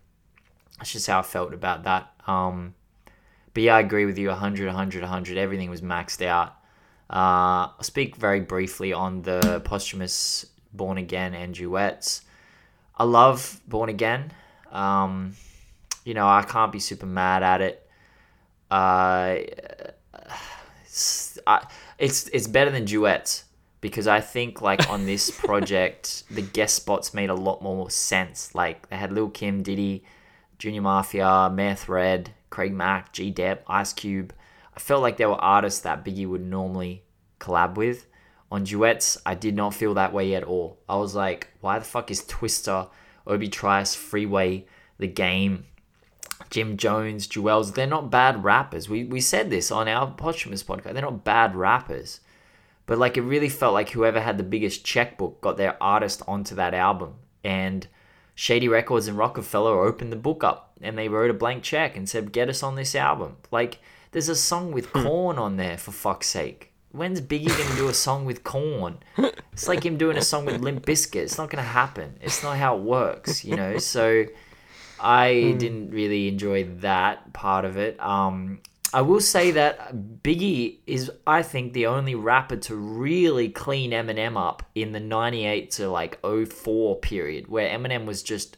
that's 0.77 0.93
just 0.93 1.07
how 1.07 1.19
I 1.19 1.23
felt 1.23 1.53
about 1.53 1.83
that. 1.83 2.13
Um, 2.25 2.75
but 3.55 3.63
yeah, 3.63 3.77
I 3.77 3.79
agree 3.79 4.05
with 4.05 4.17
you 4.17 4.27
100, 4.27 4.67
100, 4.67 5.01
100. 5.01 5.37
Everything 5.37 5.69
was 5.69 5.81
maxed 5.81 6.23
out. 6.23 6.49
Uh, 7.09 7.71
I'll 7.71 7.83
speak 7.83 8.17
very 8.17 8.41
briefly 8.41 8.91
on 8.91 9.21
the 9.21 9.61
posthumous 9.63 10.45
Born 10.73 10.97
Again 10.97 11.33
and 11.33 11.55
duets. 11.55 12.23
I 12.97 13.05
love 13.05 13.61
Born 13.65 13.87
Again. 13.87 14.33
Um, 14.73 15.37
you 16.03 16.13
know, 16.13 16.27
I 16.27 16.41
can't 16.41 16.73
be 16.73 16.79
super 16.79 17.05
mad 17.05 17.43
at 17.43 17.61
it. 17.61 17.89
Uh, 18.69 19.37
it's, 20.83 21.39
I, 21.47 21.65
it's 21.97 22.27
it's 22.29 22.47
better 22.47 22.71
than 22.71 22.83
duets 22.83 23.45
because 23.79 24.05
I 24.05 24.19
think 24.19 24.61
like 24.61 24.89
on 24.89 25.05
this 25.05 25.31
project 25.45 26.23
the 26.29 26.41
guest 26.41 26.75
spots 26.75 27.13
made 27.13 27.29
a 27.29 27.35
lot 27.35 27.61
more 27.61 27.89
sense. 27.89 28.53
Like 28.53 28.89
they 28.89 28.97
had 28.97 29.13
Lil 29.13 29.29
Kim, 29.29 29.63
Diddy, 29.63 30.03
Junior 30.59 30.81
Mafia, 30.81 31.49
Meth 31.53 31.87
Red, 31.87 32.31
Craig 32.55 32.73
Mack, 32.73 33.11
G 33.11 33.31
Dep, 33.31 33.65
Ice 33.67 33.91
Cube. 33.91 34.33
I 34.73 34.79
felt 34.79 35.01
like 35.01 35.17
there 35.17 35.27
were 35.27 35.35
artists 35.35 35.81
that 35.81 36.05
Biggie 36.05 36.25
would 36.25 36.45
normally 36.45 37.03
collab 37.37 37.75
with. 37.75 38.07
On 38.49 38.63
duets, 38.63 39.17
I 39.25 39.35
did 39.35 39.57
not 39.57 39.73
feel 39.73 39.93
that 39.95 40.13
way 40.13 40.35
at 40.35 40.45
all. 40.45 40.79
I 40.87 40.95
was 40.95 41.13
like, 41.15 41.49
why 41.59 41.77
the 41.79 41.83
fuck 41.83 42.09
is 42.11 42.21
Twista 42.21 42.87
Obi 43.27 43.49
Trice, 43.49 43.93
Freeway, 43.93 44.67
The 44.99 45.07
Game, 45.07 45.65
Jim 46.49 46.77
Jones, 46.77 47.27
Juelz, 47.27 47.73
they're 47.73 47.87
not 47.87 48.09
bad 48.09 48.41
rappers. 48.45 48.87
We, 48.87 49.03
we 49.03 49.19
said 49.19 49.49
this 49.49 49.69
on 49.69 49.89
our 49.89 50.11
posthumous 50.11 50.63
podcast. 50.63 50.93
They're 50.93 51.01
not 51.01 51.25
bad 51.25 51.57
rappers. 51.57 52.21
But 52.85 52.99
like 52.99 53.17
it 53.17 53.23
really 53.23 53.49
felt 53.49 53.73
like 53.73 53.89
whoever 53.89 54.21
had 54.21 54.37
the 54.37 54.43
biggest 54.43 54.85
checkbook 54.85 55.41
got 55.41 55.57
their 55.57 55.75
artist 55.83 56.21
onto 56.25 56.55
that 56.55 56.73
album. 56.73 57.15
And 57.43 57.85
Shady 58.35 58.67
Records 58.67 59.07
and 59.07 59.17
Roc-A-Fella 59.17 59.71
opened 59.71 60.11
the 60.11 60.17
book 60.17 60.43
up 60.43 60.73
and 60.81 60.97
they 60.97 61.07
wrote 61.07 61.31
a 61.31 61.33
blank 61.33 61.63
check 61.63 61.95
and 61.95 62.07
said, 62.07 62.33
Get 62.33 62.49
us 62.49 62.61
on 62.61 62.75
this 62.75 62.93
album. 62.93 63.37
Like 63.49 63.79
there's 64.11 64.29
a 64.29 64.35
song 64.35 64.71
with 64.71 64.91
Korn 64.91 65.39
on 65.39 65.57
there 65.57 65.77
for 65.77 65.91
fuck's 65.91 66.27
sake. 66.27 66.71
When's 66.91 67.21
Biggie 67.21 67.47
gonna 67.47 67.75
do 67.75 67.87
a 67.89 67.93
song 67.93 68.25
with 68.25 68.43
Korn? 68.43 68.99
It's 69.53 69.67
like 69.69 69.85
him 69.85 69.97
doing 69.97 70.17
a 70.17 70.21
song 70.21 70.45
with 70.45 70.61
Limp 70.61 70.85
Bizkit. 70.85 71.15
It's 71.15 71.37
not 71.37 71.49
gonna 71.49 71.63
happen. 71.63 72.17
It's 72.21 72.43
not 72.43 72.57
how 72.57 72.77
it 72.77 72.83
works, 72.83 73.45
you 73.45 73.55
know. 73.55 73.77
So 73.77 74.25
I 74.99 75.55
didn't 75.57 75.91
really 75.91 76.27
enjoy 76.27 76.65
that 76.81 77.31
part 77.33 77.63
of 77.63 77.77
it. 77.77 77.99
Um, 78.01 78.59
I 78.95 79.01
will 79.01 79.19
say 79.19 79.51
that 79.51 79.93
Biggie 80.23 80.77
is, 80.87 81.11
I 81.27 81.41
think, 81.43 81.73
the 81.73 81.87
only 81.87 82.15
rapper 82.15 82.55
to 82.55 82.75
really 82.77 83.49
clean 83.49 83.91
Eminem 83.91 84.37
up 84.37 84.63
in 84.73 84.93
the 84.93 85.01
'98 85.01 85.69
to 85.71 85.89
like 85.89 86.17
04 86.21 86.95
period, 87.01 87.49
where 87.49 87.69
Eminem 87.69 88.05
was 88.05 88.23
just 88.23 88.57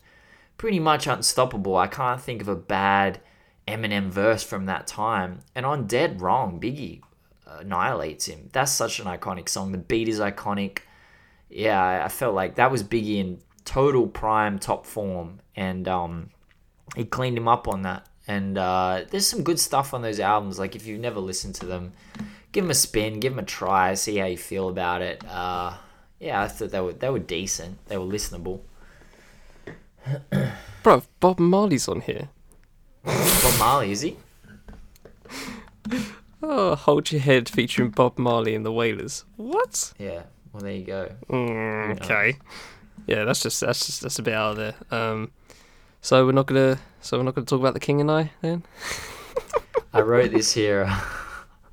pretty 0.59 0.79
much 0.79 1.07
unstoppable. 1.07 1.75
I 1.75 1.87
can't 1.87 2.21
think 2.21 2.41
of 2.43 2.47
a 2.47 2.55
bad 2.55 3.19
Eminem 3.67 4.09
verse 4.09 4.43
from 4.43 4.67
that 4.67 4.85
time. 4.85 5.39
And 5.55 5.65
on 5.65 5.87
Dead 5.87 6.21
Wrong, 6.21 6.59
Biggie 6.59 7.01
annihilates 7.47 8.27
him. 8.27 8.49
That's 8.53 8.71
such 8.71 8.99
an 8.99 9.07
iconic 9.07 9.49
song. 9.49 9.71
The 9.71 9.79
beat 9.79 10.07
is 10.07 10.19
iconic. 10.19 10.79
Yeah, 11.49 11.81
I- 11.81 12.05
I 12.05 12.07
felt 12.09 12.35
like 12.35 12.55
that 12.55 12.69
was 12.69 12.83
Biggie 12.83 13.17
in 13.17 13.39
total 13.65 14.05
prime 14.05 14.59
top 14.59 14.85
form, 14.85 15.39
and 15.55 15.87
um, 15.87 16.29
he 16.95 17.05
cleaned 17.05 17.37
him 17.39 17.47
up 17.47 17.67
on 17.67 17.81
that. 17.81 18.05
And 18.27 18.57
uh, 18.57 19.05
there's 19.09 19.25
some 19.27 19.43
good 19.43 19.59
stuff 19.59 19.93
on 19.93 20.01
those 20.01 20.19
albums. 20.19 20.59
Like 20.59 20.75
if 20.75 20.85
you've 20.85 20.99
never 20.99 21.19
listened 21.19 21.55
to 21.55 21.65
them, 21.65 21.93
give 22.51 22.63
them 22.63 22.71
a 22.71 22.75
spin, 22.75 23.19
give 23.19 23.33
them 23.33 23.39
a 23.39 23.47
try, 23.47 23.93
see 23.93 24.17
how 24.17 24.25
you 24.25 24.37
feel 24.37 24.67
about 24.69 25.01
it. 25.01 25.23
Uh, 25.27 25.77
yeah, 26.19 26.41
I 26.41 26.47
thought 26.47 26.71
they 26.71 26.81
were 26.81 26.93
they 26.93 27.09
were 27.09 27.19
decent. 27.19 27.85
They 27.87 27.97
were 27.97 28.05
listenable. 28.05 28.61
Bro, 30.83 31.03
Bob 31.19 31.39
Marley's 31.39 31.87
on 31.87 32.01
here. 32.01 32.29
Bob 33.03 33.59
Marley 33.59 33.91
is 33.91 34.01
he? 34.01 34.17
Oh, 36.41 36.75
Hold 36.75 37.11
Your 37.11 37.19
Head 37.21 37.49
featuring 37.49 37.89
Bob 37.89 38.19
Marley 38.19 38.53
and 38.53 38.63
the 38.63 38.71
Wailers. 38.71 39.25
What? 39.37 39.93
Yeah. 39.97 40.21
Well, 40.53 40.61
there 40.61 40.71
you 40.71 40.85
go. 40.85 41.11
Mm, 41.29 41.99
okay. 41.99 42.37
Yeah, 43.07 43.23
that's 43.23 43.41
just 43.41 43.59
that's 43.59 43.85
just 43.85 44.01
that's 44.01 44.19
a 44.19 44.21
bit 44.21 44.33
out 44.33 44.51
of 44.51 44.57
there. 44.57 44.75
Um, 44.91 45.31
so 46.01 46.25
we're 46.25 46.31
not 46.33 46.45
gonna 46.45 46.77
so 47.07 47.17
we're 47.17 47.23
not 47.23 47.35
gonna 47.35 47.45
talk 47.45 47.61
about 47.61 47.73
the 47.73 47.79
King 47.79 48.01
and 48.01 48.11
I 48.11 48.31
then. 48.41 48.63
I 49.93 50.01
wrote 50.01 50.31
this 50.31 50.53
here. 50.53 50.85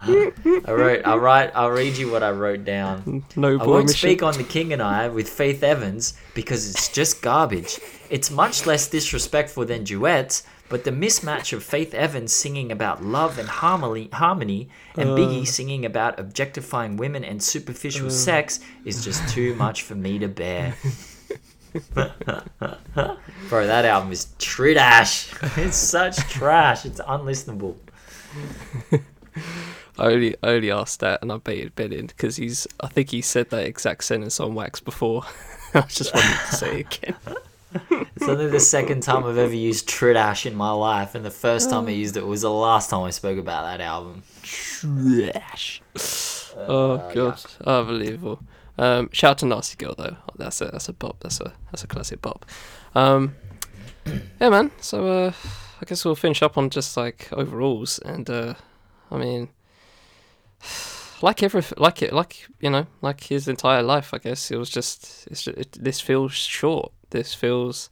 I 0.00 0.32
wrote. 0.68 1.02
I'll 1.04 1.18
write. 1.18 1.50
I'll 1.54 1.70
read 1.70 1.96
you 1.96 2.10
what 2.10 2.22
I 2.22 2.30
wrote 2.30 2.64
down. 2.64 3.24
No 3.34 3.58
I 3.58 3.66
won't 3.66 3.90
speak 3.90 4.22
on 4.22 4.34
The 4.34 4.44
King 4.44 4.72
and 4.72 4.80
I 4.80 5.08
with 5.08 5.28
Faith 5.28 5.62
Evans 5.62 6.14
because 6.34 6.70
it's 6.70 6.88
just 6.88 7.20
garbage. 7.20 7.80
It's 8.10 8.30
much 8.30 8.64
less 8.66 8.88
disrespectful 8.88 9.64
than 9.64 9.82
duets, 9.82 10.44
but 10.68 10.84
the 10.84 10.92
mismatch 10.92 11.52
of 11.52 11.64
Faith 11.64 11.94
Evans 11.94 12.32
singing 12.32 12.70
about 12.70 13.02
love 13.02 13.38
and 13.38 13.48
harmony, 13.48 14.10
harmony 14.12 14.68
and 14.96 15.10
uh. 15.10 15.16
Biggie 15.16 15.48
singing 15.48 15.84
about 15.84 16.20
objectifying 16.20 16.96
women 16.96 17.24
and 17.24 17.42
superficial 17.42 18.06
uh. 18.06 18.10
sex 18.10 18.60
is 18.84 19.04
just 19.04 19.26
too 19.30 19.54
much 19.56 19.82
for 19.82 19.96
me 19.96 20.18
to 20.20 20.28
bear. 20.28 20.76
Bro, 23.48 23.66
that 23.66 23.84
album 23.84 24.12
is 24.12 24.28
trash. 24.38 25.32
It's 25.56 25.76
such 25.76 26.16
trash. 26.30 26.84
It's 26.84 27.00
unlistenable. 27.00 27.76
I 29.98 30.06
only 30.06 30.36
I 30.42 30.48
only 30.48 30.70
asked 30.70 31.00
that 31.00 31.22
and 31.22 31.32
I 31.32 31.38
baited 31.38 31.74
Ben 31.74 31.92
in 31.92 32.06
because 32.06 32.36
he's 32.36 32.66
I 32.80 32.88
think 32.88 33.10
he 33.10 33.20
said 33.20 33.50
that 33.50 33.66
exact 33.66 34.04
sentence 34.04 34.40
on 34.40 34.54
Wax 34.54 34.80
before. 34.80 35.24
I 35.74 35.82
just 35.82 36.14
wanted 36.14 36.38
to 36.50 36.54
say 36.54 36.80
it 36.80 36.98
again. 36.98 37.16
It's 37.90 38.28
only 38.28 38.48
the 38.48 38.60
second 38.60 39.02
time 39.02 39.24
I've 39.24 39.36
ever 39.38 39.54
used 39.54 39.88
trash 39.88 40.46
in 40.46 40.54
my 40.54 40.70
life, 40.70 41.16
and 41.16 41.24
the 41.24 41.30
first 41.30 41.70
time 41.70 41.86
I 41.86 41.90
oh. 41.90 41.94
used 41.94 42.16
it 42.16 42.24
was 42.24 42.42
the 42.42 42.50
last 42.50 42.90
time 42.90 43.02
I 43.02 43.10
spoke 43.10 43.38
about 43.38 43.64
that 43.64 43.80
album. 43.80 44.22
Trash. 44.42 45.82
Uh, 45.96 46.66
oh 46.68 47.12
god, 47.12 47.42
unbelievable. 47.66 48.38
Um, 48.76 49.08
shout 49.12 49.30
out 49.32 49.38
to 49.38 49.46
Nasty 49.46 49.76
Girl 49.76 49.94
though. 49.96 50.16
That's 50.36 50.60
a 50.60 50.66
that's 50.66 50.88
a 50.88 50.92
bop. 50.92 51.20
That's 51.20 51.40
a 51.40 51.52
that's 51.70 51.84
a 51.84 51.86
classic 51.86 52.20
bop. 52.22 52.44
Um, 52.94 53.36
yeah, 54.40 54.50
man. 54.50 54.70
So 54.80 55.06
uh, 55.06 55.32
I 55.80 55.84
guess 55.86 56.04
we'll 56.04 56.16
finish 56.16 56.42
up 56.42 56.58
on 56.58 56.70
just 56.70 56.96
like 56.96 57.28
overalls, 57.32 57.98
and 58.00 58.28
uh, 58.28 58.54
I 59.10 59.16
mean, 59.18 59.48
like 61.22 61.42
every 61.42 61.62
like 61.76 62.02
it 62.02 62.12
like 62.12 62.46
you 62.60 62.70
know 62.70 62.86
like 63.02 63.24
his 63.24 63.48
entire 63.48 63.82
life. 63.82 64.12
I 64.12 64.18
guess 64.18 64.50
it 64.50 64.56
was 64.56 64.70
just 64.70 65.28
just, 65.28 65.48
it, 65.48 65.72
this 65.80 66.00
feels 66.00 66.32
short. 66.32 66.92
This 67.10 67.34
feels 67.34 67.90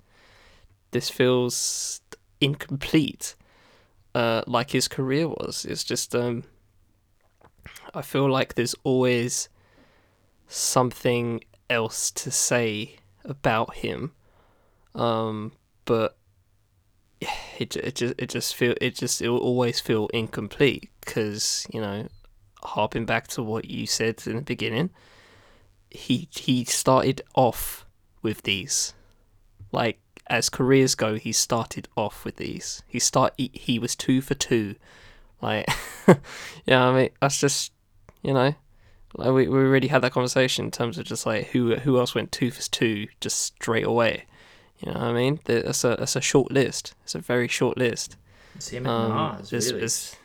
this 0.90 1.10
feels 1.10 2.00
incomplete. 2.40 3.34
uh, 4.14 4.42
like 4.46 4.70
his 4.70 4.88
career 4.88 5.28
was. 5.28 5.64
It's 5.64 5.84
just 5.84 6.14
um, 6.14 6.44
I 7.94 8.02
feel 8.02 8.28
like 8.30 8.54
there's 8.54 8.74
always 8.84 9.48
something 10.52 11.42
else 11.70 12.10
to 12.10 12.30
say 12.30 12.96
about 13.24 13.76
him, 13.76 14.12
um, 14.94 15.52
but 15.84 16.16
it 17.58 17.76
it 17.76 17.94
just 17.94 18.14
it 18.18 18.28
just 18.28 18.54
feel 18.54 18.74
it 18.80 18.94
just 18.94 19.22
it 19.22 19.28
will 19.28 19.38
always 19.38 19.80
feel 19.80 20.08
incomplete 20.08 20.90
because 21.00 21.66
you 21.72 21.80
know, 21.80 22.08
harping 22.62 23.06
back 23.06 23.28
to 23.28 23.42
what 23.42 23.66
you 23.66 23.86
said 23.86 24.22
in 24.26 24.36
the 24.36 24.42
beginning, 24.42 24.90
he 25.90 26.28
he 26.32 26.64
started 26.64 27.22
off 27.34 27.86
with 28.22 28.42
these, 28.42 28.94
like 29.70 30.00
as 30.28 30.48
careers 30.48 30.94
go, 30.94 31.16
he 31.16 31.32
started 31.32 31.88
off 31.96 32.24
with 32.24 32.36
these. 32.36 32.82
He 32.86 32.98
start 32.98 33.34
he, 33.36 33.50
he 33.52 33.78
was 33.78 33.96
two 33.96 34.20
for 34.20 34.34
two, 34.34 34.76
like 35.40 35.68
yeah. 36.66 36.86
I 36.86 36.94
mean 36.94 37.10
that's 37.20 37.40
just 37.40 37.72
you 38.22 38.32
know, 38.32 38.54
like 39.14 39.32
we 39.32 39.48
we 39.48 39.58
already 39.58 39.88
had 39.88 40.02
that 40.02 40.12
conversation 40.12 40.66
in 40.66 40.70
terms 40.70 40.98
of 40.98 41.04
just 41.04 41.26
like 41.26 41.48
who 41.48 41.76
who 41.76 41.98
else 41.98 42.14
went 42.14 42.32
two 42.32 42.50
for 42.50 42.62
two 42.70 43.08
just 43.20 43.40
straight 43.40 43.84
away. 43.86 44.24
You 44.80 44.92
know 44.92 44.98
what 44.98 45.08
I 45.08 45.12
mean? 45.12 45.40
That's 45.44 45.84
a 45.84 45.96
that's 45.98 46.16
a 46.16 46.20
short 46.20 46.50
list. 46.50 46.94
It's 47.04 47.14
a 47.14 47.20
very 47.20 47.48
short 47.48 47.76
list. 47.76 48.16
It's 48.54 48.68
him 48.68 48.86
and 48.86 49.12
um, 49.12 49.36
really. 49.50 49.78
there's, 49.78 50.16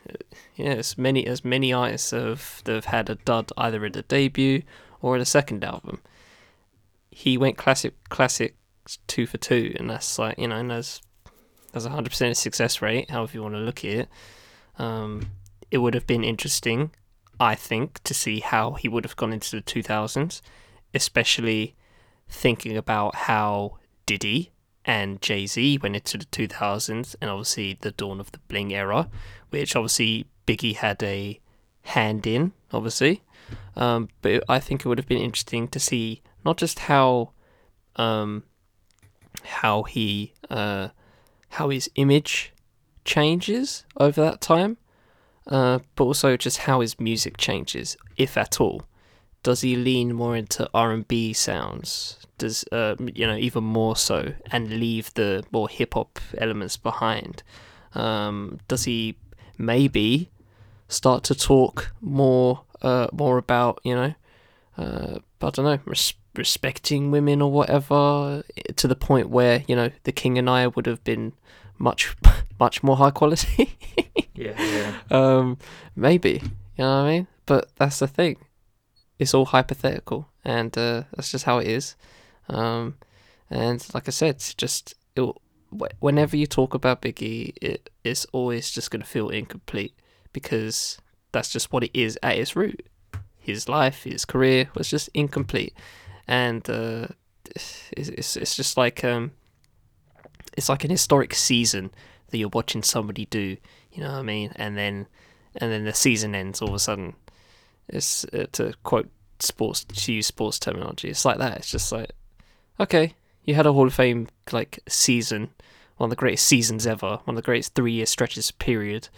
yeah, 0.56 0.72
as 0.72 0.98
many 0.98 1.26
as 1.26 1.44
many 1.44 1.72
artists 1.72 2.10
have 2.10 2.62
that 2.64 2.74
have 2.74 2.84
had 2.86 3.10
a 3.10 3.14
dud 3.14 3.52
either 3.56 3.84
in 3.84 3.92
the 3.92 4.02
debut 4.02 4.62
or 5.00 5.16
at 5.16 5.20
a 5.20 5.26
second 5.26 5.64
album. 5.64 6.00
He 7.10 7.38
went 7.38 7.56
classic 7.56 7.94
classic 8.08 8.56
two 9.06 9.26
for 9.26 9.38
two, 9.38 9.74
and 9.78 9.88
that's 9.88 10.18
like 10.18 10.38
you 10.38 10.48
know, 10.48 10.56
and 10.56 10.70
there's 10.70 11.00
there's 11.72 11.86
a 11.86 11.90
hundred 11.90 12.10
percent 12.10 12.36
success 12.36 12.82
rate. 12.82 13.10
However 13.10 13.32
you 13.34 13.42
want 13.42 13.54
to 13.54 13.60
look 13.60 13.84
at 13.84 13.90
it, 13.90 14.08
um, 14.78 15.30
it 15.70 15.78
would 15.78 15.94
have 15.94 16.06
been 16.06 16.24
interesting, 16.24 16.90
I 17.40 17.54
think, 17.54 18.02
to 18.04 18.14
see 18.14 18.40
how 18.40 18.72
he 18.72 18.88
would 18.88 19.04
have 19.04 19.16
gone 19.16 19.32
into 19.32 19.56
the 19.56 19.62
two 19.62 19.82
thousands, 19.82 20.42
especially 20.94 21.76
thinking 22.28 22.76
about 22.76 23.14
how 23.14 23.78
Diddy 24.06 24.52
and 24.84 25.20
Jay 25.20 25.46
Z 25.46 25.78
went 25.82 25.96
into 25.96 26.18
the 26.18 26.24
2000s 26.24 27.14
and 27.20 27.30
obviously 27.30 27.78
the 27.80 27.90
dawn 27.90 28.20
of 28.20 28.32
the 28.32 28.38
bling 28.48 28.72
era, 28.72 29.08
which 29.50 29.76
obviously 29.76 30.26
Biggie 30.46 30.76
had 30.76 31.02
a 31.02 31.40
hand 31.82 32.26
in, 32.26 32.52
obviously. 32.72 33.22
Um, 33.76 34.08
but 34.22 34.42
I 34.48 34.58
think 34.60 34.80
it 34.80 34.88
would 34.88 34.98
have 34.98 35.06
been 35.06 35.18
interesting 35.18 35.68
to 35.68 35.78
see 35.78 36.22
not 36.44 36.56
just 36.56 36.80
how 36.80 37.32
um, 37.96 38.44
how 39.42 39.82
he 39.84 40.32
uh, 40.50 40.88
how 41.50 41.68
his 41.70 41.90
image 41.94 42.52
changes 43.04 43.84
over 43.96 44.20
that 44.20 44.40
time, 44.40 44.76
uh, 45.48 45.78
but 45.96 46.04
also 46.04 46.36
just 46.36 46.58
how 46.58 46.80
his 46.80 47.00
music 47.00 47.36
changes, 47.36 47.96
if 48.16 48.36
at 48.36 48.60
all. 48.60 48.82
Does 49.42 49.60
he 49.62 49.76
lean 49.76 50.14
more 50.14 50.36
into 50.36 50.68
R 50.74 50.92
and 50.92 51.06
B 51.06 51.32
sounds? 51.32 52.18
Does 52.38 52.64
uh, 52.70 52.96
you 53.14 53.26
know 53.26 53.36
even 53.36 53.64
more 53.64 53.96
so, 53.96 54.34
and 54.50 54.68
leave 54.70 55.14
the 55.14 55.44
more 55.50 55.68
hip 55.68 55.94
hop 55.94 56.18
elements 56.36 56.76
behind? 56.76 57.42
Um, 57.94 58.58
does 58.68 58.84
he 58.84 59.16
maybe 59.56 60.30
start 60.88 61.24
to 61.24 61.34
talk 61.34 61.92
more 62.00 62.62
uh, 62.82 63.08
more 63.12 63.38
about 63.38 63.80
you 63.84 63.94
know 63.94 64.14
uh, 64.76 65.18
I 65.40 65.50
don't 65.50 65.64
know 65.64 65.78
res- 65.84 66.14
respecting 66.36 67.10
women 67.10 67.42
or 67.42 67.50
whatever 67.50 68.42
to 68.76 68.88
the 68.88 68.96
point 68.96 69.28
where 69.28 69.64
you 69.66 69.76
know 69.76 69.90
the 70.04 70.12
king 70.12 70.38
and 70.38 70.48
I 70.48 70.66
would 70.66 70.86
have 70.86 71.02
been 71.04 71.32
much 71.78 72.16
much 72.60 72.82
more 72.82 72.96
high 72.96 73.10
quality. 73.10 73.76
yeah. 74.38 74.94
Um, 75.10 75.58
maybe 75.96 76.42
you 76.76 76.84
know 76.84 77.02
what 77.02 77.08
I 77.08 77.10
mean. 77.10 77.26
But 77.46 77.70
that's 77.76 77.98
the 77.98 78.06
thing 78.06 78.36
it's 79.18 79.34
all 79.34 79.46
hypothetical, 79.46 80.28
and 80.44 80.76
uh, 80.78 81.04
that's 81.14 81.30
just 81.30 81.44
how 81.44 81.58
it 81.58 81.66
is. 81.66 81.96
Um, 82.48 82.94
and 83.50 83.84
like 83.92 84.08
I 84.08 84.10
said, 84.10 84.38
just 84.56 84.94
it, 85.16 85.28
whenever 85.98 86.36
you 86.36 86.46
talk 86.46 86.74
about 86.74 87.02
Biggie, 87.02 87.54
it, 87.60 87.90
it's 88.04 88.26
always 88.26 88.70
just 88.70 88.90
going 88.90 89.02
to 89.02 89.08
feel 89.08 89.28
incomplete 89.28 89.94
because 90.32 90.98
that's 91.32 91.50
just 91.50 91.72
what 91.72 91.84
it 91.84 91.90
is 91.94 92.18
at 92.22 92.38
its 92.38 92.54
root. 92.54 92.86
His 93.36 93.68
life, 93.68 94.04
his 94.04 94.24
career 94.24 94.68
was 94.74 94.88
just 94.88 95.08
incomplete, 95.14 95.74
and 96.26 96.68
uh, 96.68 97.08
it's, 97.46 97.90
it's 97.92 98.36
it's 98.36 98.56
just 98.56 98.76
like 98.76 99.02
um, 99.04 99.32
it's 100.56 100.68
like 100.68 100.84
an 100.84 100.90
historic 100.90 101.34
season 101.34 101.90
that 102.28 102.38
you're 102.38 102.50
watching 102.50 102.82
somebody 102.82 103.24
do. 103.26 103.56
You 103.92 104.02
know 104.02 104.12
what 104.12 104.18
I 104.18 104.22
mean? 104.22 104.52
And 104.56 104.76
then 104.76 105.06
and 105.56 105.72
then 105.72 105.84
the 105.84 105.94
season 105.94 106.34
ends 106.34 106.62
all 106.62 106.68
of 106.68 106.74
a 106.74 106.78
sudden 106.78 107.14
it's 107.88 108.24
uh, 108.32 108.46
to 108.52 108.74
quote 108.82 109.08
sports 109.40 109.84
to 109.84 110.12
use 110.12 110.26
sports 110.26 110.58
terminology. 110.58 111.08
It's 111.08 111.24
like 111.24 111.38
that. 111.38 111.56
It's 111.58 111.70
just 111.70 111.90
like, 111.92 112.12
okay, 112.78 113.14
you 113.44 113.54
had 113.54 113.66
a 113.66 113.72
Hall 113.72 113.86
of 113.86 113.94
Fame 113.94 114.28
like 114.52 114.80
season, 114.88 115.50
one 115.96 116.08
of 116.08 116.10
the 116.10 116.16
greatest 116.16 116.46
seasons 116.46 116.86
ever, 116.86 117.20
one 117.24 117.36
of 117.36 117.36
the 117.36 117.46
greatest 117.46 117.74
three 117.74 117.92
year 117.92 118.06
stretches 118.06 118.50
period, 118.50 119.08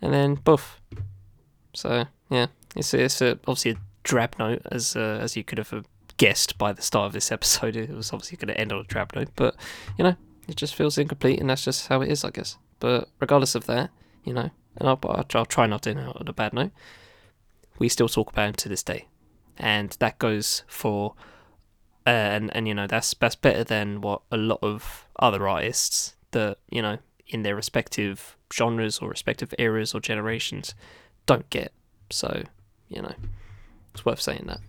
and 0.00 0.12
then 0.12 0.34
boof. 0.34 0.80
So 1.74 2.06
yeah, 2.30 2.46
it's 2.74 2.92
it's 2.94 3.20
a, 3.22 3.32
obviously 3.46 3.72
a 3.72 3.76
drab 4.02 4.36
note 4.38 4.62
as 4.70 4.96
uh, 4.96 5.18
as 5.20 5.36
you 5.36 5.44
could 5.44 5.58
have 5.58 5.72
uh, 5.72 5.82
guessed 6.16 6.58
by 6.58 6.72
the 6.72 6.82
start 6.82 7.06
of 7.06 7.12
this 7.12 7.32
episode. 7.32 7.76
It 7.76 7.90
was 7.90 8.12
obviously 8.12 8.36
going 8.36 8.54
to 8.54 8.60
end 8.60 8.72
on 8.72 8.80
a 8.80 8.84
drab 8.84 9.14
note, 9.14 9.30
but 9.36 9.56
you 9.96 10.04
know, 10.04 10.16
it 10.48 10.56
just 10.56 10.74
feels 10.74 10.98
incomplete, 10.98 11.40
and 11.40 11.48
that's 11.48 11.64
just 11.64 11.88
how 11.88 12.02
it 12.02 12.10
is, 12.10 12.24
I 12.24 12.30
guess. 12.30 12.58
But 12.80 13.08
regardless 13.20 13.54
of 13.54 13.66
that, 13.66 13.90
you 14.24 14.32
know, 14.32 14.50
and 14.76 14.88
I'll, 14.88 15.00
I'll 15.04 15.46
try 15.46 15.66
not 15.66 15.82
to 15.82 15.90
end 15.90 16.00
on 16.00 16.28
a 16.28 16.32
bad 16.32 16.52
note 16.52 16.72
we 17.78 17.88
still 17.88 18.08
talk 18.08 18.30
about 18.30 18.48
him 18.48 18.54
to 18.54 18.68
this 18.68 18.82
day, 18.82 19.06
and 19.56 19.90
that 19.98 20.18
goes 20.18 20.62
for 20.66 21.14
uh, 22.06 22.10
and 22.10 22.54
and 22.54 22.68
you 22.68 22.74
know 22.74 22.86
that's 22.86 23.14
that's 23.14 23.34
better 23.34 23.64
than 23.64 24.00
what 24.00 24.22
a 24.30 24.36
lot 24.36 24.58
of 24.62 25.06
other 25.18 25.48
artists 25.48 26.16
that 26.30 26.58
you 26.70 26.82
know 26.82 26.98
in 27.26 27.42
their 27.42 27.56
respective 27.56 28.36
genres 28.52 28.98
or 28.98 29.08
respective 29.08 29.52
eras 29.58 29.94
or 29.94 30.00
generations 30.00 30.74
don't 31.26 31.48
get. 31.50 31.72
So 32.10 32.44
you 32.88 33.02
know 33.02 33.14
it's 33.92 34.04
worth 34.04 34.20
saying 34.20 34.44
that. 34.46 34.60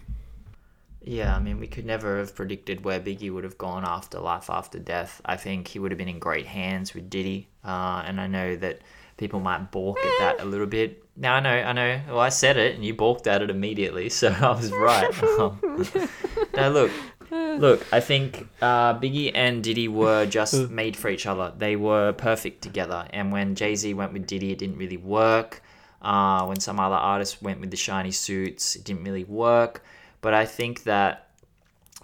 Yeah, 1.08 1.34
I 1.34 1.40
mean, 1.40 1.62
we 1.62 1.68
could 1.68 1.86
never 1.86 2.20
have 2.20 2.36
predicted 2.36 2.84
where 2.84 3.00
Biggie 3.00 3.32
would 3.34 3.46
have 3.46 3.58
gone 3.58 3.86
after 3.86 4.20
Life 4.20 4.50
After 4.50 4.78
Death. 4.78 5.22
I 5.24 5.38
think 5.38 5.70
he 5.70 5.80
would 5.80 5.92
have 5.92 5.98
been 5.98 6.10
in 6.10 6.20
great 6.20 6.46
hands 6.46 6.94
with 6.94 7.10
Diddy, 7.10 7.48
uh, 7.64 8.04
and 8.06 8.20
I 8.20 8.28
know 8.28 8.58
that 8.58 8.82
people 9.16 9.40
might 9.40 9.72
balk 9.72 10.00
at 10.00 10.20
that 10.20 10.42
a 10.42 10.46
little 10.46 10.66
bit. 10.66 11.02
Now 11.16 11.36
I 11.36 11.40
know, 11.40 11.50
I 11.50 11.72
know. 11.72 12.02
Well, 12.10 12.20
I 12.20 12.28
said 12.28 12.58
it, 12.58 12.76
and 12.76 12.84
you 12.84 12.94
balked 12.94 13.26
at 13.26 13.42
it 13.42 13.50
immediately, 13.50 14.10
so 14.20 14.36
I 14.38 14.52
was 14.52 14.70
right. 14.74 15.10
Um, 15.40 15.88
now 16.54 16.68
look, 16.68 16.92
look. 17.32 17.86
I 17.94 18.02
think 18.02 18.46
uh, 18.62 19.00
Biggie 19.00 19.32
and 19.34 19.64
Diddy 19.64 19.88
were 19.88 20.26
just 20.26 20.70
made 20.70 20.98
for 20.98 21.08
each 21.08 21.26
other. 21.26 21.54
They 21.58 21.78
were 21.78 22.12
perfect 22.12 22.62
together. 22.62 23.08
And 23.12 23.32
when 23.32 23.56
Jay 23.56 23.76
Z 23.76 23.94
went 23.94 24.12
with 24.12 24.28
Diddy, 24.28 24.52
it 24.52 24.58
didn't 24.58 24.78
really 24.78 24.98
work. 24.98 25.64
Uh, 26.02 26.46
when 26.46 26.60
some 26.60 26.82
other 26.82 26.96
artists 26.96 27.42
went 27.42 27.62
with 27.62 27.72
the 27.72 27.78
shiny 27.78 28.12
suits, 28.12 28.76
it 28.76 28.84
didn't 28.84 29.06
really 29.06 29.24
work. 29.24 29.84
But 30.28 30.34
I 30.34 30.46
think 30.46 30.84
that 30.84 31.30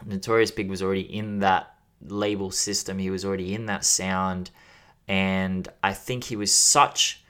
Notorious 0.05 0.49
Big 0.49 0.69
was 0.69 0.81
already 0.81 1.01
in 1.01 1.39
that 1.39 1.75
label 2.01 2.51
system. 2.51 2.97
He 2.97 3.09
was 3.09 3.25
already 3.25 3.53
in 3.53 3.65
that 3.65 3.83
sound 3.83 4.49
and 5.09 5.67
I 5.83 5.91
think 5.91 6.23
he 6.23 6.37
was 6.37 6.53
such 6.53 7.21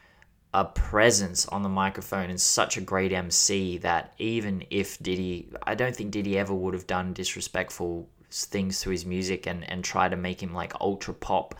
a 0.54 0.66
presence 0.66 1.48
on 1.48 1.64
the 1.64 1.70
microphone 1.70 2.30
and 2.30 2.40
such 2.40 2.78
a 2.78 2.82
great 2.82 3.12
MC 3.12 3.80
that 3.80 4.14
even 4.20 4.66
if 4.70 5.00
Diddy, 5.00 5.50
I 5.64 5.74
don't 5.74 5.96
think 5.96 6.12
Diddy 6.12 6.38
ever 6.38 6.54
would 6.54 6.76
have 6.76 6.86
done 6.86 7.14
disrespectful 7.14 8.08
things 8.30 8.80
to 8.82 8.92
his 8.92 9.04
music 9.04 9.48
and, 9.48 9.68
and 9.68 9.84
try 9.84 10.08
to 10.08 10.16
make 10.16 10.44
him 10.44 10.54
like 10.54 10.80
ultra 10.80 11.16
pop. 11.16 11.56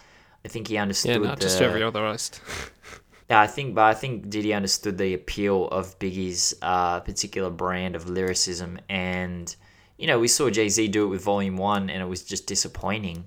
I 0.46 0.48
think 0.48 0.68
he 0.68 0.78
understood. 0.78 1.24
Yeah, 1.24 1.28
not 1.30 1.40
the, 1.40 1.46
just 1.46 1.60
every 1.60 1.82
other 1.82 2.06
artist. 2.06 2.40
yeah, 3.34 3.42
I 3.42 3.48
think, 3.48 3.74
but 3.74 3.86
I 3.86 3.96
think 3.96 4.30
Diddy 4.30 4.54
understood 4.54 5.00
the 5.00 5.16
appeal 5.16 5.68
of 5.70 5.98
Biggie's 5.98 6.54
uh, 6.62 7.00
particular 7.00 7.50
brand 7.50 7.96
of 7.96 8.08
lyricism, 8.08 8.80
and 8.90 9.56
you 9.98 10.06
know 10.06 10.20
we 10.20 10.28
saw 10.28 10.52
Jay 10.52 10.70
Z 10.70 10.88
do 10.90 11.06
it 11.06 11.08
with 11.08 11.24
Volume 11.24 11.58
One, 11.58 11.90
and 11.90 12.00
it 12.00 12.06
was 12.06 12.24
just 12.24 12.46
disappointing. 12.46 13.26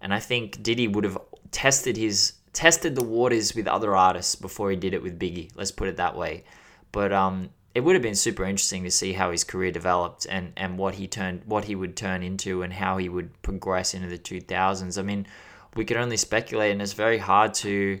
And 0.00 0.14
I 0.14 0.20
think 0.20 0.62
Diddy 0.62 0.86
would 0.86 1.02
have 1.02 1.18
tested 1.50 1.96
his 1.96 2.34
tested 2.52 2.94
the 2.94 3.02
waters 3.02 3.56
with 3.56 3.66
other 3.66 3.96
artists 3.96 4.36
before 4.36 4.70
he 4.70 4.76
did 4.76 4.94
it 4.94 5.02
with 5.02 5.18
Biggie. 5.18 5.50
Let's 5.56 5.72
put 5.72 5.88
it 5.88 5.96
that 5.96 6.16
way. 6.16 6.44
But 6.92 7.12
um, 7.12 7.50
it 7.74 7.80
would 7.80 7.96
have 7.96 8.02
been 8.02 8.14
super 8.14 8.44
interesting 8.44 8.84
to 8.84 8.92
see 8.92 9.12
how 9.12 9.32
his 9.32 9.42
career 9.42 9.72
developed 9.72 10.24
and, 10.30 10.52
and 10.56 10.78
what 10.78 10.94
he 10.94 11.08
turned 11.08 11.42
what 11.46 11.64
he 11.64 11.74
would 11.74 11.96
turn 11.96 12.22
into 12.22 12.62
and 12.62 12.72
how 12.72 12.96
he 12.96 13.08
would 13.08 13.42
progress 13.42 13.92
into 13.92 14.06
the 14.06 14.18
2000s. 14.18 14.96
I 14.96 15.02
mean, 15.02 15.26
we 15.74 15.84
could 15.84 15.96
only 15.96 16.16
speculate, 16.16 16.70
and 16.70 16.80
it's 16.80 16.92
very 16.92 17.18
hard 17.18 17.54
to 17.54 17.98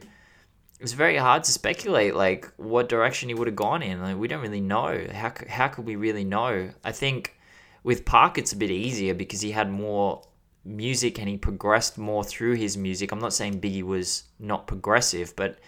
it's 0.80 0.92
very 0.92 1.16
hard 1.16 1.44
to 1.44 1.52
speculate 1.52 2.14
like 2.14 2.52
what 2.56 2.88
direction 2.88 3.28
he 3.28 3.34
would 3.34 3.48
have 3.48 3.56
gone 3.56 3.82
in. 3.82 4.00
Like 4.00 4.16
we 4.16 4.28
don't 4.28 4.42
really 4.42 4.60
know. 4.60 5.06
How 5.12 5.32
how 5.48 5.68
could 5.68 5.86
we 5.86 5.96
really 5.96 6.24
know? 6.24 6.70
I 6.84 6.92
think 6.92 7.36
with 7.82 8.04
Pac 8.04 8.38
it's 8.38 8.52
a 8.52 8.56
bit 8.56 8.70
easier 8.70 9.14
because 9.14 9.40
he 9.40 9.50
had 9.50 9.70
more 9.70 10.22
music 10.64 11.18
and 11.18 11.28
he 11.28 11.36
progressed 11.36 11.98
more 11.98 12.22
through 12.22 12.54
his 12.54 12.76
music. 12.76 13.10
I'm 13.12 13.18
not 13.18 13.32
saying 13.32 13.60
Biggie 13.60 13.82
was 13.82 14.24
not 14.38 14.66
progressive, 14.66 15.34
but 15.34 15.58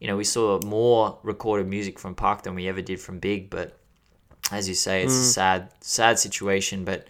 you 0.00 0.06
know, 0.06 0.16
we 0.16 0.24
saw 0.24 0.60
more 0.64 1.18
recorded 1.22 1.66
music 1.68 1.98
from 1.98 2.14
Pac 2.14 2.42
than 2.42 2.54
we 2.54 2.68
ever 2.68 2.82
did 2.82 3.00
from 3.00 3.18
Big. 3.18 3.50
But 3.50 3.78
as 4.50 4.68
you 4.68 4.74
say, 4.74 5.02
it's 5.02 5.14
a 5.14 5.24
sad, 5.24 5.70
sad 5.80 6.18
situation. 6.18 6.84
But 6.84 7.08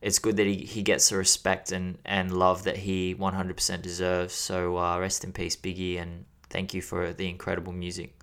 it's 0.00 0.18
good 0.18 0.36
that 0.36 0.46
he, 0.46 0.56
he 0.56 0.82
gets 0.82 1.10
the 1.10 1.16
respect 1.16 1.72
and, 1.72 1.98
and 2.04 2.32
love 2.32 2.64
that 2.64 2.78
he 2.78 3.14
100% 3.14 3.82
deserves. 3.82 4.32
So 4.32 4.78
uh, 4.78 4.98
rest 4.98 5.24
in 5.24 5.32
peace, 5.32 5.56
Biggie, 5.56 6.00
and 6.00 6.24
thank 6.50 6.74
you 6.74 6.82
for 6.82 7.12
the 7.12 7.28
incredible 7.28 7.72
music. 7.72 8.14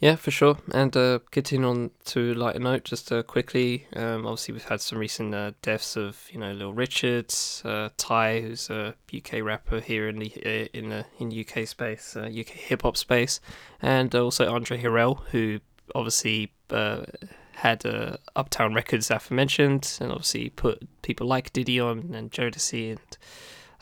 Yeah, 0.00 0.16
for 0.16 0.30
sure. 0.30 0.58
And 0.72 0.94
uh, 0.96 1.20
continuing 1.30 1.70
on 1.70 1.90
to 2.06 2.34
lighter 2.34 2.58
note, 2.58 2.84
just 2.84 3.10
uh, 3.10 3.22
quickly, 3.22 3.86
um, 3.94 4.26
obviously 4.26 4.52
we've 4.52 4.64
had 4.64 4.80
some 4.80 4.98
recent 4.98 5.34
uh, 5.34 5.52
deaths 5.62 5.96
of 5.96 6.28
you 6.30 6.38
know 6.38 6.52
Lil 6.52 6.74
Richards, 6.74 7.62
uh, 7.64 7.88
Ty, 7.96 8.40
who's 8.40 8.68
a 8.68 8.94
UK 9.16 9.42
rapper 9.42 9.80
here 9.80 10.08
in 10.08 10.18
the 10.18 10.32
uh, 10.44 10.68
in 10.76 10.90
the 10.90 11.06
in 11.18 11.32
UK 11.32 11.66
space, 11.66 12.16
uh, 12.16 12.22
UK 12.22 12.48
hip 12.48 12.82
hop 12.82 12.96
space, 12.96 13.40
and 13.80 14.14
also 14.14 14.52
Andre 14.52 14.82
Harrell, 14.82 15.20
who 15.30 15.60
obviously 15.94 16.52
uh, 16.70 17.04
had 17.52 17.86
uh, 17.86 18.16
Uptown 18.36 18.74
Records 18.74 19.10
aforementioned, 19.10 19.96
and 20.00 20.10
obviously 20.10 20.50
put 20.50 20.86
people 21.02 21.26
like 21.26 21.52
Diddy 21.52 21.78
on 21.80 22.12
and 22.14 22.30
Jodeci 22.30 22.90
and. 22.90 23.18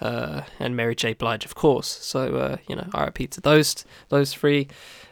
Uh, 0.02 0.42
and 0.58 0.74
Mary 0.74 0.96
J. 0.96 1.14
Blige, 1.14 1.44
of 1.44 1.54
course. 1.54 1.86
So 1.86 2.34
uh, 2.34 2.56
you 2.68 2.74
know, 2.74 2.88
RIP 2.92 3.30
to 3.30 3.40
those 3.40 3.84
those 4.08 4.34
three, 4.34 4.66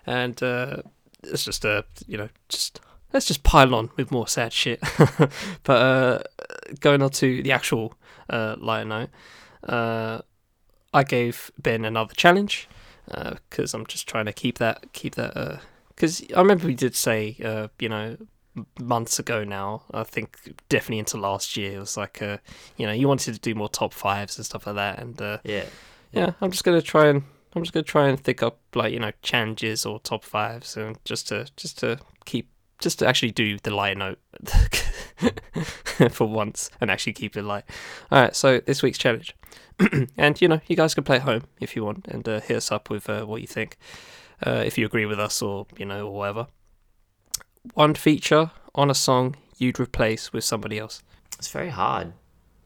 and 0.05 0.43
uh, 0.43 0.79
it's 1.23 1.45
just 1.45 1.65
uh, 1.65 1.83
you 2.09 2.19
know, 2.19 2.29
just 2.49 2.81
let's 3.13 3.27
just 3.27 3.45
pile 3.45 3.73
on 3.73 3.91
with 3.97 4.11
more 4.11 4.27
sad 4.27 4.53
shit. 4.53 4.81
but 5.63 5.77
uh, 5.77 6.23
going 6.81 7.03
on 7.03 7.11
to 7.11 7.41
the 7.41 7.53
actual 7.53 7.95
uh, 8.29 8.57
note, 8.61 9.11
uh, 9.69 10.23
I 10.93 11.05
gave 11.05 11.53
Ben 11.57 11.85
another 11.85 12.15
challenge 12.15 12.69
because 13.07 13.75
I'm 13.75 13.87
just 13.87 14.09
trying 14.09 14.27
to 14.27 14.33
keep 14.33 14.59
that 14.59 14.93
keep 14.93 15.15
that 15.15 15.61
because 15.95 16.25
I 16.35 16.41
remember 16.41 16.67
we 16.67 16.75
did 16.75 16.97
say 16.97 17.37
uh, 17.45 17.69
you 17.79 17.89
know 17.89 18.17
months 18.79 19.19
ago 19.19 19.45
now. 19.45 19.83
I 19.93 20.05
think 20.05 20.39
definitely 20.69 20.99
into 21.01 21.17
last 21.19 21.57
year. 21.57 21.77
It 21.77 21.79
was 21.79 21.97
like, 21.97 22.21
uh, 22.23 22.39
you 22.77 22.87
know, 22.87 22.93
you 22.93 23.09
wanted 23.09 23.35
to 23.35 23.41
do 23.41 23.55
more 23.55 23.69
top 23.69 23.93
fives 23.93 24.37
and 24.37 24.45
stuff 24.47 24.67
like 24.67 24.77
that. 24.77 24.99
And 24.99 25.21
uh, 25.21 25.39
Yeah. 25.45 25.65
yeah, 26.13 26.33
I'm 26.41 26.51
just 26.51 26.65
gonna 26.65 26.83
try 26.83 27.09
and 27.09 27.23
I'm 27.55 27.63
just 27.63 27.73
gonna 27.73 27.85
try 27.85 28.09
and 28.09 28.19
think 28.19 28.43
up 28.43 28.59
like 28.75 28.93
you 28.93 29.01
know 29.01 29.13
challenges 29.23 29.85
or 29.85 29.99
top 30.01 30.25
fives 30.25 30.77
and 30.77 30.99
just 31.05 31.29
to 31.29 31.47
just 31.57 31.79
to 31.81 31.99
keep 32.25 32.49
just 32.81 32.99
to 33.01 33.07
actually 33.07 33.31
do 33.33 33.59
the 33.63 33.71
light 33.71 33.97
note 33.99 34.19
for 36.11 36.27
once 36.27 36.71
and 36.81 36.91
actually 36.91 37.13
keep 37.13 37.37
it 37.37 37.43
light. 37.43 37.65
All 38.11 38.23
right, 38.23 38.35
so 38.35 38.61
this 38.61 38.83
week's 38.83 38.99
challenge, 38.99 39.35
and 40.17 40.41
you 40.41 40.49
know 40.49 40.61
you 40.67 40.77
guys 40.77 40.95
can 40.95 41.05
play 41.05 41.17
at 41.17 41.23
home 41.23 41.43
if 41.61 41.77
you 41.77 41.85
want 41.85 42.07
and 42.09 42.27
uh, 42.29 42.41
hit 42.41 42.57
us 42.57 42.73
up 42.73 42.91
with 42.91 43.09
uh, 43.11 43.25
what 43.25 43.41
you 43.41 43.47
think, 43.47 43.77
uh, 44.47 44.63
if 44.65 44.79
you 44.79 44.87
agree 44.87 45.07
with 45.07 45.21
us 45.21 45.43
or 45.43 45.67
you 45.77 45.85
know 45.85 46.07
or 46.09 46.15
whatever. 46.15 46.47
One 47.75 47.95
feature 47.95 48.51
on 48.75 48.91
a 48.91 48.95
song 48.95 49.37
you'd 49.59 49.79
replace 49.79 50.33
with 50.33 50.45
somebody 50.45 50.79
else. 50.79 51.03
It's 51.39 51.51
very 51.51 51.69
hard. 51.69 52.13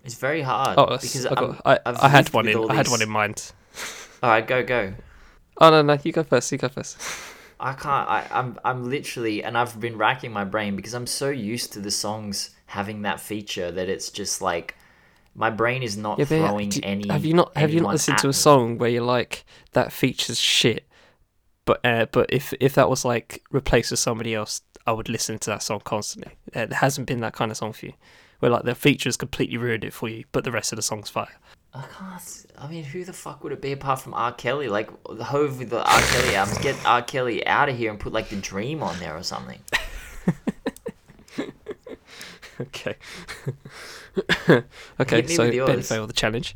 It's 0.04 0.14
very 0.14 0.42
hard. 0.42 0.78
Oh, 0.78 0.86
because 0.86 1.26
I, 1.26 1.34
got, 1.34 1.62
I, 1.64 1.78
I've 1.86 1.98
I 2.00 2.08
had 2.08 2.32
one 2.32 2.46
in 2.46 2.70
I 2.70 2.74
had 2.74 2.88
one 2.88 3.02
in 3.02 3.08
mind. 3.10 3.52
All 4.22 4.30
right, 4.30 4.46
go, 4.46 4.62
go. 4.62 4.94
Oh 5.60 5.70
no 5.70 5.82
no 5.82 5.98
you 6.02 6.12
go 6.12 6.22
first 6.22 6.50
you 6.52 6.58
go 6.58 6.68
first. 6.68 6.98
I 7.60 7.72
can't. 7.72 8.08
I, 8.08 8.26
I'm. 8.30 8.58
I'm 8.64 8.90
literally, 8.90 9.42
and 9.44 9.56
I've 9.56 9.78
been 9.78 9.96
racking 9.96 10.32
my 10.32 10.44
brain 10.44 10.74
because 10.76 10.92
I'm 10.92 11.06
so 11.06 11.30
used 11.30 11.72
to 11.74 11.80
the 11.80 11.90
songs 11.90 12.50
having 12.66 13.02
that 13.02 13.20
feature 13.20 13.70
that 13.70 13.88
it's 13.88 14.10
just 14.10 14.42
like 14.42 14.76
my 15.34 15.50
brain 15.50 15.82
is 15.82 15.96
not 15.96 16.18
Yeah, 16.18 16.24
throwing 16.26 16.72
any. 16.84 17.08
have 17.08 17.24
you 17.24 17.32
not 17.34 17.56
have 17.56 17.72
you 17.72 17.80
not 17.80 17.92
listened 17.92 18.18
to 18.18 18.26
a 18.26 18.28
me. 18.28 18.32
song 18.34 18.78
where 18.78 18.90
you're 18.90 19.02
like 19.02 19.44
that 19.72 19.92
features 19.92 20.38
shit, 20.38 20.84
but 21.64 21.80
uh, 21.84 22.06
but 22.12 22.32
if 22.32 22.52
if 22.60 22.74
that 22.74 22.88
was 22.88 23.04
like 23.04 23.42
replaced 23.50 23.90
with 23.90 24.00
somebody 24.00 24.34
else, 24.34 24.62
I 24.86 24.92
would 24.92 25.08
listen 25.08 25.38
to 25.38 25.50
that 25.50 25.62
song 25.62 25.80
constantly. 25.84 26.32
It 26.52 26.72
hasn't 26.72 27.06
been 27.06 27.20
that 27.20 27.34
kind 27.34 27.50
of 27.50 27.56
song 27.56 27.72
for 27.72 27.86
you, 27.86 27.92
where 28.40 28.50
like 28.50 28.64
the 28.64 28.74
features 28.74 29.16
completely 29.16 29.56
ruined 29.56 29.84
it 29.84 29.92
for 29.92 30.08
you, 30.08 30.24
but 30.32 30.44
the 30.44 30.52
rest 30.52 30.72
of 30.72 30.76
the 30.76 30.82
song's 30.82 31.10
fire. 31.10 31.38
I 31.72 31.84
can't. 31.98 32.46
I 32.56 32.68
mean, 32.68 32.84
who 32.84 33.04
the 33.04 33.12
fuck 33.12 33.42
would 33.42 33.52
it 33.52 33.60
be 33.60 33.72
apart 33.72 34.00
from 34.00 34.14
R. 34.14 34.32
Kelly? 34.32 34.68
Like 34.68 34.90
the 35.08 35.24
Hove 35.24 35.58
with 35.58 35.70
the 35.70 35.82
R. 35.82 36.00
Kelly 36.00 36.36
albums. 36.36 36.58
Get 36.58 36.76
R. 36.86 37.02
Kelly 37.02 37.46
out 37.46 37.68
of 37.68 37.76
here 37.76 37.90
and 37.90 37.98
put 37.98 38.12
like 38.12 38.28
the 38.28 38.36
Dream 38.36 38.82
on 38.82 38.98
there 39.00 39.16
or 39.16 39.22
something. 39.22 39.58
Okay. 42.60 42.96
okay, 45.00 45.26
so 45.26 45.66
Ben 45.66 45.82
failed 45.82 46.08
the 46.08 46.14
challenge. 46.14 46.54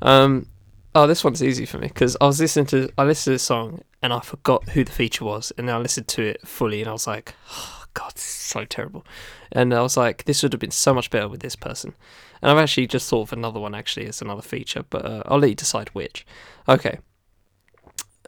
Um, 0.00 0.46
oh, 0.94 1.06
this 1.06 1.22
one's 1.22 1.42
easy 1.42 1.66
for 1.66 1.78
me 1.78 1.88
because 1.88 2.16
I 2.20 2.26
was 2.26 2.40
listening 2.40 2.66
to 2.66 2.90
I 2.96 3.04
listened 3.04 3.24
to 3.24 3.30
the 3.32 3.38
song 3.38 3.82
and 4.04 4.12
I 4.12 4.20
forgot 4.20 4.68
who 4.68 4.84
the 4.84 4.92
feature 4.92 5.24
was, 5.24 5.50
and 5.56 5.66
then 5.66 5.74
I 5.74 5.78
listened 5.78 6.08
to 6.08 6.22
it 6.22 6.46
fully 6.46 6.82
and 6.82 6.90
I 6.90 6.92
was 6.92 7.06
like, 7.06 7.34
oh, 7.50 7.84
God, 7.94 8.12
this 8.14 8.26
is 8.26 8.32
so 8.32 8.66
terrible. 8.66 9.02
And 9.50 9.72
I 9.72 9.80
was 9.80 9.96
like, 9.96 10.24
this 10.24 10.42
would 10.42 10.52
have 10.52 10.60
been 10.60 10.70
so 10.70 10.92
much 10.92 11.08
better 11.08 11.26
with 11.26 11.40
this 11.40 11.56
person. 11.56 11.94
And 12.42 12.50
I've 12.50 12.58
actually 12.58 12.86
just 12.86 13.08
thought 13.08 13.22
of 13.22 13.32
another 13.32 13.58
one 13.58 13.74
actually 13.74 14.06
as 14.06 14.20
another 14.20 14.42
feature, 14.42 14.84
but 14.90 15.06
uh, 15.06 15.22
I'll 15.24 15.38
let 15.38 15.48
you 15.48 15.54
decide 15.54 15.88
which. 15.94 16.26
Okay. 16.68 16.98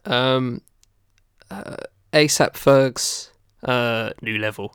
Um, 0.06 0.62
uh, 1.50 1.76
ASAP 2.10 2.54
Ferg's 2.54 3.32
uh, 3.62 4.12
new 4.22 4.38
level. 4.38 4.74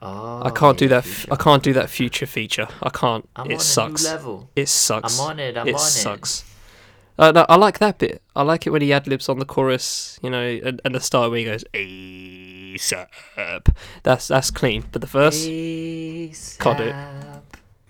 Oh, 0.00 0.42
I 0.44 0.50
can't 0.50 0.78
do 0.78 0.86
that. 0.88 1.04
Future. 1.04 1.32
I 1.32 1.36
can't 1.36 1.62
do 1.64 1.72
that 1.72 1.90
future 1.90 2.26
feature. 2.26 2.68
I 2.80 2.90
can't. 2.90 3.28
I'm 3.34 3.50
it 3.50 3.54
on 3.54 3.60
sucks. 3.60 4.04
a 4.04 4.08
new 4.08 4.14
level. 4.14 4.50
It 4.54 4.68
sucks. 4.68 5.18
I'm 5.18 5.26
on 5.26 5.40
it. 5.40 5.56
I'm 5.56 5.66
it 5.66 5.74
on 5.74 5.80
sucks. 5.80 6.44
Uh, 7.18 7.30
no, 7.30 7.44
I 7.48 7.56
like 7.56 7.78
that 7.78 7.98
bit. 7.98 8.22
I 8.34 8.42
like 8.42 8.66
it 8.66 8.70
when 8.70 8.82
he 8.82 8.92
ad 8.92 9.06
libs 9.06 9.28
on 9.28 9.38
the 9.38 9.44
chorus, 9.44 10.18
you 10.22 10.30
know, 10.30 10.42
and, 10.64 10.80
and 10.84 10.94
the 10.94 11.00
start 11.00 11.30
where 11.30 11.38
he 11.38 11.44
goes 11.44 11.64
ASAP. 11.74 13.08
That's 14.02 14.28
that's 14.28 14.50
clean. 14.50 14.84
But 14.90 15.02
the 15.02 15.06
verse, 15.06 15.44
Can't 16.58 16.78
do 16.78 16.84
it. 16.84 16.94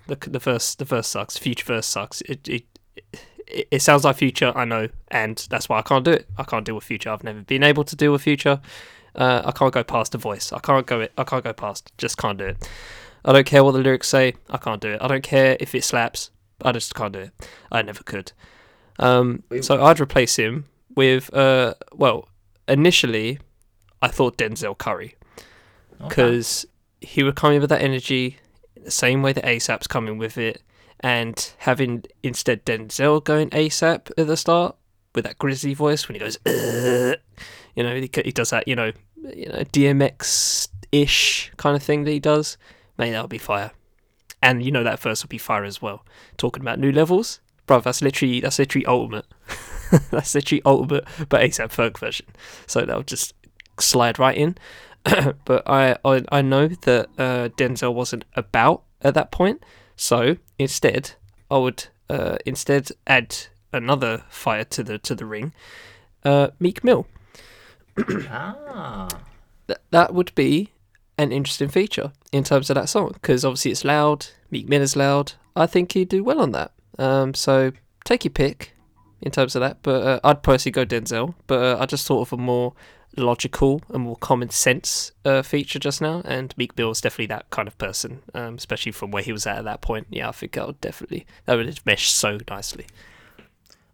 The 0.07 0.29
the 0.29 0.39
verse, 0.39 0.75
the 0.75 0.85
verse 0.85 1.07
sucks. 1.07 1.37
Future 1.37 1.65
verse 1.65 1.87
sucks. 1.87 2.21
It 2.21 2.47
it 2.47 2.65
it, 3.47 3.67
it 3.71 3.81
sounds 3.81 4.03
like 4.03 4.17
future. 4.17 4.51
I 4.55 4.65
know, 4.65 4.89
and 5.09 5.45
that's 5.49 5.69
why 5.69 5.79
I 5.79 5.81
can't 5.83 6.03
do 6.03 6.11
it. 6.11 6.27
I 6.37 6.43
can't 6.43 6.65
deal 6.65 6.75
with 6.75 6.83
future. 6.83 7.09
I've 7.09 7.23
never 7.23 7.41
been 7.41 7.63
able 7.63 7.85
to 7.85 7.95
deal 7.95 8.11
with 8.11 8.21
future. 8.23 8.59
Uh, 9.15 9.41
I 9.45 9.51
can't 9.51 9.73
go 9.73 9.83
past 9.83 10.11
the 10.11 10.17
voice. 10.17 10.51
I 10.51 10.59
can't 10.59 10.85
go 10.85 10.99
it. 11.01 11.13
I 11.17 11.23
can't 11.23 11.43
go 11.43 11.53
past. 11.53 11.91
Just 11.97 12.17
can't 12.17 12.37
do 12.37 12.45
it. 12.45 12.69
I 13.23 13.31
don't 13.31 13.45
care 13.45 13.63
what 13.63 13.71
the 13.71 13.79
lyrics 13.79 14.09
say. 14.09 14.33
I 14.49 14.57
can't 14.57 14.81
do 14.81 14.89
it. 14.89 15.01
I 15.01 15.07
don't 15.07 15.23
care 15.23 15.55
if 15.59 15.73
it 15.75 15.83
slaps. 15.83 16.31
I 16.61 16.71
just 16.71 16.93
can't 16.93 17.13
do 17.13 17.19
it. 17.19 17.31
I 17.71 17.81
never 17.81 18.03
could. 18.03 18.33
Um, 18.99 19.43
so 19.61 19.83
I'd 19.83 19.99
replace 19.99 20.35
him 20.35 20.65
with 20.95 21.33
uh, 21.33 21.73
well, 21.93 22.27
initially, 22.67 23.39
I 24.01 24.07
thought 24.09 24.37
Denzel 24.37 24.77
Curry 24.77 25.15
Okay. 26.01 26.07
because 26.09 26.65
he 27.01 27.23
would 27.23 27.35
come 27.35 27.53
in 27.53 27.61
with 27.61 27.69
that 27.69 27.81
energy, 27.81 28.37
the 28.83 28.91
same 28.91 29.21
way 29.21 29.33
that 29.33 29.43
ASAP's 29.45 29.87
coming 29.87 30.17
with 30.17 30.37
it, 30.37 30.61
and 30.99 31.53
having 31.59 32.03
instead 32.21 32.65
Denzel 32.65 33.23
going 33.23 33.49
ASAP 33.51 34.11
at 34.17 34.27
the 34.27 34.37
start 34.37 34.75
with 35.15 35.25
that 35.25 35.37
grizzly 35.37 35.73
voice 35.73 36.07
when 36.07 36.15
he 36.15 36.19
goes, 36.19 36.37
"Ugh," 36.45 37.15
you 37.75 37.83
know, 37.83 37.95
he, 37.95 38.09
he 38.25 38.31
does 38.31 38.49
that, 38.51 38.67
you 38.67 38.75
know, 38.75 38.91
you 39.35 39.47
know, 39.47 39.59
DMX 39.71 40.67
ish 40.91 41.51
kind 41.57 41.75
of 41.75 41.81
thing 41.83 42.03
that 42.03 42.11
he 42.11 42.19
does. 42.19 42.57
Mate, 42.97 43.11
that 43.11 43.21
would 43.23 43.29
be 43.29 43.37
fire. 43.39 43.71
And 44.41 44.61
you 44.63 44.71
know 44.71 44.83
that 44.83 44.99
verse 44.99 45.23
would 45.23 45.29
be 45.29 45.37
fire 45.37 45.63
as 45.63 45.81
well. 45.81 46.05
Talking 46.37 46.61
about 46.61 46.77
new 46.79 46.91
levels, 46.91 47.39
bro. 47.65 47.79
That's 47.79 48.01
literally 48.01 48.39
that's 48.39 48.59
literally 48.59 48.85
ultimate. 48.85 49.25
that's 50.11 50.35
literally 50.35 50.61
ultimate, 50.65 51.05
but 51.29 51.41
ASAP 51.41 51.69
Ferg 51.69 51.97
version. 51.97 52.27
So 52.67 52.81
that 52.81 52.95
would 52.95 53.07
just 53.07 53.33
slide 53.79 54.19
right 54.19 54.37
in. 54.37 54.57
but 55.45 55.63
I, 55.67 55.97
I 56.05 56.23
I 56.31 56.41
know 56.41 56.67
that 56.67 57.09
uh, 57.17 57.49
Denzel 57.57 57.93
wasn't 57.93 58.25
about 58.35 58.83
at 59.01 59.13
that 59.15 59.31
point, 59.31 59.63
so 59.95 60.37
instead 60.57 61.13
I 61.51 61.57
would 61.57 61.87
uh, 62.09 62.37
instead 62.45 62.89
add 63.07 63.35
another 63.71 64.23
fire 64.29 64.63
to 64.65 64.83
the 64.83 64.97
to 64.99 65.15
the 65.15 65.25
ring, 65.25 65.53
uh, 66.23 66.49
Meek 66.59 66.83
Mill. 66.83 67.07
ah. 68.29 69.07
Th- 69.67 69.79
that 69.91 70.13
would 70.13 70.33
be 70.35 70.71
an 71.17 71.31
interesting 71.31 71.69
feature 71.69 72.11
in 72.31 72.43
terms 72.43 72.69
of 72.69 72.75
that 72.75 72.89
song 72.89 73.11
because 73.13 73.45
obviously 73.45 73.71
it's 73.71 73.85
loud. 73.85 74.27
Meek 74.51 74.67
Mill 74.67 74.81
is 74.81 74.95
loud. 74.95 75.33
I 75.55 75.67
think 75.67 75.91
he'd 75.91 76.09
do 76.09 76.23
well 76.23 76.39
on 76.39 76.51
that. 76.51 76.71
Um, 76.97 77.33
so 77.33 77.71
take 78.05 78.23
your 78.23 78.31
pick 78.31 78.73
in 79.21 79.31
terms 79.31 79.55
of 79.55 79.61
that. 79.61 79.77
But 79.83 80.03
uh, 80.03 80.19
I'd 80.23 80.43
personally 80.43 80.71
go 80.71 80.85
Denzel. 80.85 81.35
But 81.47 81.63
uh, 81.63 81.77
I 81.79 81.85
just 81.85 82.07
thought 82.07 82.21
of 82.21 82.33
a 82.33 82.37
more 82.37 82.73
logical 83.15 83.81
and 83.89 84.03
more 84.03 84.15
common 84.17 84.49
sense 84.49 85.11
uh, 85.25 85.41
feature 85.41 85.79
just 85.79 86.01
now, 86.01 86.21
and 86.25 86.53
Meek 86.57 86.77
Mill 86.77 86.91
is 86.91 87.01
definitely 87.01 87.27
that 87.27 87.49
kind 87.49 87.67
of 87.67 87.77
person, 87.77 88.21
um, 88.33 88.55
especially 88.55 88.91
from 88.91 89.11
where 89.11 89.23
he 89.23 89.31
was 89.31 89.45
at 89.45 89.57
at 89.57 89.65
that 89.65 89.81
point. 89.81 90.07
Yeah, 90.09 90.29
I 90.29 90.31
think 90.31 90.53
that 90.53 90.67
would 90.67 90.81
definitely 90.81 91.25
that 91.45 91.55
would 91.55 91.79
mesh 91.85 92.09
so 92.09 92.39
nicely. 92.49 92.87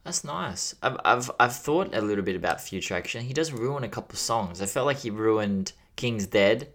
That's 0.04 0.24
nice. 0.24 0.76
I've, 0.82 0.98
I've 1.04 1.32
I've 1.40 1.56
thought 1.56 1.94
a 1.94 2.02
little 2.02 2.24
bit 2.24 2.36
about 2.36 2.62
Future 2.62 2.96
Action. 2.96 3.24
He 3.26 3.34
does 3.34 3.52
ruin 3.52 3.84
a 3.84 3.90
couple 3.90 4.18
songs. 4.18 4.62
I 4.62 4.66
felt 4.66 4.86
like 4.86 5.00
he 5.00 5.10
ruined 5.10 5.74
King's 5.96 6.26
Dead. 6.26 6.70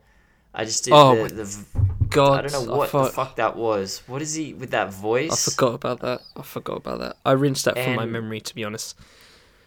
I 0.55 0.65
just 0.65 0.85
did 0.85 0.93
Oh 0.93 1.27
the, 1.27 1.35
the 1.35 1.65
God, 2.09 2.45
I 2.45 2.49
don't 2.49 2.69
know 2.69 2.77
what 2.77 2.91
thought- 2.91 3.07
the 3.07 3.13
fuck 3.13 3.37
that 3.37 3.57
was. 3.57 4.03
What 4.07 4.23
is 4.23 4.35
he 4.35 4.55
with 4.55 4.71
that 4.71 4.93
voice? 4.93 5.33
I 5.49 5.51
forgot 5.51 5.75
about 5.75 6.01
that. 6.01 6.21
I 6.37 6.43
forgot 6.43 6.77
about 6.77 7.01
that. 7.01 7.17
I 7.25 7.33
rinsed 7.33 7.65
that 7.65 7.75
from 7.77 7.97
my 7.97 8.07
memory, 8.07 8.41
to 8.41 8.55
be 8.55 8.65
honest. 8.65 8.97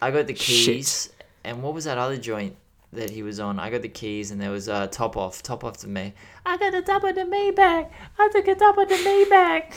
I 0.01 0.11
got 0.11 0.27
the 0.27 0.35
Shit. 0.35 0.75
keys 0.75 1.09
and 1.47 1.63
what 1.63 1.73
was 1.73 1.85
that 1.85 1.97
other 1.97 2.17
joint 2.17 2.55
that 2.91 3.09
he 3.09 3.23
was 3.23 3.39
on? 3.39 3.57
I 3.59 3.69
got 3.69 3.81
the 3.81 3.89
keys, 3.89 4.31
and 4.31 4.41
there 4.41 4.51
was 4.51 4.67
uh, 4.67 4.87
top 4.87 5.15
off, 5.15 5.41
top 5.41 5.63
off 5.63 5.77
to 5.77 5.87
me. 5.87 6.13
I 6.45 6.57
got 6.57 6.73
a 6.73 6.81
top 6.81 7.03
of 7.05 7.15
the 7.15 7.21
Maybach. 7.21 7.89
I 8.19 8.29
took 8.29 8.45
the 8.45 8.55
top 8.55 8.77
of 8.77 8.89
the 8.89 8.95
Maybach. 8.95 9.73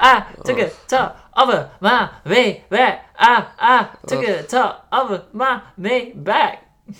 I 0.00 0.26
took 0.44 0.58
a 0.58 0.70
top 0.88 1.18
of 1.36 1.70
my 1.80 2.10
Maybach. 2.24 3.00
Ah, 3.18 3.52
ah, 3.58 3.98
took 4.06 4.22
a 4.26 4.42
top 4.42 4.88
of 4.92 5.32
my 5.32 5.62
Maybach. 5.80 6.58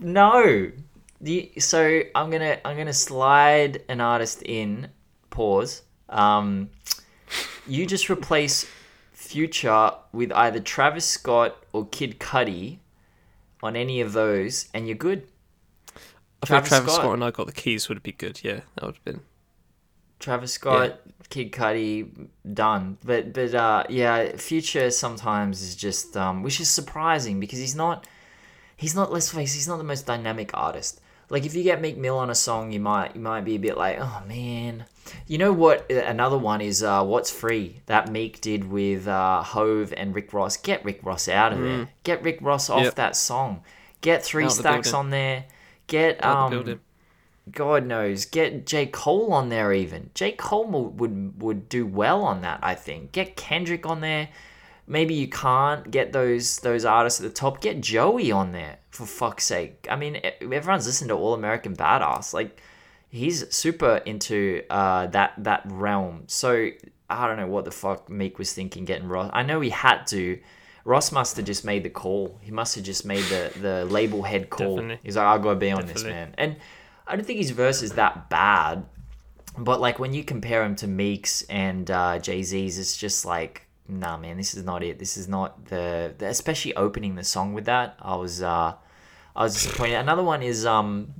No. 0.00 0.72
The, 1.20 1.52
so 1.58 2.02
I'm 2.14 2.30
gonna 2.30 2.58
I'm 2.64 2.76
gonna 2.76 2.92
slide 2.92 3.82
an 3.88 4.00
artist 4.00 4.42
in. 4.42 4.88
Pause. 5.30 5.82
Um, 6.08 6.70
you 7.66 7.86
just 7.86 8.08
replace 8.10 8.66
Future 9.12 9.92
with 10.12 10.32
either 10.32 10.60
Travis 10.60 11.04
Scott 11.04 11.56
or 11.72 11.86
Kid 11.86 12.20
Cudi 12.20 12.78
on 13.62 13.76
any 13.76 14.00
of 14.00 14.12
those, 14.12 14.68
and 14.72 14.86
you're 14.86 14.96
good. 14.96 15.26
I 16.42 16.46
think 16.46 16.66
Travis 16.66 16.94
Scott. 16.94 17.14
and 17.14 17.24
I 17.24 17.30
got 17.30 17.46
the 17.46 17.52
keys 17.52 17.88
would 17.88 18.02
be 18.02 18.12
good. 18.12 18.40
Yeah, 18.44 18.60
that 18.74 18.84
would 18.84 18.94
have 18.96 19.04
been. 19.04 19.20
Travis 20.18 20.52
Scott, 20.52 21.00
Kid 21.28 21.52
Cudi, 21.52 22.28
done. 22.52 22.98
But 23.04 23.32
but 23.32 23.54
uh, 23.54 23.84
yeah, 23.88 24.36
Future 24.36 24.90
sometimes 24.90 25.62
is 25.62 25.76
just 25.76 26.16
um, 26.16 26.42
which 26.42 26.60
is 26.60 26.70
surprising 26.70 27.40
because 27.40 27.58
he's 27.58 27.74
not 27.74 28.06
he's 28.76 28.94
not 28.94 29.12
let's 29.12 29.32
face 29.32 29.54
he's 29.54 29.68
not 29.68 29.78
the 29.78 29.84
most 29.84 30.06
dynamic 30.06 30.50
artist. 30.54 31.00
Like 31.28 31.44
if 31.44 31.54
you 31.54 31.62
get 31.62 31.80
Meek 31.80 31.96
Mill 31.96 32.18
on 32.18 32.30
a 32.30 32.34
song, 32.34 32.72
you 32.72 32.80
might 32.80 33.14
you 33.16 33.20
might 33.20 33.44
be 33.44 33.56
a 33.56 33.58
bit 33.58 33.76
like, 33.76 33.98
oh 34.00 34.22
man. 34.26 34.84
You 35.28 35.38
know 35.38 35.52
what? 35.52 35.88
Another 35.90 36.36
one 36.36 36.60
is 36.60 36.82
uh, 36.82 37.04
"What's 37.04 37.30
Free" 37.30 37.80
that 37.86 38.10
Meek 38.10 38.40
did 38.40 38.68
with 38.68 39.06
uh, 39.06 39.40
Hove 39.42 39.94
and 39.96 40.12
Rick 40.14 40.32
Ross. 40.32 40.56
Get 40.56 40.84
Rick 40.84 41.00
Ross 41.04 41.28
out 41.28 41.52
of 41.52 41.60
there. 41.60 41.88
Get 42.02 42.22
Rick 42.24 42.38
Ross 42.40 42.68
off 42.68 42.82
Yep. 42.82 42.94
that 42.96 43.14
song. 43.16 43.62
Get 44.00 44.24
Three 44.24 44.44
Out 44.44 44.52
Stacks 44.52 44.92
on 44.92 45.10
there. 45.10 45.44
Get 45.86 46.24
Out 46.24 46.52
um. 46.52 46.80
God 47.52 47.86
knows, 47.86 48.24
get 48.24 48.66
J 48.66 48.86
Cole 48.86 49.32
on 49.32 49.48
there. 49.48 49.72
Even 49.72 50.10
J 50.14 50.32
Cole 50.32 50.66
would 50.66 51.40
would 51.40 51.68
do 51.68 51.86
well 51.86 52.22
on 52.24 52.40
that. 52.40 52.58
I 52.62 52.74
think. 52.74 53.12
Get 53.12 53.36
Kendrick 53.36 53.86
on 53.86 54.00
there. 54.00 54.28
Maybe 54.86 55.14
you 55.14 55.28
can't 55.28 55.90
get 55.90 56.12
those 56.12 56.58
those 56.60 56.84
artists 56.84 57.20
at 57.20 57.24
the 57.24 57.32
top. 57.32 57.60
Get 57.60 57.80
Joey 57.80 58.30
on 58.30 58.52
there 58.52 58.78
for 58.90 59.04
fuck's 59.06 59.44
sake. 59.44 59.86
I 59.90 59.96
mean, 59.96 60.20
everyone's 60.40 60.86
listened 60.86 61.08
to 61.08 61.14
All 61.14 61.34
American 61.34 61.74
Badass. 61.74 62.32
Like, 62.32 62.60
he's 63.08 63.52
super 63.54 63.96
into 64.06 64.62
uh, 64.70 65.08
that 65.08 65.34
that 65.38 65.62
realm. 65.66 66.24
So 66.28 66.70
I 67.10 67.26
don't 67.26 67.36
know 67.36 67.48
what 67.48 67.64
the 67.64 67.70
fuck 67.70 68.08
Meek 68.08 68.38
was 68.38 68.52
thinking 68.52 68.84
getting 68.84 69.08
Ross. 69.08 69.30
I 69.32 69.42
know 69.42 69.60
he 69.60 69.70
had 69.70 70.06
to. 70.08 70.38
Ross 70.84 71.10
must 71.10 71.36
have 71.36 71.46
just 71.46 71.64
made 71.64 71.82
the 71.82 71.90
call. 71.90 72.38
He 72.40 72.52
must 72.52 72.76
have 72.76 72.84
just 72.84 73.04
made 73.04 73.24
the 73.24 73.52
the 73.60 73.84
label 73.86 74.22
head 74.22 74.50
call. 74.50 74.76
Definitely. 74.76 75.00
He's 75.02 75.16
like, 75.16 75.26
I 75.26 75.42
gotta 75.42 75.58
be 75.58 75.72
on 75.72 75.86
this 75.86 76.04
man. 76.04 76.32
And 76.38 76.56
I 77.08 77.16
don't 77.16 77.24
think 77.24 77.38
his 77.38 77.50
verse 77.50 77.82
is 77.82 77.92
that 77.94 78.30
bad. 78.30 78.84
But 79.58 79.80
like 79.80 79.98
when 79.98 80.12
you 80.12 80.22
compare 80.22 80.62
him 80.62 80.76
to 80.76 80.86
Meek's 80.86 81.42
and 81.42 81.90
uh, 81.90 82.20
Jay 82.20 82.44
Z's, 82.44 82.78
it's 82.78 82.96
just 82.96 83.24
like, 83.24 83.65
nah, 83.88 84.16
man, 84.16 84.36
this 84.36 84.54
is 84.54 84.64
not 84.64 84.82
it. 84.82 84.98
This 84.98 85.16
is 85.16 85.28
not 85.28 85.66
the, 85.66 86.14
the 86.18 86.26
especially 86.26 86.74
opening 86.74 87.14
the 87.14 87.24
song 87.24 87.54
with 87.54 87.66
that. 87.66 87.96
I 88.00 88.16
was 88.16 88.42
uh, 88.42 88.74
I 89.34 89.42
was 89.42 89.54
disappointed. 89.54 89.96
Another 89.96 90.22
one 90.22 90.42
is 90.42 90.66
um, 90.66 91.14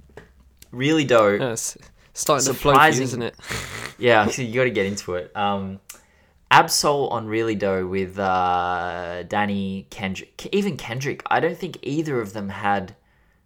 really 0.70 1.04
dope. 1.04 1.40
Yeah, 1.40 1.52
it's 1.52 1.76
starting 2.14 2.46
to 2.46 2.54
flow 2.54 2.74
isn't 2.80 3.22
it? 3.22 3.34
Yeah, 3.98 4.26
so 4.26 4.42
you 4.42 4.52
got 4.52 4.64
to 4.64 4.70
get 4.70 4.84
into 4.84 5.14
it. 5.14 5.34
Um, 5.34 5.80
Ab-Soul 6.50 7.08
on 7.08 7.26
Really 7.26 7.54
Doe 7.54 7.86
with 7.86 8.18
uh, 8.18 9.22
Danny 9.22 9.86
Kendrick, 9.88 10.46
even 10.52 10.76
Kendrick. 10.76 11.22
I 11.26 11.40
don't 11.40 11.56
think 11.56 11.78
either 11.82 12.20
of 12.20 12.34
them 12.34 12.50
had 12.50 12.94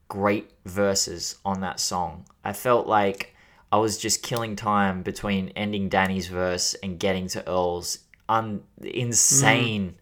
great 0.09 0.51
verses 0.65 1.39
on 1.45 1.61
that 1.61 1.79
song. 1.79 2.27
I 2.45 2.53
felt 2.53 2.87
like 2.89 3.35
I 3.73 3.79
was 3.79 3.97
just 3.97 4.23
killing 4.23 4.57
time 4.57 5.03
between 5.03 5.51
ending 5.51 5.89
Danny's 5.89 6.27
verse 6.27 6.75
and 6.83 6.99
getting 6.99 7.29
to 7.29 7.49
Earl's. 7.49 8.01
Un- 8.31 8.63
insane, 8.83 9.97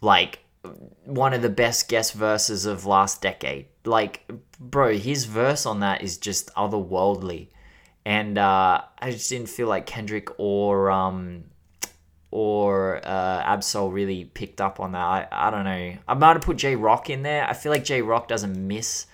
like 0.00 0.40
one 1.04 1.32
of 1.32 1.42
the 1.42 1.48
best 1.48 1.88
guest 1.88 2.14
verses 2.14 2.66
of 2.66 2.86
last 2.86 3.22
decade. 3.22 3.66
Like, 3.84 4.30
bro, 4.58 4.96
his 4.96 5.24
verse 5.24 5.66
on 5.66 5.80
that 5.80 6.02
is 6.02 6.18
just 6.18 6.54
otherworldly 6.54 7.48
and 8.04 8.38
uh, 8.38 8.82
I 8.98 9.10
just 9.10 9.28
didn't 9.28 9.48
feel 9.48 9.68
like 9.68 9.86
Kendrick 9.86 10.28
or 10.38 10.90
um, 10.90 11.44
or 12.30 12.96
uh, 13.04 13.42
Ab-Soul 13.44 13.90
really 13.90 14.24
picked 14.24 14.60
up 14.60 14.80
on 14.80 14.92
that. 14.92 14.98
I, 14.98 15.28
I 15.30 15.50
don't 15.50 15.64
know. 15.64 15.96
I 16.08 16.14
might 16.14 16.34
have 16.34 16.42
put 16.42 16.56
Jay 16.56 16.76
Rock 16.76 17.10
in 17.10 17.22
there. 17.22 17.46
I 17.48 17.52
feel 17.52 17.72
like 17.72 17.84
Jay 17.84 18.02
Rock 18.02 18.28
doesn't 18.28 18.56
miss. 18.56 19.06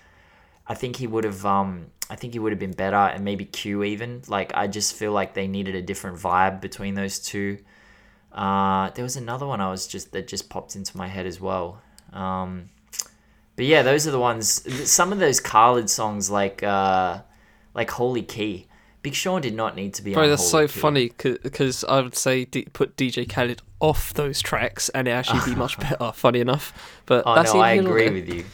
I 0.67 0.73
think 0.73 0.97
he 0.97 1.07
would 1.07 1.23
have. 1.23 1.45
Um, 1.45 1.87
I 2.09 2.15
think 2.15 2.33
he 2.33 2.39
would 2.39 2.51
have 2.51 2.59
been 2.59 2.71
better, 2.71 2.95
and 2.95 3.25
maybe 3.25 3.45
Q 3.45 3.83
even. 3.83 4.21
Like 4.27 4.51
I 4.55 4.67
just 4.67 4.95
feel 4.95 5.11
like 5.11 5.33
they 5.33 5.47
needed 5.47 5.75
a 5.75 5.81
different 5.81 6.17
vibe 6.17 6.61
between 6.61 6.95
those 6.95 7.19
two. 7.19 7.57
Uh, 8.37 8.91
there 8.91 9.03
was 9.03 9.15
another 9.15 9.47
one 9.47 9.59
I 9.61 9.69
was 9.71 9.87
just 9.87 10.11
that 10.11 10.27
just 10.27 10.47
popped 10.49 10.75
into 10.75 10.95
my 10.95 11.07
head 11.07 11.25
as 11.25 11.41
well. 11.41 11.81
Um, 12.13 12.69
but 13.55 13.65
yeah, 13.65 13.81
those 13.81 14.07
are 14.07 14.11
the 14.11 14.19
ones. 14.19 14.47
Some 14.89 15.11
of 15.11 15.17
those 15.19 15.39
Khaled 15.39 15.89
songs, 15.89 16.29
like 16.29 16.61
uh, 16.61 17.21
like 17.73 17.89
Holy 17.91 18.21
Key. 18.21 18.67
Big 19.01 19.13
Sean 19.13 19.41
did 19.41 19.55
not 19.55 19.75
need 19.75 19.93
to 19.95 20.01
be 20.03 20.13
Bro, 20.13 20.23
on 20.23 20.29
that's 20.29 20.47
so 20.47 20.67
Key. 20.67 20.79
funny 20.79 21.11
because 21.17 21.83
I 21.85 22.01
would 22.01 22.15
say 22.15 22.45
D- 22.45 22.67
put 22.73 22.95
DJ 22.97 23.27
Khaled 23.27 23.61
off 23.79 24.13
those 24.13 24.41
tracks 24.41 24.89
and 24.89 25.07
it 25.07 25.11
actually 25.11 25.39
be 25.45 25.55
much 25.55 25.79
better. 25.85 26.11
Funny 26.11 26.39
enough, 26.41 26.99
but 27.05 27.23
Oh 27.25 27.33
that's 27.35 27.53
no, 27.53 27.61
I 27.61 27.71
agree 27.73 28.09
with 28.09 28.27
you. 28.31 28.45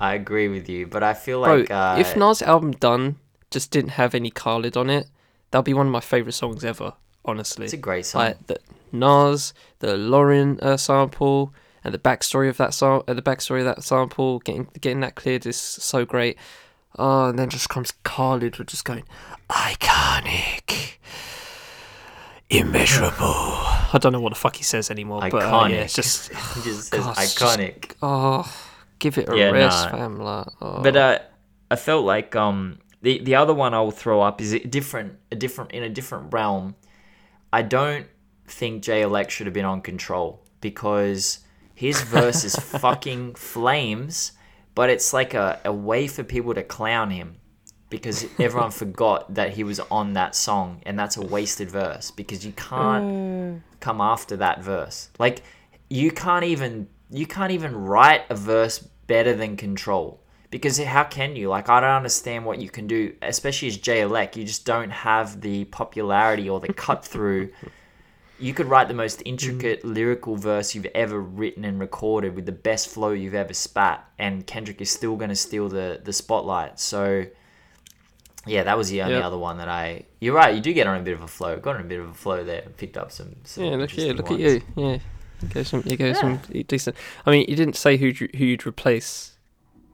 I 0.00 0.14
agree 0.14 0.48
with 0.48 0.68
you, 0.68 0.86
but 0.86 1.02
I 1.02 1.14
feel 1.14 1.42
Bro, 1.44 1.56
like 1.58 1.70
uh, 1.70 1.96
if 1.98 2.16
Nas' 2.16 2.42
album 2.42 2.72
Done 2.72 3.16
just 3.50 3.70
didn't 3.70 3.90
have 3.92 4.14
any 4.14 4.30
Khaled 4.30 4.76
on 4.76 4.90
it, 4.90 5.06
that'd 5.50 5.64
be 5.64 5.74
one 5.74 5.86
of 5.86 5.92
my 5.92 6.00
favorite 6.00 6.32
songs 6.34 6.64
ever. 6.64 6.92
Honestly, 7.24 7.64
it's 7.64 7.74
a 7.74 7.76
great 7.78 8.06
song. 8.06 8.20
like 8.22 8.46
the 8.46 8.58
Nas, 8.92 9.52
the 9.80 9.96
Lauryn 9.96 10.60
uh, 10.62 10.76
sample, 10.76 11.52
and 11.84 11.92
the 11.94 11.98
backstory 11.98 12.48
of 12.48 12.56
that 12.58 12.74
song, 12.74 13.02
uh, 13.08 13.14
the 13.14 13.22
backstory 13.22 13.60
of 13.60 13.64
that 13.66 13.82
sample, 13.84 14.38
getting 14.40 14.68
getting 14.80 15.00
that 15.00 15.14
cleared 15.14 15.46
is 15.46 15.56
so 15.56 16.04
great. 16.04 16.36
Oh, 16.98 17.28
and 17.28 17.38
then 17.38 17.48
just 17.48 17.68
comes 17.68 17.92
Khaled 18.02 18.56
with 18.58 18.68
just 18.68 18.84
going 18.84 19.04
iconic, 19.48 20.94
immeasurable. 22.50 23.14
I 23.26 23.98
don't 24.00 24.12
know 24.12 24.20
what 24.20 24.30
the 24.32 24.38
fuck 24.38 24.56
he 24.56 24.64
says 24.64 24.90
anymore, 24.90 25.20
but 25.30 25.42
uh, 25.42 25.66
yeah, 25.68 25.76
it's 25.76 25.94
just 25.94 26.28
he 26.54 26.62
just 26.62 26.88
says 26.90 27.00
God, 27.04 27.16
it's 27.18 27.34
just- 27.34 27.58
iconic. 27.58 27.94
oh, 28.02 28.52
give 28.98 29.18
it 29.18 29.28
a 29.28 29.36
Yeah, 29.36 29.50
rest, 29.50 29.86
nah. 29.86 29.90
fam. 29.98 30.16
Like, 30.18 30.46
oh. 30.60 30.82
But 30.82 30.96
uh, 30.96 31.18
I 31.70 31.76
felt 31.76 32.04
like 32.04 32.34
um 32.36 32.78
the 33.02 33.18
the 33.22 33.34
other 33.36 33.54
one 33.54 33.74
I 33.74 33.80
will 33.80 33.90
throw 33.90 34.20
up 34.22 34.40
is 34.40 34.52
a 34.52 34.58
different 34.60 35.14
a 35.30 35.36
different 35.36 35.72
in 35.72 35.82
a 35.82 35.88
different 35.90 36.32
realm. 36.32 36.74
I 37.52 37.62
don't 37.62 38.06
think 38.50 38.82
Jay 38.82 39.02
Elect 39.02 39.30
should 39.30 39.46
have 39.46 39.54
been 39.54 39.64
on 39.64 39.80
control 39.80 40.42
because 40.60 41.40
his 41.74 42.00
verse 42.02 42.44
is 42.44 42.56
fucking 42.80 43.34
flames, 43.34 44.32
but 44.74 44.90
it's 44.90 45.12
like 45.12 45.34
a, 45.34 45.60
a 45.64 45.72
way 45.72 46.06
for 46.06 46.24
people 46.24 46.54
to 46.54 46.62
clown 46.62 47.10
him 47.10 47.36
because 47.90 48.26
everyone 48.38 48.70
forgot 48.82 49.34
that 49.34 49.50
he 49.50 49.64
was 49.64 49.80
on 49.90 50.12
that 50.14 50.34
song 50.34 50.82
and 50.84 50.98
that's 50.98 51.16
a 51.16 51.22
wasted 51.22 51.70
verse 51.70 52.10
because 52.10 52.44
you 52.44 52.52
can't 52.52 53.04
mm. 53.04 53.60
come 53.80 54.00
after 54.00 54.36
that 54.36 54.62
verse. 54.62 55.10
Like 55.18 55.42
you 55.88 56.10
can't 56.10 56.44
even 56.44 56.88
you 57.10 57.26
can't 57.26 57.52
even 57.52 57.74
write 57.74 58.22
a 58.28 58.34
verse 58.34 58.78
better 59.06 59.34
than 59.34 59.56
Control. 59.56 60.20
Because 60.50 60.78
how 60.78 61.04
can 61.04 61.36
you? 61.36 61.48
Like 61.48 61.68
I 61.68 61.80
don't 61.80 61.90
understand 61.90 62.44
what 62.44 62.60
you 62.60 62.70
can 62.70 62.86
do, 62.86 63.14
especially 63.20 63.68
as 63.68 63.76
Jay 63.76 64.00
Elect. 64.00 64.36
You 64.36 64.44
just 64.44 64.64
don't 64.64 64.90
have 64.90 65.40
the 65.40 65.64
popularity 65.66 66.48
or 66.48 66.60
the 66.60 66.72
cut 66.72 67.04
through. 67.04 67.50
You 68.40 68.54
could 68.54 68.66
write 68.66 68.88
the 68.88 68.94
most 68.94 69.20
intricate 69.24 69.84
lyrical 69.84 70.36
verse 70.36 70.74
you've 70.74 70.86
ever 70.94 71.20
written 71.20 71.64
and 71.64 71.80
recorded 71.80 72.34
with 72.36 72.46
the 72.46 72.52
best 72.52 72.88
flow 72.88 73.10
you've 73.10 73.34
ever 73.34 73.52
spat, 73.52 74.08
and 74.18 74.46
Kendrick 74.46 74.80
is 74.80 74.90
still 74.90 75.16
going 75.16 75.30
to 75.30 75.36
steal 75.36 75.68
the 75.68 76.00
the 76.04 76.12
spotlight. 76.12 76.78
So, 76.78 77.26
yeah, 78.46 78.62
that 78.62 78.78
was 78.78 78.90
the 78.90 79.02
only 79.02 79.14
Yep. 79.14 79.24
other 79.24 79.38
one 79.38 79.58
that 79.58 79.68
I. 79.68 80.04
You're 80.20 80.34
right. 80.34 80.54
You 80.54 80.60
do 80.60 80.72
get 80.72 80.86
on 80.86 80.96
a 81.00 81.02
bit 81.02 81.14
of 81.14 81.22
a 81.22 81.28
flow. 81.28 81.56
Got 81.58 81.76
on 81.76 81.80
a 81.82 81.84
bit 81.84 81.98
of 81.98 82.08
a 82.10 82.14
flow 82.14 82.44
there. 82.44 82.62
Picked 82.76 82.96
up 82.96 83.10
some. 83.10 83.34
some 83.44 83.64
Yeah, 83.64 83.76
look, 83.76 83.96
yeah, 83.96 84.12
look 84.12 84.30
at 84.30 84.38
you. 84.38 84.62
Yeah, 84.76 84.98
you 85.42 85.48
go 85.48 85.62
some, 85.64 85.82
you 85.84 85.96
go 85.96 86.12
some 86.12 86.40
decent. 86.68 86.96
I 87.26 87.30
mean, 87.32 87.44
you 87.48 87.56
didn't 87.56 87.76
say 87.76 87.96
who 87.96 88.10
who 88.10 88.44
you'd 88.44 88.66
replace 88.66 89.36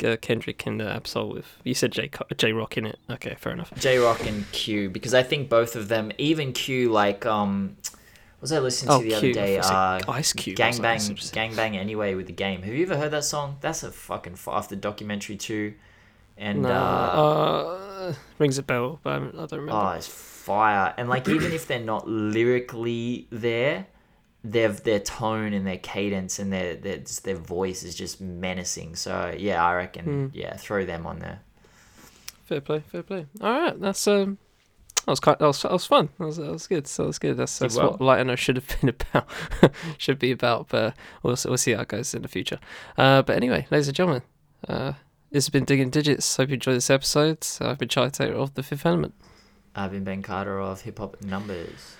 uh, 0.05 0.17
Kendrick 0.21 0.67
and 0.67 0.83
uh, 0.83 0.87
Ab-Soul 0.87 1.31
with. 1.31 1.57
You 1.65 1.75
said 1.75 1.93
J 1.93 2.11
Jay 2.37 2.53
Rock 2.53 2.77
in 2.77 2.87
it. 2.87 2.99
Okay, 3.09 3.37
fair 3.39 3.53
enough. 3.53 3.73
Jay 3.79 3.99
Rock 3.99 4.27
and 4.27 4.51
Q 4.53 4.91
because 4.91 5.15
I 5.15 5.23
think 5.23 5.49
both 5.49 5.77
of 5.77 5.89
them, 5.89 6.13
even 6.19 6.53
Q, 6.53 6.91
like 6.91 7.25
um, 7.27 7.77
was 8.45 8.53
I 8.53 8.59
listening 8.59 8.89
to 8.91 8.95
Oh, 8.97 9.01
the 9.03 9.15
other 9.15 9.33
day? 9.33 9.59
Uh, 9.59 10.01
Ice 10.13 10.35
Cube, 10.35 10.59
like, 10.59 10.75
Gangbang, 10.75 11.09
that's 11.09 11.31
Gangbang 11.31 11.77
Anyway 11.77 12.15
with 12.15 12.27
the 12.27 12.35
game. 12.35 12.61
Have 12.61 12.75
you 12.75 12.85
ever 12.85 12.99
heard 12.99 13.11
that 13.13 13.25
song? 13.25 13.57
That's 13.63 13.83
a 13.83 13.91
fucking 13.91 14.35
f- 14.35 14.49
after 14.49 14.77
documentary 14.77 15.37
too, 15.37 15.73
and 16.37 16.61
Nah, 16.63 16.69
uh, 16.69 18.09
uh, 18.11 18.15
rings 18.39 18.59
a 18.59 18.63
bell, 18.63 19.01
but 19.03 19.13
I 19.13 19.19
don't 19.21 19.53
remember. 19.53 19.73
oh, 19.73 19.89
it's 19.93 20.07
fire. 20.07 20.93
And 20.99 21.09
like 21.09 21.27
even 21.29 21.53
if 21.53 21.67
they're 21.67 21.81
not 21.81 22.07
lyrically 22.07 23.27
there, 23.31 23.87
their 24.45 24.69
their 24.69 25.01
tone 25.01 25.55
and 25.55 25.67
their 25.67 25.79
cadence 25.79 26.39
and 26.39 26.53
their 26.53 26.77
their 26.77 26.99
their 27.23 27.37
voice 27.37 27.83
is 27.83 27.95
just 27.95 28.21
menacing. 28.21 28.95
So 28.97 29.35
yeah, 29.39 29.65
I 29.65 29.73
reckon 29.75 30.05
Mm. 30.05 30.31
yeah, 30.35 30.55
throw 30.59 30.85
them 30.85 31.07
on 31.07 31.21
there. 31.21 31.41
Fair 32.45 32.61
play, 32.61 32.81
fair 32.81 33.03
play. 33.03 33.25
All 33.41 33.59
right, 33.59 33.81
that's 33.81 34.07
um, 34.07 34.37
that 35.05 35.13
was 35.13 35.21
quite 35.21 35.39
that 35.39 35.47
was 35.47 35.63
that 35.63 35.73
was 35.73 35.87
fun. 35.87 36.09
That 36.19 36.27
was 36.27 36.37
that 36.39 36.51
was 36.51 36.67
good. 36.67 36.87
So 36.87 37.03
that 37.03 37.07
was 37.09 37.19
good. 37.19 37.37
That's 37.37 37.59
that's 37.59 37.77
well. 37.77 37.93
what 37.93 38.01
Light 38.01 38.21
and 38.21 38.31
I 38.31 38.35
should 38.35 38.57
have 38.57 38.69
been 38.81 38.89
about. 38.91 39.29
should 39.99 40.19
be 40.19 40.31
about, 40.31 40.69
but 40.69 40.95
we'll 41.23 41.37
we'll 41.45 41.57
see 41.59 41.73
how 41.73 41.83
it 41.83 41.89
goes 41.89 42.15
in 42.15 42.23
the 42.23 42.29
future. 42.29 42.59
Uh, 42.97 43.23
but 43.23 43.37
anyway, 43.37 43.67
ladies 43.71 43.89
and 43.89 43.97
gentlemen, 43.97 44.23
uh, 44.69 44.93
this 45.31 45.45
has 45.45 45.51
been 45.51 45.65
digging 45.65 45.91
digits. 45.91 46.37
Hope 46.37 46.49
you 46.49 46.55
enjoyed 46.55 46.77
this 46.77 46.91
episode. 46.91 47.47
I've 47.61 47.79
been 47.79 47.89
Charlie 47.89 48.11
Taylor 48.11 48.35
of 48.37 48.55
the 48.55 48.63
Fifth 48.63 48.87
Element. 48.87 49.15
I've 49.75 49.91
been 49.91 50.05
Ben 50.05 50.23
Carter 50.23 50.61
of 50.61 50.83
Hip 50.83 50.99
Hop 50.99 51.21
Numbers. 51.23 51.97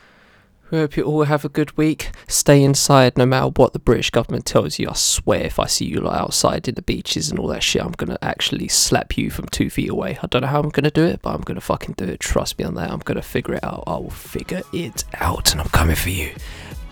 We 0.75 0.81
hope 0.81 0.97
you 0.97 1.05
all 1.05 1.23
have 1.23 1.45
a 1.45 1.49
good 1.49 1.77
week. 1.77 2.11
Stay 2.27 2.61
inside 2.65 3.17
no 3.17 3.25
matter 3.25 3.47
what 3.47 3.75
the 3.75 3.79
British 3.79 4.11
government 4.11 4.45
tells 4.45 4.77
you. 4.77 4.89
I 4.89 4.95
swear, 4.95 5.43
if 5.45 5.61
I 5.61 5.67
see 5.67 5.85
you 5.85 6.01
like 6.01 6.21
outside 6.21 6.67
in 6.67 6.75
the 6.75 6.83
beaches 6.83 7.31
and 7.31 7.39
all 7.39 7.47
that 7.47 7.63
shit, 7.63 7.81
I'm 7.81 7.93
gonna 7.93 8.19
actually 8.21 8.67
slap 8.67 9.17
you 9.17 9.31
from 9.31 9.47
two 9.47 9.71
feet 9.71 9.89
away. 9.89 10.19
I 10.21 10.27
don't 10.27 10.43
know 10.43 10.49
how 10.49 10.59
I'm 10.59 10.71
gonna 10.71 10.91
do 10.91 11.05
it, 11.05 11.23
but 11.23 11.33
I'm 11.33 11.43
gonna 11.43 11.61
fucking 11.61 11.95
do 11.97 12.07
it. 12.07 12.19
Trust 12.19 12.59
me 12.59 12.65
on 12.65 12.75
that. 12.75 12.91
I'm 12.91 12.99
gonna 12.99 13.23
figure 13.23 13.55
it 13.55 13.63
out. 13.63 13.85
I 13.87 13.93
will 13.93 14.11
figure 14.11 14.63
it 14.73 15.05
out, 15.21 15.53
and 15.53 15.61
I'm 15.61 15.69
coming 15.69 15.95
for 15.95 16.11
you. 16.11 16.35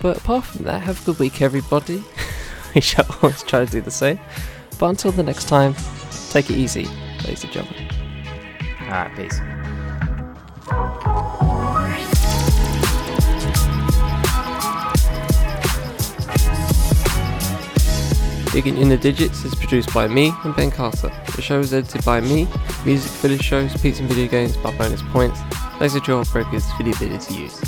But 0.01 0.19
apart 0.19 0.45
from 0.45 0.65
that, 0.67 0.83
have 0.83 1.03
a 1.03 1.05
good 1.05 1.19
week, 1.19 1.43
everybody. 1.43 2.05
we 2.77 2.81
shall 2.81 3.07
always 3.21 3.43
try 3.43 3.65
to 3.65 3.71
do 3.73 3.81
the 3.81 3.91
same. 3.91 4.21
But 4.79 4.91
until 4.91 5.11
the 5.11 5.25
next 5.25 5.49
time, 5.49 5.75
take 6.31 6.51
it 6.51 6.57
easy, 6.57 6.85
ladies 7.25 7.43
and 7.43 7.53
gentlemen. 7.53 7.91
All 8.83 8.91
right, 8.91 9.17
peace. 9.17 9.41
Digging 18.53 18.77
in 18.77 18.91
the 18.91 18.99
Digits 18.99 19.47
is 19.47 19.55
produced 19.55 19.95
by 19.95 20.07
me 20.07 20.31
and 20.45 20.55
Ben 20.55 20.71
Carter. 20.71 21.11
The 21.35 21.41
show 21.41 21.61
is 21.61 21.73
edited 21.73 22.05
by 22.05 22.21
me. 22.21 22.47
Music 22.85 23.11
for 23.11 23.29
the 23.29 23.43
show 23.43 23.67
Pizza 23.79 24.03
and 24.03 24.13
Video 24.13 24.29
Games 24.29 24.59
by 24.59 24.77
Bonus 24.77 25.01
Points. 25.05 25.41
Laser 25.81 26.01
Jaw 26.01 26.23
Records 26.35 26.71
for 26.73 26.83
the 26.83 26.91
ability 26.91 27.33
to 27.33 27.41
use. 27.41 27.59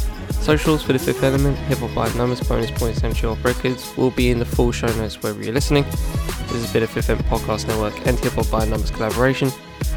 Socials 0.45 0.83
for 0.83 0.93
the 0.93 0.99
Fifth 0.99 1.23
Element, 1.23 1.57
Hip 1.57 1.79
Hop 1.79 1.95
by 1.95 2.13
Numbers, 2.19 2.47
Bonus 2.47 2.71
Points, 2.71 3.03
and 3.03 3.19
Records 3.43 3.97
will 3.97 4.11
be 4.11 4.31
in 4.31 4.39
the 4.39 4.45
full 4.45 4.73
show 4.73 4.87
notes 4.99 5.23
wherever 5.23 5.43
you're 5.43 5.55
listening. 5.55 5.85
This 5.85 6.61
has 6.61 6.71
been 6.71 6.83
a 6.83 6.87
Fifth 6.87 7.09
Element 7.09 7.29
Podcast 7.29 7.67
Network 7.67 8.07
and 8.07 8.19
Hip 8.19 8.35
Hop 8.35 8.51
by 8.51 8.67
Numbers 8.67 8.91
collaboration. 8.91 9.49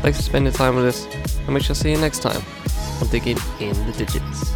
Thanks 0.02 0.20
for 0.20 0.24
spending 0.24 0.54
time 0.54 0.78
with 0.78 0.86
us, 0.86 1.06
and 1.48 1.54
we 1.54 1.60
shall 1.60 1.76
see 1.76 1.92
you 1.92 1.98
next 1.98 2.20
time 2.20 2.42
on 3.02 3.10
Digging 3.10 3.38
in 3.60 3.74
the 3.88 3.92
Digits. 3.98 4.54